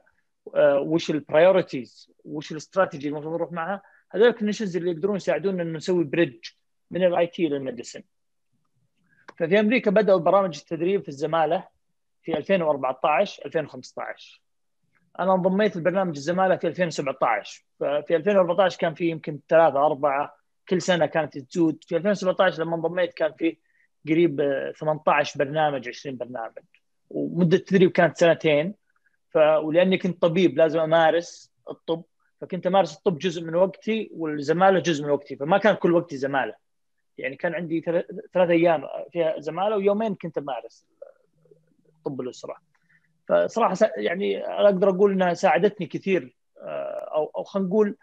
آه، 0.55 0.79
وش 0.79 1.11
ال 1.11 1.20
priorities 1.20 2.11
وش 2.25 2.51
الاستراتيجي 2.51 3.07
المفروض 3.07 3.33
نروح 3.33 3.51
معها. 3.51 3.81
هذول 4.11 4.27
ال 4.27 4.32
clinicians 4.32 4.77
اللي 4.77 4.91
يقدرون 4.91 5.15
يساعدونا 5.15 5.63
إنه 5.63 5.77
نسوي 5.77 6.03
bridge 6.03 6.45
من 6.91 7.03
ال 7.03 7.27
IT 7.27 7.47
لل 7.47 7.58
medicine 7.58 8.01
ففي 9.37 9.59
أمريكا 9.59 9.91
بدأوا 9.91 10.19
برامج 10.19 10.57
التدريب 10.57 11.01
في 11.01 11.09
الزمالة 11.09 11.67
في 12.23 12.37
2014 12.37 13.45
2015 13.45 14.41
أنا 15.19 15.33
انضميت 15.33 15.77
لبرنامج 15.77 16.15
الزمالة 16.15 16.55
في 16.55 16.67
2017 16.67 17.65
ففي 17.79 18.15
2014 18.15 18.77
كان 18.79 18.93
في 18.93 19.09
يمكن 19.09 19.39
ثلاثة 19.49 19.85
أربعة 19.85 20.35
كل 20.69 20.81
سنة 20.81 21.05
كانت 21.05 21.37
تزود. 21.37 21.83
في 21.87 21.97
2017 21.97 22.63
لما 22.63 22.75
انضميت 22.75 23.13
كان 23.13 23.33
في 23.33 23.57
قريب 24.09 24.41
18 24.79 25.39
برنامج 25.39 25.87
20 25.87 26.17
برنامج. 26.17 26.59
ومدة 27.09 27.57
التدريب 27.57 27.91
كانت 27.91 28.17
سنتين. 28.17 28.75
ف 29.29 29.37
ولأني 29.37 29.97
كنت 29.97 30.21
طبيب 30.21 30.57
لازم 30.57 30.79
أمارس 30.79 31.51
الطب. 31.69 32.03
فكنت 32.41 32.67
أمارس 32.67 32.97
الطب 32.97 33.17
جزء 33.17 33.43
من 33.43 33.55
وقتي 33.55 34.09
والزمالة 34.13 34.79
جزء 34.79 35.03
من 35.03 35.09
وقتي. 35.09 35.35
فما 35.35 35.57
كان 35.57 35.75
كل 35.75 35.93
وقتي 35.93 36.17
زمالة. 36.17 36.53
يعني 37.17 37.35
كان 37.35 37.55
عندي 37.55 37.81
ثلاث 38.33 38.49
أيام 38.49 38.83
فيها 39.11 39.39
زمالة 39.39 39.77
ويومين 39.77 40.15
كنت 40.15 40.37
أمارس 40.37 40.85
طب 42.05 42.21
الأسرة. 42.21 42.55
فصراحة 43.27 43.75
يعني 43.97 44.45
أقدر 44.45 44.89
أقول 44.89 45.11
إنها 45.11 45.33
ساعدتني 45.33 45.87
كثير 45.87 46.35
أو 47.13 47.31
أو 47.37 47.43
خلينا 47.43 47.67
نقول 47.67 47.97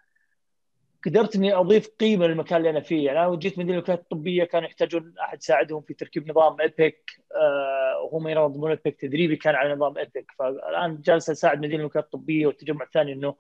قدرت 1.07 1.37
إني 1.37 1.55
أضيف 1.55 1.89
قيمة 1.89 2.27
للمكان 2.27 2.59
اللي 2.59 2.71
أنا 2.71 2.81
فيه 2.81 3.07
يعني 3.07 3.27
أنا 3.27 3.37
جيت 3.37 3.59
من 3.59 3.71
الوكالات 3.71 4.01
الطبية 4.01 4.45
كانوا 4.45 4.69
يحتاجون 4.69 5.15
أحد 5.19 5.39
يساعدهم 5.39 5.83
في 5.83 5.95
تركيب 5.95 6.31
نظام 6.31 6.61
إيبك 6.61 7.11
آه 7.37 8.01
وهم 8.03 8.29
ينظمون 8.29 8.71
Epic 8.71 9.01
تدريبي 9.01 9.37
كان 9.37 9.55
على 9.55 9.75
نظام 9.75 9.99
Epic 9.99 10.27
فالآن 10.39 11.01
جالس 11.01 11.31
أساعد 11.31 11.59
مدينه 11.59 11.81
الوكالات 11.81 12.05
الطبية 12.05 12.47
والتجمع 12.47 12.85
الثاني 12.85 13.13
إنه 13.13 13.35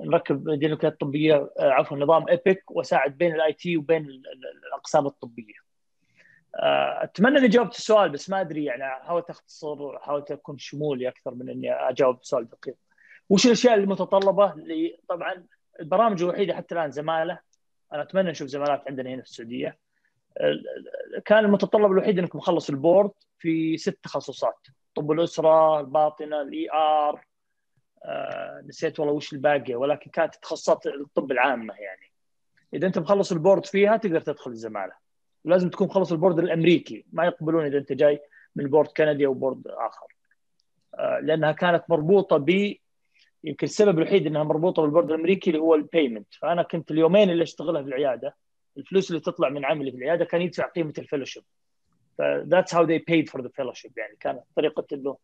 نركب 0.00 0.48
مدينه 0.48 0.66
الوكالات 0.66 0.92
الطبية 0.92 1.34
آه 1.34 1.70
عفوا 1.70 1.96
نظام 1.96 2.28
Epic 2.28 2.70
وأساعد 2.70 3.18
بين 3.18 3.34
ال 3.34 3.52
IT 3.52 3.76
وبين 3.76 4.22
الأقسام 4.66 5.06
الطبية. 5.06 5.54
آه 6.56 7.04
أتمنى 7.04 7.38
إني 7.38 7.48
جاوبت 7.48 7.74
السؤال 7.74 8.10
بس 8.10 8.30
ما 8.30 8.40
أدري 8.40 8.64
يعني 8.64 8.84
حاولت 8.84 9.30
أختصر 9.30 9.98
حاولت 9.98 10.30
أكون 10.30 10.58
شمولي 10.58 11.08
أكثر 11.08 11.34
من 11.34 11.50
إني 11.50 11.72
أجاوب 11.72 12.18
سؤال 12.22 12.48
دقيق. 12.48 12.76
وش 13.30 13.46
الأشياء 13.46 13.74
المتطلبة 13.74 14.54
طبعا 15.08 15.44
البرامج 15.80 16.22
الوحيدة 16.22 16.54
حتى 16.54 16.74
الآن 16.74 16.90
زمالة 16.90 17.38
أنا 17.92 18.02
أتمنى 18.02 18.30
نشوف 18.30 18.48
زمالات 18.48 18.82
عندنا 18.88 19.10
هنا 19.10 19.22
في 19.22 19.28
السعودية. 19.28 19.78
كان 21.24 21.44
المتطلب 21.44 21.92
الوحيد 21.92 22.18
إنك 22.18 22.36
مخلص 22.36 22.70
ال 22.70 22.77
board 22.77 23.10
في 23.38 23.76
ست 23.76 23.98
تخصصات. 24.02 24.66
طب 24.94 25.10
الأسرة 25.12 25.80
الباطنة 25.80 26.40
ال 26.40 26.70
ER 26.72 27.24
آه 28.04 28.62
نسيت 28.66 29.00
والله 29.00 29.14
وش 29.14 29.32
الباقيه 29.32 29.76
ولكن 29.76 30.10
كانت 30.10 30.34
تخصصات 30.34 30.86
الطب 30.86 31.32
العامة 31.32 31.74
يعني. 31.74 32.12
إذا 32.74 32.86
أنت 32.86 32.98
مخلص 32.98 33.32
ال 33.32 33.38
board 33.38 33.66
فيها 33.66 33.96
تقدر 33.96 34.20
تدخل 34.20 34.50
الزماله 34.50 34.92
لازم 35.44 35.70
تكون 35.70 35.86
مخلص 35.86 36.12
ال 36.12 36.16
board 36.16 36.38
الأمريكي 36.38 37.06
ما 37.12 37.24
يقبلون 37.24 37.66
إذا 37.66 37.78
أنت 37.78 37.92
جاي 37.92 38.20
من 38.56 38.66
board 38.66 38.88
كندي 38.88 39.26
أو 39.26 39.34
board 39.34 39.66
آخر. 39.66 40.06
آه 40.94 41.20
لأنها 41.20 41.52
كانت 41.52 41.84
مربوطة 41.88 42.36
ب 42.36 42.76
يمكن 43.44 43.66
السبب 43.66 43.98
الوحيد 43.98 44.26
إنها 44.26 44.42
مربوطة 44.42 44.82
بال 44.82 44.90
board 44.90 45.10
الأمريكي 45.10 45.50
اللي 45.50 45.62
هو 45.62 45.74
ال 45.74 45.81
payment 45.81 46.34
فأنا 46.34 46.62
كنت 46.62 46.90
اليومين 46.90 47.30
اللي 47.30 47.42
أشتغلها 47.42 47.82
في 47.82 47.88
العيادة 47.88 48.36
الفلوس 48.78 49.10
اللي 49.10 49.20
تطلع 49.20 49.48
من 49.48 49.64
عملي 49.64 49.90
في 49.90 49.96
العيادة 49.96 50.24
كان 50.24 50.42
يدفع 50.42 50.66
قيمة 50.66 50.94
ال 50.98 51.02
fellowship 51.02 51.42
ف 52.18 52.26
that's 52.26 52.74
how 52.74 52.84
they 52.84 52.98
paid 52.98 53.28
for 53.28 53.42
the 53.42 53.48
fellowship 53.48 53.98
يعني 53.98 54.16
كانت 54.20 54.40
طريقة 54.56 54.86
إنه 54.92 55.16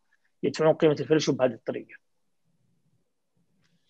يدفعون 0.43 0.75
قيمة 0.75 0.97
ال 1.01 1.04
fellowship 1.04 1.37
بهذه 1.37 1.53
الطريقة. 1.53 1.95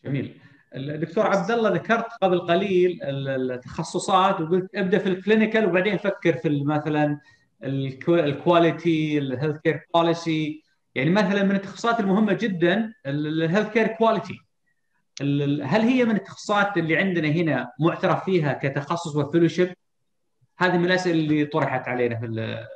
جميل. 0.04 0.38
الدكتور 0.74 1.26
عبد 1.26 1.50
الله 1.50 1.70
ذكرت 1.70 2.06
قبل 2.22 2.40
قليل 2.40 3.02
التخصصات 3.02 4.40
وقلت 4.40 4.74
ابدأ 4.74 4.98
في 4.98 5.08
ال 5.08 5.15
clinical 5.15 5.66
وبعدين 5.66 5.96
فكر 5.96 6.32
في 6.32 6.64
مثلا 6.64 7.20
ال 8.08 8.20
quality 8.20 9.06
ال 9.06 9.18
healthcare 9.18 9.86
policy 9.94 10.65
يعني 10.96 11.10
مثلا 11.10 11.42
من 11.42 11.56
التخصصات 11.56 12.00
المهمة 12.00 12.32
جدا 12.32 12.94
ال 13.06 13.68
healthcare 13.68 13.86
quality 13.86 14.38
هل 15.62 15.80
هي 15.80 16.04
من 16.04 16.16
التخصصات 16.16 16.76
اللي 16.76 16.96
عندنا 16.96 17.28
هنا 17.28 17.72
معترف 17.80 18.24
فيها 18.24 18.52
كتخصص 18.52 19.16
و 19.16 19.21
fellowship؟ 19.21 19.74
هذه 20.58 20.78
من 20.78 20.84
الأسئلة 20.84 21.18
اللي 21.18 21.44
طرحت 21.44 21.88
علينا 21.88 22.20
في 22.20 22.66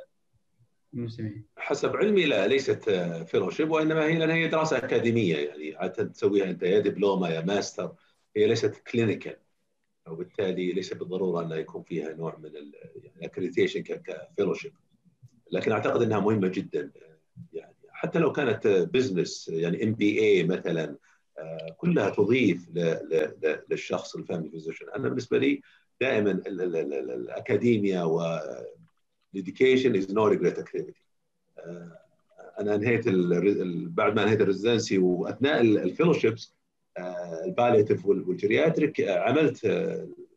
المسلمين. 0.93 1.45
حسب 1.57 1.95
علمي 1.95 2.25
لا 2.25 2.47
ليست 2.47 2.89
fellowship 3.27 3.71
وإنما 3.71 4.05
هي 4.05 4.17
لأن 4.17 4.29
هي 4.29 4.47
دراسة 4.47 4.77
أكاديمية 4.77 5.37
يعني 5.37 5.75
عادة 5.75 6.03
تسويها 6.03 6.45
أنت 6.45 6.63
يا 6.63 6.79
diploma 6.79 7.29
يا 7.29 7.41
ماستر 7.41 7.93
هي 8.35 8.47
ليست 8.47 8.75
clinical 8.75 9.35
وبالتالي 10.07 10.71
ليس 10.71 10.93
بالضرورة 10.93 11.43
انه 11.43 11.55
يكون 11.55 11.83
فيها 11.83 12.13
نوع 12.13 12.37
من 12.37 12.51
ال 13.15 13.20
accreditation 13.20 13.81
ك 13.81 13.89
fellowship 13.89 14.73
لكن 15.51 15.71
أعتقد 15.71 16.01
إنها 16.01 16.19
مهمة 16.19 16.47
جدا 16.47 16.91
يعني 17.53 17.70
حتى 18.01 18.19
لو 18.19 18.31
كانت 18.31 18.67
business 18.67 19.49
يعني 19.53 19.83
MBA 19.83 20.43
مثلا 20.43 20.95
كلها 21.77 22.09
تضيف 22.09 22.69
للشخص 23.69 24.15
ال 24.15 24.20
family 24.20 24.49
physician 24.49 24.89
أنا 24.89 25.09
بالنسبة 25.09 25.37
لي 25.37 25.61
دائما 26.01 26.31
الاكاديميا 26.31 28.03
و 28.03 28.39
education 29.37 29.93
is 30.01 30.05
no 30.05 30.29
regret 30.33 30.57
activity. 30.57 31.03
أنا 32.59 32.75
انهيت 32.75 33.07
بعد 33.89 34.15
ما 34.15 34.23
انهيت 34.23 34.41
ال 34.41 34.47
residency 34.47 34.97
وأثناء 34.97 35.61
ال 35.61 35.69
fellowships 35.69 36.55
ال 37.45 37.50
palliative 37.50 38.05
وال 38.05 38.22
geriatric 38.22 39.01
عملت 39.01 39.65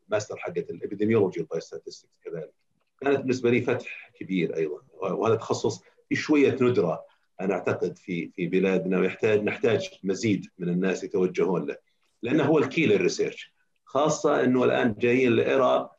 ماستر 0.08 0.36
حقت 0.36 0.70
ال 0.70 0.76
epidemiology 0.76 1.40
وال 1.40 1.51
biostatistics 1.51 2.18
كذلك. 2.24 2.52
كانت 3.00 3.18
بالنسبة 3.18 3.50
لي 3.50 3.60
فتح 3.60 4.12
كبير 4.14 4.56
أيضا 4.56 4.80
وهذا 4.92 5.34
تخصص 5.34 5.82
في 6.08 6.14
شوية 6.14 6.56
ندرة 6.60 7.13
أنا 7.40 7.54
أعتقد 7.54 7.98
في 7.98 8.30
في 8.30 8.46
بلادنا 8.46 8.98
ويحتاج 8.98 9.42
نحتاج 9.42 9.88
مزيد 10.02 10.46
من 10.58 10.68
الناس 10.68 11.04
يتوجهون 11.04 11.66
له 11.66 11.76
لأنه 12.22 12.44
هو 12.44 12.58
ال 12.58 12.65
key 12.65 12.86
لل 12.86 13.00
research 13.00 13.54
خاصة 13.84 14.44
إنه 14.44 14.64
الآن 14.64 14.94
جايين 14.98 15.32
ل 15.32 15.47
era 15.47 15.90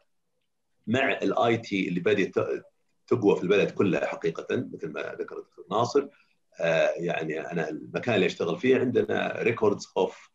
مع 0.88 1.12
ال 1.12 1.58
IT 1.58 1.88
اللي 1.88 2.00
بدأت 2.00 2.34
تقوى 3.08 3.36
في 3.36 3.44
البلد 3.44 3.72
كلها 3.72 4.06
حقيقة 4.06 4.48
مثل 4.74 4.88
ما 4.88 5.02
ذكر 5.02 5.38
الدكتور 5.38 5.66
ناصر. 5.72 6.08
آه 6.62 6.90
يعني 6.98 7.52
أنا 7.52 7.70
المكان 7.70 8.16
اللي 8.16 8.26
أشتغل 8.26 8.60
فيه 8.60 8.78
عندنا 8.78 9.42
records 9.42 9.88
of 9.98 10.30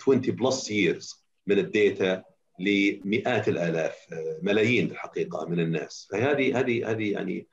20 0.00 0.20
plus 0.20 0.70
years 0.70 1.26
من 1.46 1.58
ال 1.58 1.71
data 1.71 2.24
لمئات 2.58 3.48
الآلاف 3.48 4.06
ملايين 4.42 4.86
في 4.88 4.92
الحقيقة 4.94 5.46
من 5.46 5.60
الناس. 5.60 6.08
فهذه 6.10 6.60
هذه 6.60 6.90
هذه 6.90 7.12
يعني 7.12 7.48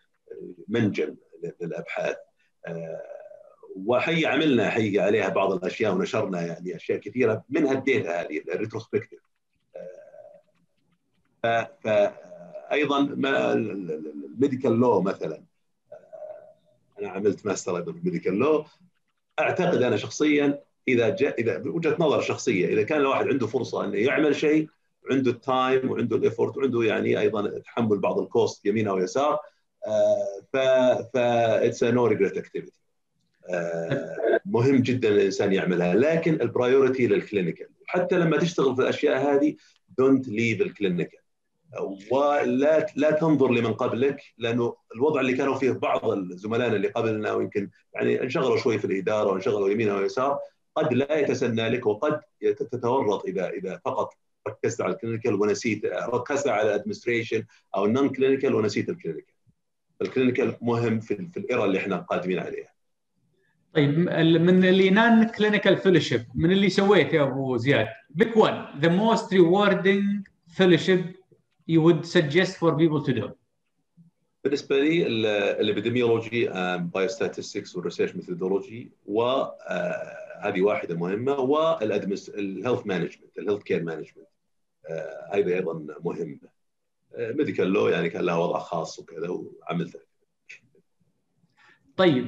منجم 0.68 1.15
للأبحاث. 1.61 2.15
وحي 3.85 4.25
عملنا 4.25 4.69
حي 4.69 4.99
عليها 4.99 5.29
بعض 5.29 5.51
الأشياء 5.51 5.93
ونشرنا 5.93 6.41
يعني 6.41 6.75
أشياء 6.75 6.99
كثيرة 6.99 7.43
منها 7.49 7.71
ال 7.72 7.81
data 7.81 8.22
هذه 8.21 8.41
ال 8.53 8.58
retrospective. 8.58 9.19
فايضا 11.83 12.99
ما 13.01 13.53
ال 13.53 13.69
medical 13.69 14.80
law 14.80 15.01
مثلا. 15.01 15.43
أنا 16.99 17.09
عملت 17.09 17.45
ماستر 17.45 17.77
أيضا 17.77 17.91
ال 17.91 17.97
medical 17.97 18.34
law. 18.34 18.65
أعتقد 19.39 19.81
أنا 19.81 19.97
شخصيا 19.97 20.59
إذا 20.87 21.09
جاء 21.09 21.41
إذا 21.41 21.57
بوجهة 21.57 21.95
نظر 21.99 22.21
شخصية 22.21 22.67
إذا 22.67 22.83
كان 22.83 22.99
الواحد 22.99 23.27
عنده 23.27 23.47
فرصة 23.47 23.85
إنه 23.85 23.97
يعمل 23.97 24.35
شيء 24.35 24.69
عنده 25.11 25.31
ال 25.31 25.43
time 25.43 25.91
وعنده 25.91 26.15
ال 26.15 26.22
effort 26.22 26.57
وعنده 26.57 26.83
يعني 26.83 27.19
أيضا 27.19 27.59
تحمل 27.59 27.99
بعض 27.99 28.19
ال 28.19 28.29
cost 28.29 28.65
يمين 28.65 28.87
أو 28.87 28.97
يسار 28.97 29.39
ف 30.53 30.57
it's 31.17 31.84
no 31.84 32.05
regret 32.05 32.38
activity 32.38 32.80
مهم 34.45 34.75
جدا 34.75 35.09
الإنسان 35.09 35.53
يعملها. 35.53 35.95
لكن 35.95 36.41
ال 36.41 36.49
priority 36.49 37.07
لل 37.07 37.19
clinical 37.19 37.67
حتى 37.85 38.19
لما 38.19 38.37
تشتغل 38.37 38.75
في 38.75 38.81
الأشياء 38.81 39.17
هذه 39.17 39.55
don't 39.97 40.27
leave 40.27 40.61
ال 40.61 40.68
clinical 40.68 41.19
ولا 42.11 42.87
لا 42.95 43.11
تنظر 43.11 43.51
لمن 43.51 43.73
قبلك 43.73 44.21
لأنه 44.37 44.75
الوضع 44.95 45.21
اللي 45.21 45.33
كانوا 45.33 45.55
فيه 45.55 45.71
بعض 45.71 46.09
الزملاء 46.09 46.67
اللي 46.67 46.87
قبلنا 46.87 47.33
ويمكن 47.33 47.69
يعني 47.93 48.23
انشغلوا 48.23 48.57
شوي 48.57 48.79
في 48.79 48.85
الإدارة 48.85 49.31
وانشغلوا 49.31 49.69
يمين 49.69 49.89
ويسار 49.89 50.39
قد 50.75 50.93
لا 50.93 51.17
يتسنى 51.19 51.69
لك 51.69 51.85
وقد 51.85 52.21
تتورط 52.41 53.25
إذا 53.25 53.49
إذا 53.49 53.81
فقط 53.85 54.13
ركزت 54.47 54.81
على 54.81 54.93
ال 54.93 54.98
clinical 54.98 55.34
ونسيت 55.41 55.85
ركزت 55.85 56.47
على 56.47 56.69
ال 56.69 56.75
administration 56.75 57.45
أو 57.75 57.85
ال 57.85 57.91
non 57.91 58.09
clinical 58.09 58.55
ونسيت 58.55 58.89
ال 58.89 58.94
clinical 58.94 59.34
ال 60.01 60.07
clinical 60.07 60.55
مهم 60.61 60.99
في, 60.99 61.15
في 61.34 61.38
ال 61.38 61.44
era 61.44 61.65
اللي 61.65 61.77
إحنا 61.77 61.97
قادمين 61.97 62.39
عليها. 62.39 62.76
طيب 63.73 63.99
من 64.39 64.65
اللي 64.65 64.89
non 64.89 65.27
clinical 65.27 65.77
fellowship 65.77 66.26
من 66.35 66.51
اللي 66.51 66.69
سويت 66.69 67.13
يا 67.13 67.23
أبو 67.23 67.57
زياد؟ 67.57 67.88
pick 68.09 68.38
one 68.38 68.65
the 68.80 68.89
most 68.89 69.34
rewarding 69.34 70.27
fellowship 70.47 71.15
you 71.72 71.81
would 71.81 72.05
suggest 72.05 72.51
for 72.57 72.72
people 72.77 73.05
to 73.07 73.13
do. 73.22 73.30
بالنسبة 74.43 74.80
لي 74.80 75.07
ال 75.51 75.59
epidemiology 75.59 76.47
biostatistics 76.80 77.76
وال 77.76 77.84
research 77.84 78.15
methodology 78.15 78.91
وهذه 79.05 80.61
واحدة 80.61 80.95
مهمة 80.95 81.34
وال 81.34 81.72
health 81.72 82.85
management 82.85 83.38
ال 83.38 83.41
health 83.41 83.63
care 83.63 83.84
management 83.84 84.27
هذه 85.34 85.55
أيضا 85.55 85.85
مهمه 86.03 86.55
medical 87.17 87.67
law 87.67 87.88
يعني 87.87 88.09
كان 88.09 88.21
لها 88.21 88.35
وضع 88.35 88.59
خاص 88.59 88.99
وكذا 88.99 89.29
وعملتها 89.29 90.01
طيب 91.97 92.27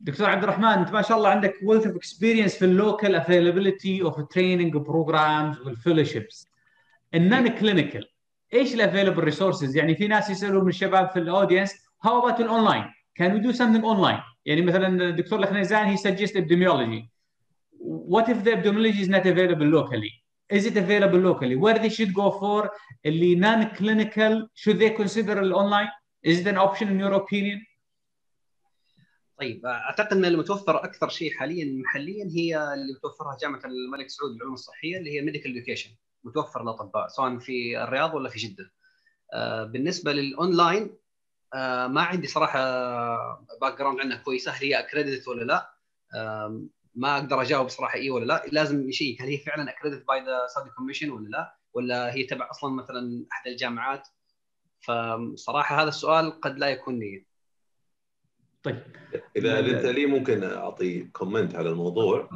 دكتور 0.00 0.30
عبد 0.30 0.42
الرحمن 0.42 0.64
انت 0.64 0.92
ما 0.92 1.02
شاء 1.02 1.18
الله 1.18 1.28
عندك 1.28 1.54
wealth 1.54 1.84
of 1.84 1.92
experience 1.92 2.58
في 2.58 2.64
ال 2.64 2.72
local 2.72 3.14
availability 3.14 4.02
of 4.02 4.20
training 4.20 4.76
programs 4.76 5.60
وال 5.60 5.73
fellowships 5.73 6.48
ال 7.14 7.23
non 7.23 7.48
clinical 7.48 8.08
إيش 8.54 8.74
ال 8.74 8.79
available 8.79 9.24
resources 9.24 9.76
يعني 9.76 9.94
في 9.94 10.08
ناس 10.08 10.30
يسالوا 10.30 10.62
من 10.62 10.68
الشباب 10.68 11.10
في 11.10 11.18
ال 11.18 11.24
audience 11.24 11.74
how 12.02 12.18
about 12.18 12.40
ال 12.40 12.46
online 12.46 12.84
can 13.14 13.32
we 13.32 13.38
do 13.40 13.52
something 13.52 13.84
online 13.84 14.18
يعني 14.46 14.62
مثلا 14.62 15.08
الدكتور 15.08 15.38
الخنيزان 15.38 15.86
he 15.86 15.96
suggest 15.96 16.38
epidemiology. 16.38 17.02
What 18.14 18.28
if 18.28 18.44
the 18.44 18.50
epidemiology 18.50 19.00
is 19.00 19.08
not 19.08 19.26
available 19.26 19.66
locally? 19.66 20.17
Is 20.52 20.64
it 20.64 20.76
available 20.76 21.20
locally 21.30 21.56
where 21.56 21.78
they 21.78 21.90
should 21.90 22.12
go 22.14 22.30
for 22.40 22.70
اللي 23.06 23.36
non 23.36 23.76
clinical 23.76 24.48
should 24.54 24.78
they 24.78 24.90
consider 25.02 25.38
ال 25.38 25.45
online 25.45 25.88
is 26.26 26.38
it 26.40 26.46
an 26.46 26.56
option 26.56 26.88
in 26.88 26.98
your 27.00 27.14
opinion 27.14 27.68
طيب 29.40 29.66
أعتقد 29.66 30.12
أن 30.12 30.24
المتوفر 30.24 30.84
أكثر 30.84 31.08
شيء 31.08 31.32
حاليا 31.34 31.82
محليا 31.82 32.24
هي 32.36 32.74
اللي 32.74 32.92
متوفرها 32.92 33.36
جامعة 33.42 33.60
الملك 33.64 34.08
سعود 34.10 34.32
للعلوم 34.32 34.54
الصحية 34.54 34.98
اللي 34.98 35.10
هي 35.10 35.20
medical 35.20 35.50
education 35.50 35.90
متوفر 36.24 36.62
للأطباء 36.62 37.08
سواء 37.08 37.38
في 37.38 37.82
الرياض 37.82 38.14
ولا 38.14 38.28
في 38.28 38.38
جدة. 38.38 38.70
بالنسبة 39.64 40.12
للأونلاين 40.12 40.96
ما 41.88 42.02
عندي 42.02 42.26
صراحة 42.26 42.60
background 43.60 44.00
عنها 44.00 44.16
كويسة 44.16 44.52
هل 44.52 44.64
هي 44.64 44.78
accredited 44.78 45.28
ولا 45.28 45.44
لا؟ 45.44 45.70
ما 46.94 47.16
أقدر 47.16 47.42
أجاوب 47.42 47.68
صراحة 47.68 47.94
اي 47.94 48.10
ولا 48.10 48.24
لا. 48.24 48.42
لازم 48.52 48.88
يشيك. 48.88 49.22
هل 49.22 49.28
هي 49.28 49.38
فعلا 49.38 49.70
accredited 49.70 50.06
by 50.08 50.20
the 50.20 50.46
Saudi 50.54 50.70
Commission 50.70 51.10
ولا 51.10 51.28
لا؟ 51.28 51.56
ولا 51.74 52.14
هي 52.14 52.24
تبع 52.24 52.50
أصلا 52.50 52.74
مثلا 52.74 53.24
أحد 53.32 53.46
الجامعات؟ 53.46 54.08
فصراحة 54.80 55.82
هذا 55.82 55.88
السؤال 55.88 56.40
قد 56.40 56.58
لا 56.58 56.68
يكون 56.68 56.98
لي. 56.98 57.24
طيب. 58.62 58.82
إذا 59.36 59.58
أنت 59.58 59.86
لي 59.86 60.06
ممكن 60.06 60.44
أعطي 60.44 61.04
comment 61.04 61.54
على 61.54 61.68
الموضوع؟ 61.68 62.30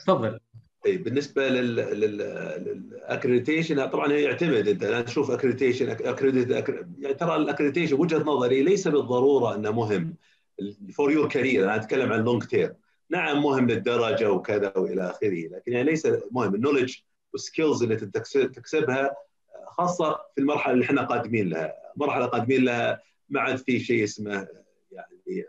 تفضل. 0.00 0.40
اي 0.86 0.96
بالنسبة 0.96 1.48
لل 1.48 1.80
accreditation 1.80 3.86
طبعا 3.86 4.12
هي 4.12 4.22
يعتمد 4.22 4.68
أنت. 4.68 4.84
الان 4.84 5.04
تشوف 5.04 5.30
accreditation 5.30 5.90
accredited 5.90 6.50
يعني 6.98 7.14
ترى 7.14 7.36
ال 7.36 7.41
accreditation 7.41 8.00
وجهة 8.00 8.18
نظري 8.18 8.62
ليس 8.62 8.88
بالضرورة 8.88 9.54
أنه 9.54 9.70
مهم. 9.70 10.16
for 10.94 11.12
your 11.12 11.28
career 11.28 11.64
أنا 11.64 11.76
أتكلم 11.76 12.12
عن 12.12 12.24
long 12.24 12.44
term 12.44 12.74
نعم 13.12 13.42
مهم 13.42 13.66
للدرجة 13.66 14.32
وكذا 14.32 14.72
وإلى 14.76 15.10
آخره 15.10 15.48
لكن 15.48 15.72
يعني 15.72 15.84
ليس 15.90 16.08
مهم. 16.30 16.54
ال 16.54 16.58
knowledge 16.58 16.96
وال 17.32 17.45
skills 17.45 17.82
اللي 17.82 17.96
تكسبها 17.96 19.16
خاصة 19.66 20.12
في 20.34 20.40
المرحلة 20.40 20.74
اللي 20.74 20.84
إحنا 20.84 21.02
قادمين 21.04 21.48
لها. 21.48 21.74
مرحلة 21.96 22.26
قادمين 22.26 22.64
لها 22.64 23.02
ما 23.28 23.40
عاد 23.40 23.58
في 23.58 23.80
شيء 23.80 24.04
اسمه 24.04 24.48
يعني 24.92 25.44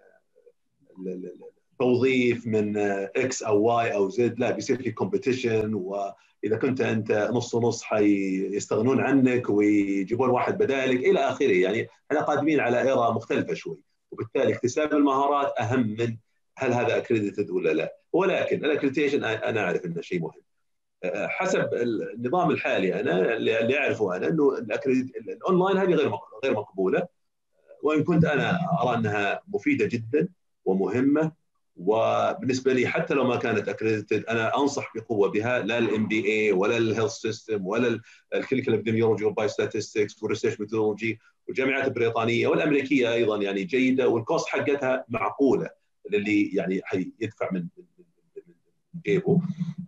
توظيف 1.79 2.47
من 2.47 2.77
X 2.77 3.43
أو 3.43 3.61
Y 3.63 3.93
أو 3.93 4.09
Z 4.09 4.39
لا 4.39 4.51
بيصير 4.51 4.83
في 4.83 4.91
competition 4.91 5.73
وإذا 5.73 6.57
كنت 6.61 6.81
أنت 6.81 7.29
نص 7.33 7.55
ونص 7.55 7.83
حيستغنون 7.83 8.99
عنك 8.99 9.49
ويجيبون 9.49 10.29
واحد 10.29 10.57
بدالك 10.57 10.99
إلى 10.99 11.19
آخره. 11.19 11.51
يعني 11.61 11.87
إحنا 12.11 12.21
قادمين 12.21 12.59
على 12.59 12.81
era 12.81 13.11
مختلفة 13.11 13.53
شوي 13.53 13.77
وبالتالي 14.11 14.53
اكتساب 14.53 14.93
المهارات 14.93 15.53
أهم 15.59 15.95
من 15.99 16.17
هل 16.57 16.73
هذا 16.73 16.97
accredited 16.97 17.49
ولا 17.49 17.73
لا؟ 17.73 17.95
ولكن 18.13 18.65
ال 18.65 18.69
accreditation 18.69 19.23
أنا 19.23 19.63
أعرف 19.63 19.85
إنه 19.85 20.01
شيء 20.01 20.19
مهم. 20.19 20.43
حسب 21.15 21.69
النظام 21.73 22.51
الحالي 22.51 22.99
أنا 22.99 23.33
اللي 23.33 23.77
أعرفه 23.77 24.15
أنا 24.15 24.27
إنه 24.27 24.57
الاونلاين 25.27 25.77
هذه 25.77 25.93
غير 25.93 26.11
غير 26.43 26.53
مقبولة. 26.53 27.07
وإن 27.83 28.03
كنت 28.03 28.25
أنا 28.25 28.59
أرى 28.81 28.97
أنها 28.97 29.41
مفيدة 29.47 29.85
جدا 29.85 30.27
ومهمة 30.65 31.31
وبالنسبة 31.75 32.73
لي 32.73 32.87
حتى 32.87 33.13
لو 33.13 33.23
ما 33.23 33.35
كانت 33.35 33.69
accredited 33.69 34.25
أنا 34.25 34.57
أنصح 34.57 34.91
بقوة 34.95 35.29
بها 35.29 35.59
لا 35.59 35.77
ال 35.77 36.07
MBA 36.07 36.51
ولا 36.51 36.77
ال 36.77 36.82
health 36.82 37.11
system 37.11 37.67
ولا 37.67 37.99
ال 38.35 38.40
clinical 38.40 38.73
epidemiology 38.73 39.25
وال 39.25 39.47
biostatistics 39.47 40.23
وال 40.23 40.31
research 40.31 40.59
methodology 40.59 41.19
والجامعات 41.47 41.87
البريطانية 41.87 42.47
والأمريكية 42.47 43.13
أيضا 43.13 43.37
يعني 43.37 43.63
جيدة 43.63 44.07
وال 44.07 44.21
cost 44.21 44.47
حقتها 44.47 45.05
معقولة. 45.09 45.69
للي 46.11 46.55
يعني 46.55 46.81
حيدفع 46.83 47.49
من 47.51 47.67
جيبه. 49.05 49.41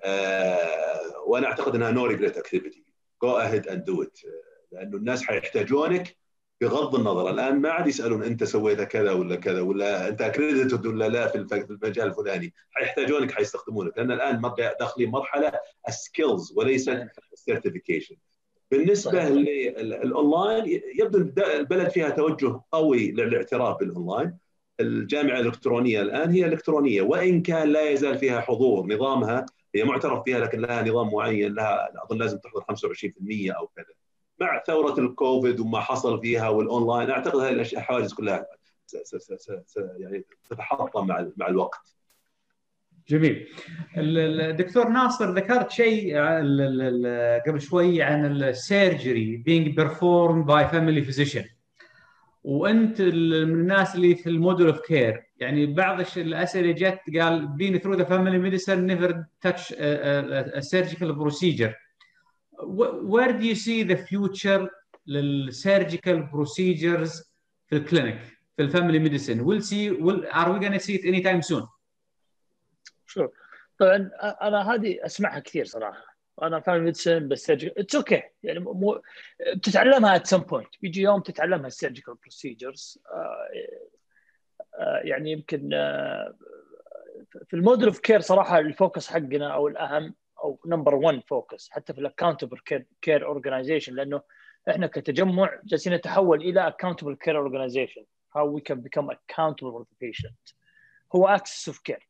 آه 0.04 1.24
وأنا 1.28 1.48
أعتقد 1.48 1.76
إنها 1.76 1.92
no 1.92 2.06
regret 2.06 2.38
activity 2.38 2.84
go 3.24 3.30
ahead 3.30 3.68
and 3.68 3.84
do 3.84 4.04
it 4.04 4.20
لأنه 4.72 4.98
الناس 4.98 5.24
حيحتاجونك 5.24 6.18
بغض 6.62 6.96
النظر. 6.96 7.30
الآن 7.30 7.62
ما 7.62 7.70
عاد 7.70 7.88
يسألون 7.88 8.24
أنت 8.24 8.44
سويت 8.44 8.82
كذا 8.82 9.12
ولا 9.12 9.36
كذا 9.36 9.62
ولا 9.62 10.08
أنت 10.08 10.22
accredited 10.22 10.86
ولا 10.86 11.10
لا 11.10 11.28
في 11.28 11.36
المجال 11.70 12.08
الفلاني. 12.08 12.54
حيحتاجونك 12.72 13.32
حيستخدمونك. 13.32 13.98
لأن 13.98 14.12
الآن 14.12 14.42
داخلين 14.80 15.10
مرحلة 15.10 15.52
ال 15.88 15.97
skills 15.97 16.54
وليس 16.58 16.90
ال 17.34 17.40
certification 17.40 18.16
بالنسبة 18.72 19.30
للاونلاين 19.30 20.82
يبدو 21.00 21.18
البلد 21.44 21.90
فيها 21.90 22.10
توجه 22.10 22.62
قوي 22.72 23.12
للاعتراف 23.12 23.80
بالاونلاين 23.80 24.38
الجامعة 24.80 25.40
الإلكترونية 25.40 26.02
الآن 26.02 26.32
هي 26.32 26.46
إلكترونية 26.46 27.02
وإن 27.02 27.42
كان 27.42 27.70
لا 27.70 27.90
يزال 27.90 28.18
فيها 28.18 28.42
حضور 28.42 28.88
نظامها 28.88 29.46
هي 29.76 29.84
معترف 29.84 30.24
فيها 30.24 30.40
لكن 30.40 30.62
لها 30.62 30.84
نظام 30.84 31.14
معين 31.14 31.54
لها 31.54 31.90
أظن 32.04 32.18
لازم 32.18 32.38
تحضر 32.38 32.62
25% 32.62 33.58
أو 33.58 33.68
كذا. 33.68 33.86
مع 34.40 34.64
ثورة 34.68 35.00
الكوفيد 35.00 35.60
وما 35.60 35.80
حصل 35.80 36.22
فيها 36.22 36.50
والأونلاين 36.50 37.10
أعتقد 37.10 37.40
هذه 37.40 37.52
الحواجز 37.52 38.14
كلها 38.14 38.48
يعني 39.76 40.26
تتحطم 40.50 41.08
مع 41.08 41.28
مع 41.38 41.48
الوقت. 41.48 41.96
جميل. 43.08 43.48
الدكتور 43.98 44.88
ناصر 44.88 45.32
ذكرت 45.32 45.72
شيء 45.72 46.18
قبل 47.48 47.62
شوي 47.62 48.02
عن 48.02 48.26
ال 48.26 48.40
surgery 48.40 49.44
being 49.48 49.76
performed 49.82 50.46
by 50.48 50.72
family 50.74 51.12
physician. 51.12 51.55
وانت 52.46 53.02
من 53.02 53.60
الناس 53.60 53.96
اللي 53.96 54.16
في 54.16 54.30
ال 54.30 54.36
model 54.36 54.68
of 54.68 54.80
care 54.80 55.24
يعني 55.38 55.66
بعض 55.66 56.00
الاسئله 56.18 56.72
جت 56.72 57.00
قال 57.20 57.50
family 58.06 58.40
medicine 58.40 58.86
never 58.92 59.14
touch 59.46 59.72
a, 59.72 59.76
a, 59.76 60.58
a 60.58 60.62
surgical 60.62 61.16
procedure 61.16 61.74
where 63.12 63.34
do 63.34 63.44
you 63.44 63.56
see 63.56 63.84
the 63.84 63.98
future 63.98 64.70
لل 65.08 65.32
surgical 65.32 66.30
procedures 66.30 67.24
في 67.68 67.76
ال 67.76 67.82
clinic 67.82 68.20
في 68.58 68.64
ال 68.64 68.69
family 68.69 69.00
medicine 69.00 69.62
see 69.62 69.92
will, 69.92 70.26
are 70.32 70.52
we 70.52 70.60
going 70.60 70.74
to 70.74 70.86
see 70.86 70.96
it 70.96 71.06
anytime 71.06 71.42
soon 71.42 71.68
شوف 73.06 73.32
طبعا 73.80 74.10
أنا 74.42 74.74
هذه 74.74 75.06
اسمعها 75.06 75.40
كثير 75.40 75.66
صراحة 75.66 76.15
أنا 76.42 76.60
فاهم 76.60 76.92
بس 77.28 77.50
it's 77.50 77.96
okay 77.96 78.24
يعني 78.44 78.60
مو 78.60 79.02
بتتعلمها 79.56 80.16
at 80.16 80.28
some 80.28 80.38
point 80.38 80.68
بيجي 80.82 81.02
يوم 81.02 81.22
تتعلمها 81.22 81.68
ال 81.68 81.73
surgical 81.73 82.16
procedures 82.16 83.00
آه، 83.14 83.48
آه، 84.80 85.02
يعني 85.04 85.32
يمكن 85.32 85.74
آه، 85.74 86.36
في 87.46 87.54
ال 87.54 87.59
model 87.59 87.88
of 87.88 88.00
care 88.00 88.20
صراحة 88.20 88.60
ال 88.60 88.68
focus 88.68 89.08
حقنا 89.08 89.54
أو 89.54 89.68
الأهم 89.68 90.16
أو 90.44 90.60
number 90.66 90.96
1 90.96 91.22
focus 91.28 91.70
حتى 91.70 91.94
في 91.94 92.00
ال 92.00 92.05
accountable 92.05 92.58
care 93.02 93.26
organization 93.26 93.94
لأنه 93.94 94.22
إحنا 94.70 94.88
كتجمع 94.88 95.60
جالسين 95.64 95.94
نتحول 95.94 96.42
إلى 96.42 96.68
accountable 96.68 97.16
care 97.16 97.38
organization 97.38 98.06
how 98.36 98.46
we 98.46 98.62
can 98.62 98.82
become 98.82 99.10
accountable 99.10 99.72
for 99.72 99.86
the 99.90 100.08
patient. 100.08 100.54
هو 101.16 101.38
access 101.38 101.68
of 101.68 101.84
care. 101.84 102.04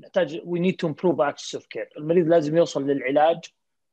نحتاج 0.00 0.40
we 0.40 0.58
need 0.58 0.74
to 0.74 0.88
improve 0.88 1.20
access 1.20 1.60
of 1.60 1.62
care. 1.62 1.96
المريض 1.96 2.28
لازم 2.28 2.56
يوصل 2.56 2.86
للعلاج 2.86 3.44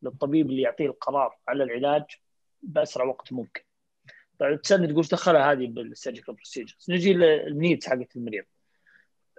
للطبيب 0.02 0.50
اللي 0.50 0.62
يعطيه 0.62 0.86
القرار 0.86 1.38
على 1.48 1.64
العلاج 1.64 2.04
بأسرع 2.62 3.06
وقت 3.06 3.34
ممكن. 3.34 3.62
طيب 4.40 4.62
تسألني 4.62 4.88
تقول 4.88 5.04
دخلها 5.04 5.52
هذه 5.52 5.68
بال 5.68 5.81
surgical 5.81 6.34
procedures 6.34 6.86
نجي 6.90 7.14
لل 7.14 7.35
needs 7.35 7.88
حقت 7.88 8.16
المريض. 8.16 8.44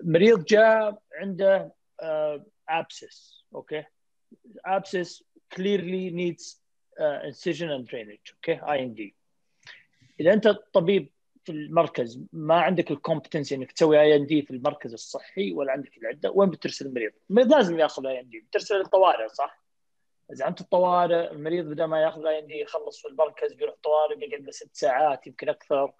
مريض 0.02 0.44
جاء 0.44 1.02
عنده 1.14 1.72
abscess 2.68 3.44
أوكي 3.54 3.84
abscess 4.66 5.24
needs 5.54 6.44
uh, 6.98 7.28
incision 7.28 7.68
and 7.68 7.84
drainage 7.90 8.32
أوكي 8.34 8.52
I 8.72 8.82
and 8.82 8.94
D 8.94 9.14
إذا 10.20 10.32
أنت 10.32 10.48
طبيب 10.48 11.12
في 11.44 11.52
المركز 11.52 12.24
ما 12.32 12.60
عندك 12.60 12.90
ال 12.90 12.96
competency 12.96 13.54
إنك 13.54 13.72
تسوي 13.72 14.00
I 14.00 14.16
and 14.16 14.26
D 14.26 14.42
في 14.42 14.50
المركز 14.50 14.92
الصحي 14.92 15.52
ولا 15.52 15.72
عندك 15.72 15.98
العدة 15.98 16.30
وين 16.30 16.50
بترسل 16.50 16.86
المريض؟ 16.86 17.12
المريض 17.30 17.52
لازم 17.52 17.78
ياخذ 17.78 18.06
I 18.06 18.20
and 18.20 18.28
D 18.28 18.40
بترسل 18.40 18.74
للطوارئ 18.74 19.28
صح؟ 19.28 19.62
إذا 20.32 20.48
أنت 20.48 20.60
الطوارئ 20.60 21.32
المريض 21.32 21.64
بدل 21.64 21.84
ما 21.84 22.02
ياخذ 22.02 22.26
I 22.26 22.38
and 22.38 22.46
D 22.46 22.60
يخلص 22.60 23.02
في 23.02 23.08
المركز 23.08 23.52
بيروح 23.52 23.74
طوارئ 23.82 24.16
بيقعد 24.16 24.50
ست 24.50 24.70
ساعات 24.76 25.26
يمكن 25.26 25.48
أكثر 25.48 25.92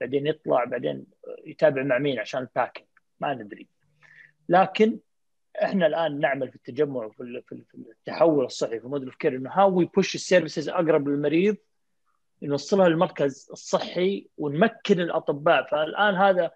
بعدين 0.00 0.26
يطلع 0.26 0.64
بعدين 0.64 1.06
يتابع 1.44 1.82
مع 1.82 1.98
مين 1.98 2.18
عشان 2.18 2.40
ال 2.40 2.46
packing 2.46 2.88
ما 3.20 3.34
ندري 3.34 3.68
لكن 4.48 4.98
إحنا 5.62 5.86
الآن 5.86 6.20
نعمل 6.20 6.48
في 6.48 6.56
التجمع 6.56 7.04
وفي 7.04 7.42
في 7.48 7.64
التحول 7.74 8.44
الصحي 8.44 8.80
في 8.80 8.88
model 8.88 9.12
care 9.12 9.36
إنه 9.36 9.50
how 9.52 9.78
we 9.78 9.84
push 9.84 10.14
ال 10.14 10.20
services 10.20 10.68
أقرب 10.68 11.08
للمريض 11.08 11.56
نوصلها 12.42 12.88
للمركز 12.88 13.48
الصحي 13.52 14.28
ونمكن 14.38 15.00
الأطباء. 15.00 15.70
فالآن 15.70 16.14
هذا 16.14 16.50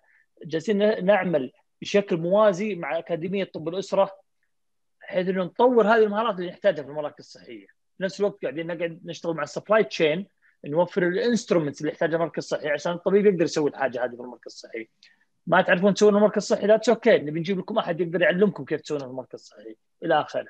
جالسين 0.44 1.04
نعمل 1.04 1.52
بشكل 1.80 2.16
موازي 2.16 2.74
مع 2.74 2.98
أكاديمية 2.98 3.44
طب 3.44 3.68
الأسرة 3.68 4.10
بحيث 5.00 5.28
إنه 5.28 5.44
نطور 5.44 5.86
هذه 5.86 6.04
المهارات 6.04 6.38
اللي 6.38 6.50
نحتاجها 6.50 6.82
في 6.82 6.88
المراكز 6.88 7.24
الصحية. 7.24 7.66
في 7.66 8.02
نفس 8.02 8.20
الوقت 8.20 8.42
قاعدين 8.42 8.66
نقعد 8.66 9.00
نشتغل 9.04 9.34
مع 9.34 9.42
ال 9.42 9.48
supply 9.48 9.84
chain 9.84 10.26
نوفر 10.64 11.08
ال 11.08 11.14
instruments 11.14 11.80
اللي 11.80 11.92
يحتاجها 11.92 12.16
المركز 12.16 12.38
الصحي 12.38 12.68
عشان 12.68 12.92
الطبيب 12.92 13.26
يقدر 13.26 13.44
يسوي 13.44 13.70
الحاجة 13.70 14.04
هذه 14.04 14.16
في 14.16 14.22
المركز 14.22 14.52
الصحي. 14.52 14.88
ما 15.46 15.62
تعرفون 15.62 15.94
تسوونها 15.94 16.18
في 16.18 16.24
المركز 16.24 16.36
الصحي؟ 16.36 16.66
لا 16.66 16.80
أوكي 16.88 17.18
نبي 17.18 17.40
نجيب 17.40 17.58
لكم 17.58 17.78
أحد 17.78 18.00
يقدر 18.00 18.22
يعلمكم 18.22 18.64
كيف 18.64 18.80
تسوونها 18.80 19.06
في 19.06 19.10
المركز 19.10 19.40
الصحي 19.40 19.76
إلى 20.02 20.20
آخره. 20.20 20.48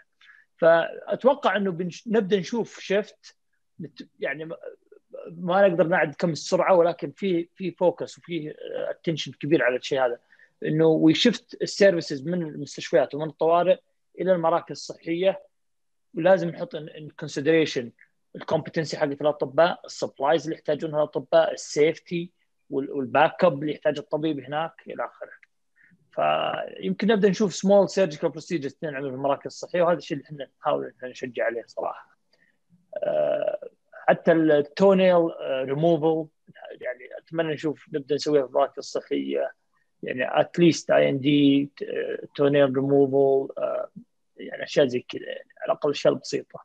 فأتوقع 0.56 1.56
إنه. 1.56 1.88
نبدأ 2.06 2.38
نشوف 2.38 2.80
shift 2.80 3.36
يعني 4.20 4.48
ما 5.30 5.68
نقدر 5.68 5.86
نعد 5.86 6.14
كم 6.14 6.30
السرعة 6.30 6.74
ولكن 6.74 7.10
في 7.10 7.48
في 7.54 7.70
focus 7.70 8.18
وفي 8.18 8.54
attention 8.90 9.32
كبير 9.32 9.62
على 9.62 9.76
الشيء 9.76 10.06
هذا. 10.06 10.18
إنه 10.64 10.86
we 10.86 11.06
shift 11.06 11.56
ال 11.62 11.69
services 11.69 12.26
من 12.26 12.42
المستشفيات 12.42 13.14
ومن 13.14 13.28
الطوارئ 13.28 13.76
إلى 14.20 14.32
المراكز 14.32 14.70
الصحية. 14.70 15.42
ولازم 16.14 16.48
نحط 16.48 16.74
in 16.74 17.08
consideration 17.20 17.92
ال 18.36 18.42
competency 18.42 18.96
حقت 18.96 19.20
الأطباء 19.20 19.80
ال 19.84 19.91
supplies 19.91 20.42
اللي 20.44 20.54
يحتاجونها 20.54 20.96
الأطباء 20.98 21.52
ال 21.52 21.61
safety 21.61 22.13
وال 22.13 22.30
backup 22.70 23.62
اللي 23.62 23.72
يحتاج 23.74 23.98
الطبيب 23.98 24.40
هناك 24.40 24.72
إلى 24.86 25.04
آخره. 25.04 25.30
فيمكن 26.14 27.06
نبدأ 27.08 27.28
نشوف 27.28 27.54
small 27.54 27.88
surgical 27.88 28.28
procedures 28.28 28.72
تنعمل 28.72 29.08
في 29.10 29.14
المراكز 29.16 29.46
الصحية 29.46 29.82
وهذا 29.82 29.98
الشيء 29.98 30.16
اللي 30.16 30.26
إحنا 30.26 30.48
نحاول 30.60 30.92
نشجع 31.02 31.44
عليه 31.44 31.64
صراحة. 31.66 32.18
أه 32.96 33.53
حتى 34.08 34.32
التونيل 34.32 35.30
ريموفل 35.64 36.28
يعني 36.70 37.18
أتمنى 37.18 37.52
نشوف 37.52 37.86
نبدأ 37.92 38.14
نسويها 38.14 38.42
في 38.42 38.48
المراكز 38.48 38.78
الصحية. 38.78 39.52
يعني 40.02 40.40
اتليست 40.40 40.90
اي 40.90 41.08
ان 41.08 41.20
دي 41.20 41.70
تونيل 42.34 42.76
ريموفل 42.76 43.54
يعني 44.36 44.62
أشياء 44.62 44.86
زي 44.86 45.00
كذا 45.00 45.22
يعني 45.26 45.48
على 45.60 45.66
الأقل 45.66 45.90
أشياء 45.90 46.14
بسيطة. 46.14 46.64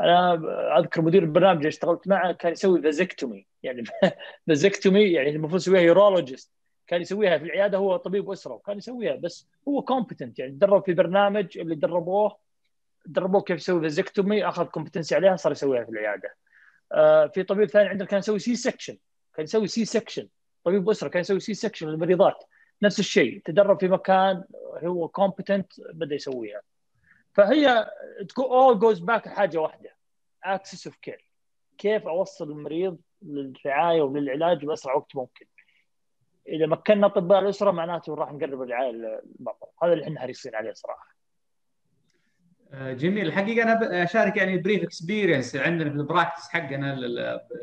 أنا 0.00 0.34
أذكر 0.78 1.02
مدير 1.02 1.22
البرنامج 1.22 1.56
اللي 1.56 1.68
اشتغلت 1.68 2.08
معه 2.08 2.32
كان 2.32 2.52
يسوي 2.52 2.82
vasectomy 2.82 3.46
يعني 3.62 3.84
vasectomy 4.48 5.12
يعني 5.12 5.30
المفروض 5.30 5.60
يسويها 5.60 5.80
urologist 5.80 6.52
كان 6.86 7.00
يسويها 7.00 7.38
في 7.38 7.44
العيادة 7.44 7.78
هو 7.78 7.96
طبيب 7.96 8.30
أسرة 8.30 8.54
وكان 8.54 8.78
يسويها 8.78 9.16
بس 9.16 9.48
هو 9.68 9.82
competent 9.82 10.38
يعني 10.38 10.52
تدرب 10.52 10.84
في 10.84 10.94
برنامج 10.94 11.58
اللي 11.58 11.74
دربوه 11.74 12.36
دربوه 13.06 13.42
كيف 13.42 13.56
يسوي 13.56 13.80
vasectomy 13.80 14.48
أخذ 14.48 14.64
competency 14.64 15.14
عليها 15.14 15.36
صار 15.36 15.52
يسويها 15.52 15.84
في 15.84 15.90
العيادة. 15.90 16.34
آه 16.92 17.26
في 17.26 17.42
طبيب 17.42 17.68
ثاني 17.68 17.88
عندنا 17.88 18.08
كان 18.08 18.18
يسوي 18.18 18.38
C-section 18.38 18.98
كان 19.34 19.44
يسوي 19.44 19.68
C-section 19.68 20.28
طبيب 20.64 20.90
أسرة 20.90 21.08
كان 21.08 21.20
يسوي 21.20 21.40
C-section 21.40 21.88
للمريضات 21.88 22.44
نفس 22.82 22.98
الشيء 22.98 23.42
تدرب 23.44 23.80
في 23.80 23.88
مكان 23.88 24.44
هو 24.84 25.08
competent 25.08 25.72
بدأ 25.92 26.14
يسويها. 26.14 26.60
فهي 27.34 27.90
all 28.40 28.78
goes 28.78 29.00
back 29.00 29.26
لحاجة 29.26 29.58
واحدة 29.58 29.96
access 30.46 30.90
of 30.90 30.94
care 31.08 31.22
كيف 31.78 32.06
أوصل 32.06 32.50
المريض 32.50 32.98
للرعاية 33.22 34.02
وللعلاج 34.02 34.64
بأسرع 34.64 34.94
وقت 34.94 35.16
ممكن. 35.16 35.46
إذا 36.48 36.66
مكنا 36.66 37.06
أطباء 37.06 37.38
الأسرة 37.38 37.70
معناته 37.70 38.14
راح 38.14 38.32
نقرب 38.32 38.62
الرعاية 38.62 38.90
للمرضى 38.90 39.66
هذا 39.82 39.92
اللي 39.92 40.04
إحنا 40.04 40.20
حريصين 40.20 40.54
عليه 40.54 40.72
صراحة. 40.72 41.15
جميل. 42.74 43.26
الحقيقة 43.26 43.62
أنا 43.62 44.02
أشارك 44.04 44.36
يعني 44.36 44.58
brief 44.58 44.82
experience 44.82 45.56
عندنا 45.56 45.90
في 45.90 45.96
ال 45.96 46.02
practice 46.02 46.48
حقنا 46.48 46.98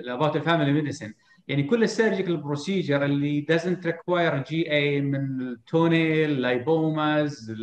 about 0.07 0.36
ال 0.36 0.41
family 0.41 0.72
medicine 0.74 1.14
يعني 1.48 1.64
كل 1.64 1.84
ال 1.84 1.90
surgical 1.90 2.38
procedure 2.38 3.06
اللي 3.06 3.46
doesn't 3.52 3.88
require 3.88 4.50
GA 4.49 5.02
من 5.02 5.42
ال 5.41 5.54
toenail 5.54 6.41
lipomas 6.41 7.56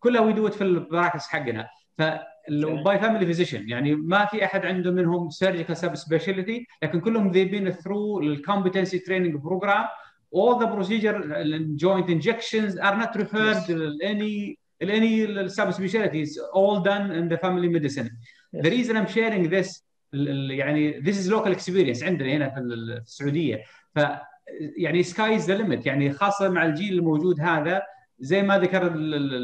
كلها 0.00 0.20
we 0.20 0.32
do 0.32 0.50
في 0.50 0.64
ال 0.64 0.71
practice 0.71 1.26
حقنا. 1.26 1.68
ف 1.98 2.02
by 2.84 2.98
family 2.98 3.26
physician 3.26 3.68
يعني 3.68 3.94
ما 3.94 4.24
في 4.24 4.44
أحد 4.44 4.66
عنده 4.66 4.90
منهم 4.90 5.30
surgical 5.30 5.76
subspecialty 5.76 6.66
لكن 6.82 7.00
كلهم 7.00 7.32
they've 7.32 7.50
been 7.52 7.74
through 7.82 8.22
ال 8.22 8.29
competency 8.29 8.98
training 8.98 9.34
program 9.34 9.84
all 10.36 10.58
the 10.58 10.66
procedure 10.66 11.18
joint 11.76 12.08
injections 12.08 12.74
are 12.76 12.96
not 13.02 13.16
referred 13.16 13.56
yes. 13.56 13.66
to 13.66 13.74
any 14.80 14.90
any 14.90 15.48
subspecialties 15.48 16.30
all 16.52 16.80
done 16.80 17.10
in 17.10 17.28
the 17.28 17.38
family 17.38 17.68
medicine. 17.68 18.08
Yes. 18.52 18.62
The 18.64 18.70
reason 18.70 18.96
I'm 18.96 19.08
sharing 19.08 19.48
this 19.50 19.82
يعني 20.12 21.02
this 21.02 21.16
is 21.18 21.28
local 21.28 21.52
experience 21.52 22.02
عندنا 22.02 22.32
هنا 22.32 22.50
في 22.50 22.60
السعودية. 22.60 23.64
ف 23.94 24.00
يعني 24.76 25.02
sky 25.02 25.36
the 25.36 25.56
limit 25.56 25.86
يعني 25.86 26.12
خاصة 26.12 26.48
مع 26.48 26.66
الجيل 26.66 26.98
الموجود 26.98 27.40
هذا 27.40 27.82
زي 28.20 28.42
ما 28.42 28.58
ذكر 28.58 28.82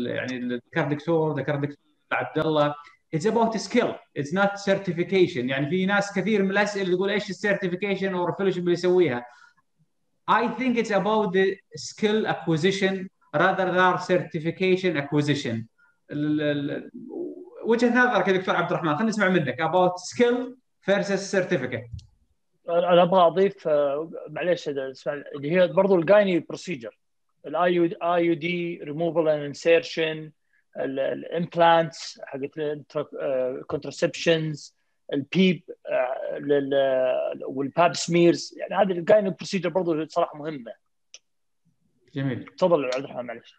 يعني 0.07 0.57
ذكر 0.57 0.89
دكتور 0.89 1.39
ذكر 1.39 1.57
دكتور 1.57 1.77
عبد 2.13 2.39
الله 2.39 2.75
it's 3.17 3.27
about 3.27 3.55
skill. 3.61 3.95
It's 4.15 4.33
not 4.33 4.59
certification. 4.59 5.51
يعني 5.51 5.71
في 5.71 5.87
ناس 5.87 6.13
كثير 6.13 6.43
من 6.43 6.51
الأسئلة 6.51 6.95
تقول 6.97 7.11
إيش 7.11 7.31
ال 7.31 7.37
certification 7.37 8.15
أو 8.15 8.29
ال 8.29 8.32
fellowship 8.32 8.63
اللي 8.63 8.73
يسويها. 8.73 9.27
I 10.31 10.49
think 10.59 10.79
it's 10.79 10.91
about 10.91 11.33
the 11.33 11.57
skill 11.77 12.27
acquisition 12.27 13.09
rather 13.35 13.69
than 13.77 13.99
certification 13.99 14.97
acquisition. 14.97 15.67
وجهة 17.65 17.89
نظرك 17.89 18.29
يا 18.29 18.33
دكتور 18.33 18.57
عبد 18.57 18.71
الرحمن 18.71 18.95
خلينا 18.95 19.09
نسمع 19.09 19.29
منك. 19.29 19.63
About 19.63 19.99
skill 19.99 20.55
versus 20.91 21.35
certificate. 21.35 21.91
أنا 22.69 23.03
أبغى 23.03 23.27
أضيف 23.27 23.69
معليش 24.29 24.69
اللي 24.69 25.53
هي 25.53 25.67
برضو 25.69 25.97
الجايني 25.97 26.39
بروسيجر 26.39 26.99
الاي 27.47 27.75
يو 28.25 28.35
دي 28.35 28.81
ريموفال 28.83 29.29
اند 29.29 29.43
انسيرشن 29.43 30.31
الامبلانتس 30.79 32.21
حقت 32.25 32.59
ال 33.23 33.33
contraceptions 33.33 34.77
ال 35.13 35.25
pap 35.25 35.63
وال 37.47 37.66
pap 37.66 37.95
smears 37.95 38.55
يعني 38.59 38.75
هذه 38.75 38.99
ال 38.99 39.05
gyne 39.05 39.31
procedure 39.31 39.69
برضه 39.69 40.07
صراحة 40.07 40.39
مهمة. 40.39 40.84
جميل. 42.15 42.45
تفضل 42.45 42.85
عبد 42.85 43.05
الرحمن 43.05 43.25
معلش. 43.27 43.55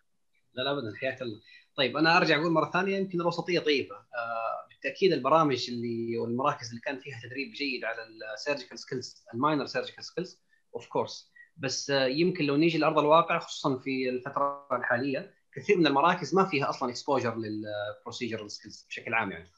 لا 0.54 0.64
لا 0.64 0.72
ابدا 0.72 0.96
حياك 0.96 1.22
الله. 1.22 1.42
طيب 1.76 1.98
أنا 1.98 2.18
أرجع 2.18 2.36
أقول 2.36 2.52
مرة 2.52 2.72
ثانية 2.72 2.98
يمكن 2.98 3.22
الوسطيه 3.22 3.60
طيبة. 3.60 3.96
آه 3.96 4.68
بالتأكيد 4.70 5.14
البرامج 5.14 5.70
اللي 5.70 6.18
والمراكز 6.18 6.70
اللي 6.70 6.82
كان 6.82 7.00
فيها 7.00 7.20
تدريب 7.24 7.52
جيد 7.54 7.86
على 7.86 7.98
ال 8.34 8.39
surgical 8.39 8.80
skills 8.80 9.24
ال 9.34 9.39
minor 9.39 9.66
surgical 9.66 10.04
skills 10.04 10.42
of 10.76 10.88
course 10.88 11.32
بس 11.58 11.90
آه 11.90 12.06
يمكن 12.06 12.46
لو 12.46 12.56
نيجي 12.56 12.78
لأرض 12.78 13.00
الواقع 13.00 13.40
خصوصا 13.40 13.78
في 13.78 14.10
الفترة 14.10 14.68
الحالية 14.72 15.34
كثير 15.54 15.78
من 15.78 15.88
المراكز 15.88 16.36
ما 16.36 16.46
فيها 16.46 16.70
أصلا 16.70 16.90
exposure 16.90 17.36
لل 17.36 17.56
procedure 17.56 18.48
skills 18.48 18.86
بشكل 18.90 19.14
عام 19.14 19.32
يعني. 19.32 19.52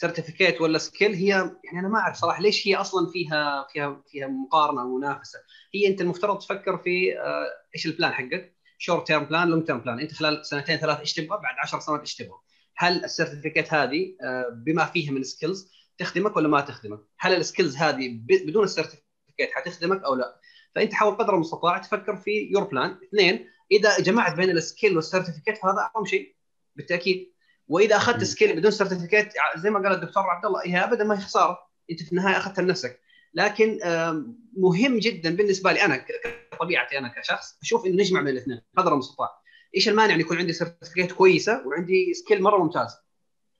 certificate 0.00 0.60
ولا 0.60 0.78
skill 0.78 1.12
هي 1.14 1.26
يعني 1.64 1.80
أنا 1.80 1.88
ما 1.88 1.98
أعرف 1.98 2.16
صراحة 2.16 2.42
ليش 2.42 2.68
هي 2.68 2.74
أصلا 2.76 3.10
فيها 3.12 3.66
فيها 3.72 4.02
فيها 4.08 4.26
مقارنة 4.26 4.82
أو 4.82 4.96
منافسة. 4.98 5.38
هي 5.74 5.88
أنت 5.88 6.00
المفترض 6.00 6.38
تفكر 6.38 6.78
في 6.78 7.18
آه 7.18 7.46
إيش 7.74 7.86
ال 7.86 7.91
plan 7.91 8.12
حقك؟ 8.12 8.54
short 8.78 9.06
term 9.06 9.24
plan 9.24 9.48
long 9.48 9.64
term 9.64 9.78
plan 9.78 10.00
أنت 10.00 10.12
خلال 10.12 10.46
سنتين 10.46 10.76
ثلاث 10.76 10.98
إيش 10.98 11.12
تبغى؟ 11.14 11.40
بعد 11.42 11.54
10 11.62 11.80
سنوات 11.80 12.00
إيش 12.00 12.14
تبغى؟ 12.16 12.38
هل 12.76 13.04
ال 13.04 13.10
certificate 13.10 13.74
هذه 13.74 14.16
آه 14.22 14.48
بما 14.66 14.84
فيها 14.84 15.12
من 15.12 15.22
skills 15.22 15.72
تخدمك 15.98 16.36
ولا 16.36 16.48
ما 16.48 16.60
تخدمك؟ 16.60 17.00
هل 17.18 17.34
ال 17.34 17.40
skills 17.40 17.76
هذه 17.76 18.20
بدون 18.28 18.64
ال 18.64 18.71
certificate 18.71 19.50
حتخدمك 19.52 20.04
أو 20.04 20.14
لا؟ 20.14 20.40
فأنت 20.74 20.92
حاول 20.92 21.14
قدر 21.14 21.34
المستطاع 21.34 21.78
تفكر 21.78 22.16
في 22.16 22.30
your 22.30 22.64
plan 22.64 22.98
اثنين 23.08 23.48
إذا 23.72 24.00
جمعت 24.00 24.36
بين 24.36 24.50
ال 24.50 24.58
skill 24.58 24.96
وال 24.96 25.06
certificate 25.06 25.58
فهذا 25.58 25.78
اعظم 25.78 26.04
شيء. 26.04 26.34
بالتأكيد 26.76 27.33
وإذا 27.68 27.96
أخذت 27.96 28.24
skill 28.24 28.56
بدون 28.56 28.70
certificate 28.70 29.32
زي 29.56 29.70
ما 29.70 29.78
قال 29.78 29.92
الدكتور 29.92 30.22
عبد 30.22 30.46
الله 30.46 30.60
هي 30.64 30.84
ابدا 30.84 31.04
ما 31.04 31.18
هي 31.18 31.20
خسارة. 31.20 31.58
أنت 31.90 32.02
في 32.02 32.12
النهاية 32.12 32.36
أخذتها 32.36 32.62
لنفسك. 32.62 33.00
لكن 33.34 33.78
مهم 34.56 34.98
جدا 34.98 35.36
بالنسبة 35.36 35.72
لي 35.72 35.84
أنا 35.84 36.04
كطبيعتي 36.52 36.98
أنا 36.98 37.08
كشخص 37.08 37.58
أشوف 37.62 37.86
إنه 37.86 37.94
نجمع 37.94 38.20
بين 38.20 38.32
الاثنين 38.32 38.60
قدر 38.76 38.92
المستطاع. 38.92 39.30
إيش 39.76 39.88
المانع 39.88 40.14
إن 40.14 40.20
يكون 40.20 40.36
عندي 40.38 40.52
certificate 40.52 41.12
كويسة 41.12 41.66
وعندي 41.66 42.14
skill 42.14 42.42
مرة 42.42 42.62
ممتاز 42.62 42.96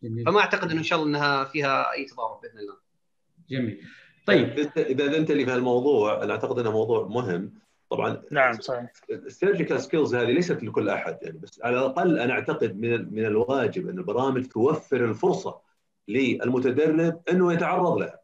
جميل. 0.02 0.24
فما 0.26 0.40
أعتقد 0.40 0.70
إنه 0.70 0.78
إن 0.78 0.84
شاء 0.84 0.98
الله 0.98 1.08
إنها 1.08 1.44
فيها 1.44 1.92
أي 1.92 2.04
تضارب 2.04 2.40
بإذن 2.40 2.58
الله. 2.58 2.76
جميل. 3.50 3.80
طيب. 4.26 4.70
إذا 4.76 5.16
أنت 5.16 5.30
اللي 5.30 5.44
في 5.44 5.50
هالموضوع 5.50 6.22
أنا 6.22 6.32
أعتقد 6.32 6.58
إنه 6.58 6.70
موضوع 6.70 7.08
مهم. 7.08 7.63
طبعا 7.94 8.22
نعم 8.30 8.60
صحيح 8.60 8.92
ال 9.10 9.18
surgical 9.18 9.80
skills 9.80 10.14
هذه 10.14 10.30
ليست 10.30 10.62
لكل 10.62 10.88
أحد 10.88 11.18
يعني 11.22 11.38
بس 11.38 11.60
على 11.64 11.78
الأقل 11.78 12.18
أنا 12.18 12.32
أعتقد 12.32 12.80
من 12.80 13.14
من 13.14 13.24
الواجب 13.24 13.88
أن 13.88 13.98
البرامج 13.98 14.46
توفر 14.46 15.04
الفرصة 15.04 15.60
للمتدرب 16.08 17.20
إنه 17.30 17.52
يتعرض 17.52 17.98
لها. 17.98 18.20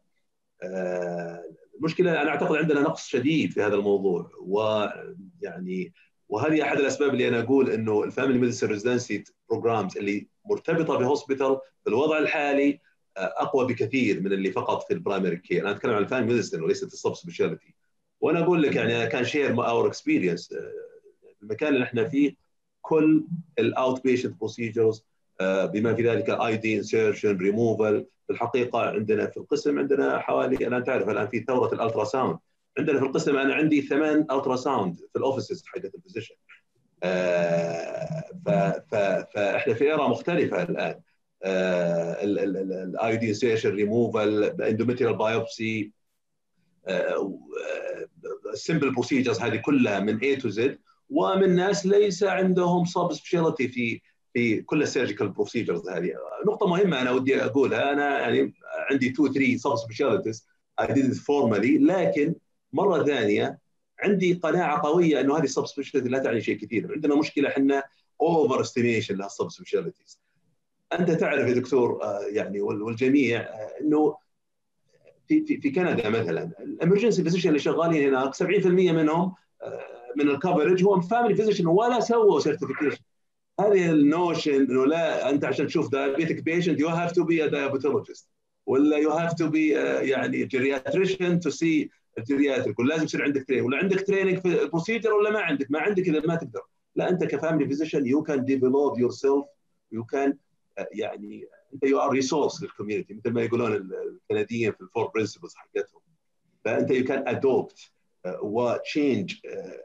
المشكلة 1.77 2.21
أنا 2.21 2.29
أعتقد 2.29 2.55
عندنا 2.55 2.81
نقص 2.81 3.07
شديد 3.07 3.51
في 3.51 3.61
هذا 3.61 3.75
الموضوع 3.75 4.31
ويعني 4.41 5.93
وهذه 6.29 6.63
أحد 6.63 6.77
الأسباب 6.77 7.13
اللي 7.13 7.27
أنا 7.27 7.39
أقول 7.39 7.69
إنه 7.69 8.03
ال 8.03 8.08
family 8.08 8.39
medicine 8.39 8.67
residency 8.67 9.23
programs 9.49 9.97
اللي 9.97 10.27
مرتبطة 10.45 10.97
ب 10.97 11.04
hospital 11.04 11.59
في 11.83 11.89
الوضع 11.89 12.17
الحالي 12.17 12.79
أقوى 13.17 13.67
بكثير 13.67 14.21
من 14.21 14.33
اللي 14.33 14.51
فقط 14.51 14.83
في 14.83 14.93
ال 14.93 14.98
primary 14.98 15.37
care، 15.37 15.61
أنا 15.61 15.71
أتكلم 15.71 15.93
عن 15.93 16.03
ال 16.03 16.06
family 16.06 16.27
medicine 16.27 16.63
وليست 16.63 16.93
ال 16.93 17.13
subspecialty. 17.13 17.75
وأنا 18.21 18.39
أقول 18.43 18.61
لك 18.63 18.75
يعني 18.75 19.07
كان 19.07 19.23
share 19.23 19.67
our 19.67 19.87
experience 19.87 20.55
المكان 21.43 21.73
اللي 21.73 21.83
إحنا 21.85 22.07
فيه 22.09 22.35
كل 22.81 23.23
ال 23.59 24.03
outpatient 24.03 24.39
procedures 24.39 25.05
بما 25.41 25.93
في 25.95 26.09
ذلك 26.09 26.29
الاي 26.29 26.57
دي 26.57 26.77
انسيرشن 26.77 27.37
ريموفال 27.37 28.05
في 28.27 28.33
الحقيقة 28.33 28.79
عندنا 28.81 29.25
في 29.27 29.37
القسم 29.37 29.79
عندنا 29.79 30.19
حوالي 30.19 30.55
الان 30.67 30.83
تعرف 30.83 31.09
الآن 31.09 31.27
في 31.27 31.39
ثورة 31.39 31.73
ال 31.73 32.03
ultrasound 32.03 32.37
عندنا 32.77 32.99
في 32.99 33.05
القسم 33.05 33.37
أنا 33.37 33.53
عندي 33.53 33.81
ثمان 33.81 34.19
ultrasound 34.19 34.95
في 34.95 35.15
ال 35.19 35.24
offices 35.24 35.63
حقت 35.65 35.95
ال 35.95 35.99
physician 35.99 36.35
فاحنا 38.45 39.73
في 39.73 39.81
era 39.83 40.07
مختلفة 40.07 40.63
الآن. 40.63 40.99
الاي 41.43 43.17
دي 43.17 43.29
انسيرشن 43.29 43.69
ريموفال 43.75 44.61
اندوميتريال 44.61 45.13
بايوبسي 45.17 45.91
السمبل 48.53 48.91
بروسيجرز 48.91 49.39
هذه 49.39 49.55
كلها 49.55 49.99
من 49.99 50.19
A 50.19 50.41
to 50.41 50.49
Z. 50.49 50.61
ومن 51.09 51.55
ناس 51.55 51.85
ليس 51.85 52.23
عندهم 52.23 52.85
subspecialty 52.85 53.67
في 53.67 54.01
في 54.33 54.61
كل 54.61 54.81
ال 54.81 54.86
surgical 54.86 55.29
procedures 55.29 55.89
هذه. 55.89 56.13
نقطة 56.47 56.67
مهمة 56.67 57.01
أنا 57.01 57.11
ودي 57.11 57.43
أقولها. 57.43 57.93
أنا 57.93 58.19
يعني 58.19 58.53
عندي 58.91 59.09
2 59.09 59.33
3 59.33 59.57
subspecialties 59.57 60.47
I 60.79 60.93
did 60.93 61.13
formally 61.13 61.77
لكن 61.77 62.35
مرة 62.73 63.03
ثانية 63.03 63.59
عندي 63.99 64.33
قناعة 64.33 64.81
قوية 64.81 65.21
إنه 65.21 65.37
هذه 65.37 65.43
ال 65.43 65.65
subspecialty 65.65 66.09
لا 66.09 66.19
تعني 66.19 66.41
شيء 66.41 66.57
كثير. 66.57 66.91
عندنا 66.91 67.15
مشكلة 67.15 67.49
إحنا 67.49 67.83
over 68.21 68.61
estimation 68.61 69.15
لل 69.15 69.49
subspecialties 69.49 70.21
أنت 70.99 71.11
تعرف 71.11 71.47
يا 71.47 71.53
دكتور 71.53 71.99
يعني 72.29 72.61
والجميع 72.61 73.47
إنه 73.81 74.17
في 75.31 75.45
في 75.45 75.61
في 75.61 75.71
كندا 75.71 76.09
مثلا. 76.09 76.51
ال 76.59 76.65
emergency 76.65 77.23
physician 77.23 77.49
اللي 77.49 77.59
شغالين 77.59 78.15
هناك 78.15 78.35
70% 78.35 78.65
منهم 78.65 79.33
من 80.15 80.29
ال 80.29 80.35
coverage 80.35 80.83
هو 80.83 81.01
family 81.01 81.35
physician 81.35 81.67
ولا 81.67 81.99
سووا 81.99 82.39
certification 82.39 83.03
هذه 83.59 83.91
ال 83.91 84.00
notion 84.00 84.53
إنه 84.53 84.85
لا 84.85 85.29
أنت 85.29 85.45
عشان 85.45 85.67
تشوف 85.67 85.91
diabetic 85.91 86.43
patient 86.43 86.79
you 86.79 86.87
have 86.87 87.11
to 87.11 87.23
be 87.23 87.47
diabetologist 87.47 88.29
ولا 88.65 88.97
you 88.97 89.11
have 89.11 89.33
to 89.33 89.47
be 89.47 89.69
يعني 90.09 90.45
geriatrician 90.45 91.39
to 91.39 91.49
see 91.49 91.89
ال 92.17 92.23
geriatric 92.23 92.79
ولازم 92.79 93.03
يصير 93.03 93.23
عندك 93.23 93.43
training 93.47 93.65
ولا 93.65 93.77
عندك 93.77 94.07
training 94.07 94.39
في 94.39 94.61
ال 94.63 94.68
procedure 94.68 95.13
ولا 95.13 95.31
ما 95.31 95.39
عندك. 95.39 95.71
ما 95.71 95.79
عندك 95.79 96.09
اذا 96.09 96.19
ما 96.27 96.35
تقدر. 96.35 96.61
لا 96.95 97.09
أنت 97.09 97.23
ك 97.23 97.69
family 97.69 98.05
physician 98.05 98.23
you 98.23 98.45
can 98.45 98.99
develop 98.99 99.11
yourself 99.11 99.45
you 99.91 100.03
can 100.03 100.37
يعني 100.91 101.47
انت 101.73 101.83
you 101.83 101.99
are 101.99 102.09
resource 102.09 102.63
لل 102.63 102.72
community 102.72 103.13
مثل 103.13 103.31
ما 103.31 103.41
يقولون 103.41 103.89
الكنديين 104.31 104.71
في 104.71 104.81
ال 104.81 104.87
four 104.87 105.11
principles 105.15 105.55
حقتهم. 105.55 106.01
فأنت 106.65 106.91
يو 106.91 107.03
كان 107.03 107.27
ادوبت 107.27 107.91
وتشينج 108.41 109.35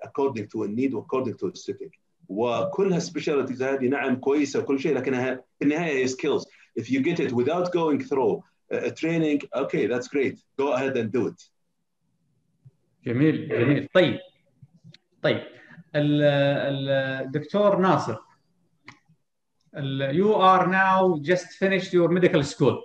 اكوردنج 0.02 0.48
تو 0.48 0.64
النيد 0.64 0.94
واكوردنج 0.94 1.34
تو 1.36 1.46
السيتنج 1.46 1.90
وكل 2.28 2.92
هال 2.93 3.03
specialties 3.03 3.62
هذه 3.62 3.86
نعم 3.86 4.16
كويسة 4.16 4.60
وكل 4.60 4.80
شيء 4.80 4.94
لكنها 4.94 5.44
في 5.58 5.64
النهاية 5.64 6.02
هي 6.02 6.06
skills 6.06 6.47
if 6.80 6.84
you 6.84 7.00
get 7.00 7.18
it 7.18 7.32
without 7.32 7.70
going 7.70 8.00
through 8.00 8.42
a 8.72 8.90
training 8.90 9.40
okay 9.56 9.86
that's 9.86 10.08
great. 10.08 10.36
Go 10.60 10.72
ahead 10.74 10.96
and 10.96 11.12
do 11.12 11.26
it. 11.28 11.50
جميل 13.04 13.48
جميل. 13.48 13.88
طيب 13.94 14.18
طيب. 15.22 15.42
الدكتور 15.94 17.78
ناصر 17.78 18.16
you 20.12 20.35
are 20.35 20.66
now 20.66 21.19
just 21.20 21.47
finished 21.59 21.93
your 21.93 22.09
medical 22.09 22.43
school. 22.43 22.81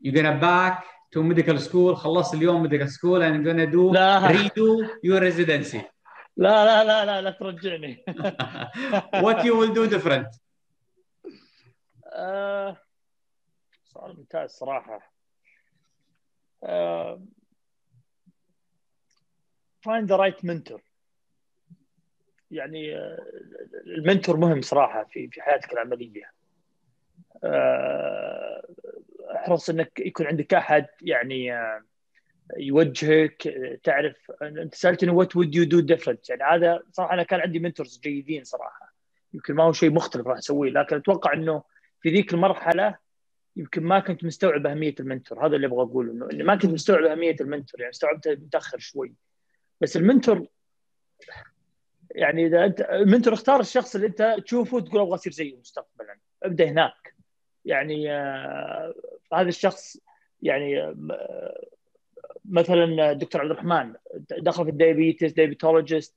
You're 0.00 0.14
gonna 0.14 0.38
back 0.38 0.84
to 1.12 1.22
medical 1.22 1.58
school. 1.58 1.94
خلصت 1.96 2.34
اليوم 2.34 2.62
medical 2.68 2.88
school 2.88 3.22
and 3.22 3.34
you're 3.34 3.52
gonna 3.54 3.66
do 3.70 3.92
لا. 3.92 4.28
redo 4.28 4.88
your 5.02 5.20
residency. 5.20 5.80
لا 6.36 6.64
لا 6.64 6.84
لا 6.84 7.04
لا 7.04 7.20
لا 7.22 7.30
ترجعني 7.30 8.04
What 9.22 9.44
you 9.44 9.54
will 9.56 9.72
do 9.74 9.86
different? 9.88 10.26
آه، 12.12 12.76
سؤال 13.84 14.16
ممتاز 14.18 14.50
صراحة 14.50 15.12
آه، 16.64 17.22
find 19.88 20.08
the 20.08 20.16
right 20.18 20.42
mentor 20.44 20.80
يعني 22.54 22.96
المنتور 23.86 24.36
مهم 24.36 24.62
صراحة 24.62 25.04
في 25.04 25.28
في 25.28 25.42
حياتك 25.42 25.72
العملية. 25.72 26.32
آه، 27.44 28.62
احرص 29.36 29.70
إنك 29.70 30.00
يكون 30.00 30.26
عندك 30.26 30.54
أحد 30.54 30.86
يعني 31.02 31.54
آه، 31.54 31.82
يوجهك 32.56 33.46
آه، 33.46 33.78
تعرف 33.84 34.32
أنت 34.42 34.74
سالتني 34.74 35.10
what 35.10 35.36
would 35.36 35.54
you 35.54 35.64
do 35.64 35.80
different 35.80 36.30
يعني 36.30 36.42
هذا 36.42 36.82
صراحة 36.92 37.14
أنا 37.14 37.22
كان 37.22 37.40
عندي 37.40 37.58
mentors 37.58 38.00
جيدين 38.02 38.44
صراحة. 38.44 38.94
يمكن 39.34 39.54
ما 39.54 39.64
هو 39.64 39.72
شيء 39.72 39.90
مختلف 39.90 40.26
راح 40.26 40.38
أسويه 40.38 40.70
لكن 40.70 40.96
أتوقع 40.96 41.32
إنه 41.32 41.62
في 42.00 42.10
ذيك 42.10 42.34
المرحلة 42.34 42.98
يمكن 43.56 43.82
ما 43.82 44.00
كنت 44.00 44.24
مستوعب 44.24 44.66
أهمية 44.66 44.94
ال 45.00 45.06
mentor. 45.06 45.46
هذا 45.46 45.56
اللي 45.56 45.66
أبغى 45.66 45.82
أقوله 45.82 46.12
إنه 46.12 46.44
ما 46.44 46.56
كنت 46.56 46.72
مستوعب 46.72 47.04
أهمية 47.04 47.36
ال 47.40 47.46
mentor 47.46 47.80
يعني 47.80 47.90
استوعبتها 47.90 48.34
متأخر 48.34 48.78
شوي. 48.78 49.14
بس 49.80 49.96
ال 49.96 50.03
mentor 50.03 50.46
يعني 52.14 52.46
إذا 52.46 52.64
أنت 52.64 52.80
ال 52.80 52.87
mentor 52.87 53.32
اختار 53.32 53.60
الشخص 53.60 53.94
اللي 53.94 54.06
أنت 54.06 54.36
تشوفه 54.44 54.80
تقول 54.80 55.00
أبغى 55.00 55.14
أصير 55.14 55.32
زيه 55.32 55.56
مستقبلا. 55.56 56.18
ابدأ 56.42 56.68
هناك. 56.68 57.14
يعني 57.64 58.12
آه، 58.12 58.94
هذا 59.34 59.48
الشخص 59.48 59.96
يعني 60.42 60.82
آه، 60.82 61.66
مثلا 62.44 63.10
الدكتور 63.12 63.40
عبد 63.40 63.50
الرحمن 63.50 63.94
دخل 64.30 64.64
في 64.64 64.70
ال 64.70 64.77
diabetes 64.77 65.32
diabetologist 65.32 66.16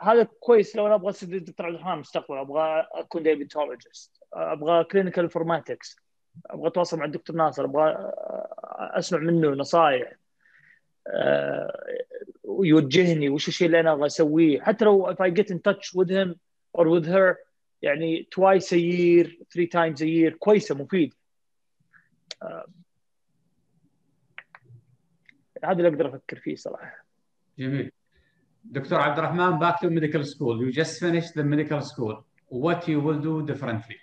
هذا 0.00 0.22
كويس 0.22 0.76
لو 0.76 0.86
أنا 0.86 0.94
أبغى 0.94 1.10
أصير 1.10 1.38
دكتور 1.38 1.66
عبد 1.66 1.74
الرحمن 1.74 1.98
مستقبلا. 1.98 2.40
أبغى 2.40 2.86
أكون 2.92 3.22
diabetologist. 3.22 4.22
أبغى 4.32 4.84
clinical 4.84 5.22
informatics 5.22 5.96
أبغى 6.46 6.68
أتواصل 6.68 6.98
مع 6.98 7.04
الدكتور 7.04 7.36
ناصر. 7.36 7.64
أبغى 7.64 8.12
أسمع 8.74 9.18
منه 9.18 9.48
نصائح 9.48 10.12
آه، 11.06 11.94
ويوجهني 12.58 13.28
وش 13.28 13.48
الشيء 13.48 13.66
اللي 13.66 13.80
أنا 13.80 13.92
أبغى 13.92 14.06
أسويه. 14.06 14.60
حتى 14.60 14.84
لو 14.84 15.14
if 15.14 15.16
I 15.16 15.30
get 15.30 15.54
in 15.54 15.58
touch 15.58 15.94
with 15.94 16.08
him 16.10 16.34
or 16.78 16.84
with 16.84 17.06
her 17.06 17.34
يعني 17.82 18.28
twice 18.34 18.72
a 18.72 18.78
year 18.78 19.26
three 19.54 19.66
times 19.66 20.00
a 20.00 20.06
year 20.06 20.36
كويسة 20.38 20.74
مفيد. 20.74 21.14
آه، 22.42 22.66
هذا 25.64 25.72
اللي 25.72 25.88
أقدر 25.88 26.08
أفكر 26.08 26.38
فيه 26.38 26.54
صراحة. 26.54 27.06
جميل. 27.58 27.92
دكتور 28.64 29.00
عبد 29.00 29.18
الرحمن 29.18 29.58
back 29.58 29.74
to 29.74 29.90
medical 29.90 30.24
school. 30.24 30.60
You 30.62 30.72
just 30.72 30.98
finished 30.98 31.34
the 31.34 31.44
medical 31.44 31.80
school. 31.80 32.24
What 32.50 32.88
you 32.88 33.00
will 33.00 33.20
do 33.20 33.52
differently? 33.52 33.96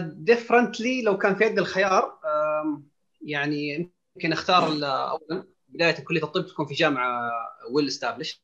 ديفرنتلي 0.00 1.02
لو 1.02 1.18
كان 1.18 1.34
في 1.34 1.44
يد 1.44 1.58
الخيار 1.58 2.18
آم، 2.24 2.86
يعني 3.22 3.92
يمكن 4.16 4.32
أختار 4.32 4.64
اولا. 4.64 5.44
بداية 5.74 6.04
كلية 6.04 6.22
الطب 6.22 6.46
تكون 6.46 6.66
في 6.66 6.74
جامعة 6.74 7.30
well 7.70 7.86
established 7.86 8.42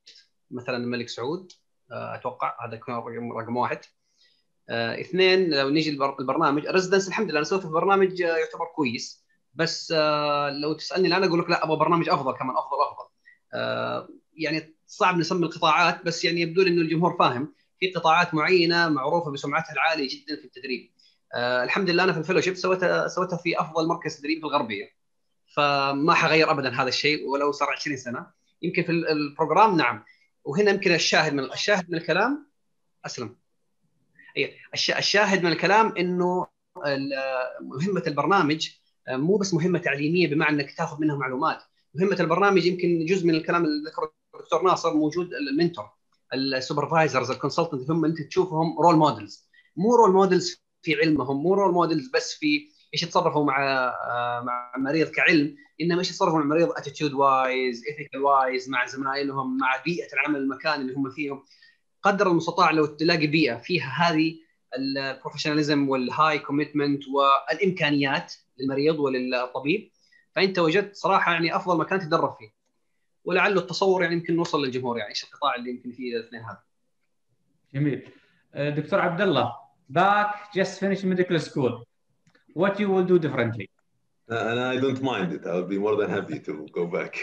مثلا 0.50 0.76
الملك 0.76 1.08
سعود 1.08 1.52
آه، 1.92 2.14
أتوقع 2.14 2.66
هذا 2.66 2.74
يكون 2.74 2.94
رقم 3.40 3.56
واحد. 3.56 3.80
آه، 4.70 5.00
اثنين 5.00 5.50
لو 5.50 5.68
نيجي 5.68 5.90
البر- 5.90 6.16
البرنامج 6.20 6.66
residence 6.66 7.08
الحمد 7.08 7.30
لله 7.30 7.38
أنا 7.38 7.44
سويت 7.44 7.66
برنامج 7.66 8.22
آه، 8.22 8.36
يعتبر 8.36 8.66
كويس. 8.76 9.24
بس 9.54 9.92
لو 10.62 10.72
تسألني 10.72 11.08
الآن 11.08 11.24
أقول 11.24 11.40
لك 11.40 11.50
لا 11.50 11.64
أبغى 11.64 11.76
برنامج 11.76 12.08
أفضل 12.08 12.32
كمان 12.32 12.56
أفضل 12.56 12.76
أفضل. 12.90 13.08
يعني 14.32 14.76
صعب 14.86 15.16
نسمي 15.16 15.46
القطاعات 15.46 16.04
بس 16.04 16.24
يعني 16.24 16.40
يبدو 16.40 16.62
لي 16.62 16.70
إنه 16.70 16.80
الجمهور 16.82 17.16
فاهم. 17.18 17.54
في 17.80 17.92
قطاعات 17.92 18.34
معينة 18.34 18.88
معروفة 18.88 19.30
بسمعتها 19.30 19.72
العالية 19.72 20.08
جدا 20.08 20.36
في 20.36 20.44
التدريب. 20.44 20.92
الحمد 21.36 21.90
لله 21.90 22.04
أنا 22.04 22.12
في 22.12 22.18
ال 22.18 22.21
fellowship 22.21 22.54
سويتها 22.54 23.08
سويتها 23.08 23.36
في 23.36 23.60
أفضل 23.60 23.88
مركز 23.88 24.16
تدريب 24.20 24.38
في 24.40 24.46
الغربية. 24.46 24.97
فما 25.62 26.14
حغير 26.14 26.50
ابدا 26.50 26.68
هذا 26.70 26.88
الشيء 26.88 27.28
ولو 27.28 27.52
صار 27.52 27.68
20 27.70 27.96
سنة. 27.96 28.26
يمكن 28.62 28.82
في 28.82 28.92
ال- 28.92 29.08
ال 29.08 29.17
program 29.17 29.76
نعم. 29.76 30.04
وهنا 30.44 30.70
يمكن 30.70 30.94
الشاهد 30.94 31.32
من 31.34 31.44
الشاهد 31.44 31.90
من 31.90 31.98
الكلام 31.98 32.46
أسلم. 33.06 33.36
الش- 34.74 34.90
الشاهد 34.90 35.42
من 35.44 35.52
الكلام 35.52 35.94
إنه 35.98 36.46
مهمة 37.60 38.02
البرنامج 38.06 38.68
آه، 39.08 39.16
مو 39.16 39.36
بس 39.36 39.54
مهمة 39.54 39.78
تعليمية 39.78 40.26
بمعنى 40.30 40.62
إنك 40.62 40.74
تاخذ 40.76 41.00
منها 41.00 41.16
معلومات. 41.16 41.58
مهمة 41.94 42.16
البرنامج 42.20 42.64
يمكن 42.66 43.04
جزء 43.04 43.26
من 43.26 43.34
الكلام 43.34 43.64
اللي 43.64 43.90
ذكره 43.90 44.12
الدكتور 44.34 44.62
ناصر 44.62 44.94
موجود 44.94 45.30
ال 45.34 45.41
mentor 45.41 45.84
ال 46.34 46.42
supervisors 46.42 47.30
ال 47.30 47.36
consultant 47.36 47.90
هم 47.90 48.04
أنت 48.04 48.22
تشوفهم 48.22 48.78
role 48.80 48.96
models 48.96 49.48
مو 49.76 49.96
role 49.96 50.12
models 50.12 50.62
في 50.82 50.94
علمهم 50.94 51.42
مو 51.42 51.54
role 51.54 51.72
models 51.72 52.08
بس 52.14 52.34
في 52.34 52.68
إيش 52.94 53.02
يتصرفوا 53.02 53.44
مع 53.44 53.68
آه، 53.68 54.40
مع 54.40 54.72
المريض 54.76 55.08
كعلم؟ 55.08 55.56
انما 55.80 55.98
إيش 55.98 56.10
يتصرفوا 56.10 56.36
مع 56.38 56.42
المريض 56.42 56.70
attitude 56.70 57.12
wise 57.12 57.84
ethical 57.86 58.20
wise 58.20 58.68
مع 58.70 58.86
زمايلهم 58.86 59.58
مع 59.58 59.82
بيئة 59.84 60.12
العمل 60.12 60.40
المكان 60.40 60.80
اللي 60.80 60.94
هم 60.94 61.10
فيهم. 61.10 61.44
قدر 62.02 62.26
المستطاع 62.30 62.70
لو 62.70 62.86
تلاقي 62.86 63.26
بيئة 63.26 63.56
فيها 63.56 63.86
هذه 63.86 64.34
ال 64.78 64.85
professionalism 64.85 65.88
وال 65.88 66.38
high 66.38 66.56
commitment 66.56 67.02
والإمكانيات 67.08 68.34
للمريض 68.58 68.98
وللطبيب 68.98 69.90
فأنت 70.36 70.58
وجدت 70.58 70.96
صراحة 70.96 71.32
يعني 71.32 71.56
أفضل 71.56 71.78
مكان 71.78 72.00
تدرب 72.00 72.36
فيه. 72.38 72.58
ولعله 73.24 73.60
التصور 73.60 74.02
يعني 74.02 74.14
يمكن 74.14 74.36
نوصل 74.36 74.64
للجمهور 74.64 74.98
يعني 74.98 75.10
إيش 75.10 75.24
القطاع 75.24 75.54
اللي 75.54 75.70
يمكن 75.70 75.92
فيه 75.92 76.16
الاثنين 76.16 76.42
هذا؟ 76.42 76.62
جميل. 77.74 78.08
آه، 78.54 78.70
دكتور 78.70 79.00
عبد 79.00 79.20
الله 79.20 79.52
back 79.92 80.52
just 80.52 80.78
finished 80.80 81.04
medical 81.04 81.38
school. 81.38 81.87
What 82.54 82.78
you 82.80 82.88
will 82.90 83.04
do 83.04 83.18
differently? 83.18 83.70
And 84.28 84.60
I 84.60 84.76
don't 84.76 85.02
mind 85.02 85.32
it. 85.32 85.46
I'll 85.46 85.64
be 85.64 85.78
more 85.78 85.96
than 85.96 86.10
happy 86.10 86.38
to 86.40 86.66
go 86.72 86.86
back. 86.86 87.14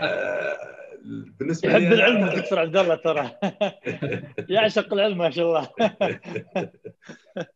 آه، 0.00 0.56
بالنسبة 1.38 1.68
يحب 1.68 1.92
العلم 1.92 2.28
الدكتور 2.28 2.58
عبد 2.58 2.76
الله 2.76 2.94
ترى. 2.94 3.30
يعشق 4.56 4.92
العلم 4.92 5.18
ما 5.18 5.30
شاء 5.30 5.46
الله. 5.46 5.68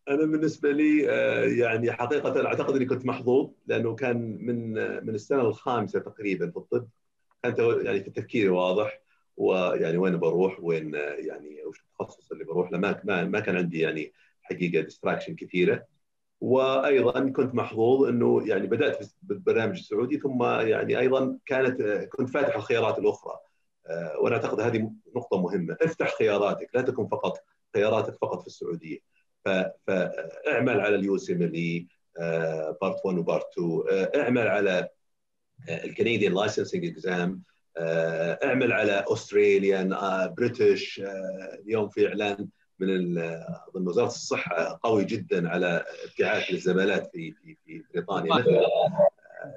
أنا 0.08 0.26
بالنسبة 0.26 0.72
لي 0.72 1.10
آه، 1.10 1.44
يعني 1.44 1.92
حقيقة 1.92 2.46
أعتقد 2.46 2.76
إني 2.76 2.84
كنت 2.84 3.06
محظوظ 3.06 3.50
لأنه 3.66 3.94
كان 3.94 4.38
من 4.40 4.78
آه، 4.78 5.00
من 5.00 5.14
السنة 5.14 5.40
الخامسة 5.40 5.98
تقريبا 5.98 6.50
في 6.50 6.56
الطب. 6.56 6.88
كان 7.42 7.86
يعني 7.86 8.00
في 8.00 8.10
تفكيري 8.10 8.48
واضح 8.48 9.00
ويعني 9.36 9.96
وين 9.96 10.18
بروح 10.18 10.56
وين 10.60 10.94
آه، 10.94 10.98
يعني 11.00 11.64
وش 11.66 11.80
التخصص 11.80 12.32
اللي 12.32 12.44
بروح. 12.44 12.72
له 12.72 12.78
ما 12.78 13.00
ما 13.04 13.24
ما 13.24 13.40
كان 13.40 13.56
عندي 13.56 13.80
يعني 13.80 14.12
حقيقة 14.50 14.80
distraction 14.80 15.34
كثيرة. 15.36 15.86
وأيضا 16.40 17.30
كنت 17.30 17.54
محظوظ 17.54 18.08
إنه 18.08 18.48
يعني 18.48 18.66
بدأت 18.66 19.12
بالبرنامج 19.22 19.78
السعودي 19.78 20.18
ثم 20.18 20.42
يعني 20.42 20.98
أيضا 20.98 21.38
كانت 21.46 21.80
آه، 21.80 22.04
كنت 22.04 22.30
فاتح 22.30 22.56
الخيارات 22.56 22.98
الأخرى. 22.98 23.34
آه، 23.86 24.18
وأنا 24.20 24.36
أعتقد 24.36 24.60
هذه 24.60 24.90
نقطة 25.16 25.42
مهمة. 25.42 25.76
افتح 25.82 26.14
خياراتك 26.18 26.68
لا 26.74 26.82
تكن 26.82 27.06
فقط 27.06 27.38
خياراتك 27.74 28.14
فقط 28.22 28.40
في 28.40 28.46
السعودية. 28.46 28.98
فاعمل 29.86 30.80
على 30.80 30.94
ال 30.94 31.10
USMLE 31.10 31.86
part 32.82 32.96
1 33.04 33.18
و 33.18 33.24
part 33.24 33.46
2 33.58 33.82
آه، 33.90 34.20
اعمل 34.22 34.48
على 34.48 34.88
ال 35.68 35.76
Canadian 35.76 36.34
licensing 36.34 36.86
exam 36.86 37.42
اعمل 38.44 38.72
على 38.72 39.04
Australian 39.08 39.96
British 40.36 41.02
اليوم 41.64 41.88
في 41.88 42.08
إعلان. 42.08 42.48
من 42.80 43.18
اظن 43.68 43.88
وزارة 43.88 44.06
الصحة 44.06 44.80
قوي 44.82 45.04
جدا 45.04 45.48
على 45.48 45.84
ابتعاث 46.04 46.50
للزمالات 46.50 47.10
في 47.12 47.32
في 47.32 47.56
في 47.64 47.84
بريطانيا. 47.94 48.34
مثلا 48.34 48.60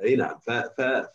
إي 0.04 0.16
نعم. 0.16 0.40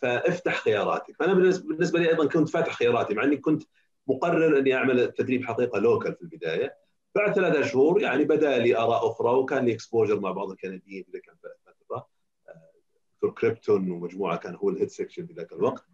فافتح 0.01 0.55
خياراتك. 0.63 1.15
فأنا 1.19 1.33
بالنسبة 1.33 1.99
لي 1.99 2.09
أيضا 2.09 2.25
كنت 2.27 2.49
فاتح 2.49 2.73
خياراتي 2.73 3.13
مع 3.13 3.23
إني 3.23 3.37
كنت 3.37 3.63
مقرر 4.07 4.59
إني 4.59 4.73
أعمل 4.73 4.99
التدريب 4.99 5.45
حقيقة 5.45 5.79
local 5.79 6.15
في 6.15 6.21
البداية. 6.21 6.75
بعد 7.15 7.33
ثلاثة 7.33 7.61
شهور 7.67 8.01
يعني 8.01 8.23
بدأ 8.23 8.57
لي 8.57 8.77
آراء 8.77 9.07
أخرى 9.07 9.31
وكان 9.31 9.65
لي 9.65 9.73
exposure 9.73 10.19
مع 10.19 10.31
بعض 10.31 10.51
الكنديين 10.51 11.03
في 11.03 11.11
ذيك 11.11 11.29
الفترة. 11.29 12.07
آه، 12.49 12.71
دكتور 13.15 13.31
كريبتون 13.31 13.91
ومجموعة 13.91 14.37
كان 14.37 14.55
هو 14.55 14.69
ال 14.69 14.73
head 14.73 14.89
section 14.89 15.25
في 15.25 15.33
ذاك 15.33 15.51
الوقت. 15.53 15.85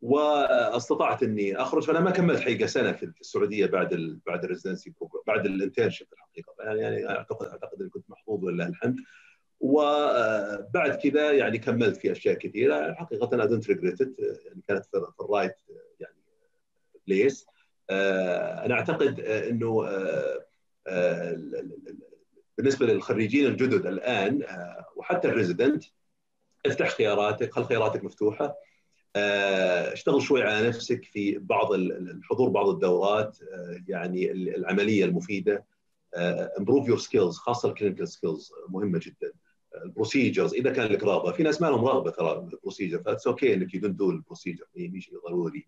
واستطعت 0.00 1.22
إني 1.22 1.56
أخرج 1.56 1.82
فأنا 1.82 2.00
ما 2.00 2.10
كملت 2.10 2.40
حقيقة 2.40 2.66
سنة 2.66 2.92
في 2.92 3.12
السعودية 3.20 3.66
بعد 3.66 3.92
ال 3.92 4.18
بعد 4.26 4.44
ال 4.44 4.49
residency 4.49 4.92
بعد 5.26 5.46
ال 5.46 5.51
internship 5.51 6.06
الحقيقة. 6.12 6.54
يعني 6.58 6.80
يعني 6.80 7.08
اعتقد 7.10 7.46
أعتقد 7.46 7.80
إني 7.80 7.90
كنت 7.90 8.10
محظوظ 8.10 8.44
ولله 8.44 8.66
الحمد. 8.66 8.96
وبعد 9.60 10.94
كذا 11.02 11.32
يعني 11.32 11.58
كملت 11.58 11.96
في 11.96 12.12
أشياء 12.12 12.34
كثيرة. 12.34 12.94
حقيقة 12.94 13.30
أنا 13.34 13.44
don't 13.44 13.68
regret 13.68 14.00
يعني 14.00 14.62
كانت 14.68 14.84
في 14.84 15.06
ال 15.20 15.26
right 15.26 15.56
يعني 16.00 16.16
place 17.06 17.46
أنا 17.90 18.74
أعتقد 18.74 19.20
إنه 19.20 19.86
آه، 19.88 21.30
ال- 21.30 21.56
ال- 21.56 21.88
ال- 21.88 21.98
بالنسبة 22.58 22.86
للخريجين 22.86 23.46
الجدد 23.46 23.86
الآن 23.86 24.42
آه، 24.42 24.86
وحتى 24.96 25.28
ال 25.28 25.34
resident 25.34 25.84
افتح 26.66 26.88
خياراتك 26.88 27.52
خل 27.52 27.64
خياراتك 27.64 28.04
مفتوحة؟ 28.04 28.44
آه، 28.44 28.56
اشتغل 29.92 30.22
شوي 30.22 30.42
على 30.42 30.68
نفسك 30.68 31.04
في 31.04 31.38
بعض 31.38 31.72
ال- 31.72 32.10
الحضور 32.10 32.48
بعض 32.48 32.68
الدورات 32.68 33.38
آه، 33.42 33.84
يعني 33.88 34.30
ال- 34.32 34.54
العملية 34.56 35.04
المفيدة. 35.04 35.64
improve 36.58 36.88
your 36.88 36.98
skills 36.98 37.36
خاصة 37.36 37.68
ال 37.68 37.72
clinical 37.72 38.08
skills 38.08 38.52
مهمة 38.68 39.00
جدا. 39.02 39.32
ال 39.84 39.90
procedures 39.90 40.54
إذا 40.54 40.70
كان 40.72 40.86
لك 40.92 41.04
رغبة. 41.04 41.32
في 41.32 41.42
ناس 41.42 41.62
ما 41.62 41.66
لهم 41.66 41.84
رغبة 41.84 42.10
ترى 42.10 42.40
بال 42.40 42.51
procedure 42.51 43.02
ف 43.02 43.07
it's 43.07 43.26
okay 43.26 43.54
إنك 43.54 43.74
you 43.74 43.80
do 43.88 44.10
ال 44.10 44.15
procedure 44.15 44.64
مش 44.76 45.10
ضروري. 45.28 45.66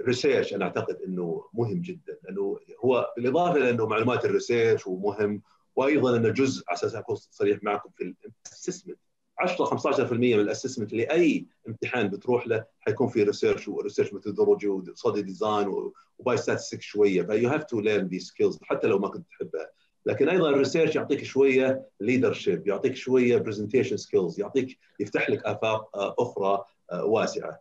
ال 0.00 0.06
research 0.06 0.54
أنا 0.54 0.64
أعتقد 0.64 0.98
إنه 1.06 1.44
مهم 1.54 1.80
جدا. 1.82 2.18
لأنه 2.22 2.58
هو 2.84 3.12
بالإضافة 3.16 3.58
لأنه 3.58 3.86
معلومات 3.86 4.24
ال 4.24 4.31
research 4.31 4.86
ومهم 4.86 5.42
وأيضا 5.76 6.16
إنه 6.16 6.28
جزء 6.28 6.64
على 6.68 6.74
أساس 6.74 6.94
أكون 6.94 7.16
صريح 7.16 7.62
معكم 7.62 7.90
في 7.96 8.14
ال 8.46 8.51
assessment 8.51 8.98
10 9.42 9.64
15% 9.64 10.12
من 10.12 10.32
ال 10.40 10.45
assessment 10.45 10.92
لاي 10.92 11.46
امتحان 11.68 12.08
بتروح 12.08 12.46
له 12.46 12.64
حيكون 12.80 13.08
في 13.08 13.22
research 13.22 13.68
و 13.68 13.73
research 13.73 14.14
methodology 14.14 14.68
و 14.68 14.77
study 14.77 15.22
design 15.22 15.82
و 15.82 15.92
biostatistics 16.18 16.84
شوية. 16.84 17.22
ف 17.22 17.48
you 17.48 17.55
have 17.55 17.64
to 17.64 17.80
learn 17.80 18.06
the 18.06 18.18
skills 18.18 18.58
حتى 18.62 18.86
لو 18.86 18.98
ما 18.98 19.08
كنت 19.08 19.26
تحبها. 19.28 19.70
لكن 20.06 20.28
أيضا 20.28 20.50
ال 20.50 20.55
research 20.55 20.96
يعطيك 20.96 21.24
شوية 21.24 21.86
leadership 22.00 22.66
يعطيك 22.66 22.96
شوية 22.96 23.36
presentation 23.36 23.96
skills 23.96 24.40
يعطيك 24.40 24.78
يفتح 25.00 25.30
لك 25.30 25.46
آفاق 25.46 25.90
أخرى 26.20 26.64
واسعة. 26.92 27.60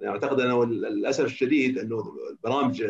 يعني 0.00 0.08
أعتقد 0.08 0.40
انه 0.40 0.64
للأسف 0.64 1.24
الشديد 1.24 1.78
إنه 1.78 2.14
البرامج 2.30 2.82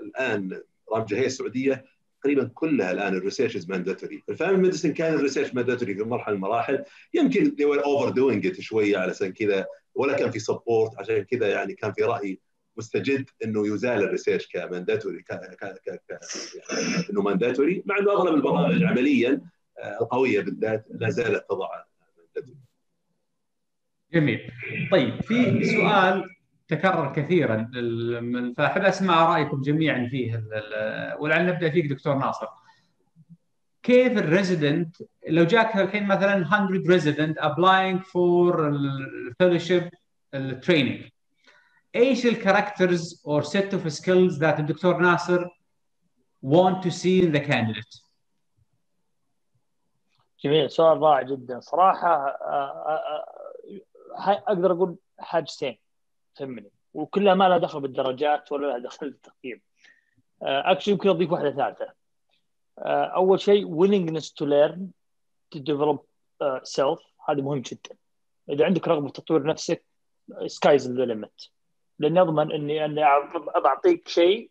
الآن 0.00 0.62
برامج 0.90 1.12
الهيئه 1.12 1.26
السعودية 1.26 1.84
تقريبا 2.22 2.50
كلها 2.54 2.92
الآن 2.92 3.16
ال 3.16 3.20
research 3.20 3.56
is 3.56 3.70
mandatory، 3.70 4.22
ال 4.28 4.33
family 4.33 4.62
medicine 4.62 4.92
كان 4.92 5.14
ال 5.14 5.18
research 5.18 5.54
mandatory 5.54 5.94
في 5.94 6.02
مرحلة 6.02 6.34
من 6.34 6.44
المراحل. 6.44 6.84
يمكن 7.14 7.44
they 7.44 7.64
were 7.64 7.82
overdoing 7.82 8.50
it 8.50 8.60
شوية 8.60 8.98
على 8.98 9.10
أساس 9.10 9.32
كذا 9.32 9.66
ولا 9.94 10.16
كان 10.16 10.30
في 10.30 10.38
support 10.38 10.98
عشان 10.98 11.22
كذا 11.22 11.48
يعني 11.48 11.74
كان 11.74 11.92
في 11.92 12.02
رأي 12.02 12.40
مستجد 12.76 13.30
إنه 13.44 13.74
يزال 13.74 14.02
ال 14.02 14.07
research 14.07 14.46
ك 14.46 14.54
mandatory 14.54 15.22
ك... 15.22 15.32
ك... 15.32 15.64
ك... 15.64 16.02
ك... 16.08 16.20
يعني 16.70 17.04
إنه 17.10 17.22
mandatory 17.22 17.82
مع 17.86 17.98
إنه 17.98 18.12
أغلب 18.12 18.34
البرامج 18.34 18.82
عمليا 18.82 19.40
آه، 19.78 19.98
القوية 20.00 20.40
بالذات 20.40 20.84
لا 20.90 21.10
زالت 21.10 21.44
تضع 21.50 21.68
جميل. 24.14 24.50
طيب 24.90 25.22
في 25.22 25.64
سؤال 25.64 26.30
تكرر 26.68 27.12
كثيرا 27.12 27.70
فأحب 28.56 28.82
أسمع 28.82 29.34
رأيكم 29.34 29.60
جميعا 29.60 30.08
فيه 30.10 30.44
ولعل 31.18 31.46
نبدأ 31.46 31.70
فيك 31.70 31.86
دكتور 31.86 32.14
ناصر. 32.14 32.46
كيف 33.82 34.18
ال 34.18 34.27
resident 34.27 34.96
لو 35.28 35.44
جاك 35.44 35.76
الحين 35.76 36.06
مثلا 36.06 36.36
100 36.68 36.88
resident 36.88 37.38
applying 37.38 38.00
for 38.00 38.68
ال 38.68 38.79
fellowship 38.79 39.90
ال 40.34 40.42
training 40.42 41.08
إيش 41.94 42.26
ال 42.26 42.35
characters 42.35 43.22
or 43.26 43.42
set 43.42 43.74
of 43.74 43.92
skills 43.92 44.38
that 44.38 44.60
الدكتور 44.60 44.96
ناصر 44.96 45.48
want 46.46 46.82
to 46.82 46.90
see 46.90 47.22
in 47.22 47.32
the 47.32 47.40
candidate 47.40 48.02
جميل 50.44 50.70
سؤال 50.70 51.02
رائع 51.02 51.22
جدا. 51.22 51.60
صراحة 51.60 52.26
آه، 52.26 52.42
آه، 52.86 53.24
آه، 54.18 54.42
أقدر 54.48 54.72
أقول 54.72 54.96
حاجتين. 55.18 55.78
تهمني. 56.34 56.70
وكلها 56.94 57.34
ما 57.34 57.48
لها 57.48 57.58
دخل 57.58 57.80
بالدرجات 57.80 58.52
ولا 58.52 58.66
لها 58.66 58.78
دخل 58.78 59.10
بالتقييم. 59.10 59.60
actually 60.42 60.92
يمكن 60.92 61.08
أضيف 61.08 61.32
واحدة 61.32 61.50
ثالثة. 61.50 61.94
أول 63.16 63.40
شيء 63.40 63.66
willingness 63.66 64.24
to 64.24 64.46
learn 64.46 64.80
to 65.54 65.58
develop 65.58 66.00
self. 66.64 67.00
هذا 67.28 67.42
مهم 67.42 67.60
جدا. 67.60 67.96
إذا 68.50 68.64
عندك 68.64 68.88
رغبة 68.88 69.10
تطوير 69.10 69.42
نفسك 69.42 69.84
sky's 70.46 70.90
the 70.90 71.04
limit 71.04 71.50
لأني 71.98 72.20
أضمن 72.20 72.52
إني 72.52 72.84
أني 72.84 73.04
بعطيك 73.64 74.08
شيء 74.08 74.50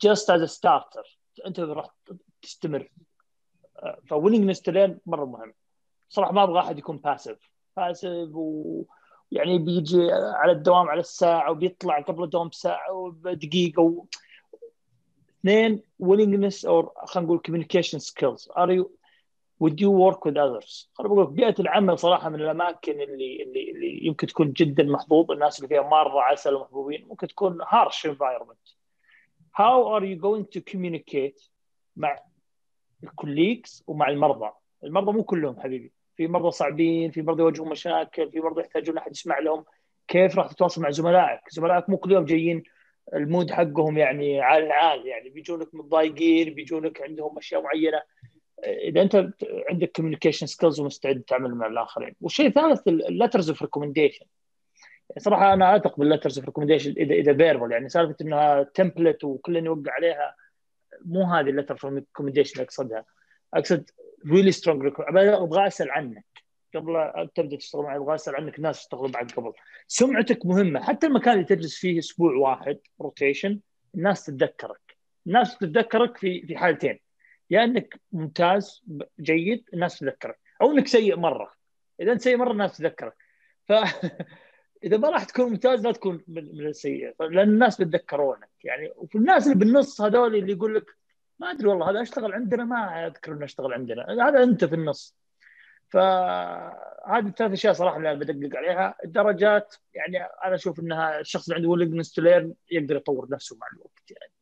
just 0.00 0.30
as 0.30 0.42
starter 0.42 1.18
أنت 1.46 1.60
راح 1.60 1.94
تستمر. 2.42 2.88
ف 4.06 4.11
willingness 4.11 4.62
to 4.62 4.70
learn 4.70 4.98
مرة 5.06 5.24
مهم. 5.24 5.54
صراحة 6.08 6.32
ما 6.32 6.42
أبغى 6.42 6.60
أحد 6.60 6.78
يكون 6.78 6.96
passive 6.96 7.50
passive 7.76 8.30
ويعني 9.32 9.58
بيجي 9.58 10.12
على 10.12 10.52
الدوام 10.52 10.88
على 10.88 11.00
الساعة 11.00 11.50
وبيطلع 11.50 12.00
قبل 12.00 12.24
الدوام 12.24 12.48
بساعه 12.48 12.92
ودقيقة 12.92 13.82
و... 13.82 14.04
اثنين 15.40 15.82
willingness 16.02 16.66
أو 16.66 16.92
خلينا 17.06 17.26
نقول 17.26 17.40
communication 17.48 17.98
skills 17.98 18.48
are 18.56 18.70
you 18.70 18.84
would 19.60 19.80
you 19.80 19.90
work 19.90 20.24
with 20.24 20.36
others؟ 20.36 20.88
أنا 21.00 21.08
بقول 21.08 21.26
بيئة 21.26 21.54
العمل 21.60 21.98
صراحة 21.98 22.28
من 22.28 22.40
الأماكن 22.40 22.92
اللي 23.00 23.42
اللي 23.42 23.70
اللي 23.70 24.06
يمكن 24.06 24.26
تكون 24.26 24.52
جدا 24.52 24.82
محظوظ 24.82 25.30
الناس 25.30 25.58
اللي 25.58 25.68
فيها 25.68 25.82
مرة 25.82 26.20
عسل 26.20 26.54
ومحبوبين 26.54 27.06
ممكن 27.08 27.26
تكون 27.26 27.62
harsh 27.62 28.10
environment. 28.10 28.74
How 29.52 29.88
are 29.94 30.04
you 30.04 30.16
going 30.16 30.44
to 30.54 30.60
communicate 30.72 31.50
مع 31.96 32.18
ال 33.04 33.11
colleagues 33.11 33.84
ومع 33.86 34.08
المرضى؟ 34.08 34.50
المرضى 34.84 35.12
مو 35.12 35.24
كلهم 35.24 35.60
حبيبي، 35.60 35.92
في 36.18 36.28
مرضى 36.28 36.50
صعبين، 36.50 37.10
في 37.10 37.22
مرضى 37.22 37.42
يواجهون 37.42 37.68
مشاكل، 37.68 38.30
في 38.30 38.40
مرضى 38.40 38.60
يحتاجون 38.60 38.98
أحد 38.98 39.10
يسمع 39.10 39.38
لهم، 39.38 39.64
كيف 40.08 40.38
راح 40.38 40.52
تتواصل 40.52 40.82
مع 40.82 40.90
زملائك؟ 40.90 41.40
زملائك 41.50 41.90
مو 41.90 41.96
كل 41.96 42.12
يوم 42.12 42.24
جايين 42.24 42.62
ال 43.14 43.21
mood 43.21 43.50
حقهم 43.50 43.98
يعني 43.98 44.40
عال 44.40 44.62
العال 44.62 45.06
يعني 45.06 45.28
بيجونك 45.28 45.74
متضايقين 45.74 46.54
بيجونك 46.54 47.02
عندهم 47.02 47.38
أشياء 47.38 47.62
معينة. 47.62 48.02
إذا 48.64 49.02
أنت 49.02 49.28
عندك 49.70 49.90
communication 49.96 50.46
skills 50.46 50.80
ومستعد 50.80 51.22
تعمل 51.26 51.54
مع 51.54 51.66
الآخرين. 51.66 52.14
والشيء 52.20 52.46
الثالث 52.46 52.88
ال 52.88 52.96
letters 52.96 53.48
of 53.48 53.62
recommendation 53.62 54.26
صراحة 55.18 55.52
أنا 55.52 55.76
أثق 55.76 55.98
بال 55.98 56.07
letters 56.07 56.38
of 56.38 56.46
recommendation 56.46 56.94
إذا 56.96 57.14
إذا 57.14 57.36
verbal 57.36 57.72
يعني 57.72 57.88
سالفة 57.88 58.16
إنها 58.20 58.62
template 58.62 59.24
وكل 59.24 59.56
يوقع 59.56 59.92
عليها 59.92 60.34
مو 61.04 61.22
هذه 61.22 61.50
ال 61.50 61.53
letter 61.53 61.74
of 61.74 61.84
recommendation 61.84 62.62
أقصدها. 62.62 63.04
أقصد 63.54 63.90
really 64.26 64.52
strong 64.52 64.92
أبغى 64.98 65.66
أسأل 65.66 65.90
عنك. 65.90 66.24
قبل 66.74 67.12
تبدأ 67.34 67.56
تشتغل 67.56 67.82
معي 67.82 67.96
أبغى 67.96 68.14
أسأل 68.14 68.36
عنك 68.36 68.60
ناس 68.60 68.78
اشتغلوا 68.78 69.08
معك 69.08 69.32
قبل. 69.32 69.52
سمعتك 69.86 70.46
مهمة. 70.46 70.82
حتى 70.82 71.06
المكان 71.06 71.34
اللي 71.34 71.44
تجلس 71.44 71.78
فيه 71.78 71.98
أسبوع 71.98 72.34
واحد 72.34 72.78
rotation 73.00 73.60
الناس 73.94 74.24
تتذكرك. 74.24 74.96
الناس 75.26 75.58
تتذكرك 75.58 76.16
في 76.16 76.46
في 76.46 76.56
حالتين. 76.56 76.98
يا 77.50 77.64
إنك 77.64 78.00
ممتاز 78.12 78.84
جيد 79.20 79.64
الناس 79.74 79.98
تذكرك 79.98 80.38
أو 80.62 80.72
إنك 80.72 80.86
سيء 80.86 81.16
مرة. 81.16 81.52
إذا 82.00 82.12
أنت 82.12 82.20
سيء 82.20 82.36
مرة 82.36 82.52
الناس 82.52 82.76
تذكرك 82.76 83.16
ف 83.68 83.72
إذا 84.84 84.96
ما 84.96 85.10
راح 85.10 85.24
تكون 85.24 85.50
ممتاز 85.50 85.86
لا 85.86 85.92
تكون 85.92 86.24
من 86.28 86.66
السيء. 86.66 87.14
لأن 87.20 87.48
الناس 87.48 87.78
بيتذكرونك. 87.78 88.50
يعني 88.64 88.92
وفي 88.96 89.18
الناس 89.18 89.46
اللي 89.46 89.58
بالنص 89.58 90.00
هذول 90.00 90.36
اللي 90.36 90.52
يقول 90.52 90.74
لك 90.74 90.97
ما 91.40 91.50
أدري 91.50 91.68
والله 91.68 91.90
هذا 91.90 92.02
أشتغل 92.02 92.32
عندنا 92.32 92.64
ما 92.64 93.06
أذكر 93.06 93.32
إنه 93.32 93.44
أشتغل 93.44 93.72
عندنا 93.72 94.06
هذا 94.28 94.42
أنت 94.42 94.64
في 94.64 94.74
النص. 94.74 95.16
فهذه 95.88 97.26
الثلاث 97.26 97.52
أشياء 97.52 97.72
صراحة 97.72 97.96
اللي 97.96 98.10
أنا 98.10 98.18
بدقق 98.18 98.56
عليها. 98.56 98.94
الدرجات 99.04 99.74
يعني 99.94 100.18
أنا 100.44 100.54
أشوف 100.54 100.80
إنها 100.80 101.20
الشخص 101.20 101.44
اللي 101.44 101.56
عنده 101.56 101.68
willingness 101.68 102.12
to 102.12 102.22
learn 102.22 102.54
يقدر 102.70 102.96
يطور 102.96 103.28
نفسه 103.30 103.56
مع 103.56 103.66
الوقت 103.72 104.10
يعني. 104.10 104.32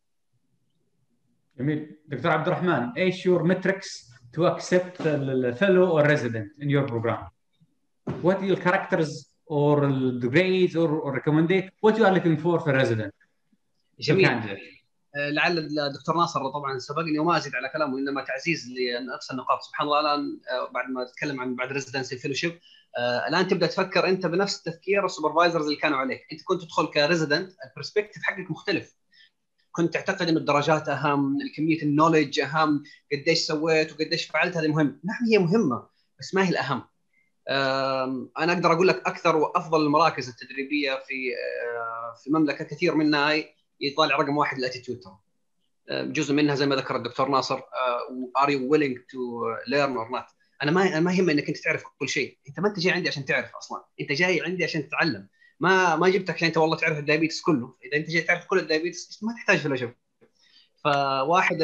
جميل. 1.58 1.96
دكتور 2.06 2.32
عبد 2.32 2.46
الرحمن 2.46 2.92
إيش 2.96 3.26
your 3.26 3.42
metrics 3.42 4.16
accept 4.44 4.98
the 4.98 5.54
fellow 5.58 5.86
or 5.96 6.02
resident 6.02 6.48
in 6.60 6.68
your 6.68 6.86
program? 6.86 7.20
What 8.22 8.36
are 8.42 8.44
your 8.44 8.56
characters 8.56 9.30
or 9.46 9.80
the 10.22 10.28
grades 10.28 10.76
or, 10.76 10.88
or 11.04 11.12
recommended 11.14 11.70
what 11.80 11.96
you 11.96 12.04
are 12.04 12.12
looking 12.12 12.36
for 12.36 12.60
for 12.60 12.72
resident? 12.72 13.14
جميل. 14.00 14.75
لعل 15.16 15.58
الدكتور 15.58 16.16
ناصر 16.16 16.50
طبعا 16.50 16.78
سبقني 16.78 17.18
وما 17.18 17.36
أزيد 17.36 17.54
على 17.54 17.68
كلامه 17.68 17.98
إنما 17.98 18.24
تعزيز 18.24 18.68
لنفس 18.70 19.30
النقاط. 19.30 19.62
سبحان 19.62 19.86
الله 19.86 20.00
الآن 20.00 20.40
آه، 20.50 20.72
بعد 20.72 20.90
ما 20.90 21.04
تكلم 21.04 21.40
عن 21.40 21.54
بعد 21.54 21.72
residency 21.72 22.18
fellowship 22.18 22.58
الآن 23.28 23.48
تبدأ 23.48 23.66
تفكر 23.66 24.08
أنت 24.08 24.26
بنفس 24.26 24.62
تفكير 24.62 25.04
ال 25.04 25.09
supervisors 25.09 25.64
اللي 25.64 25.76
كانوا 25.76 25.98
عليك. 25.98 26.20
أنت 26.32 26.42
كنت 26.44 26.62
تدخل 26.62 26.86
ك 26.86 26.94
resident 26.94 27.52
ال 27.64 27.69
perspective 27.69 28.22
حقك 28.22 28.50
مختلف. 28.50 28.96
كنت 29.72 29.94
تعتقد 29.94 30.28
انه 30.28 30.38
الدرجات 30.40 30.88
أهم 30.88 31.38
كميه 31.56 31.82
ال 31.82 31.88
knowledge 31.88 32.40
أهم 32.40 32.82
قديش 33.12 33.38
سويت 33.38 33.92
وقديش 33.92 34.26
فعلت 34.26 34.56
هذه 34.56 34.68
مهم 34.68 35.00
نعم 35.04 35.26
هي 35.30 35.38
مهمة 35.38 35.88
بس 36.20 36.34
ما 36.34 36.44
هي 36.44 36.50
الأهم. 36.50 36.82
أنا 38.38 38.52
أقدر 38.52 38.72
أقول 38.72 38.88
لك 38.88 39.06
أكثر 39.06 39.36
وأفضل 39.36 39.86
المراكز 39.86 40.28
التدريبية 40.28 40.94
في 40.94 41.14
آه، 41.34 42.14
في 42.22 42.26
المملكه 42.26 42.64
كثير 42.64 42.94
منها 42.94 43.34
يطالع 43.80 44.16
رقم 44.16 44.36
واحد 44.36 44.58
ال 44.58 44.63
attitude 44.63 45.00
جزء 45.90 46.34
منها 46.34 46.54
زي 46.54 46.66
ما 46.66 46.76
ذكر 46.76 46.96
الدكتور 46.96 47.28
ناصر 47.28 47.60
are 48.42 48.50
you 48.50 48.72
willing 48.72 48.98
to 49.10 49.42
learn 49.68 49.96
or 49.96 50.10
not 50.10 50.24
أنا 50.62 50.70
ما 50.70 51.00
ما 51.00 51.12
يهمني 51.12 51.32
إنك 51.32 51.48
أنت 51.48 51.58
تعرف 51.58 51.82
كل 51.98 52.08
شيء. 52.08 52.38
أنت 52.48 52.60
ما 52.60 52.68
أنت 52.68 52.78
جاي 52.78 52.92
عندي 52.92 53.08
عشان 53.08 53.24
تعرف 53.24 53.56
أصلا. 53.56 53.84
أنت 54.00 54.12
جاي 54.12 54.42
عندي 54.42 54.64
عشان 54.64 54.88
تتعلم. 54.88 55.28
ما 55.60 55.96
ما 55.96 56.08
جبتك 56.08 56.34
عشان 56.34 56.46
أنت 56.46 56.56
والله 56.56 56.76
تعرف 56.76 56.98
ال 56.98 57.03
diabetes 57.03 57.40
كله. 57.40 57.74
إذا 57.84 57.96
أنت 57.96 58.10
جاي 58.10 58.22
تعرف 58.22 58.46
كل 58.46 58.58
ال 58.58 58.66
diabetes 58.66 59.22
ما 59.22 59.32
تحتاج 59.32 59.58
fellowship 59.58 59.94
فواحد 60.84 61.56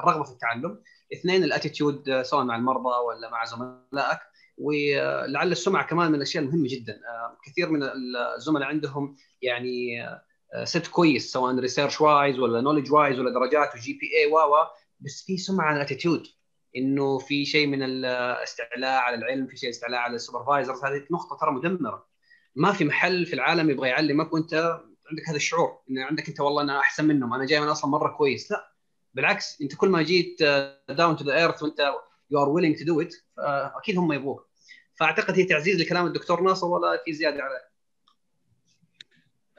الرغبه 0.00 0.24
في 0.24 0.32
التعلم. 0.32 0.82
اثنين 1.12 1.44
ال 1.44 1.53
attitude 1.53 2.22
سواء 2.22 2.44
مع 2.44 2.56
المرضى 2.56 3.04
ولا 3.06 3.30
مع 3.30 3.44
زملائك. 3.44 4.18
ولعل 4.58 5.52
السمعة 5.52 5.86
كمان 5.86 6.08
من 6.08 6.14
الأشياء 6.14 6.44
المهمة 6.44 6.68
جدا. 6.68 7.00
كثير 7.44 7.70
من 7.70 7.82
الزملاء 8.36 8.68
عندهم 8.68 9.16
يعني 9.42 10.02
set 10.64 10.86
كويس 10.86 11.32
سواء 11.32 11.58
research 11.58 12.00
wise 12.00 12.38
ولا 12.38 12.60
knowledge 12.60 12.92
wise 12.92 13.18
ولا 13.18 13.30
درجات 13.30 13.74
و 13.74 13.92
GPA 13.92 14.32
و 14.32 14.38
بس 15.00 15.24
في 15.26 15.36
سمعة 15.36 15.66
عن 15.66 15.80
attitude 15.80 16.26
إنه 16.76 17.18
في 17.18 17.44
شيء 17.44 17.66
من 17.66 17.82
الاستعلاء 17.82 19.00
على 19.00 19.16
العلم 19.16 19.46
في 19.46 19.56
شيء 19.56 19.70
استعلاء 19.70 20.00
على 20.00 20.14
ال 20.14 20.20
supervisors 20.20 20.84
هذه 20.84 21.06
نقطة 21.10 21.36
ترى 21.40 21.50
مدمرة. 21.50 22.06
ما 22.56 22.72
في 22.72 22.84
محل 22.84 23.26
في 23.26 23.32
العالم 23.32 23.70
يبغى 23.70 23.88
يعلمك 23.88 24.32
وأنت 24.32 24.54
عندك 25.10 25.28
هذا 25.28 25.36
الشعور 25.36 25.78
إن 25.90 25.98
عندك 25.98 26.28
أنت 26.28 26.40
والله 26.40 26.62
أنا 26.62 26.78
أحسن 26.78 27.04
منهم 27.04 27.34
أنا 27.34 27.46
جاي 27.46 27.60
من 27.60 27.68
أصلا 27.68 27.90
مرة 27.90 28.08
كويس. 28.08 28.50
لا 28.50 28.72
بالعكس 29.14 29.62
أنت 29.62 29.74
كل 29.74 29.88
ما 29.88 30.02
جيت 30.02 30.42
down 30.88 31.16
to 31.16 31.24
the 31.24 31.38
earth 31.38 31.62
وأنت 31.62 31.92
you 32.30 32.42
are 32.42 32.48
willing 32.48 32.78
to 32.78 32.84
do 32.84 33.00
it 33.00 33.14
أكيد 33.76 33.98
هم 33.98 34.12
يبغوك. 34.12 34.48
فأعتقد 34.94 35.34
هي 35.34 35.44
تعزيز 35.44 35.80
لكلام 35.80 36.06
الدكتور 36.06 36.40
ناصر 36.40 36.66
ولا 36.66 37.02
في 37.04 37.12
زيادة 37.12 37.42
عليه 37.42 37.67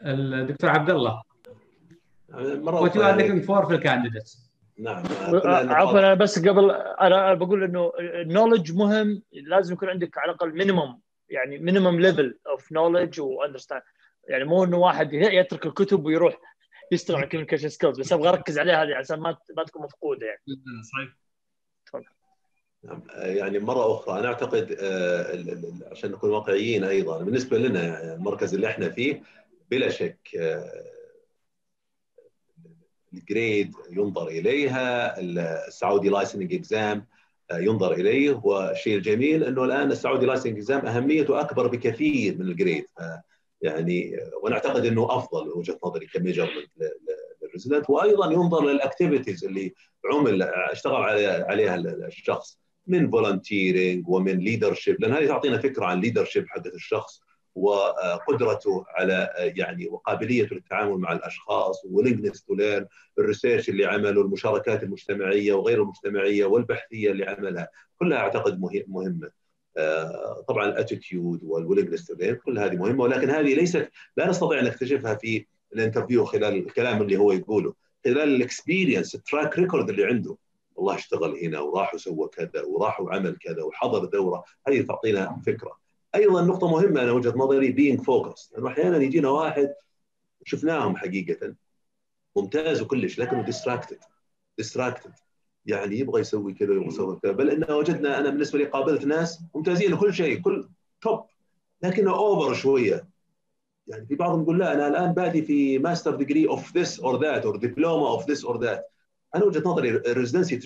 الدكتور 0.05 0.69
عبد 0.69 0.89
الله. 0.89 1.21
What 2.33 2.95
you 2.95 3.01
are 3.01 3.15
looking 3.15 3.43
for 3.43 3.65
في 3.65 3.75
ال 3.75 3.82
candidates 3.82 4.49
نعم 4.77 5.03
عفوا 5.71 5.99
أنا 5.99 6.13
بس 6.13 6.39
قبل 6.39 6.71
أنا 6.71 7.33
بقول 7.33 7.63
إنه 7.63 7.91
ال 7.99 8.07
knowledge 8.07 8.71
مهم 8.71 9.21
لازم 9.31 9.73
يكون 9.73 9.89
عندك 9.89 10.17
على 10.17 10.31
الأقل 10.31 10.53
minimum 10.53 10.99
يعني 11.29 11.57
minimum 11.57 11.99
level 11.99 12.39
of 12.47 12.71
knowledge 12.71 13.09
and 13.09 13.21
understand 13.21 13.81
يعني 14.27 14.43
مو 14.43 14.63
إنه 14.63 14.77
واحد 14.77 15.13
يترك 15.13 15.65
الكتب 15.65 16.05
ويروح 16.05 16.37
يشتغل 16.91 17.17
على 17.17 17.25
communication 17.27 17.69
skills 17.69 17.99
بس 17.99 18.13
أبغى 18.13 18.29
أركز 18.29 18.59
عليها 18.59 18.83
هذه 18.83 18.95
عشان 18.95 19.19
ما 19.19 19.37
ما 19.57 19.63
تكون 19.63 19.83
مفقودة 19.83 20.25
يعني. 20.25 20.41
صحيح. 20.83 21.17
تفضل. 21.85 22.05
نعم 22.83 23.01
يعني 23.17 23.59
مرة 23.59 23.93
أخرى 23.93 24.19
أنا 24.19 24.27
أعتقد 24.27 24.77
عشان 25.91 26.11
نكون 26.11 26.29
واقعيين 26.29 26.83
أيضا 26.83 27.23
بالنسبة 27.23 27.57
لنا 27.57 28.13
المركز 28.15 28.53
اللي 28.53 28.67
إحنا 28.67 28.89
فيه 28.89 29.21
بلا 29.71 29.89
شك 29.89 30.19
ال 33.13 33.23
grade 33.23 33.73
ينظر 33.91 34.27
إليها 34.27 35.19
السعودي 35.67 36.09
licensing 36.09 36.53
exam 36.53 37.05
ينظر 37.53 37.93
إليه 37.93 38.41
والشيء 38.43 38.97
الجميل 38.97 39.43
إنه 39.43 39.63
الآن 39.63 39.91
السعودي 39.91 40.25
licensing 40.25 40.57
exam 40.57 40.85
أهميته 40.85 41.39
أكبر 41.39 41.67
بكثير 41.67 42.37
من 42.37 42.41
ال 42.41 42.48
grade. 42.48 42.85
يعني 43.61 44.17
وأنا 44.43 44.55
أعتقد 44.55 44.85
إنه 44.85 45.17
أفضل 45.17 45.49
وجهة 45.49 45.79
نظري 45.85 46.05
ك 46.05 46.11
measurement 46.11 46.69
لل 47.41 47.51
resident 47.51 47.89
وأيضا 47.89 48.31
ينظر 48.31 48.65
لل 48.65 48.79
activities 48.79 49.45
اللي 49.45 49.73
عمل 50.13 50.41
اشتغل 50.43 50.95
عليها 51.43 51.75
الشخص 51.75 52.59
من 52.87 53.11
volunteering 53.11 54.09
ومن 54.09 54.39
leadership 54.39 55.01
لأن 55.01 55.13
هذه 55.13 55.27
تعطينا 55.27 55.57
فكرة 55.57 55.85
عن 55.85 56.01
leadership 56.01 56.45
حقت 56.47 56.65
الشخص. 56.67 57.21
وقدرته 57.55 58.85
على 58.87 59.29
يعني 59.37 59.87
وقابليته 59.87 60.55
للتعامل 60.55 60.97
مع 60.97 61.11
الأشخاص 61.11 61.81
willingness 61.85 62.43
to 62.43 62.55
learn 62.55 62.87
ال 63.19 63.25
research 63.25 63.69
اللي 63.69 63.85
عمله 63.85 64.21
المشاركات 64.21 64.83
المجتمعية 64.83 65.53
وغير 65.53 65.81
المجتمعية 65.81 66.45
والبحثية 66.45 67.11
اللي 67.11 67.25
عملها 67.25 67.69
كلها 67.99 68.17
أعتقد 68.17 68.61
مهمة. 68.87 69.31
طبعا 70.47 70.65
ال 70.65 70.74
attitude 70.74 71.43
وال 71.43 71.53
willingness 71.53 72.07
to 72.07 72.15
كل 72.45 72.59
هذه 72.59 72.75
مهمة 72.75 73.03
ولكن 73.03 73.29
هذه 73.29 73.53
ليست 73.55 73.91
لا 74.17 74.29
نستطيع 74.29 74.59
أن 74.59 74.65
نكتشفها 74.65 75.15
في 75.15 75.45
ال 75.73 75.79
interview 75.79 76.25
خلال 76.25 76.53
الكلام 76.53 77.01
اللي 77.01 77.17
هو 77.17 77.31
يقوله. 77.31 77.73
خلال 78.05 78.35
ال 78.35 78.43
experience 78.43 79.15
ال 79.15 79.23
track 79.23 79.59
record 79.59 79.89
اللي 79.89 80.05
عنده 80.05 80.37
والله 80.75 80.95
اشتغل 80.95 81.37
هنا 81.43 81.59
وراح 81.59 81.93
وسوى 81.93 82.27
كذا 82.27 82.63
وراح 82.67 83.01
وعمل 83.01 83.37
كذا 83.41 83.63
وحضر 83.63 84.05
دورة 84.05 84.43
هذه 84.67 84.81
تعطينا 84.81 85.41
فكرة. 85.45 85.88
أيضا 86.15 86.41
نقطة 86.41 86.67
مهمة 86.67 87.03
أنا 87.03 87.11
وجهة 87.11 87.33
نظري 87.37 87.71
being 87.71 88.01
focused 88.01 88.53
لأنه 88.53 88.67
أحيانا 88.67 88.97
يجينا 88.97 89.29
واحد 89.29 89.73
شفناهم 90.45 90.97
حقيقة 90.97 91.55
ممتاز 92.35 92.81
وكلش 92.81 93.19
لكنه 93.19 93.41
distracted 93.41 93.97
distracted 94.57 95.11
يعني 95.65 95.99
يبغى 95.99 96.21
يسوي 96.21 96.53
كذا 96.53 96.69
ويبغى 96.69 96.87
يسوي 96.87 97.19
كذا. 97.23 97.31
بل 97.31 97.49
إنه 97.49 97.75
وجدنا 97.75 98.19
أنا 98.19 98.29
بالنسبة 98.29 98.59
لي 98.59 98.65
قابلت 98.65 99.05
ناس 99.05 99.39
ممتازين 99.55 99.93
وكل 99.93 100.13
شيء 100.13 100.41
كل 100.41 100.69
top 101.01 101.25
لكنه 101.83 102.11
over 102.11 102.53
شوية. 102.53 103.09
يعني 103.87 104.05
في 104.05 104.15
بعضهم 104.15 104.41
يقول 104.41 104.59
لا 104.59 104.73
أنا 104.73 104.87
الآن 104.87 105.13
بادي 105.13 105.41
في 105.41 105.79
master 105.79 106.15
degree 106.15 106.47
of 106.47 106.77
this 106.77 106.99
or 106.99 107.21
that 107.21 107.45
اور 107.45 107.55
diploma 107.57 108.09
of 108.09 108.29
this 108.29 108.45
or 108.45 108.59
that 108.59 108.91
أنا 109.35 109.45
وجهة 109.45 109.61
نظري 109.65 109.89
ال 109.89 109.96
residency 109.96 110.57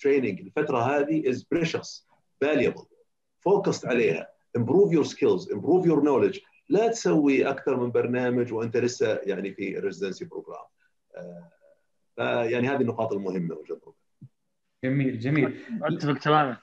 training 0.00 0.40
الفترة 0.40 0.78
هذه 0.78 1.30
is 1.30 1.46
precious 1.50 2.06
valuable 2.40 2.82
focused 3.40 3.86
عليها. 3.86 4.35
improve 4.56 4.92
your 4.92 5.04
skills 5.04 5.52
improve 5.52 5.86
your 5.86 6.02
knowledge 6.02 6.38
لا 6.68 6.88
تسوي 6.88 7.48
أكثر 7.48 7.76
من 7.76 7.90
برنامج 7.90 8.52
وأنت 8.52 8.76
لسه 8.76 9.20
يعني 9.22 9.52
في 9.54 9.78
ال 9.78 9.83
residency 9.83 10.24
program 10.24 10.64
فيعني 12.16 12.68
هذه 12.68 12.80
النقاط 12.80 13.12
المهمة 13.12 13.54
وجهة 13.54 13.94
جميل 14.84 15.18
جميل. 15.18 15.60
اتفق 15.82 16.18
تماما. 16.18 16.56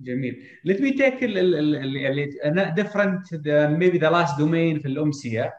جميل. 0.00 0.44
Let 0.68 0.76
me 0.76 0.92
take 0.98 1.22
اللي 1.22 2.30
different 2.76 3.28
the, 3.30 3.68
maybe 3.78 3.98
the 3.98 4.10
last 4.10 4.38
domain 4.38 4.82
في 4.82 4.86
الأمسية. 4.86 5.54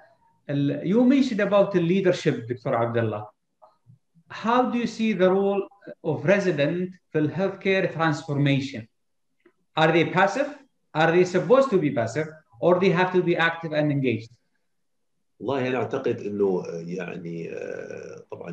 you 0.84 1.03
mentioned 1.03 1.40
about 1.40 1.72
the 1.72 1.80
leadership 1.80 2.48
دكتور 2.49 2.76
عبد 2.76 2.98
الله. 2.98 3.27
How 4.31 4.72
do 4.72 4.77
you 4.77 4.88
see 4.88 5.14
the 5.14 5.30
role 5.30 5.68
of 6.03 6.26
resident 6.26 6.95
في 7.10 7.27
healthcare 7.27 7.94
transformation? 7.94 8.88
Are 9.76 9.91
they 9.91 10.06
passive? 10.06 10.59
Are 10.99 11.11
they 11.15 11.26
supposed 11.35 11.69
to 11.73 11.77
be 11.85 11.91
passive 11.99 12.27
or 12.65 12.71
they 12.84 12.91
have 12.99 13.11
to 13.17 13.21
be 13.30 13.35
active 13.49 13.73
and 13.80 13.91
engaged? 13.91 14.31
والله 15.39 15.67
أنا 15.67 15.77
أعتقد 15.77 16.19
إنه 16.19 16.63
يعني 16.67 17.51
طبعا 18.31 18.49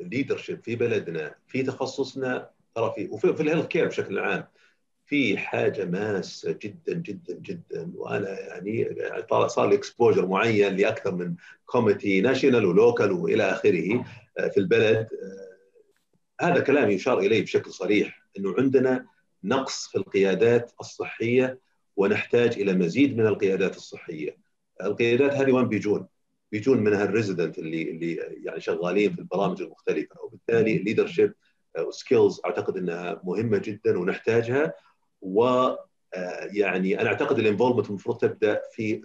ال 0.00 0.06
leadership 0.06 0.64
في 0.64 0.76
بلدنا 0.76 1.34
في 1.46 1.62
تخصصنا 1.62 2.50
ترى 2.74 2.92
في 2.94 3.08
وفي 3.10 3.34
في 3.34 3.42
ال 3.42 3.45
health 3.45 3.66
care 3.66 3.86
بشكل 3.86 4.18
عام 4.18 4.44
في 5.06 5.38
حاجة 5.38 5.84
ماسة 5.84 6.58
جدا 6.62 6.94
جدا 6.94 7.34
جدا. 7.34 7.92
وأنا 7.94 8.40
يعني 8.40 8.96
صار 9.46 9.68
لي 9.68 9.74
exposure 9.74 10.26
معين 10.26 10.76
لأكثر 10.76 11.14
من 11.14 11.34
committee 11.66 12.20
national 12.20 12.66
و 12.66 12.74
local 12.74 13.12
والى 13.12 13.42
آخره 13.42 14.04
في 14.36 14.56
البلد. 14.56 15.08
هذا 16.40 16.60
كلام 16.60 16.90
يشار 16.90 17.18
إليه 17.18 17.42
بشكل 17.42 17.70
صريح 17.70 18.22
إنه 18.38 18.54
عندنا 18.58 19.06
نقص 19.44 19.88
في 19.88 19.98
القيادات 19.98 20.72
الصحية 20.80 21.58
ونحتاج 21.96 22.60
إلى 22.60 22.72
مزيد 22.72 23.16
من 23.16 23.26
القيادات 23.26 23.76
الصحية. 23.76 24.36
القيادات 24.82 25.32
هذه 25.32 25.52
وين 25.52 25.68
بيجون؟ 25.68 26.06
بيجون 26.52 26.78
منها 26.78 27.04
ال 27.04 27.10
resident 27.10 27.58
اللي 27.58 27.90
اللي 27.90 28.14
يعني 28.44 28.60
شغالين 28.60 29.12
في 29.12 29.18
البرامج 29.18 29.62
المختلفة 29.62 30.20
وبالتالي 30.22 30.76
ال 30.76 30.81
leadership 30.81 31.34
و 31.78 31.87
skills 31.87 32.40
أعتقد 32.44 32.76
إنها 32.76 33.20
مهمة 33.24 33.58
جدا 33.58 33.98
ونحتاجها 33.98 34.74
و 35.22 35.68
يعني 36.52 37.00
أنا 37.00 37.08
أعتقد 37.08 37.38
ال 37.38 37.42
involvement 37.42 37.88
المفروض 37.88 38.18
تبدأ 38.18 38.62
في 38.72 39.02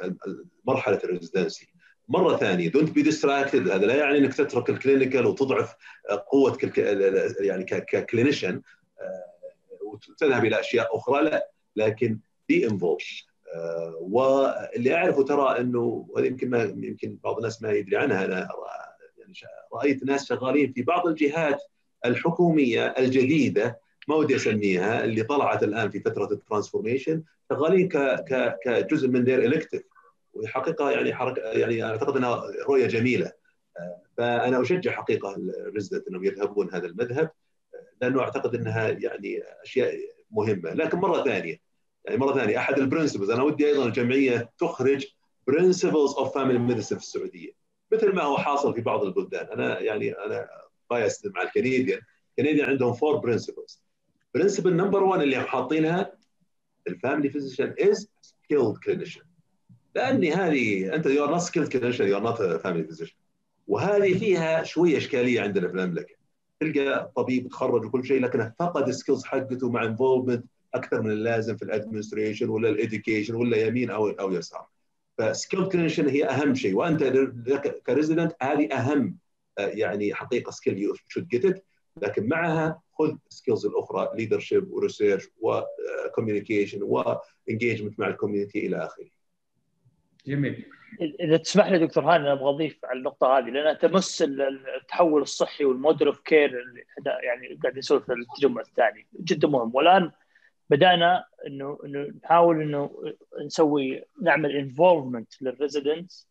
مرحلة 0.66 1.00
ال 1.04 1.10
residency 1.10 1.68
مرة 2.08 2.38
ثانية 2.38 2.70
don't 2.70 2.92
be 2.92 3.02
distracted 3.02 3.70
هذا 3.70 3.86
لا 3.86 3.96
يعني 3.96 4.18
إنك 4.18 4.34
تترك 4.34 4.70
ال 4.70 4.76
clinical 4.76 5.26
وتضعف 5.26 5.76
قوة 6.32 6.58
يعني 7.40 7.64
ك 7.64 7.74
clinician 7.74 8.62
وتذهب 9.82 10.46
إلى 10.46 10.60
أشياء 10.60 10.98
أخرى 10.98 11.24
لا 11.24 11.50
لكن 11.76 12.20
be 12.48 12.68
involved 12.68 13.02
واللي 14.00 14.96
أعرفه 14.96 15.24
ترى 15.24 15.60
إنه 15.60 16.08
يمكن 16.18 16.50
ما 16.50 16.64
يمكن 16.64 17.18
بعض 17.24 17.38
الناس 17.38 17.62
ما 17.62 17.72
يدري 17.72 17.98
عنها 17.98 18.26
أنا 18.26 18.50
يعني 19.18 19.34
رأيت 19.74 20.04
ناس 20.04 20.26
شغالين 20.26 20.74
في 20.74 20.82
بعض 20.82 21.08
الجهات 21.08 21.62
الحكومية 22.06 22.86
الجديدة 22.86 23.80
ما 24.08 24.16
ودي 24.16 24.36
أسميها 24.36 25.04
اللي 25.04 25.24
طلعت 25.24 25.64
الآن 25.64 25.90
في 25.90 26.00
فترة 26.00 26.32
ال 26.32 26.38
transformation 26.38 27.24
شغالين 27.50 27.90
كجزء 28.64 29.08
من 29.08 29.24
their 29.24 29.46
كتف 29.46 29.84
وحقيقه 30.34 30.92
يعني 30.92 31.14
حركه 31.14 31.42
يعني 31.42 31.84
أعتقد 31.84 32.18
إنها 32.18 32.44
رؤية 32.68 32.88
جميلة. 32.88 33.32
فأنا 34.18 34.62
أشجع 34.62 34.92
حقيقة 34.92 35.36
ال 35.36 35.44
resident 35.44 36.08
إنهم 36.08 36.24
يذهبون 36.24 36.74
هذا 36.74 36.86
المذهب. 36.86 37.32
لأنه 38.02 38.22
أعتقد 38.22 38.56
إنها 38.56 38.90
يعني 38.90 39.44
أشياء 39.64 39.96
مهمة. 40.32 40.74
لكن 40.74 40.98
مرة 40.98 41.24
ثانية 41.24 41.67
يعني 42.08 42.20
مرة 42.20 42.34
ثانية 42.34 42.58
أحد 42.58 42.80
ال 42.80 42.84
principles 42.84 43.30
أنا 43.30 43.44
ودي 43.44 43.68
أيضا 43.68 43.86
الجمعية 43.86 44.52
تخرج 44.60 45.06
principles 45.48 46.14
of 46.14 46.36
family 46.36 46.60
medicine 46.60 46.98
في 46.98 47.04
السعودية. 47.04 47.52
مثل 47.94 48.16
ما 48.16 48.24
هو 48.24 48.38
حاصل 48.38 48.74
في 48.74 48.82
بعض 48.82 49.04
البلدان. 49.04 49.46
أنا 49.46 49.80
يعني 49.80 50.12
أنا 50.12 50.48
biased 50.90 51.28
مع 51.28 51.42
ال 51.42 51.48
Canadian. 51.48 52.00
ال 52.40 52.43
Canadian 52.43 52.70
عندهم 52.70 52.94
four 52.94 53.16
principles 53.16 53.82
principle 54.36 54.76
number 54.76 55.04
1 55.04 55.22
اللي 55.22 55.42
حاطينها 55.42 56.12
ال 56.88 56.94
family 56.94 57.30
physician 57.30 57.76
is 57.80 58.10
skilled 58.22 58.78
clinician 58.78 59.22
لأني 59.96 60.34
هذه 60.34 60.96
أنت 60.96 61.06
you 61.06 61.24
are 61.24 61.32
not 61.32 61.42
skilled 61.42 61.68
clinician 61.68 62.08
you 62.08 62.18
are 62.18 62.24
not 62.24 62.42
family 62.42 62.88
physician 62.88 63.16
وهذه 63.68 64.18
فيها 64.18 64.64
شوية 64.64 64.98
إشكالية 64.98 65.42
عندنا 65.42 65.68
في 65.68 65.74
المملكة. 65.74 66.16
تلقى 66.60 67.12
طبيب 67.16 67.48
تخرج 67.48 67.86
وكل 67.86 68.06
شيء 68.06 68.22
لكنه 68.22 68.54
فقد 68.60 68.88
ال 68.88 68.93
skills 68.93 69.26
حقته 69.26 69.70
مع 69.70 69.84
involvement 69.84 70.46
أكثر 70.74 71.02
من 71.02 71.12
اللازم 71.12 71.58
في 71.58 71.64
ال 71.64 71.69
administration 71.69 72.50
ولا 72.50 72.70
ال 72.70 72.76
education 72.76 73.36
ولا 73.36 73.58
يمين 73.58 73.90
أو 73.90 74.10
أو 74.10 74.32
يسار. 74.32 74.68
ف 75.18 75.24
skilled 75.24 75.70
clinician 75.70 76.08
هي 76.08 76.26
أهم 76.26 76.56
شيء. 76.56 76.76
وأنت 76.76 77.04
ك 77.88 77.93
resident 77.93 78.36
هذه 78.42 78.74
أهم 78.74 79.18
يعني 79.58 80.14
حقيقة 80.14 80.52
skill 80.52 80.78
you 80.78 80.94
should 81.08 81.28
get 81.28 81.46
it 81.46 81.66
لكن 82.02 82.28
معها 82.28 82.82
خذ 82.94 83.16
skills 83.30 83.66
الأخرى 83.66 84.10
leadership 84.16 84.72
و 84.72 84.78
research 84.78 85.28
و 85.40 85.50
communication 85.50 86.80
و 86.84 86.94
engagement 86.94 88.00
مع 88.00 88.08
ال 88.08 88.14
community 88.14 88.66
إلى 88.66 88.86
آخره. 88.86 89.06
جميل. 90.28 90.66
إذا 91.20 91.38
تسمح 91.38 91.68
لي 91.68 91.80
دكتور 91.80 92.04
هاني 92.04 92.24
أنا 92.24 92.34
أبغى 92.34 92.50
أضيف 92.50 92.86
على 92.86 93.00
النقطة 93.00 93.38
هذه 93.38 93.44
لأنها 93.44 93.74
تمس 93.74 94.24
التحول 94.82 95.22
الصحي 95.22 95.66
وال 95.66 95.78
model 95.78 96.08
of 96.08 96.20
care 96.20 96.46
اللي 96.46 96.84
يعني 97.24 97.60
قاعد 97.64 97.78
نسولف 97.78 98.06
في 98.06 98.14
التجمع 98.14 98.62
الثاني. 98.62 99.08
جدا 99.20 99.48
مهم. 99.48 99.76
والآن 99.76 100.12
بدأنا 100.70 101.26
إنه 101.48 101.80
إنه 101.86 102.14
نحاول 102.24 102.62
إنه 102.62 103.14
نسوي 103.46 104.04
نعمل 104.22 104.56
involvement 104.56 105.42
لل 105.42 105.57
residents 105.57 106.28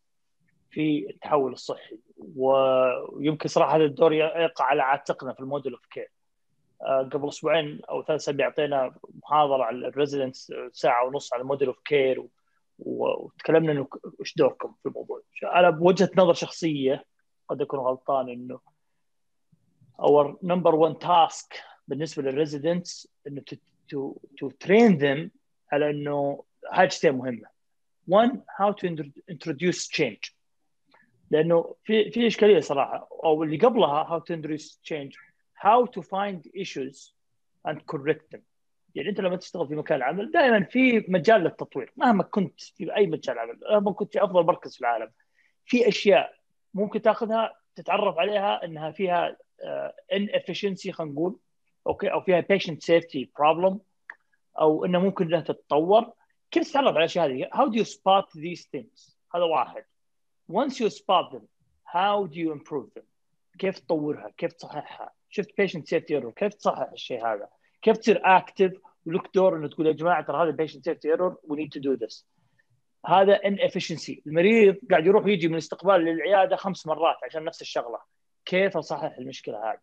في 0.71 1.11
التحول 1.11 1.53
الصحي. 1.53 1.99
ويمكن 2.37 3.49
صراحة 3.49 3.77
هذا 3.77 3.85
الدور 3.85 4.13
يقع 4.13 4.65
على 4.65 4.83
عاتقنا 4.83 5.33
في 5.33 5.41
ال 5.41 5.46
model 5.46 5.73
of 5.73 5.87
care 5.87 6.11
قبل 7.13 7.29
أسبوعين 7.29 7.81
أو 7.91 8.03
ثلاث 8.03 8.21
أسابيع 8.21 8.47
أعطينا 8.47 8.95
محاضرة 9.23 9.65
على 9.65 9.89
ال 9.89 9.95
residents 9.95 10.53
ساعة 10.73 11.07
ونص 11.07 11.33
على 11.33 11.43
ال 11.43 11.47
model 11.47 11.69
of 11.69 11.81
care 11.85 12.27
وتكلمنا 12.79 13.73
إنه 13.73 13.89
إيش 14.21 14.35
دوركم 14.37 14.75
في 14.83 14.89
الموضوع. 14.89 15.23
أنا 15.45 15.71
بوجهة 15.71 16.11
نظر 16.17 16.35
شخصية 16.35 17.05
قد 17.49 17.63
أكون 17.63 17.79
غلطان 17.79 18.29
إنه 18.29 18.61
our 20.01 20.39
number 20.43 20.75
1 20.75 20.95
task 20.95 21.63
بالنسبة 21.89 22.23
لل 22.23 22.38
residents 22.38 23.09
إنه 23.27 23.43
to 23.93 24.21
to 24.41 24.51
train 24.67 24.99
them 24.99 25.31
على 25.73 25.91
إنه 25.91 26.45
حاجتين 26.71 27.13
مهمة. 27.13 27.49
One 28.11 28.31
how 28.59 28.73
to 28.73 29.13
introduce 29.31 29.89
change. 29.89 30.33
لأنه 31.31 31.75
في 31.85 32.11
في 32.11 32.27
إشكالية 32.27 32.61
صراحة. 32.61 33.09
أو 33.25 33.43
اللي 33.43 33.57
قبلها 33.57 34.05
how 34.05 34.23
to 34.23 34.37
introduce 34.37 34.79
change. 34.93 35.15
How 35.55 35.87
to 35.87 36.03
find 36.03 36.47
issues 36.55 37.13
and 37.69 37.77
correct 37.93 38.35
them. 38.35 38.41
يعني 38.95 39.09
أنت 39.09 39.21
لما 39.21 39.37
تشتغل 39.37 39.69
في 39.69 39.75
مكان 39.75 39.97
العمل 39.97 40.31
دائما 40.31 40.65
في 40.65 41.05
مجال 41.09 41.41
للتطوير. 41.41 41.93
مهما 41.97 42.23
كنت 42.23 42.61
في 42.61 42.97
أي 42.97 43.07
مجال 43.07 43.39
عمل. 43.39 43.61
مهما 43.71 43.93
كنت 43.93 44.13
في 44.13 44.25
أفضل 44.25 44.47
مركز 44.47 44.75
في 44.75 44.81
العالم. 44.81 45.11
في 45.65 45.89
أشياء 45.89 46.35
ممكن 46.75 47.03
تأخذها 47.03 47.53
تتعرف 47.75 48.19
عليها 48.19 48.65
إنها 48.65 48.91
فيها 48.91 49.37
inefficiency 50.13 50.93
خلينا 50.93 51.13
نقول. 51.13 51.39
أوكي 51.87 52.13
أو 52.13 52.21
فيها 52.21 52.41
patient 52.41 52.77
safety 52.77 53.27
problem 53.41 53.77
أو 54.61 54.85
إنه 54.85 54.99
ممكن 54.99 55.27
إنها 55.27 55.41
تتطور 55.41 56.13
كيف 56.51 56.71
تتعرف 56.71 56.89
على 56.89 56.99
الأشياء 56.99 57.27
هذه؟ 57.27 57.49
how 57.53 57.71
do 57.71 57.79
you 57.79 57.85
spot 57.85 58.31
these 58.35 58.63
things؟ 58.77 59.17
هذا 59.35 59.45
واحد 59.45 59.85
once 60.53 60.73
you 60.73 60.91
spot 60.91 61.33
them 61.33 61.43
how 61.85 62.27
do 62.27 62.37
you 62.37 62.53
improve 62.53 62.89
them؟ 62.99 63.05
كيف 63.59 63.79
تطورها؟ 63.79 64.31
كيف 64.37 64.53
تصححها؟ 64.53 65.13
شفت 65.31 65.51
patient 65.61 65.83
safety 65.83 66.21
error 66.21 66.31
كيف 66.37 66.55
تصحح 66.55 66.91
الشيء 66.93 67.27
هذا؟ 67.27 67.49
كيف 67.83 67.97
تصير 67.97 68.21
اكتف 68.25 68.73
ولك 69.07 69.35
دور 69.35 69.57
إنه 69.57 69.69
تقول 69.69 69.87
يا 69.87 69.93
جماعة 69.93 70.23
ترى 70.23 70.49
هذا 70.49 70.67
patient 70.67 70.81
safety 70.81 71.17
error 71.17 71.35
we 71.49 71.57
need 71.57 71.73
to 71.73 71.81
do 71.81 72.07
this 72.07 72.25
هذا 73.07 73.39
inefficiency 73.39 74.21
المريض 74.27 74.77
قاعد 74.91 75.07
يروح 75.07 75.27
يجي 75.27 75.49
من 75.49 75.55
الاستقبال 75.55 76.01
للعيادة 76.01 76.57
خمس 76.57 76.87
مرات 76.87 77.17
عشان 77.25 77.45
نفس 77.45 77.63
الشغلة 77.63 77.99
كيف 78.45 78.77
أصحح 78.77 79.17
المشكلة 79.19 79.71
هذه 79.71 79.79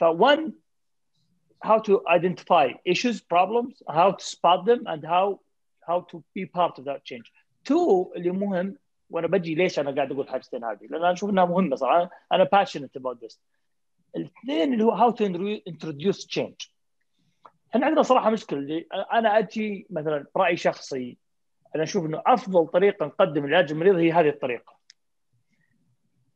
ف 0.00 0.04
one 0.04 0.50
how 1.64 1.78
to 1.78 2.02
identify 2.08 2.66
issues 2.84 3.20
problems 3.20 3.82
how 3.88 4.10
to 4.12 4.24
spot 4.24 4.64
them 4.66 4.80
and 4.86 5.04
how 5.04 5.40
how 5.88 6.00
to 6.10 6.22
be 6.34 6.44
part 6.46 6.78
of 6.78 6.84
that 6.84 7.04
change. 7.04 7.32
Two 7.64 8.12
اللي 8.16 8.30
مهم 8.30 8.76
وأنا 9.10 9.26
بجي 9.26 9.54
ليش 9.54 9.78
أنا 9.78 9.90
قاعد 9.90 10.12
أقول 10.12 10.28
حاجتين 10.28 10.64
هذه؟ 10.64 10.78
لأن 10.82 10.94
أنا 10.94 11.12
أشوف 11.12 11.30
إنها 11.30 11.44
مهمة 11.44 11.76
صراحة 11.76 12.10
أنا 12.32 12.44
passionate 12.44 13.00
about 13.00 13.26
this. 13.26 13.38
الاثنين 14.16 14.72
اللي 14.72 14.84
هو 14.84 14.96
how 14.96 15.14
to 15.14 15.24
introduce 15.70 16.26
change. 16.26 16.70
إحنا 17.70 17.86
عندنا 17.86 18.02
صراحة 18.02 18.30
مشكلة 18.30 18.58
اللي 18.58 18.86
أنا 19.12 19.38
أجي 19.38 19.86
مثلا 19.90 20.26
براي 20.34 20.56
شخصي 20.56 21.16
أنا 21.74 21.82
أشوف 21.82 22.06
إنه 22.06 22.22
أفضل 22.26 22.66
طريقة 22.66 23.06
نقدم 23.06 23.44
العلاج 23.44 23.72
المريض 23.72 23.96
هي 23.96 24.12
هذه 24.12 24.28
الطريقة. 24.28 24.76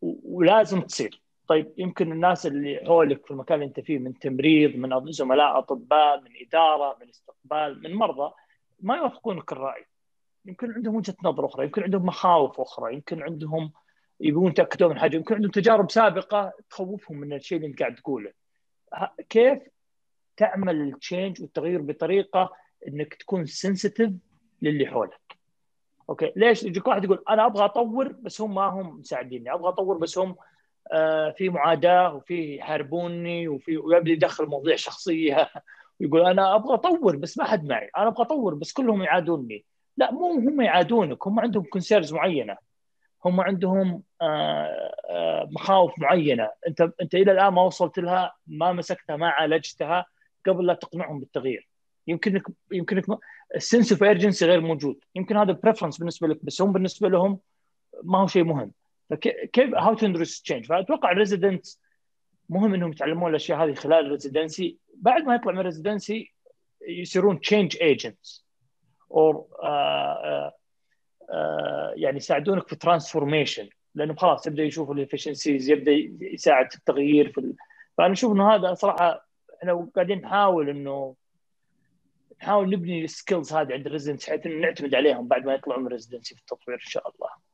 ولازم 0.02 0.80
تصير. 0.80 1.20
طيب 1.51 1.72
يمكن 1.78 2.12
الناس 2.12 2.47
اللي 2.47 2.81
حولك 2.86 3.27
في 3.27 3.31
المكان 3.31 3.55
اللي 3.55 3.66
انت 3.66 3.81
فيه 3.81 3.98
من 3.98 4.18
تمريض 4.18 4.77
من 4.77 5.12
زملاء 5.12 5.59
أطباء 5.59 6.20
من 6.20 6.31
إدارة 6.47 6.97
من 7.01 7.09
استقبال 7.09 7.82
من 7.82 7.94
مرضى 7.94 8.32
ما 8.81 8.97
يوافقونك 8.97 9.52
الرأي. 9.52 9.86
يمكن 10.44 10.72
عندهم 10.72 10.97
وجهة 10.97 11.14
نظر 11.24 11.47
أخرى 11.47 11.64
يمكن 11.64 11.82
عندهم 11.82 12.06
مخاوف 12.06 12.60
أخرى 12.60 12.94
يمكن 12.94 13.22
عندهم 13.22 13.72
يبون 14.20 14.51
يتأكدون 14.51 14.90
من 14.90 14.98
حاجة 14.98 15.16
يمكن 15.16 15.35
عندهم 15.35 15.51
تجارب 15.51 15.90
سابقة 15.90 16.52
تخوفهم 16.70 17.16
من 17.16 17.32
الشيء 17.32 17.59
اللي 17.59 17.68
انت 17.68 17.81
قاعد 17.81 17.94
تقوله. 17.94 18.32
كيف 19.28 19.59
تعمل 20.36 20.81
ال 20.80 20.89
change 20.89 21.42
والتغيير 21.43 21.82
بطريقة 21.82 22.52
إنك 22.89 23.14
تكون 23.14 23.47
sensitive 23.47 24.10
للي 24.62 24.86
حولك؟ 24.86 25.36
أوكي 26.10 26.32
ليش؟ 26.36 26.62
يجيك 26.62 26.86
واحد 26.86 27.05
يقول 27.05 27.24
أنا 27.28 27.47
أبغى 27.47 27.64
أطور 27.64 28.09
بس 28.12 28.40
هم 28.40 28.55
ما 28.55 28.66
هم 28.66 28.98
مساعديني 28.98 29.55
أبغى 29.55 29.68
أطور 29.68 29.98
بس 29.98 30.18
هم 30.18 30.36
في 31.36 31.48
معاداة 31.48 32.15
وفي 32.15 32.57
يحاربوني 32.57 33.48
وفي 33.48 33.77
ويبدأ 33.77 34.11
يدخل 34.11 34.47
مواضيع 34.47 34.77
شخصية. 34.77 35.51
ويقول 36.01 36.27
أنا 36.27 36.55
أبغى 36.55 36.74
أطور 36.74 37.16
بس 37.16 37.39
ما 37.39 37.44
حد 37.44 37.65
معي. 37.65 37.90
أنا 37.97 38.09
أبغى 38.09 38.23
أطور 38.23 38.55
بس 38.55 38.73
كلهم 38.73 39.02
يعادوني. 39.02 39.65
لا 39.97 40.12
مو 40.12 40.32
هم 40.32 40.61
يعادونك 40.61 41.27
هم 41.27 41.40
عندهم 41.40 41.62
concerns 41.62 42.12
معينة. 42.15 42.57
هم 43.24 43.40
عندهم 43.40 44.02
آه 44.23 44.94
آه 45.11 45.48
مخاوف 45.52 45.98
معينة. 45.98 46.51
انت 46.69 46.81
أنت 47.02 47.15
إلى 47.15 47.32
الآن 47.32 47.52
ما 47.52 47.62
وصلت 47.62 47.98
لها 47.98 48.35
ما 48.47 48.73
مسكتها 48.73 49.16
ما 49.16 49.28
عالجتها 49.28 50.07
قبل 50.47 50.66
لا 50.66 50.74
تقنعهم 50.74 51.20
بالتغيير. 51.20 51.69
يمكنك 52.07 52.43
يمكنك 52.73 53.05
ال 53.56 53.62
sense 53.62 53.92
of 53.92 54.02
urgency 54.02 54.47
غير 54.47 54.61
موجود. 54.61 54.98
يمكن 55.15 55.36
هذا 55.36 55.52
preference 55.52 55.98
بالنسبة 55.98 56.28
لك 56.28 56.44
بس 56.44 56.62
هم 56.62 56.73
بالنسبة 56.73 57.09
لهم 57.09 57.39
ما 58.02 58.19
هو 58.19 58.27
شيء 58.27 58.44
مهم. 58.44 58.73
فكيف 59.10 59.74
how 59.74 59.94
to 59.94 60.06
introduce 60.06 60.42
change 60.42 60.66
فأتوقع 60.66 61.12
ال 61.12 61.18
resident 61.18 61.66
مهم 62.48 62.74
إنهم 62.74 62.90
يتعلمون 62.90 63.30
الأشياء 63.30 63.64
هذه 63.64 63.74
خلال 63.74 64.06
ال 64.06 64.14
residency 64.14 64.78
بعد 64.94 65.22
ما 65.22 65.34
يطلع 65.34 65.52
من 65.52 65.58
ال 65.59 65.66
residency 65.66 66.32
يصيرون 66.88 67.40
change 67.40 67.76
agents 67.80 68.47
أو 69.12 69.48
يعني 71.96 72.16
يساعدونك 72.16 72.68
في 72.68 72.76
transformation 72.76 73.68
لأنه 73.94 74.14
خلاص 74.14 74.46
يبدأ 74.46 74.62
يشوفوا 74.62 74.94
ال 74.94 75.00
inefficiencies 75.00 75.70
يبدأ 75.70 75.92
يساعد 76.20 76.72
في 76.72 76.78
التغيير 76.78 77.32
في 77.32 77.38
ال... 77.38 77.54
فأنا 77.98 78.12
أشوف 78.12 78.32
إنه 78.32 78.54
هذا 78.54 78.74
صراحة 78.74 79.28
إحنا 79.58 79.90
قاعدين 79.94 80.18
نحاول 80.20 80.68
إنه 80.70 81.16
نحاول 82.42 82.70
نبني 82.70 83.04
ال 83.05 83.11
skills 83.11 83.52
هذه 83.52 83.72
عند 83.72 83.86
ال 83.86 83.90
residents 83.90 84.26
بحيث 84.26 84.46
إنه 84.46 84.60
نعتمد 84.60 84.94
عليهم 84.94 85.28
بعد 85.28 85.44
ما 85.46 85.54
يطلعوا 85.54 85.80
من 85.80 85.86
ال 85.86 85.91
residency 85.91 86.34
في 86.34 86.40
التطوير 86.40 86.76
إن 86.76 86.90
شاء 86.90 87.10
الله. 87.10 87.49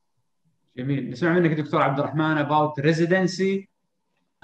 جميل 0.77 1.11
نسمع 1.11 1.33
منك 1.33 1.51
دكتور 1.61 1.83
عبد 1.83 1.99
الرحمن 1.99 2.47
about 2.47 2.83
residency 2.83 3.67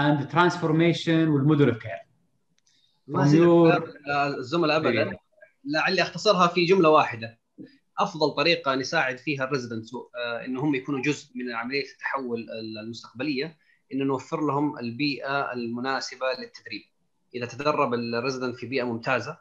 and 0.00 0.32
transformation 0.32 1.08
والموديل 1.08 1.68
اوف 1.68 1.78
كير. 1.78 1.98
ما 3.06 3.24
الزملاء 4.38 4.76
ابدا 4.76 5.16
لعلي 5.64 6.02
أختصرها 6.02 6.46
في 6.46 6.64
جملة 6.64 6.88
واحدة 6.88 7.38
أفضل 7.98 8.30
طريقة 8.30 8.74
نساعد 8.74 9.18
فيها 9.18 9.44
ال 9.44 9.49
residents 9.49 9.90
ان 10.44 10.56
هم 10.56 10.74
يكونوا 10.74 11.02
جزء 11.02 11.30
من 11.34 11.52
عملية 11.52 11.84
التحول 11.92 12.46
المستقبلية 12.80 13.58
إنه 13.92 14.04
نوفر 14.04 14.46
لهم 14.46 14.78
البيئة 14.78 15.52
المناسبة 15.52 16.26
للتدريب. 16.38 16.82
إذا 17.34 17.46
تدرب 17.46 17.94
ال 17.94 18.01
resident 18.01 18.56
في 18.56 18.66
بيئة 18.66 18.84
ممتازة 18.84 19.38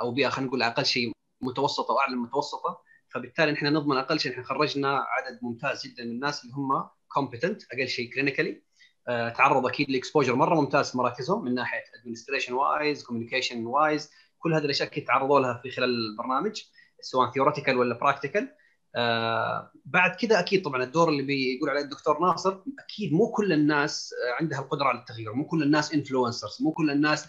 أو 0.00 0.12
بيئة 0.12 0.28
خلينا 0.28 0.48
نقول 0.48 0.62
أقل 0.62 0.86
شيء 0.86 1.12
متوسطة 1.40 1.94
واعلى 1.94 2.16
من 2.16 2.22
متوسطه 2.22 2.85
فبالتالي 3.16 3.52
نحن 3.52 3.66
نضمن 3.66 3.96
أقل 3.96 4.20
شيء 4.20 4.32
نحن 4.32 4.42
خرجنا 4.42 4.88
عدد 4.88 5.38
ممتاز 5.42 5.86
جدا 5.86 6.04
من 6.04 6.10
الناس 6.10 6.44
اللي 6.44 6.54
هم 6.54 6.88
competent 7.08 7.62
أقل 7.72 7.88
شيء 7.88 8.12
clinically 8.12 8.62
تعرض 9.06 9.66
أكيد 9.66 9.90
ل 9.90 9.95
exposure 9.95 10.34
مرة 10.34 10.54
ممتاز 10.54 10.90
في 10.90 10.98
مراكزهم 10.98 11.44
من 11.44 11.54
ناحية 11.54 11.84
administration 12.00 12.52
wise 12.52 13.02
communication 13.04 13.66
wise 13.66 14.10
كل 14.38 14.54
هذه 14.54 14.64
الأشياء 14.64 14.88
أكيد 14.88 15.04
تعرضوا 15.04 15.40
لها 15.40 15.60
في 15.62 15.70
خلال 15.70 15.88
البرنامج 15.88 16.62
سواء 17.00 17.30
theoretical 17.30 17.76
ولا 17.76 17.98
practical 17.98 18.48
آه 18.96 19.72
بعد 19.84 20.16
كذا 20.16 20.40
أكيد 20.40 20.62
طبعا 20.62 20.82
الدور 20.82 21.08
اللي 21.08 21.22
بيقول 21.22 21.70
عليه 21.70 21.80
الدكتور 21.80 22.20
ناصر 22.20 22.58
أكيد 22.78 23.12
مو 23.12 23.30
كل 23.30 23.52
الناس 23.52 24.14
عندها 24.40 24.60
القدرة 24.60 24.86
على 24.86 24.98
التغيير 24.98 25.32
مو 25.32 25.46
كل 25.46 25.62
الناس 25.62 25.94
influencers 25.94 26.62
مو 26.62 26.72
كل 26.72 26.90
الناس 26.90 27.28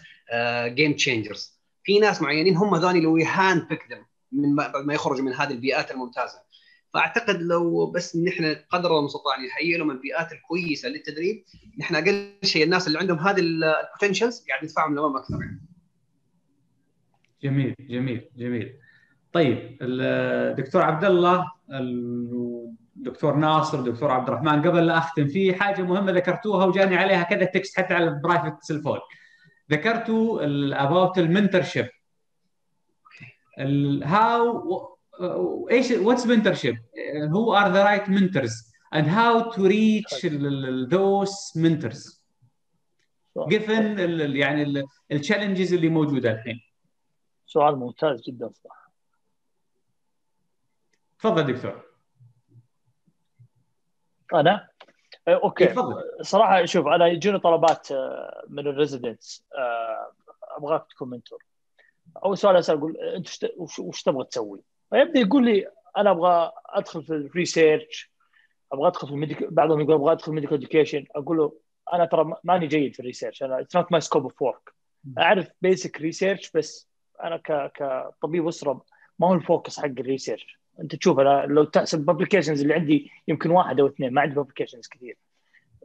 game 0.66 0.90
آه 0.90 0.96
changers 0.96 1.58
في 1.82 1.98
ناس 1.98 2.22
معينين 2.22 2.56
هم 2.56 2.76
ذولي 2.76 3.00
لو 3.00 3.16
handpicked 3.16 4.08
من 4.32 4.56
بعد 4.56 4.76
ما 4.76 4.94
يخرجوا 4.94 5.24
من 5.24 5.32
هذه 5.32 5.50
البيئات 5.50 5.90
الممتازة. 5.90 6.48
فأعتقد 6.94 7.42
لو 7.42 7.90
بس 7.90 8.16
نحن 8.16 8.56
قدر 8.70 8.98
المستطاع 8.98 9.34
نهيئ 9.36 9.78
لهم 9.78 9.90
البيئات 9.90 10.32
الكويسة 10.32 10.88
للتدريب 10.88 11.44
نحن 11.78 11.94
أقل 11.94 12.32
شيء 12.44 12.64
الناس 12.64 12.86
اللي 12.86 12.98
عندهم 12.98 13.18
هذه 13.18 13.40
ال 13.40 13.49
potentials 13.49 14.44
قاعد 14.48 14.64
ندفعهم 14.64 14.92
للامام 14.92 15.16
أكثر 15.16 15.40
يعني. 15.40 15.60
جميل 17.42 17.74
جميل 17.80 18.28
جميل. 18.36 18.76
طيب 19.32 19.78
الدكتور 19.82 20.82
عبد 20.82 21.04
الله 21.04 21.52
الدكتور 22.96 23.36
ناصر 23.36 23.78
الدكتور 23.78 24.10
عبد 24.10 24.28
الرحمن 24.28 24.62
قبل 24.62 24.86
لا 24.86 24.98
أختم 24.98 25.28
في 25.28 25.54
حاجة 25.54 25.82
مهمة 25.82 26.12
ذكرتوها 26.12 26.64
وجاني 26.66 26.96
عليها 26.96 27.22
كذا 27.22 27.44
text 27.44 27.76
حتى 27.76 27.94
على 27.94 28.08
ال 28.08 28.15
private 28.15 28.62
cell 28.62 28.78
phone 28.78 28.98
ذكرتوا 29.72 30.44
about 30.84 31.18
ال 31.18 31.24
mentor 31.24 31.62
how 34.04 34.88
إيش 35.70 35.90
what's 35.90 36.26
mentorship 36.26 36.76
who 37.32 37.56
are 37.56 37.72
the 37.72 37.84
right 37.84 38.08
mentors 38.08 38.68
and 38.94 39.06
how 39.06 39.50
to 39.52 39.58
reach 39.58 40.12
those 40.90 41.34
mentors. 41.56 42.18
given 43.38 43.98
يعني 44.36 44.84
ال 45.12 45.18
challenges 45.18 45.72
اللي 45.72 45.88
موجودة. 45.88 46.32
الحين 46.32 46.60
سؤال 47.46 47.76
ممتاز 47.76 48.22
جدا 48.22 48.50
صراحة. 48.52 48.92
تفضل 51.18 51.52
دكتور. 51.52 51.82
أنا؟ 54.34 54.68
أوكي. 55.28 55.66
تفضل. 55.66 56.02
صراحة 56.22 56.64
شوف 56.64 56.86
أنا 56.86 57.06
يجوني 57.06 57.38
طلبات 57.38 57.88
من 58.48 58.66
ال 58.66 58.74
residents 58.74 59.46
أبغاك 60.56 60.86
تكون 60.90 61.10
mentor 61.10 61.44
اول 62.24 62.38
سؤال 62.38 62.56
أسأل 62.56 62.76
أقول 62.76 62.96
أنت 62.96 63.28
وش 63.78 64.02
تبغى 64.02 64.24
تسوي؟ 64.24 64.60
فيبدأ 64.90 65.20
يقول 65.20 65.44
لي 65.44 65.66
أنا 65.96 66.10
أبغى 66.10 66.52
أدخل 66.66 67.02
في 67.02 67.10
ال 67.10 67.21
research 67.21 68.10
أبغى 68.72 68.88
أدخل 68.88 69.06
في 69.08 69.12
ال 69.14 69.19
medical 69.19 69.50
بعضهم 69.50 69.80
يقول 69.80 69.94
أبغى 69.94 70.12
أدخل 70.12 70.24
في 70.24 70.28
ال 70.28 70.32
medical 70.32 70.56
education 70.56 71.04
أقول 71.16 71.36
له 71.36 71.52
أنا 71.92 72.04
ترى 72.04 72.34
ماني 72.44 72.66
جيد 72.66 72.94
في 72.94 73.00
ال 73.00 73.05
research 73.05 73.42
أنا 73.42 73.60
it's 73.60 73.76
not 73.76 73.92
my 73.92 74.00
scope 74.00 74.22
of 74.22 74.42
work 74.42 74.72
أعرف 75.18 75.48
basic 75.62 76.00
research 76.00 76.50
بس 76.50 76.88
أنا 77.24 77.36
ك 77.36 77.72
كطبيب 77.72 78.48
أسرة 78.48 78.84
ما 79.18 79.28
هو 79.28 79.34
ال 79.34 79.42
focus 79.42 79.80
حق 79.80 79.84
ال 79.84 79.92
research 79.92 80.58
أنت 80.80 80.94
تشوف 80.96 81.18
أنا 81.18 81.46
لو 81.46 81.64
تحسب 81.64 82.04
publications 82.04 82.60
اللي 82.62 82.74
عندي 82.74 83.10
يمكن 83.28 83.50
واحد 83.50 83.80
أو 83.80 83.86
اثنين 83.86 84.12
ما 84.12 84.20
عندي 84.20 84.34
publications 84.34 84.88
كثير. 84.88 85.16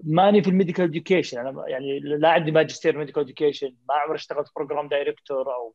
ماني 0.04 0.44
في 0.44 0.50
ال 0.50 0.54
medical 0.54 0.86
education 0.86 1.40
أنا 1.40 1.68
يعني 1.68 2.00
لا 2.00 2.30
عندي 2.30 2.52
ماجستير 2.52 2.98
medical 2.98 3.24
education 3.24 3.76
ما 3.90 3.96
عمري 3.96 4.16
اشتغلت 4.16 4.52
program 4.56 4.88
director 4.88 5.54
أو 5.54 5.74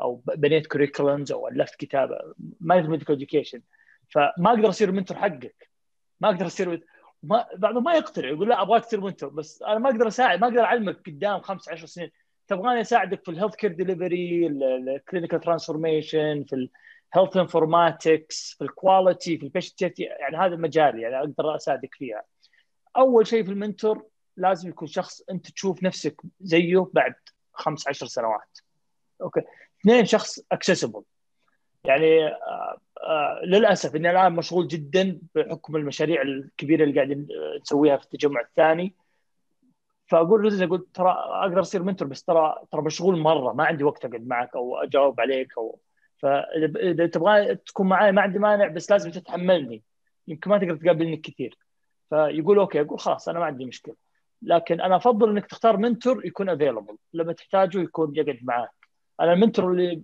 أو 0.00 0.22
بنيت 0.26 0.66
curriculums 0.66 1.32
أو 1.32 1.48
ألفت 1.48 1.74
كتابة. 1.74 2.34
ماني 2.60 2.80
في 2.80 2.86
ال 2.86 2.90
medical 2.90 3.14
education 3.14 3.62
فما 4.08 4.50
أقدر 4.50 4.68
أصير 4.68 4.92
mentor 4.92 5.16
حقك. 5.16 5.68
ما 6.20 6.28
أقدر 6.28 6.46
أصير 6.46 6.82
ما 7.22 7.46
بعضهم 7.56 7.84
ما 7.84 7.94
يقتنع 7.94 8.28
يقول 8.28 8.48
لا 8.48 8.62
أبغاك 8.62 8.84
تصير 8.84 9.00
mentor 9.00 9.28
بس 9.28 9.62
أنا 9.62 9.78
ما 9.78 9.90
أقدر 9.90 10.08
اساعد 10.08 10.40
ما 10.40 10.46
أقدر 10.46 10.60
أعلمك 10.60 11.00
قدام 11.06 11.40
خمس 11.40 11.68
عشر 11.68 11.86
سنين. 11.86 12.10
تبغاني 12.48 12.80
أساعدك 12.80 13.24
في 13.24 13.30
ال 13.30 13.54
healthcare 13.54 13.72
delivery 13.72 14.46
ال 14.46 14.56
clinical 14.56 15.40
transformation 15.40 16.44
في 16.48 16.68
ال 17.16 17.19
health 17.19 17.36
informatics 17.36 18.54
في 18.58 18.64
ال 18.64 18.73
quality 18.73 19.38
في 19.38 19.42
ال 19.42 19.49
patient 19.49 20.00
يعني 20.00 20.36
هذا 20.36 20.56
مجالي 20.56 21.02
يعني 21.02 21.18
أقدر 21.18 21.56
أساعدك 21.56 21.94
فيها. 21.94 22.22
أول 22.96 23.26
شيء 23.26 23.44
في 23.44 23.50
ال 23.50 23.58
mentor 23.58 24.06
لازم 24.36 24.68
يكون 24.68 24.88
شخص 24.88 25.22
أنت 25.30 25.50
تشوف 25.50 25.82
نفسك 25.82 26.20
زيه 26.40 26.90
بعد 26.92 27.14
خمس 27.52 27.88
عشر 27.88 28.06
سنوات. 28.06 28.58
okay؟ 29.22 29.40
اثنين 29.80 30.04
شخص 30.04 30.40
accessible 30.52 31.02
يعني 31.84 32.26
آه 32.26 32.78
آه 33.02 33.40
للأسف 33.44 33.96
إني 33.96 34.10
الآن 34.10 34.32
مشغول 34.32 34.68
جدا 34.68 35.18
بحكم 35.34 35.76
المشاريع 35.76 36.22
الكبيرة 36.22 36.84
اللي 36.84 36.94
قاعدين 36.94 37.28
نسويها 37.62 37.96
في 37.96 38.04
التجمع 38.04 38.40
الثاني. 38.40 38.94
فأقول 40.06 40.42
له 40.42 40.64
أقول 40.64 40.86
ترى 40.94 41.10
أقدر 41.10 41.60
أصير 41.60 41.82
mentor 41.82 42.08
بس 42.08 42.24
ترى 42.24 42.54
ترى 42.72 42.82
مشغول 42.82 43.18
مرة 43.18 43.52
ما 43.52 43.64
عندي 43.64 43.84
وقت 43.84 44.04
أقعد 44.04 44.26
معك 44.26 44.56
أو 44.56 44.76
أجاوب 44.76 45.20
عليك 45.20 45.58
أو 45.58 45.80
فإذا 46.16 47.06
تبغى 47.06 47.54
تكون 47.54 47.88
معي 47.88 48.12
ما 48.12 48.22
عندي 48.22 48.38
مانع 48.38 48.68
بس 48.68 48.90
لازم 48.90 49.10
تتحملني. 49.10 49.82
يمكن 50.28 50.50
ما 50.50 50.58
تقدر 50.58 50.76
تقابلني 50.76 51.16
كثير. 51.16 51.58
فيقول 52.10 52.58
okay 52.58 52.80
أقول 52.80 53.00
خلاص 53.00 53.28
أنا 53.28 53.38
ما 53.38 53.44
عندي 53.44 53.64
مشكلة. 53.64 53.94
لكن 54.42 54.80
أنا 54.80 54.96
أفضل 54.96 55.30
إنك 55.30 55.46
تختار 55.46 55.76
mentor 55.76 56.26
يكون 56.26 56.48
available 56.48 56.96
لما 57.12 57.32
تحتاجه 57.32 57.80
يكون 57.80 58.16
يقعد 58.16 58.38
معك 58.42 58.77
أنا 59.20 59.32
ال 59.32 59.38
mentor 59.38 59.72
اللي 59.72 60.02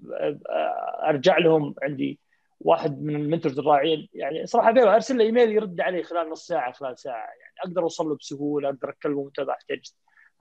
أرجع 1.08 1.38
لهم 1.38 1.74
عندي 1.82 2.18
واحد 2.60 3.02
من 3.02 3.16
ال 3.16 3.22
mentors 3.22 3.58
الرائعين. 3.58 4.08
يعني 4.12 4.46
صراحة 4.46 4.94
أرسل 4.94 5.18
له 5.18 5.24
إيميل 5.24 5.52
يرد 5.52 5.80
علي 5.80 6.02
خلال 6.02 6.30
نص 6.30 6.46
ساعة 6.46 6.72
خلال 6.72 6.98
ساعة. 6.98 7.16
يعني 7.16 7.54
أقدر 7.64 7.82
أوصل 7.82 8.08
له 8.08 8.16
بسهولة 8.16 8.68
أقدر 8.68 8.90
اكلمه 8.90 9.24
متى 9.24 9.46
احتاج 9.50 9.92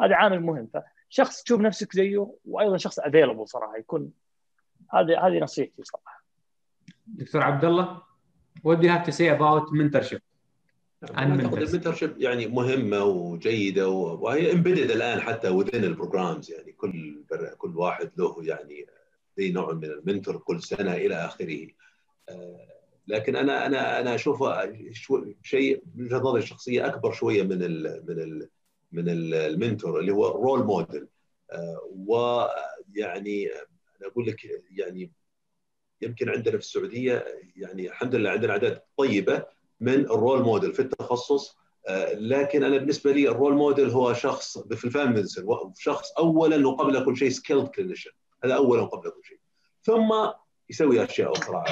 هذا 0.01 0.15
عامل 0.15 0.39
مهم. 0.39 0.69
فشخص 1.09 1.43
تشوف 1.43 1.61
نفسك 1.61 1.93
زيه 1.95 2.33
وأيضا 2.45 2.77
شخص 2.77 2.99
available 2.99 3.47
صراحة 3.47 3.77
يكون. 3.77 4.11
هذه 4.93 5.27
هذه 5.27 5.39
نصيحتي 5.39 5.83
صراحة. 5.83 6.23
دكتور 7.07 7.41
عبد 7.41 7.65
الله 7.65 8.01
what 8.67 8.77
do 8.77 8.83
you 8.83 8.89
have 8.89 9.05
to 9.05 9.11
say 9.11 9.27
about 9.27 9.67
mentorship? 9.71 10.21
أعتقد 11.03 11.61
ال 11.61 11.67
mentorship 11.67 12.21
يعني 12.21 12.47
مهمة 12.47 13.03
وجيدة 13.03 13.89
وهي 13.89 14.51
embedded 14.51 14.91
الآن 14.91 15.21
حتى 15.21 15.49
within 15.49 15.75
ال 15.75 15.84
programs 15.84 16.51
يعني 16.51 16.71
كل 16.71 17.23
كل 17.57 17.77
واحد 17.77 18.11
له 18.17 18.35
يعني 18.45 18.87
زي 19.37 19.51
نوع 19.51 19.73
من 19.73 19.85
ال 19.85 19.93
mentor 19.93 20.37
كل 20.37 20.61
سنة 20.63 20.93
إلى 20.93 21.15
آخره. 21.15 21.67
لكن 23.07 23.35
أنا 23.35 23.65
أنا 23.65 23.99
أنا 23.99 24.15
أشوف 24.15 24.43
شيء 25.43 25.83
من 25.95 26.05
وجهة 26.05 26.17
نظري 26.17 26.39
الشخصية 26.39 26.85
أكبر 26.85 27.11
شوية 27.11 27.43
من 27.43 27.63
ال 27.63 28.03
من 28.07 28.19
ال 28.19 28.49
من 28.91 29.09
ال 29.09 29.22
mentor 29.22 29.99
اللي 29.99 30.11
هو 30.11 30.27
role 30.27 30.63
model 30.65 31.07
ويعني 32.07 33.49
أنا 33.51 34.07
أقول 34.11 34.27
لك 34.27 34.61
يعني 34.71 35.11
يمكن 36.01 36.29
عندنا 36.29 36.57
في 36.57 36.63
السعودية 36.63 37.25
يعني 37.55 37.87
الحمد 37.87 38.15
لله 38.15 38.29
عندنا 38.29 38.51
أعداد 38.51 38.81
طيبة 38.97 39.45
من 39.83 39.99
ال 39.99 40.07
role 40.07 40.41
model 40.41 40.73
في 40.73 40.81
التخصص 40.81 41.57
لكن 42.13 42.63
أنا 42.63 42.77
بالنسبة 42.77 43.11
لي 43.11 43.29
ال 43.29 43.34
role 43.34 43.53
model 43.53 43.89
هو 43.89 44.13
شخص 44.13 44.57
في 44.57 44.85
ال 44.85 44.89
family 44.89 45.13
medicine 45.13 45.45
شخص 45.77 46.11
اولا 46.11 46.67
وقبل 46.67 47.05
كل 47.05 47.17
شيء 47.17 47.29
skilled 47.29 47.67
clinician 47.67 48.11
هذا 48.43 48.55
اولا 48.55 48.81
وقبل 48.81 49.09
كل 49.09 49.23
شيء. 49.23 49.37
ثم 49.83 50.13
يسوي 50.69 51.03
أشياء 51.03 51.31
أخرى 51.31 51.63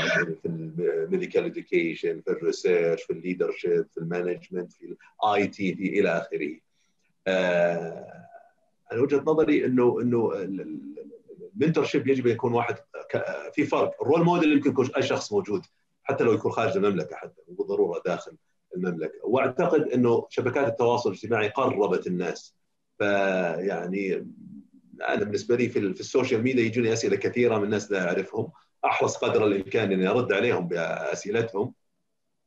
في 0.41 0.45
ال 0.45 0.58
medical 0.58 1.45
education 1.45 2.21
في 2.21 2.31
ال 2.31 2.39
research 2.39 3.03
في 3.03 3.13
ال 3.13 3.20
leadership 3.20 3.85
في 3.93 3.97
ال 3.97 4.04
management 4.04 4.73
في 4.73 4.95
ال 5.23 5.47
IT 5.47 5.75
في 5.75 5.99
إلى 5.99 6.09
آخره. 6.09 6.57
أنا 8.91 9.01
وجهة 9.01 9.23
نظري 9.27 9.65
إنه 9.65 10.01
إنه 10.01 10.31
ال 11.55 11.60
mentor 11.60 11.87
يجب 11.95 12.27
أن 12.27 12.33
يكون 12.33 12.53
واحد 12.53 12.75
في 13.53 13.65
فرق. 13.65 14.01
ال 14.01 14.06
role 14.06 14.23
model 14.23 14.51
يمكن 14.51 14.69
يكون 14.69 14.89
أي 14.95 15.01
شخص 15.01 15.33
موجود. 15.33 15.65
حتى 16.03 16.23
لو 16.23 16.33
يكون 16.33 16.51
خارج 16.51 16.77
المملكة 16.77 17.15
حتى 17.15 17.41
بالضرورة 17.47 18.01
داخل 18.05 18.37
المملكة. 18.75 19.19
واعتقد 19.23 19.81
إنه 19.81 20.27
شبكات 20.29 20.67
التواصل 20.67 21.09
الاجتماعي 21.09 21.49
قربت 21.49 22.07
الناس. 22.07 22.55
فيعني 22.97 24.27
أنا 25.09 25.23
بالنسبة 25.23 25.55
لي 25.55 25.69
في, 25.69 25.93
في 25.93 25.99
ال 25.99 26.06
social 26.06 26.43
media 26.43 26.63
يجوني 26.63 26.93
أسئلة 26.93 27.15
كثيرة 27.15 27.57
من 27.57 27.69
ناس 27.69 27.91
لا 27.91 28.07
أعرفهم. 28.07 28.51
أحرص 28.85 29.17
قدر 29.17 29.45
الإمكان 29.45 29.91
إني 29.91 30.07
أرد 30.07 30.33
عليهم 30.33 30.67
بأسئلتهم. 30.67 31.73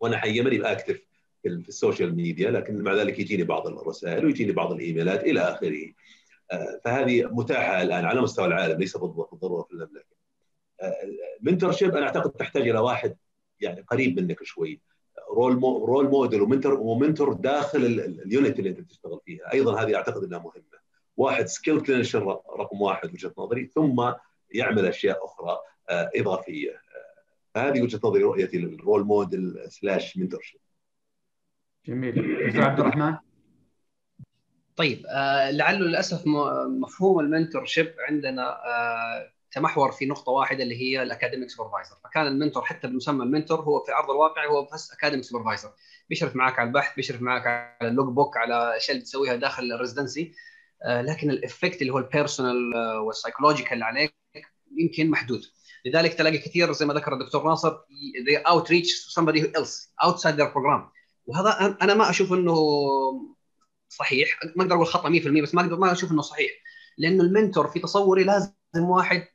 وأنا 0.01 0.19
حقيقه 0.19 0.45
ماني 0.45 0.59
ب 0.59 0.65
active 0.65 1.01
في 1.43 1.49
ال 1.49 1.58
social 1.58 2.16
media 2.16 2.51
لكن 2.51 2.83
مع 2.83 2.95
ذلك 2.95 3.19
يجيني 3.19 3.43
بعض 3.43 3.67
الرسائل 3.67 4.25
ويجيني 4.25 4.53
بعض 4.53 4.73
الإيميلات 4.73 5.25
إلى 5.25 5.41
آخره. 5.41 5.93
فهذه 6.85 7.23
متاحة 7.25 7.83
الآن 7.83 8.05
على 8.05 8.21
مستوى 8.21 8.47
العالم 8.47 8.79
ليس 8.81 8.97
بالضرورة 8.97 9.63
في 9.63 9.73
المملكة. 9.73 10.15
ال 11.41 11.73
mentorship 11.73 11.97
أنا 11.97 12.07
أعتقد 12.07 12.31
تحتاج 12.31 12.69
إلى 12.69 12.79
واحد 12.79 13.17
يعني 13.65 13.81
قريب 13.81 14.20
منك 14.20 14.43
شوي. 14.43 14.81
role 15.31 15.57
مو 15.57 15.85
role 15.85 16.09
model 16.09 16.43
و 16.43 16.47
mentor 16.47 16.75
و 16.75 16.83
mentor 16.83 17.33
داخل 17.32 17.85
ال 18.25 18.31
unit 18.31 18.59
اللي 18.59 18.70
انت 18.70 18.81
بتشتغل 18.81 19.20
فيها. 19.24 19.53
أيضا 19.53 19.82
هذه 19.82 19.95
أعتقد 19.95 20.24
إنها 20.24 20.39
مهمة. 20.39 20.78
واحد 21.16 21.47
skilled 21.47 21.81
clinician 21.81 22.21
رقم 22.59 22.82
واحد 22.82 23.12
وجهة 23.12 23.35
نظري 23.39 23.66
ثم 23.66 24.12
يعمل 24.51 24.86
أشياء 24.86 25.24
أخرى 25.24 25.59
إضافية. 25.91 26.81
فهذه 27.55 27.82
وجهة 27.82 28.01
نظري 28.05 28.23
رؤيتي 28.23 28.59
لل 28.59 29.05
role 29.05 29.71
model 29.71 30.16
slash 30.16 30.41
mentorship 30.43 30.61
جميل. 31.86 32.47
دكتور 32.47 32.62
عبد 32.62 32.81
الرحمن؟ 32.81 33.16
طيب 34.77 35.07
آه 35.07 35.51
لعله 35.51 35.78
للأسف 35.78 36.23
مفهوم 36.82 37.20
ال 37.21 37.65
mentorship 37.65 37.95
عندنا 37.99 38.43
آه 38.66 39.34
تمحور 39.55 39.93
في 39.93 40.07
نقطة 40.07 40.33
واحدة 40.33 40.63
اللي 40.63 40.77
هي 40.83 41.03
ال 41.03 41.08
academic 41.08 41.51
supervisor. 41.51 41.97
فكان 42.05 42.27
ال 42.27 42.32
mentor 42.32 42.65
حتى 42.65 42.89
بمسمى 42.89 43.25
ال 43.25 43.30
mentor 43.30 43.61
هو 43.61 43.85
في 43.85 43.93
أرض 43.93 44.11
الواقع 44.11 44.47
هو 44.47 44.69
بس 44.73 44.93
academic 44.93 45.25
supervisor. 45.25 45.71
بيشرف 46.09 46.37
معك 46.37 46.59
على 46.59 46.69
البحث 46.69 46.97
بيشرف 46.97 47.23
معك 47.23 47.47
على 47.47 47.91
ال 47.91 48.09
logbook 48.09 48.37
على 48.37 48.69
الاشياء 48.69 48.97
اللي 48.97 49.05
تسويها 49.05 49.37
داخل 49.37 49.73
ال 49.73 49.79
residency 49.79 50.33
آه 50.87 51.03
لكن 51.03 51.31
ال 51.31 51.38
effect 51.38 51.83
اللي 51.83 51.93
هو 51.93 51.99
ال 51.99 52.07
personal 52.07 52.77
وال 52.99 53.10
psychological 53.10 53.83
عليك 53.83 54.15
يمكن 54.77 55.11
محدود. 55.11 55.43
لذلك 55.87 56.15
تلاقي 56.15 56.39
كثير 56.39 56.73
زي 56.73 56.87
ما 56.87 56.95
ذكر 56.95 57.13
الدكتور 57.13 57.45
ناصر 57.45 57.77
they 58.27 58.51
outreach 58.53 58.89
somebody 59.21 59.41
else 59.41 59.89
outside 60.07 60.37
their 60.37 60.51
program. 60.55 60.93
وهذا 61.27 61.77
أنا 61.83 61.95
ما 61.95 62.11
أشوف 62.11 62.33
إنه 62.33 62.57
صحيح. 63.89 64.39
ما 64.57 64.63
أقدر 64.63 64.75
أقول 64.75 64.87
خطأ 64.87 65.11
100% 65.11 65.43
بس 65.43 65.55
ما 65.55 65.63
أقدر 65.63 65.77
ما 65.77 65.93
أشوف 65.93 66.13
إنه 66.13 66.23
صحيح. 66.23 66.51
لأنه 66.99 67.23
ال 67.23 67.29
mentor 67.29 67.69
في 67.69 67.81
تصوري 67.81 68.25
لازم 68.25 68.53
واحد 68.75 69.27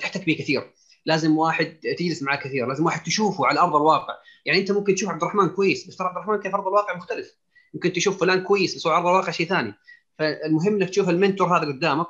تحتك 0.00 0.26
به 0.26 0.36
كثير. 0.38 0.72
لازم 1.06 1.38
واحد 1.38 1.78
تجلس 1.98 2.22
معاه 2.22 2.36
كثير. 2.36 2.66
لازم 2.66 2.84
واحد 2.84 3.02
تشوفه 3.02 3.46
على 3.46 3.60
أرض 3.60 3.76
الواقع. 3.76 4.14
يعني 4.44 4.58
أنت 4.60 4.70
ممكن 4.72 4.94
تشوف 4.94 5.10
عبد 5.10 5.22
الرحمن 5.22 5.48
كويس 5.48 5.88
بس 5.88 5.96
ترى 5.96 6.06
عبد 6.06 6.16
الرحمن 6.16 6.40
كيف 6.40 6.54
أرض 6.54 6.66
الواقع 6.66 6.96
مختلف. 6.96 7.36
ممكن 7.74 7.92
تشوف 7.92 8.20
فلان 8.20 8.42
كويس 8.42 8.76
بس 8.76 8.86
هو 8.86 8.92
أرض 8.92 9.06
الواقع 9.06 9.30
شيء 9.30 9.46
ثاني. 9.46 9.74
فالمهم 10.18 10.74
إنك 10.74 10.90
تشوف 10.90 11.08
ال 11.08 11.15
mentor 11.15 11.58
هذا 11.58 11.66
قدامك. 11.66 12.06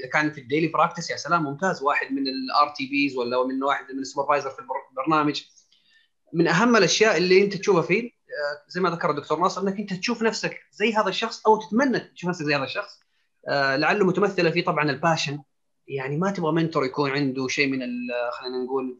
إذا 0.00 0.10
كان 0.12 0.32
في 0.32 0.40
ال 0.40 0.45
daily 0.45 0.68
practice 0.68 1.10
يا 1.10 1.16
سلام 1.16 1.44
ممتاز. 1.44 1.82
واحد 1.82 2.12
من 2.12 2.22
ال 2.28 2.74
RTPs 2.76 3.16
ولا 3.16 3.46
من 3.46 3.62
واحد 3.62 3.84
من 3.92 4.00
ال 4.00 4.04
supervisor 4.04 4.50
في 4.50 4.58
البرنامج. 4.90 5.42
من 6.32 6.48
أهم 6.48 6.76
الأشياء 6.76 7.16
اللي 7.16 7.44
أنت 7.44 7.56
تشوفها 7.56 7.82
فيه 7.82 8.10
زي 8.68 8.80
ما 8.80 8.90
ذكر 8.90 9.10
الدكتور 9.10 9.40
ناصر 9.40 9.62
إنك 9.62 9.78
أنت 9.78 9.92
تشوف 9.92 10.22
نفسك 10.22 10.60
زي 10.72 10.92
هذا 10.92 11.08
الشخص 11.08 11.46
أو 11.46 11.60
تتمنى 11.60 12.00
تشوف 12.00 12.30
نفسك 12.30 12.44
زي 12.44 12.54
هذا 12.54 12.64
الشخص. 12.64 13.00
لعله 13.48 14.04
متمثلة 14.04 14.50
فيه 14.50 14.64
طبعا 14.64 14.90
ال 14.90 14.95
passion. 14.95 15.38
يعني 15.88 16.16
ما 16.16 16.30
تبغى 16.30 16.52
mentor 16.52 16.84
يكون 16.84 17.10
عنده 17.10 17.48
شيء 17.48 17.66
من 17.66 17.78
خلينا 18.32 18.64
نقول 18.64 18.98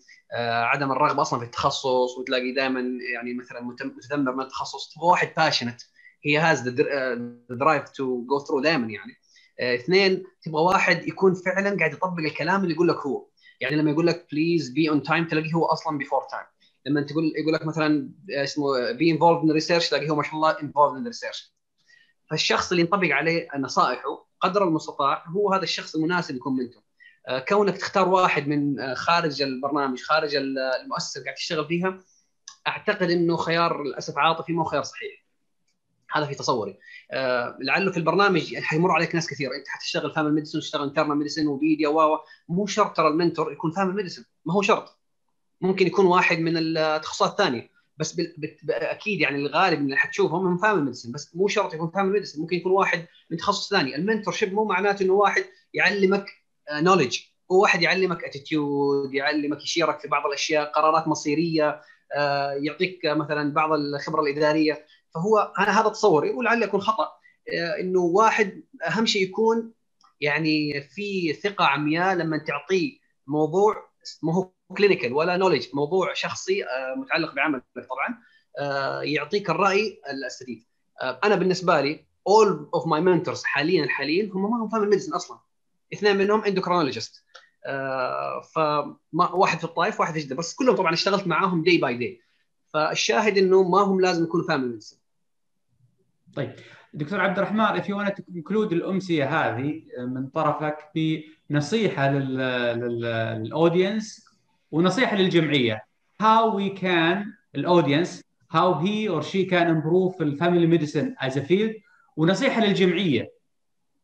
عدم 0.73 0.93
الرغبة 0.93 1.23
أصلا 1.23 1.39
في 1.39 1.44
التخصص 1.44 2.19
وتلاقي 2.19 2.52
دائما 2.52 2.81
يعني 3.15 3.35
مثلا 3.35 3.61
متذمر 3.61 4.35
من 4.35 4.40
التخصص. 4.40 4.94
تبغى 4.94 5.06
واحد 5.06 5.32
passionate 5.37 5.81
he 6.25 6.39
has 6.39 6.69
the 6.69 7.15
drive 7.51 7.89
to 7.89 8.25
go 8.25 8.39
through 8.39 8.61
دائما 8.61 8.86
يعني. 8.86 9.12
اثنين 9.74 10.23
تبغى 10.43 10.62
واحد 10.62 11.09
يكون 11.09 11.35
فعلا 11.35 11.77
قاعد 11.78 11.93
يطبق 11.93 12.19
الكلام 12.19 12.62
اللي 12.62 12.74
يقول 12.74 12.89
لك 12.89 12.97
هو. 12.97 13.27
يعني 13.61 13.77
لما 13.77 13.90
يقول 13.90 14.06
لك 14.06 14.27
please 14.33 14.71
be 14.71 14.91
on 14.91 15.03
time 15.03 15.27
تلاقيه 15.27 15.52
هو 15.52 15.65
أصلا 15.65 15.98
before 15.99 16.23
time 16.31 16.47
لما 16.86 17.01
تقول 17.01 17.32
يقول 17.36 17.52
لك 17.55 17.66
مثلا 17.66 18.11
اسمه 18.31 18.93
be 18.93 19.11
involved 19.11 19.43
in 19.43 19.51
research 19.51 19.89
تلاقيه 19.89 20.11
هو 20.11 20.16
ما 20.16 20.23
شاء 20.23 20.35
الله 20.35 20.62
involved 20.62 20.97
in 20.97 21.07
research 21.07 21.55
فالشخص 22.31 22.70
اللي 22.70 22.82
ينطبق 22.82 23.09
عليه 23.09 23.48
نصائحه 23.59 24.27
قدر 24.45 24.65
المستطاع 24.65 25.25
هو 25.29 25.53
هذا 25.53 25.62
الشخص 25.62 25.95
المناسب 25.95 26.37
يكون 26.37 26.57
mentor 26.57 26.83
آه، 27.29 27.39
كونك 27.39 27.77
تختار 27.77 28.09
واحد 28.09 28.49
من 28.49 28.81
آه، 28.81 28.95
خارج 28.95 29.43
البرنامج 29.43 30.03
خارج 30.03 30.35
المؤسسة 30.35 31.19
اللي 31.19 31.25
قاعد 31.25 31.37
تشتغل 31.37 31.66
فيها 31.66 31.99
أعتقد 32.66 33.11
إنه 33.11 33.37
خيار 33.37 33.83
للاسف 33.83 34.19
عاطفي 34.19 34.53
مو 34.53 34.65
خيار 34.65 34.83
صحيح. 34.83 35.25
هذا 36.12 36.27
في 36.27 36.35
تصوري. 36.35 36.79
آه 37.12 37.59
لعله 37.61 37.91
في 37.91 37.97
البرنامج 37.97 38.57
حيمر 38.57 38.91
عليك 38.91 39.15
ناس 39.15 39.27
كثير. 39.31 39.55
أنت 39.55 39.69
حتشتغل 39.69 40.12
family 40.15 40.35
medicine 40.35 40.59
وتشتغل 40.59 40.89
internal 40.89 41.16
medicine 41.16 41.47
و 41.47 41.54
pedia 41.54 41.89
و 41.89 42.19
مو 42.49 42.66
شرط 42.66 42.97
ترى 42.97 43.09
ال 43.09 43.15
mentor 43.15 43.53
يكون 43.53 43.71
family 43.71 43.95
medicine 43.95 44.25
ما 44.45 44.55
هو 44.55 44.62
شرط. 44.62 44.99
ممكن 45.61 45.87
يكون 45.87 46.07
واحد 46.07 46.39
من 46.39 46.57
التخصصات 46.57 47.31
الثانية. 47.31 47.74
بس 47.97 48.21
أكيد 48.71 49.21
يعني 49.21 49.37
الغالب 49.37 49.81
اللي 49.81 49.97
حتشوفهم 49.97 50.47
هم 50.47 50.59
family 50.59 50.81
medicine 50.85 51.12
بس 51.12 51.37
مو 51.37 51.49
شرط 51.49 51.75
يكون 51.75 51.91
family 51.91 52.12
medicine 52.12 52.41
ممكن 52.41 52.57
يكون 52.57 52.73
واحد 52.73 53.07
من 53.31 53.37
تخصص 53.37 53.71
ثاني. 53.71 53.97
ال 53.97 54.35
mentorship 54.35 54.53
مو 54.53 54.65
معناته 54.65 55.03
إنه 55.03 55.12
واحد 55.12 55.45
يعلمك 55.75 56.27
knowledge 56.73 57.19
هو 57.53 57.62
واحد 57.62 57.83
يعلمك 57.83 58.25
attitude 58.25 59.15
يعلمك 59.15 59.62
يشيرك 59.62 60.01
في 60.01 60.09
بعض 60.09 60.27
الأشياء 60.27 60.73
قرارات 60.73 61.09
مصيرية 61.09 61.81
آه، 62.16 62.53
يعطيك 62.53 63.01
مثلا 63.05 63.53
بعض 63.53 63.73
الخبرة 63.73 64.21
الإدارية. 64.23 64.87
فهو 65.15 65.53
أنا 65.59 65.81
هذا 65.81 65.89
تصوري 65.89 66.31
ولعل 66.31 66.62
يكون 66.62 66.81
خطأ 66.81 67.09
آه، 67.53 67.81
إنه 67.81 68.01
واحد 68.01 68.62
أهم 68.87 69.07
شيء 69.07 69.23
يكون 69.23 69.73
يعني 70.21 70.81
في 70.81 71.33
ثقة 71.33 71.65
عمياء 71.65 72.15
لما 72.15 72.39
تعطيه 72.39 72.99
موضوع 73.27 73.77
ما 74.23 74.35
هو 74.35 74.51
clinical 74.75 75.12
ولا 75.13 75.37
knowledge 75.37 75.66
موضوع 75.75 76.15
شخصي 76.15 76.65
آه، 76.65 76.95
متعلق 76.97 77.35
بعملك 77.35 77.63
طبعا 77.75 78.19
يعطيك 79.03 79.51
الرأي 79.51 80.01
السديد. 80.27 80.65
أنا 81.03 81.35
بالنسبة 81.35 81.81
لي 81.81 82.05
all 82.29 82.81
of 82.81 82.85
my 82.85 83.01
mentors 83.01 83.45
حاليا 83.45 83.87
حاليا 83.89 84.31
هم 84.35 84.51
ما 84.51 84.65
هم 84.65 84.69
family 84.69 84.83
medicine 84.83 85.12
أصلا. 85.13 85.39
اثنين 85.93 86.17
منهم 86.17 86.45
endocrinologist 86.45 87.25
آه 87.67 88.41
فواحد 88.41 89.59
في 89.59 89.65
الطائف 89.65 90.01
واحد 90.01 90.15
في 90.15 90.21
جدة. 90.21 90.37
بس 90.37 90.55
كلهم 90.55 90.77
طبعا 90.77 90.93
اشتغلت 90.93 91.27
معاهم 91.27 91.63
day 91.62 91.79
by 91.79 91.97
day 91.97 92.23
فالشاهد 92.69 93.39
إنه 93.39 93.63
ما 93.63 93.79
هم 93.79 94.01
لازم 94.01 94.25
يكونوا 94.25 94.47
family 94.47 94.69
medicine 94.69 94.97
طيب. 96.37 96.55
دكتور 96.95 97.21
عبد 97.21 97.39
الرحمن 97.39 97.83
if 97.83 97.85
you 97.85 97.95
want 97.97 98.09
to 98.15 98.23
conclude 98.23 98.73
الأمسية 98.73 99.25
هذه 99.25 99.83
من 99.99 100.27
طرفك 100.27 100.79
بنصيحة 101.51 102.11
لل 103.33 103.51
audience 103.51 104.25
ونصيحة 104.75 105.17
للجمعية. 105.17 105.87
How 106.23 106.51
we 106.57 106.79
can 106.81 107.27
ال 107.55 107.62
audience 107.62 108.23
how 108.55 108.75
he 108.85 109.09
or 109.09 109.23
she 109.23 109.45
can 109.51 109.67
improve 109.69 110.21
ال 110.21 110.27
family 110.27 110.66
medicine 110.66 111.15
as 111.21 111.33
a 111.33 111.41
field. 111.41 111.73
ونصيحة 112.17 112.65
للجمعية. 112.65 113.33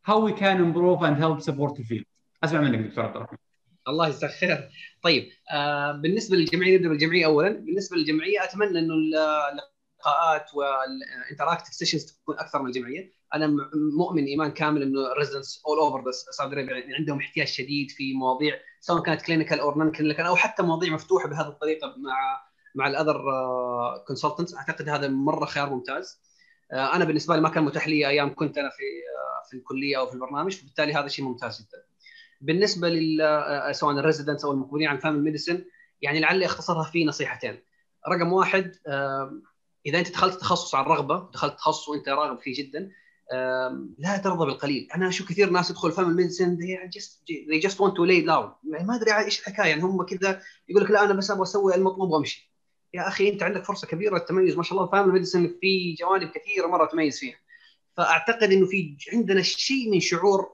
How 0.09 0.19
we 0.29 0.33
can 0.33 0.59
improve 0.59 1.03
and 1.03 1.17
help 1.17 1.41
support 1.51 1.75
the 1.75 1.85
field. 1.85 2.05
أسمع 2.45 2.61
منك 2.61 2.79
دكتور 2.79 3.05
عبد 3.05 3.17
الرحمن. 3.17 3.39
الله 3.89 4.09
يجزاك 4.09 4.31
خير. 4.31 4.71
طيب 5.03 5.29
آه 5.53 5.93
بالنسبة 5.93 6.37
للجمعية 6.37 6.77
نبدأ 6.77 6.89
بالجمعية 6.89 7.27
اولا. 7.27 7.49
بالنسبة 7.49 7.97
للجمعية 7.97 8.45
أتمنى 8.45 8.79
إنه 8.79 8.95
اللقاءات 8.95 10.55
وال 10.55 10.73
interactive 10.73 11.75
sessions 11.75 12.05
تكون 12.05 12.39
أكثر 12.39 12.63
من 12.63 12.69
الجمعية. 12.69 13.20
أنا 13.35 13.57
مؤمن 13.99 14.25
إيمان 14.25 14.51
كامل 14.51 14.83
إنه 14.83 15.13
residents 15.19 15.63
all 15.67 15.79
over 15.79 16.11
Saudi 16.11 16.57
Arabia 16.57 16.97
عندهم 16.99 17.19
احتياج 17.19 17.47
شديد 17.47 17.91
في 17.91 18.15
مواضيع 18.15 18.55
سواء 18.81 19.03
كانت 19.03 19.23
clinical 19.23 19.61
أو 19.61 19.79
non-clinical 19.79 20.27
أو 20.27 20.37
حتى 20.37 20.63
مواضيع 20.63 20.93
مفتوحة 20.93 21.29
بهذه 21.29 21.49
الطريقة 21.49 21.95
مع 21.99 22.41
مع 22.75 22.87
ال 22.87 22.93
other 22.93 23.23
consultants 24.07 24.55
أعتقد 24.55 24.89
هذا 24.89 25.09
مرة 25.09 25.45
خيار 25.45 25.71
ممتاز 25.71 26.21
آه، 26.73 26.97
أنا 26.97 27.05
بالنسبة 27.05 27.37
لي 27.37 27.41
ما 27.41 27.49
كان 27.49 27.65
متاح 27.65 27.89
لي 27.89 28.09
أيام 28.09 28.35
كنت 28.35 28.59
أنا 28.59 28.71
في 28.71 28.83
آه، 28.83 29.49
في 29.51 29.57
الكلية 29.57 29.99
أو 29.99 30.07
في 30.07 30.15
البرنامج 30.15 30.57
فبالتالي 30.57 30.95
هذا 30.95 31.09
شيء 31.09 31.25
ممتاز 31.25 31.61
جدا. 31.61 31.83
بالنسبة 32.41 32.89
لل 32.89 33.21
آه، 33.21 33.73
سواء 33.73 33.99
ال 33.99 34.04
residents 34.04 34.45
أو 34.45 34.53
المقبلين 34.53 34.89
عن 34.89 34.99
family 34.99 35.25
medicine 35.25 35.65
يعني 36.03 36.21
لعلي 36.21 36.47
أختصرها 36.47 36.85
في 36.85 37.05
نصيحتين. 37.05 37.63
رقم 38.09 38.33
واحد 38.33 38.77
إذا 39.87 39.99
أنت 39.99 40.11
دخلت 40.11 40.35
تخصص 40.41 40.75
عن 40.75 40.85
رغبة 40.85 41.31
دخلت 41.33 41.55
تخصص 41.55 41.89
وأنت 41.89 42.09
راغب 42.09 42.39
فيه 42.39 42.63
جدا 42.63 42.91
لا 43.99 44.17
ترضى 44.25 44.47
بالقليل. 44.47 44.89
أنا 44.95 45.09
أشوف 45.09 45.29
كثير 45.29 45.51
ناس 45.51 45.71
يدخل 45.71 45.93
family 45.93 46.15
medicine 46.15 46.57
they 46.57 46.89
just 46.99 47.11
they 47.29 47.69
just 47.69 47.77
want 47.77 47.93
to 47.93 48.05
lay 48.07 48.27
down. 48.27 48.71
يعني 48.73 48.85
ما 48.85 48.95
أدري 48.95 49.19
إيش 49.19 49.41
الحكاية. 49.41 49.69
يعني 49.69 49.83
هم 49.83 50.03
كذا 50.03 50.43
يقول 50.69 50.85
لك 50.85 50.91
لا 50.91 51.05
أنا 51.05 51.15
بس 51.15 51.31
أبغى 51.31 51.43
أسوي 51.43 51.75
المطلوب 51.75 52.11
وامشي 52.11 52.53
يا 52.95 53.09
أخي 53.09 53.29
أنت 53.29 53.43
عندك 53.43 53.65
فرصة 53.65 53.87
كبيرة 53.87 54.15
للتميز 54.15 54.57
ما 54.57 54.63
شاء 54.63 54.79
الله 54.79 54.91
family 54.91 55.13
medicine 55.13 55.59
في 55.61 55.95
جوانب 56.01 56.31
كثيرة 56.31 56.67
مرة 56.67 56.87
تميز 56.87 57.19
فيها. 57.19 57.37
فأعتقد 57.97 58.53
إنه 58.53 58.67
في 58.67 58.97
عندنا 59.13 59.43
شيء 59.43 59.91
من 59.91 60.01
شعور 60.01 60.53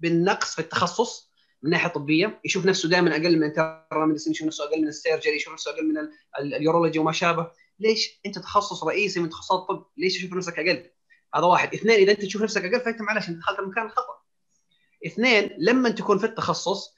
بالنقص 0.00 0.54
في 0.54 0.58
التخصص 0.58 1.30
من 1.62 1.70
ناحية 1.70 1.88
طبية. 1.88 2.40
يشوف 2.44 2.66
نفسه 2.66 2.88
دائما 2.88 3.10
أقل 3.10 3.36
من 3.36 3.44
internal 3.44 4.06
medicine 4.06 4.30
يشوف 4.30 4.46
نفسه 4.46 4.64
أقل 4.64 4.82
من 4.82 4.88
ال 4.88 4.94
surgery 4.94 5.36
يشوف 5.36 5.52
نفسه 5.52 5.70
أقل 5.70 5.88
من 5.88 6.08
ال 6.38 6.46
urology 6.46 6.98
وما 6.98 7.12
شابه. 7.12 7.50
ليش 7.80 8.20
أنت 8.26 8.38
تخصص 8.38 8.84
رئيسي 8.84 9.20
من 9.20 9.28
تخصصات 9.28 9.60
الطب 9.60 9.86
ليش 9.96 10.18
تشوف 10.18 10.32
نفسك 10.32 10.58
أقل؟ 10.58 10.90
هذا 11.34 11.44
واحد. 11.44 11.74
اثنين 11.74 11.96
إذا 11.96 12.12
أنت 12.12 12.20
تشوف 12.20 12.42
نفسك 12.42 12.64
أقل 12.64 12.80
فأنت 12.80 13.00
معلش 13.00 13.28
أنت 13.28 13.38
دخلت 13.38 13.58
المكان 13.58 13.86
الخطأ. 13.86 14.22
اثنين 15.06 15.50
لما 15.58 15.90
تكون 15.90 16.18
في 16.18 16.26
التخصص 16.26 16.94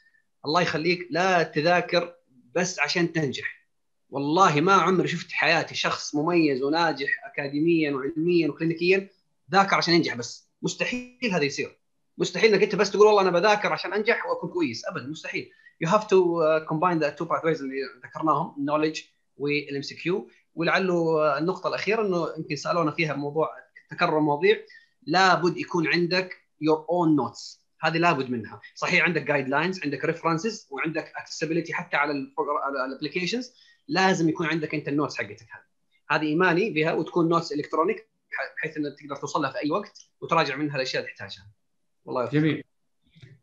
الله 0.46 0.60
يخليك 0.62 1.08
لا 1.10 1.42
تذاكر 1.42 2.14
بس 2.54 2.78
عشان 2.78 3.12
تنجح. 3.12 3.62
والله 4.10 4.60
ما 4.60 4.72
عمري 4.72 5.08
شفت 5.08 5.32
حياتي 5.32 5.74
شخص 5.74 6.14
مميز 6.14 6.62
وناجح 6.62 7.08
اكاديميا 7.24 7.92
وعلميا 7.92 8.48
وكلينيكيا 8.48 9.08
ذاكر 9.52 9.76
عشان 9.76 9.94
ينجح 9.94 10.14
بس. 10.14 10.48
مستحيل 10.62 11.30
هذا 11.32 11.44
يصير. 11.44 11.78
مستحيل 12.18 12.54
إنك 12.54 12.62
أنت 12.62 12.74
بس 12.74 12.90
تقول 12.90 13.06
والله 13.06 13.22
أنا 13.22 13.30
بذاكر 13.30 13.72
عشان 13.72 13.92
أنجح 13.92 14.26
وأكون 14.26 14.50
كويس. 14.50 14.84
ابدا 14.84 15.06
مستحيل. 15.06 15.50
you 15.80 15.88
have 15.88 16.06
to 16.06 16.40
combine 16.68 16.98
the 16.98 17.10
two 17.10 17.24
path 17.24 17.60
اللي 17.60 17.74
ذكرناهم 18.04 18.54
ال 18.58 19.00
knowledge 19.36 19.82
وال 19.82 19.94
MCQ 19.94 20.30
ولعله 20.54 21.38
النقطة 21.38 21.68
الأخيرة 21.68 22.02
إنه 22.02 22.28
يمكن 22.38 22.56
سألونا 22.56 22.90
فيها 22.90 23.14
موضوع 23.14 23.50
تكرر 23.92 24.20
مواضيع 24.20 24.56
لابد 25.06 25.56
يكون 25.56 25.88
عندك 25.88 26.36
your 26.60 26.86
own 26.90 27.16
notes 27.16 27.62
هذه 27.80 27.98
لابد 27.98 28.30
منها. 28.30 28.60
صحيح 28.74 29.04
عندك 29.04 29.22
guidelines 29.22 29.84
عندك 29.84 30.04
references 30.04 30.68
وعندك 30.70 31.12
accessibility 31.16 31.74
حتى 31.74 31.96
على 31.96 32.12
ال 32.86 32.91
applications 32.91 33.54
لازم 33.88 34.28
يكون 34.28 34.46
عندك 34.46 34.74
انت 34.74 34.88
ال 34.88 34.93
notes 34.93 35.18
حقتك 35.18 35.46
هذه. 35.50 35.62
هذه 36.10 36.26
إيماني 36.26 36.70
بها 36.70 36.92
وتكون 36.92 37.28
notes 37.28 37.52
electronic 37.52 38.08
بحيث 38.56 38.76
إنك 38.76 38.98
تقدر 38.98 39.16
توصل 39.16 39.42
لها 39.42 39.50
في 39.50 39.58
أي 39.64 39.70
وقت 39.70 40.10
وتراجع 40.20 40.56
منها 40.56 40.76
الأشياء 40.76 41.02
اللي 41.02 41.14
تحتاجها. 41.14 41.46
والله 42.04 42.24
يفضل. 42.24 42.38
جميل. 42.38 42.64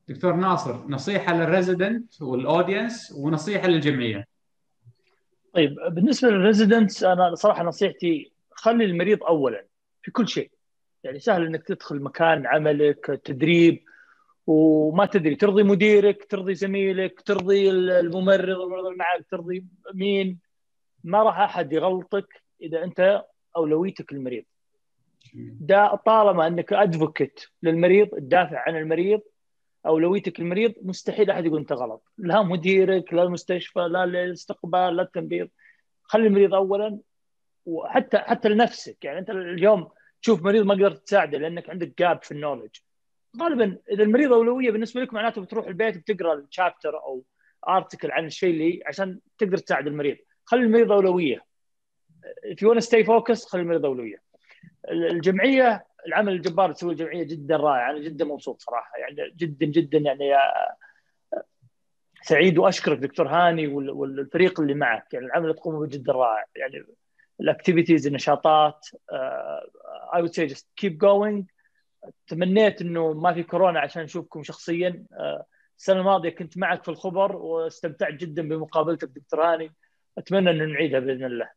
دكتور 0.08 0.34
ناصر 0.34 0.88
نصيحة 0.88 1.34
لل 1.34 1.51
resident 1.51 2.22
وال 2.22 2.40
audience 2.40 3.12
ونصيحة 3.12 3.68
للجمعية. 3.68 4.28
طيب 5.54 5.76
بالنسبة 5.92 6.30
لل 6.30 6.43
residents 6.43 7.04
أنا 7.04 7.36
صراحة 7.36 7.64
نصيحتي 7.64 8.32
خلي 8.52 8.86
المريض 8.86 9.24
اولا. 9.24 9.66
في 10.02 10.12
كل 10.12 10.28
شيء. 10.28 10.52
يعني 11.04 11.20
سهل 11.20 11.46
إنك 11.46 11.64
تدخل 11.64 12.02
مكان 12.02 12.48
عملك 12.48 13.22
تدريب 13.26 13.84
وما 14.48 15.06
تدري 15.06 15.36
ترضي 15.36 15.64
مديرك 15.64 16.26
ترضي 16.30 16.56
زميلك 16.56 17.22
ترضي 17.22 17.70
الممرض 17.70 18.58
معك 18.98 19.26
ترضي 19.32 19.66
مين. 19.94 20.40
ما 21.04 21.24
راح 21.24 21.40
أحد 21.40 21.74
يغلطك 21.74 22.44
إذا 22.62 22.84
أنت 22.84 23.26
أولويتك 23.58 24.12
المريض 24.12 24.44
دا 25.60 25.96
طالما 25.96 26.48
إنك 26.48 26.74
ادفوكت 26.74 27.50
للمريض 27.64 28.08
تدافع 28.08 28.64
عن 28.68 28.76
المريض 28.76 29.22
أولويتك 29.86 30.40
المريض 30.40 30.74
مستحيل 30.82 31.32
أحد 31.32 31.46
يقول 31.46 31.60
أنت 31.60 31.74
غلط. 31.74 32.04
لا 32.18 32.42
مديرك 32.42 33.14
لا 33.14 33.24
المستشفى 33.24 33.80
لا 33.80 34.04
الاستقبال 34.04 34.96
لا 34.96 35.02
التنبيض. 35.04 35.50
خلي 36.04 36.28
المريض 36.28 36.54
اولا 36.54 37.00
وحتى 37.70 38.18
حتى 38.18 38.50
لنفسك. 38.50 39.06
يعني 39.06 39.20
أنت 39.20 39.30
اليوم 39.30 39.90
تشوف 40.22 40.44
مريض 40.44 40.66
ما 40.66 40.74
قدرت 40.74 41.06
تساعده 41.08 41.38
لأنك 41.38 41.70
عندك 41.70 42.00
جاب 42.00 42.24
في 42.24 42.32
النولج 42.32 42.76
غالبا 43.42 43.78
إذا 43.92 44.04
المريض 44.04 44.34
أولوية 44.34 44.72
بالنسبة 44.72 45.02
لك 45.02 45.14
معناته 45.14 45.42
بتروح 45.42 45.68
البيت 45.68 45.98
بتقرأ 45.98 46.34
الشابتر 46.34 46.98
أو 46.98 47.24
ارتكل 47.68 48.12
عن 48.12 48.26
الشيء 48.26 48.50
اللي 48.50 48.84
عشان 48.86 49.20
تقدر 49.38 49.58
تساعد 49.58 49.88
المريض. 49.88 50.18
خلي 50.46 50.62
المريض 50.62 50.92
أولوية. 50.92 51.46
If 52.46 52.58
you 52.62 52.70
want 52.70 52.80
to 52.80 52.86
stay 52.86 53.04
focused 53.04 53.50
خلي 53.50 53.62
المريض 53.62 53.86
أولوية. 53.86 54.22
الجمعية 54.92 55.86
العمل 56.08 56.34
الجبار 56.34 56.72
تسويه 56.72 56.92
الجمعيه 56.92 57.24
جدا 57.24 57.58
رائع. 57.58 57.90
أنا 57.90 58.00
جدا 58.00 58.26
مبسوط 58.26 58.62
صراحة. 58.62 58.98
يعني 58.98 59.34
جدا 59.36 59.66
جدا 59.66 59.98
يعني 59.98 60.34
سعيد 62.22 62.58
وأشكرك 62.58 62.98
دكتور 62.98 63.28
هاني 63.28 63.68
والفريق 63.68 64.60
اللي 64.60 64.74
معك. 64.74 65.14
يعني 65.14 65.26
العمل 65.26 65.44
اللي 65.44 65.54
تقوموا 65.54 65.80
به 65.80 65.88
جدا 65.88 66.14
رائع. 66.14 66.46
يعني 66.56 66.86
ال 67.42 67.48
activities 67.48 68.08
النشاطات 68.08 68.86
I 70.16 70.22
would 70.22 70.32
say 70.32 70.46
just 70.46 70.68
keep 70.76 70.98
going 70.98 71.46
تمنيت 72.28 72.82
إنه 72.82 73.14
ما 73.14 73.34
في 73.34 73.44
كورونا 73.44 73.80
عشان 73.80 74.04
نشوفكم 74.04 74.44
شخصيا. 74.44 75.06
آه، 75.14 75.46
السنة 75.78 76.00
الماضية 76.00 76.30
كنت 76.30 76.58
معك 76.58 76.84
في 76.84 76.90
الخبر 76.90 77.36
واستمتعت 77.36 78.14
جدا 78.14 78.50
بمقابلتك 78.50 79.08
دكتور 79.08 79.44
هاني. 79.44 79.74
أتمنى 80.18 80.50
إنه 80.50 80.66
نعيدها 80.66 81.00
بإذن 81.00 81.24
الله. 81.24 81.50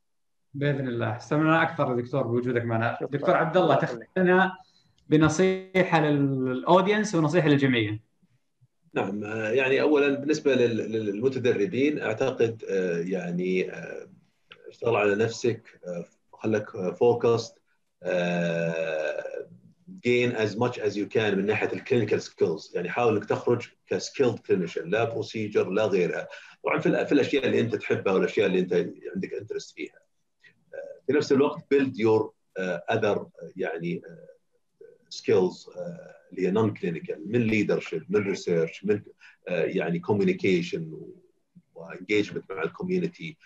بإذن 0.55 0.89
الله. 0.89 1.17
استمعنا 1.17 1.63
أكثر 1.63 2.01
دكتور 2.01 2.23
بوجودك 2.23 2.65
معنا. 2.65 2.99
دكتور 3.11 3.37
عبد 3.37 3.57
الله 3.57 3.75
تختم 3.75 4.01
لنا 4.17 4.57
بنصيحة 5.09 6.01
لل 6.01 6.23
audience 6.23 7.15
ونصيحة 7.15 7.49
للجمعيه. 7.49 8.01
نعم 8.95 9.25
يعني 9.53 9.81
اولا 9.81 10.15
بالنسبة 10.15 10.55
للمتدربين 10.55 12.03
أعتقد 12.03 12.63
يعني 13.07 13.73
اشتغل 14.73 14.97
على 14.97 15.15
نفسك 15.15 15.81
خليك 16.32 16.70
focused 16.93 17.55
gain 20.07 20.32
as 20.32 20.57
much 20.57 20.78
as 20.78 20.97
you 20.97 21.07
can 21.07 21.35
من 21.35 21.47
ناحية 21.47 21.73
ال 21.73 21.78
clinical 21.78 22.23
skills 22.23 22.73
يعني 22.74 22.90
حاول 22.90 23.16
إنك 23.16 23.24
تخرج 23.24 23.69
ك 23.86 23.93
skilled 23.93 24.39
clinician 24.39 24.90
لا 24.90 25.05
procedure 25.05 25.70
لا 25.70 25.86
غيرها. 25.86 26.28
طبعا 26.65 26.78
في, 26.78 27.07
في 27.07 27.12
الأشياء 27.12 27.47
اللي 27.47 27.61
أنت 27.61 27.74
تحبها 27.74 28.12
والأشياء 28.12 28.47
اللي 28.47 28.59
أنت 28.59 28.73
عندك 29.15 29.35
interest 29.35 29.74
فيها. 29.74 29.99
في 31.07 31.12
نفس 31.12 31.32
الوقت 31.32 31.74
your 31.74 32.31
uh, 32.59 32.97
other 32.97 33.27
يعني 33.57 34.03
skills 35.09 35.66
uh, 35.69 35.78
اللي 36.31 36.47
هي 36.47 36.51
non-clinical 36.51 37.32
من 37.32 37.40
leadership 37.40 38.05
من 38.09 38.20
research 38.20 38.85
من 38.85 38.99
uh, 39.01 39.53
يعني 39.53 39.99
communication 39.99 41.01
و 41.74 41.82
engagement 41.82 42.53
مع 42.53 42.62
ال 42.62 42.70
community 42.70 43.36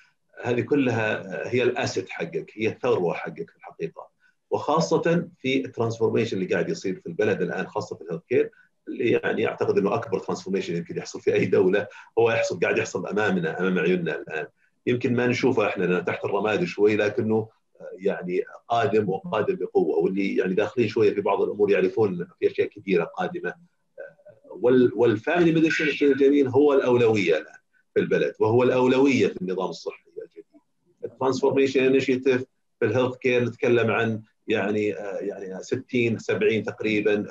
هذه 0.43 0.61
كلها 0.61 1.23
هي 1.49 1.63
ال 1.63 1.71
asset 1.71 2.11
حقك 2.11 2.51
هي 2.55 2.69
الثروة 2.69 3.15
حقك 3.15 3.51
في 3.51 3.57
الحقيقة. 3.57 4.09
وخاصة 4.51 5.29
في 5.39 5.65
ال 5.65 5.70
transformation 5.70 6.37
اللي 6.37 6.49
قاعد 6.49 6.69
يصير 6.69 7.01
في 7.01 7.07
البلد 7.07 7.43
الآن 7.43 7.67
خاصة 7.67 7.97
في 7.97 8.03
ال 8.03 8.23
healthcare 8.29 8.51
اللي 8.89 9.11
يعني 9.11 9.49
أعتقد 9.49 9.79
إنه 9.79 9.95
أكبر 9.95 10.19
transformation 10.19 10.77
يمكن 10.77 10.97
يحصل 10.97 11.21
في 11.21 11.35
أي 11.35 11.47
دولة 11.47 11.87
هو 12.19 12.31
يحصل 12.31 12.61
قاعد 12.61 12.79
يحصل 12.79 13.07
أمامنا 13.07 13.61
أمام 13.61 13.79
عيوننا 13.79 14.15
الآن. 14.15 14.47
يمكن 14.87 15.15
ما 15.17 15.27
نشوفه 15.27 15.67
إحنا 15.67 16.01
تحت 16.01 16.25
الرماد 16.25 16.65
شوي 16.65 16.97
لكنه 16.97 17.49
يعني 17.99 18.43
قادم 18.69 19.09
وقادم 19.09 19.55
بقوة 19.57 19.99
واللي 19.99 20.37
يعني 20.37 20.55
داخلين 20.55 20.89
شوية 20.89 21.15
في 21.15 21.21
بعض 21.21 21.43
الأمور 21.43 21.71
يعرفون 21.71 22.27
في 22.41 22.47
أشياء 22.51 22.69
كثيرة 22.69 23.05
قادمة. 23.05 23.55
وال 24.97 25.11
family 25.11 25.53
medicine 25.53 25.85
الشيء 25.85 26.13
الجميل 26.13 26.49
هو 26.49 26.73
الأولوية 26.73 27.37
الآن 27.39 27.59
في 27.95 28.01
البلد 28.01 28.35
وهو 28.41 28.63
الأولوية 28.63 29.29
في 29.29 29.43
النظام 29.43 29.71
الصحي. 29.71 30.06
ال 31.07 31.12
transformation 31.12 31.85
initiative 31.85 32.45
في 32.81 32.87
ال 32.87 33.17
healthcare 33.17 33.45
نتكلم 33.45 33.91
عن 33.91 34.23
يعني 34.49 34.87
يعني 35.21 35.63
60 35.63 36.19
70 36.19 36.63
تقريبا 36.63 37.27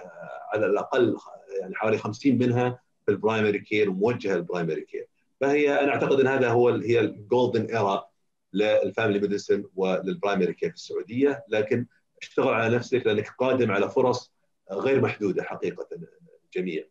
على 0.54 0.66
الأقل 0.66 1.18
يعني 1.62 1.76
حوالي 1.76 1.98
50 1.98 2.38
منها 2.38 2.80
في 3.06 3.12
ال 3.12 3.18
primary 3.18 3.60
care 3.60 3.90
وموجهه 3.90 4.36
لل 4.36 4.46
primary 4.46 4.82
care 4.82 5.08
فهي 5.42 5.80
أنا 5.80 5.90
أعتقد 5.90 6.20
إن 6.20 6.28
هذا 6.28 6.50
هو 6.50 6.70
هي 6.70 7.00
ال 7.00 7.09
golden 7.09 7.66
era 7.66 8.06
لل 8.54 8.70
family 8.70 9.20
medicine 9.20 9.64
ولل 9.76 9.99
primary 9.99 10.54
care 10.54 10.70
في 10.70 10.76
السعودية. 10.76 11.44
لكن 11.50 11.86
اشتغل 12.22 12.54
على 12.54 12.76
نفسك 12.76 13.08
لأنك 13.08 13.30
قادم 13.40 13.72
على 13.72 13.90
فرص 13.90 14.34
غير 14.72 15.02
محدودة 15.02 15.44
حقيقة 15.44 15.88
الجميع 16.46 16.84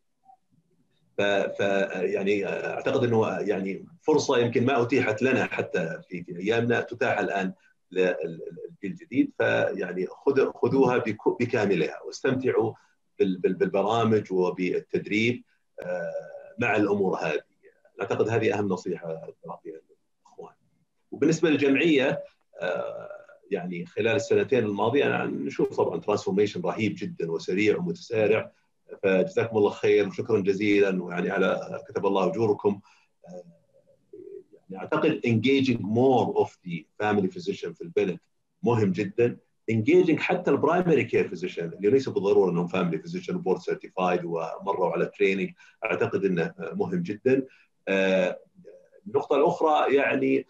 ف 1.19 1.61
يعني 1.95 2.47
أعتقد 2.47 3.05
إنه 3.05 3.39
يعني 3.41 3.87
فرصة 4.03 4.39
يمكن 4.39 4.65
ما 4.67 4.83
أتيحت 4.83 5.23
لنا 5.23 5.45
حتى 5.45 6.01
في 6.09 6.25
أيامنا 6.41 6.81
تتاح 6.81 7.19
الآن 7.19 7.53
للجيل 7.93 8.41
الجديد. 8.85 9.33
فيعني 9.39 10.07
خذوها 10.55 11.05
بكاملها 11.41 12.03
واستمتعوا 12.03 12.75
بالبرامج 13.19 14.33
وبالتدريب 14.33 15.43
مع 16.59 16.77
الأمور 16.77 17.17
هذه. 17.17 17.43
أعتقد 18.01 18.29
هذه 18.29 18.59
أهم 18.59 18.69
نصيحة 18.69 19.35
اعطيها 19.51 19.81
للاخوان 20.25 20.55
وبالنسبة 21.11 21.51
للجمعية 21.51 22.25
يعني 23.51 23.87
خلال 23.87 24.17
السنتين 24.17 24.65
الماضية 24.65 25.25
نشوف 25.25 25.77
طبعا 25.77 26.01
ترانسفورميشن 26.01 26.61
رهيب 26.61 26.95
جدا 26.99 27.33
وسريع 27.33 27.79
ومتسارع. 27.79 28.53
فجزاكم 29.03 29.57
الله 29.57 29.71
خير 29.71 30.09
وشكرا 30.09 30.41
جزيلا. 30.41 31.05
ويعني 31.05 31.31
على 31.31 31.81
كتب 31.89 32.07
الله 32.07 32.27
أجوركم. 32.27 32.81
يعني 34.71 34.83
أعتقد 34.83 35.21
engaging 35.27 35.79
more 35.79 36.45
of 36.45 36.51
the 36.67 36.85
family 37.03 37.29
physician 37.29 37.73
في 37.73 37.81
البلد 37.83 38.19
مهم 38.63 38.93
جدا. 38.93 39.37
engaging 39.73 40.17
حتى 40.19 40.51
ال 40.51 40.57
primary 40.57 41.05
care 41.05 41.29
physician 41.29 41.73
اللي 41.73 41.91
ليس 41.91 42.09
بالضرورة 42.09 42.51
إنهم 42.51 42.67
family 42.67 42.99
physician 42.99 43.39
board 43.39 43.61
certified 43.61 44.25
ومروا 44.25 44.93
على 44.93 45.07
training 45.07 45.51
أعتقد 45.85 46.25
إنه 46.25 46.55
مهم 46.59 47.03
جدا. 47.03 47.47
النقطة 49.07 49.37
الأخرى 49.37 49.95
يعني 49.95 50.47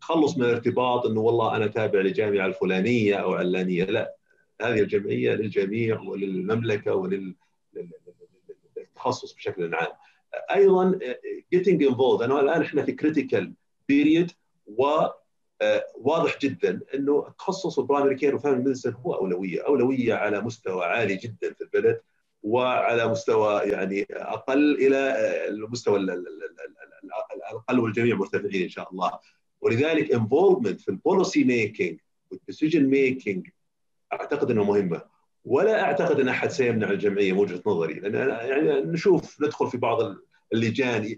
تخلص 0.00 0.36
من 0.38 0.44
الارتباط 0.44 1.06
إنه 1.06 1.20
والله 1.20 1.56
أنا 1.56 1.66
تابع 1.66 2.00
لجامعة 2.00 2.46
الفلانية 2.46 3.14
أو 3.14 3.34
علانية. 3.34 3.84
لا. 3.84 4.16
هذه 4.62 4.80
الجمعية 4.80 5.34
للجميع 5.34 6.00
وللمملكة 6.00 6.94
وللتخصص 8.94 9.34
بشكل 9.34 9.74
عام. 9.74 9.92
أيضا 10.54 10.98
getting 11.54 11.78
involved. 11.90 12.22
أنا 12.22 12.40
الآن 12.40 12.62
إحنا 12.62 12.82
في 12.82 12.92
critical 12.92 13.52
period 13.88 14.30
و 14.66 15.06
واضح 15.94 16.38
جدا 16.38 16.80
إنه 16.94 17.34
تخصص 17.38 17.78
ال 17.78 17.82
primary 17.82 18.14
care 18.14 18.34
و 18.34 18.38
family 18.38 18.62
medicine 18.62 18.92
هو 18.92 19.14
أولوية، 19.14 19.66
أولوية 19.66 20.14
على 20.14 20.40
مستوى 20.40 20.84
عالي 20.84 21.16
جدا 21.16 21.52
في 21.52 21.60
البلد 21.60 22.00
وعلى 22.42 23.08
مستوى 23.08 23.60
يعني 23.62 24.06
أقل 24.10 24.74
إلى 24.74 25.16
المستوى 25.48 25.98
الأقل 25.98 27.78
والجميع 27.80 28.16
مرتفعين 28.16 28.62
إن 28.62 28.68
شاء 28.68 28.92
الله. 28.92 29.18
ولذلك 29.60 30.12
involvement 30.12 30.80
في 30.80 30.88
ال 30.88 30.96
policy 30.96 31.44
making 31.44 31.98
وال 32.30 32.41
decision 32.41 32.84
making 32.86 33.48
أعتقد 34.12 34.50
إنه 34.50 34.64
مهمة. 34.64 35.02
ولا 35.44 35.82
أعتقد 35.82 36.20
إن 36.20 36.28
أحد 36.28 36.50
سيمنع 36.50 36.90
الجمعية 36.90 37.32
من 37.32 37.38
وجهة 37.38 37.62
نظري. 37.66 37.94
لأن 37.94 38.28
يعني 38.28 38.80
نشوف 38.80 39.42
ندخل 39.42 39.66
في 39.66 39.78
بعض 39.78 39.98
اللجان 40.54 41.16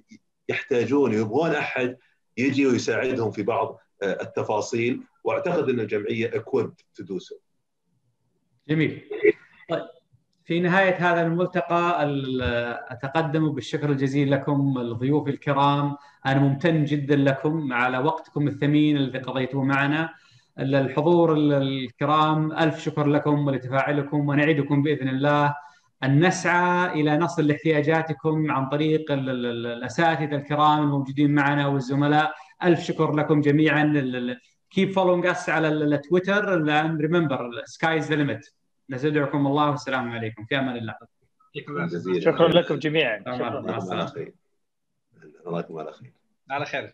يحتاجون 0.48 1.12
يبغون 1.12 1.50
أحد 1.50 1.96
يجي 2.36 2.66
ويساعدهم 2.66 3.30
في 3.30 3.42
بعض 3.42 3.80
التفاصيل. 4.02 5.02
وأعتقد 5.24 5.68
إن 5.68 5.80
الجمعية 5.80 6.44
do 7.02 7.18
so. 7.18 7.36
جميل. 8.68 9.02
طيب 9.70 9.82
في 10.44 10.60
نهاية 10.60 10.94
هذا 10.94 11.26
الملتقى 11.26 12.08
أتقدم 12.88 13.52
بالشكر 13.52 13.90
الجزيل 13.90 14.30
لكم 14.30 14.78
الضيوف 14.78 15.28
الكرام. 15.28 15.96
أنا 16.26 16.40
ممتن 16.40 16.84
جدا 16.84 17.16
لكم 17.16 17.72
على 17.72 17.98
وقتكم 17.98 18.48
الثمين 18.48 18.96
الذي 18.96 19.18
قضيتوه 19.18 19.64
معنا. 19.64 20.14
الحضور 20.59 21.35
الكرام 21.36 22.52
ألف 22.52 22.78
شكر 22.78 23.06
لكم 23.06 23.47
ولتفاعلكم 23.47 24.28
ونعدكم 24.28 24.82
بإذن 24.82 25.09
الله 25.09 25.55
أن 26.05 26.26
نسعى 26.26 27.01
إلى 27.01 27.18
نصل 27.18 27.47
لاحتياجاتكم 27.47 28.51
عن 28.51 28.68
طريق 28.68 29.12
الأساتذة 29.12 30.36
الكرام 30.36 30.82
الموجودين 30.82 31.35
معنا 31.35 31.66
والزملاء. 31.66 32.35
ألف 32.64 32.81
شكر 32.81 33.12
لكم 33.12 33.40
جميعا. 33.40 34.36
keep 34.74 34.89
following 34.89 35.35
us 35.35 35.48
على 35.48 35.68
التويتر 35.68 36.64
and 36.66 37.01
remember 37.01 37.39
sky 37.66 37.98
is 38.01 38.09
the 38.09 38.16
limit. 38.16 38.52
نستودعكم 38.90 39.47
الله 39.47 39.70
والسلام 39.70 40.10
عليكم. 40.10 40.44
في 40.44 40.59
أمان 40.59 40.76
الله. 40.76 40.94
شكرا 42.20 42.48
لكم 42.48 42.78
جميعا. 42.78 43.18
شكرا. 43.20 43.72
على 43.93 44.06
خير. 44.06 44.35
على 46.51 46.64
خير. 46.66 46.93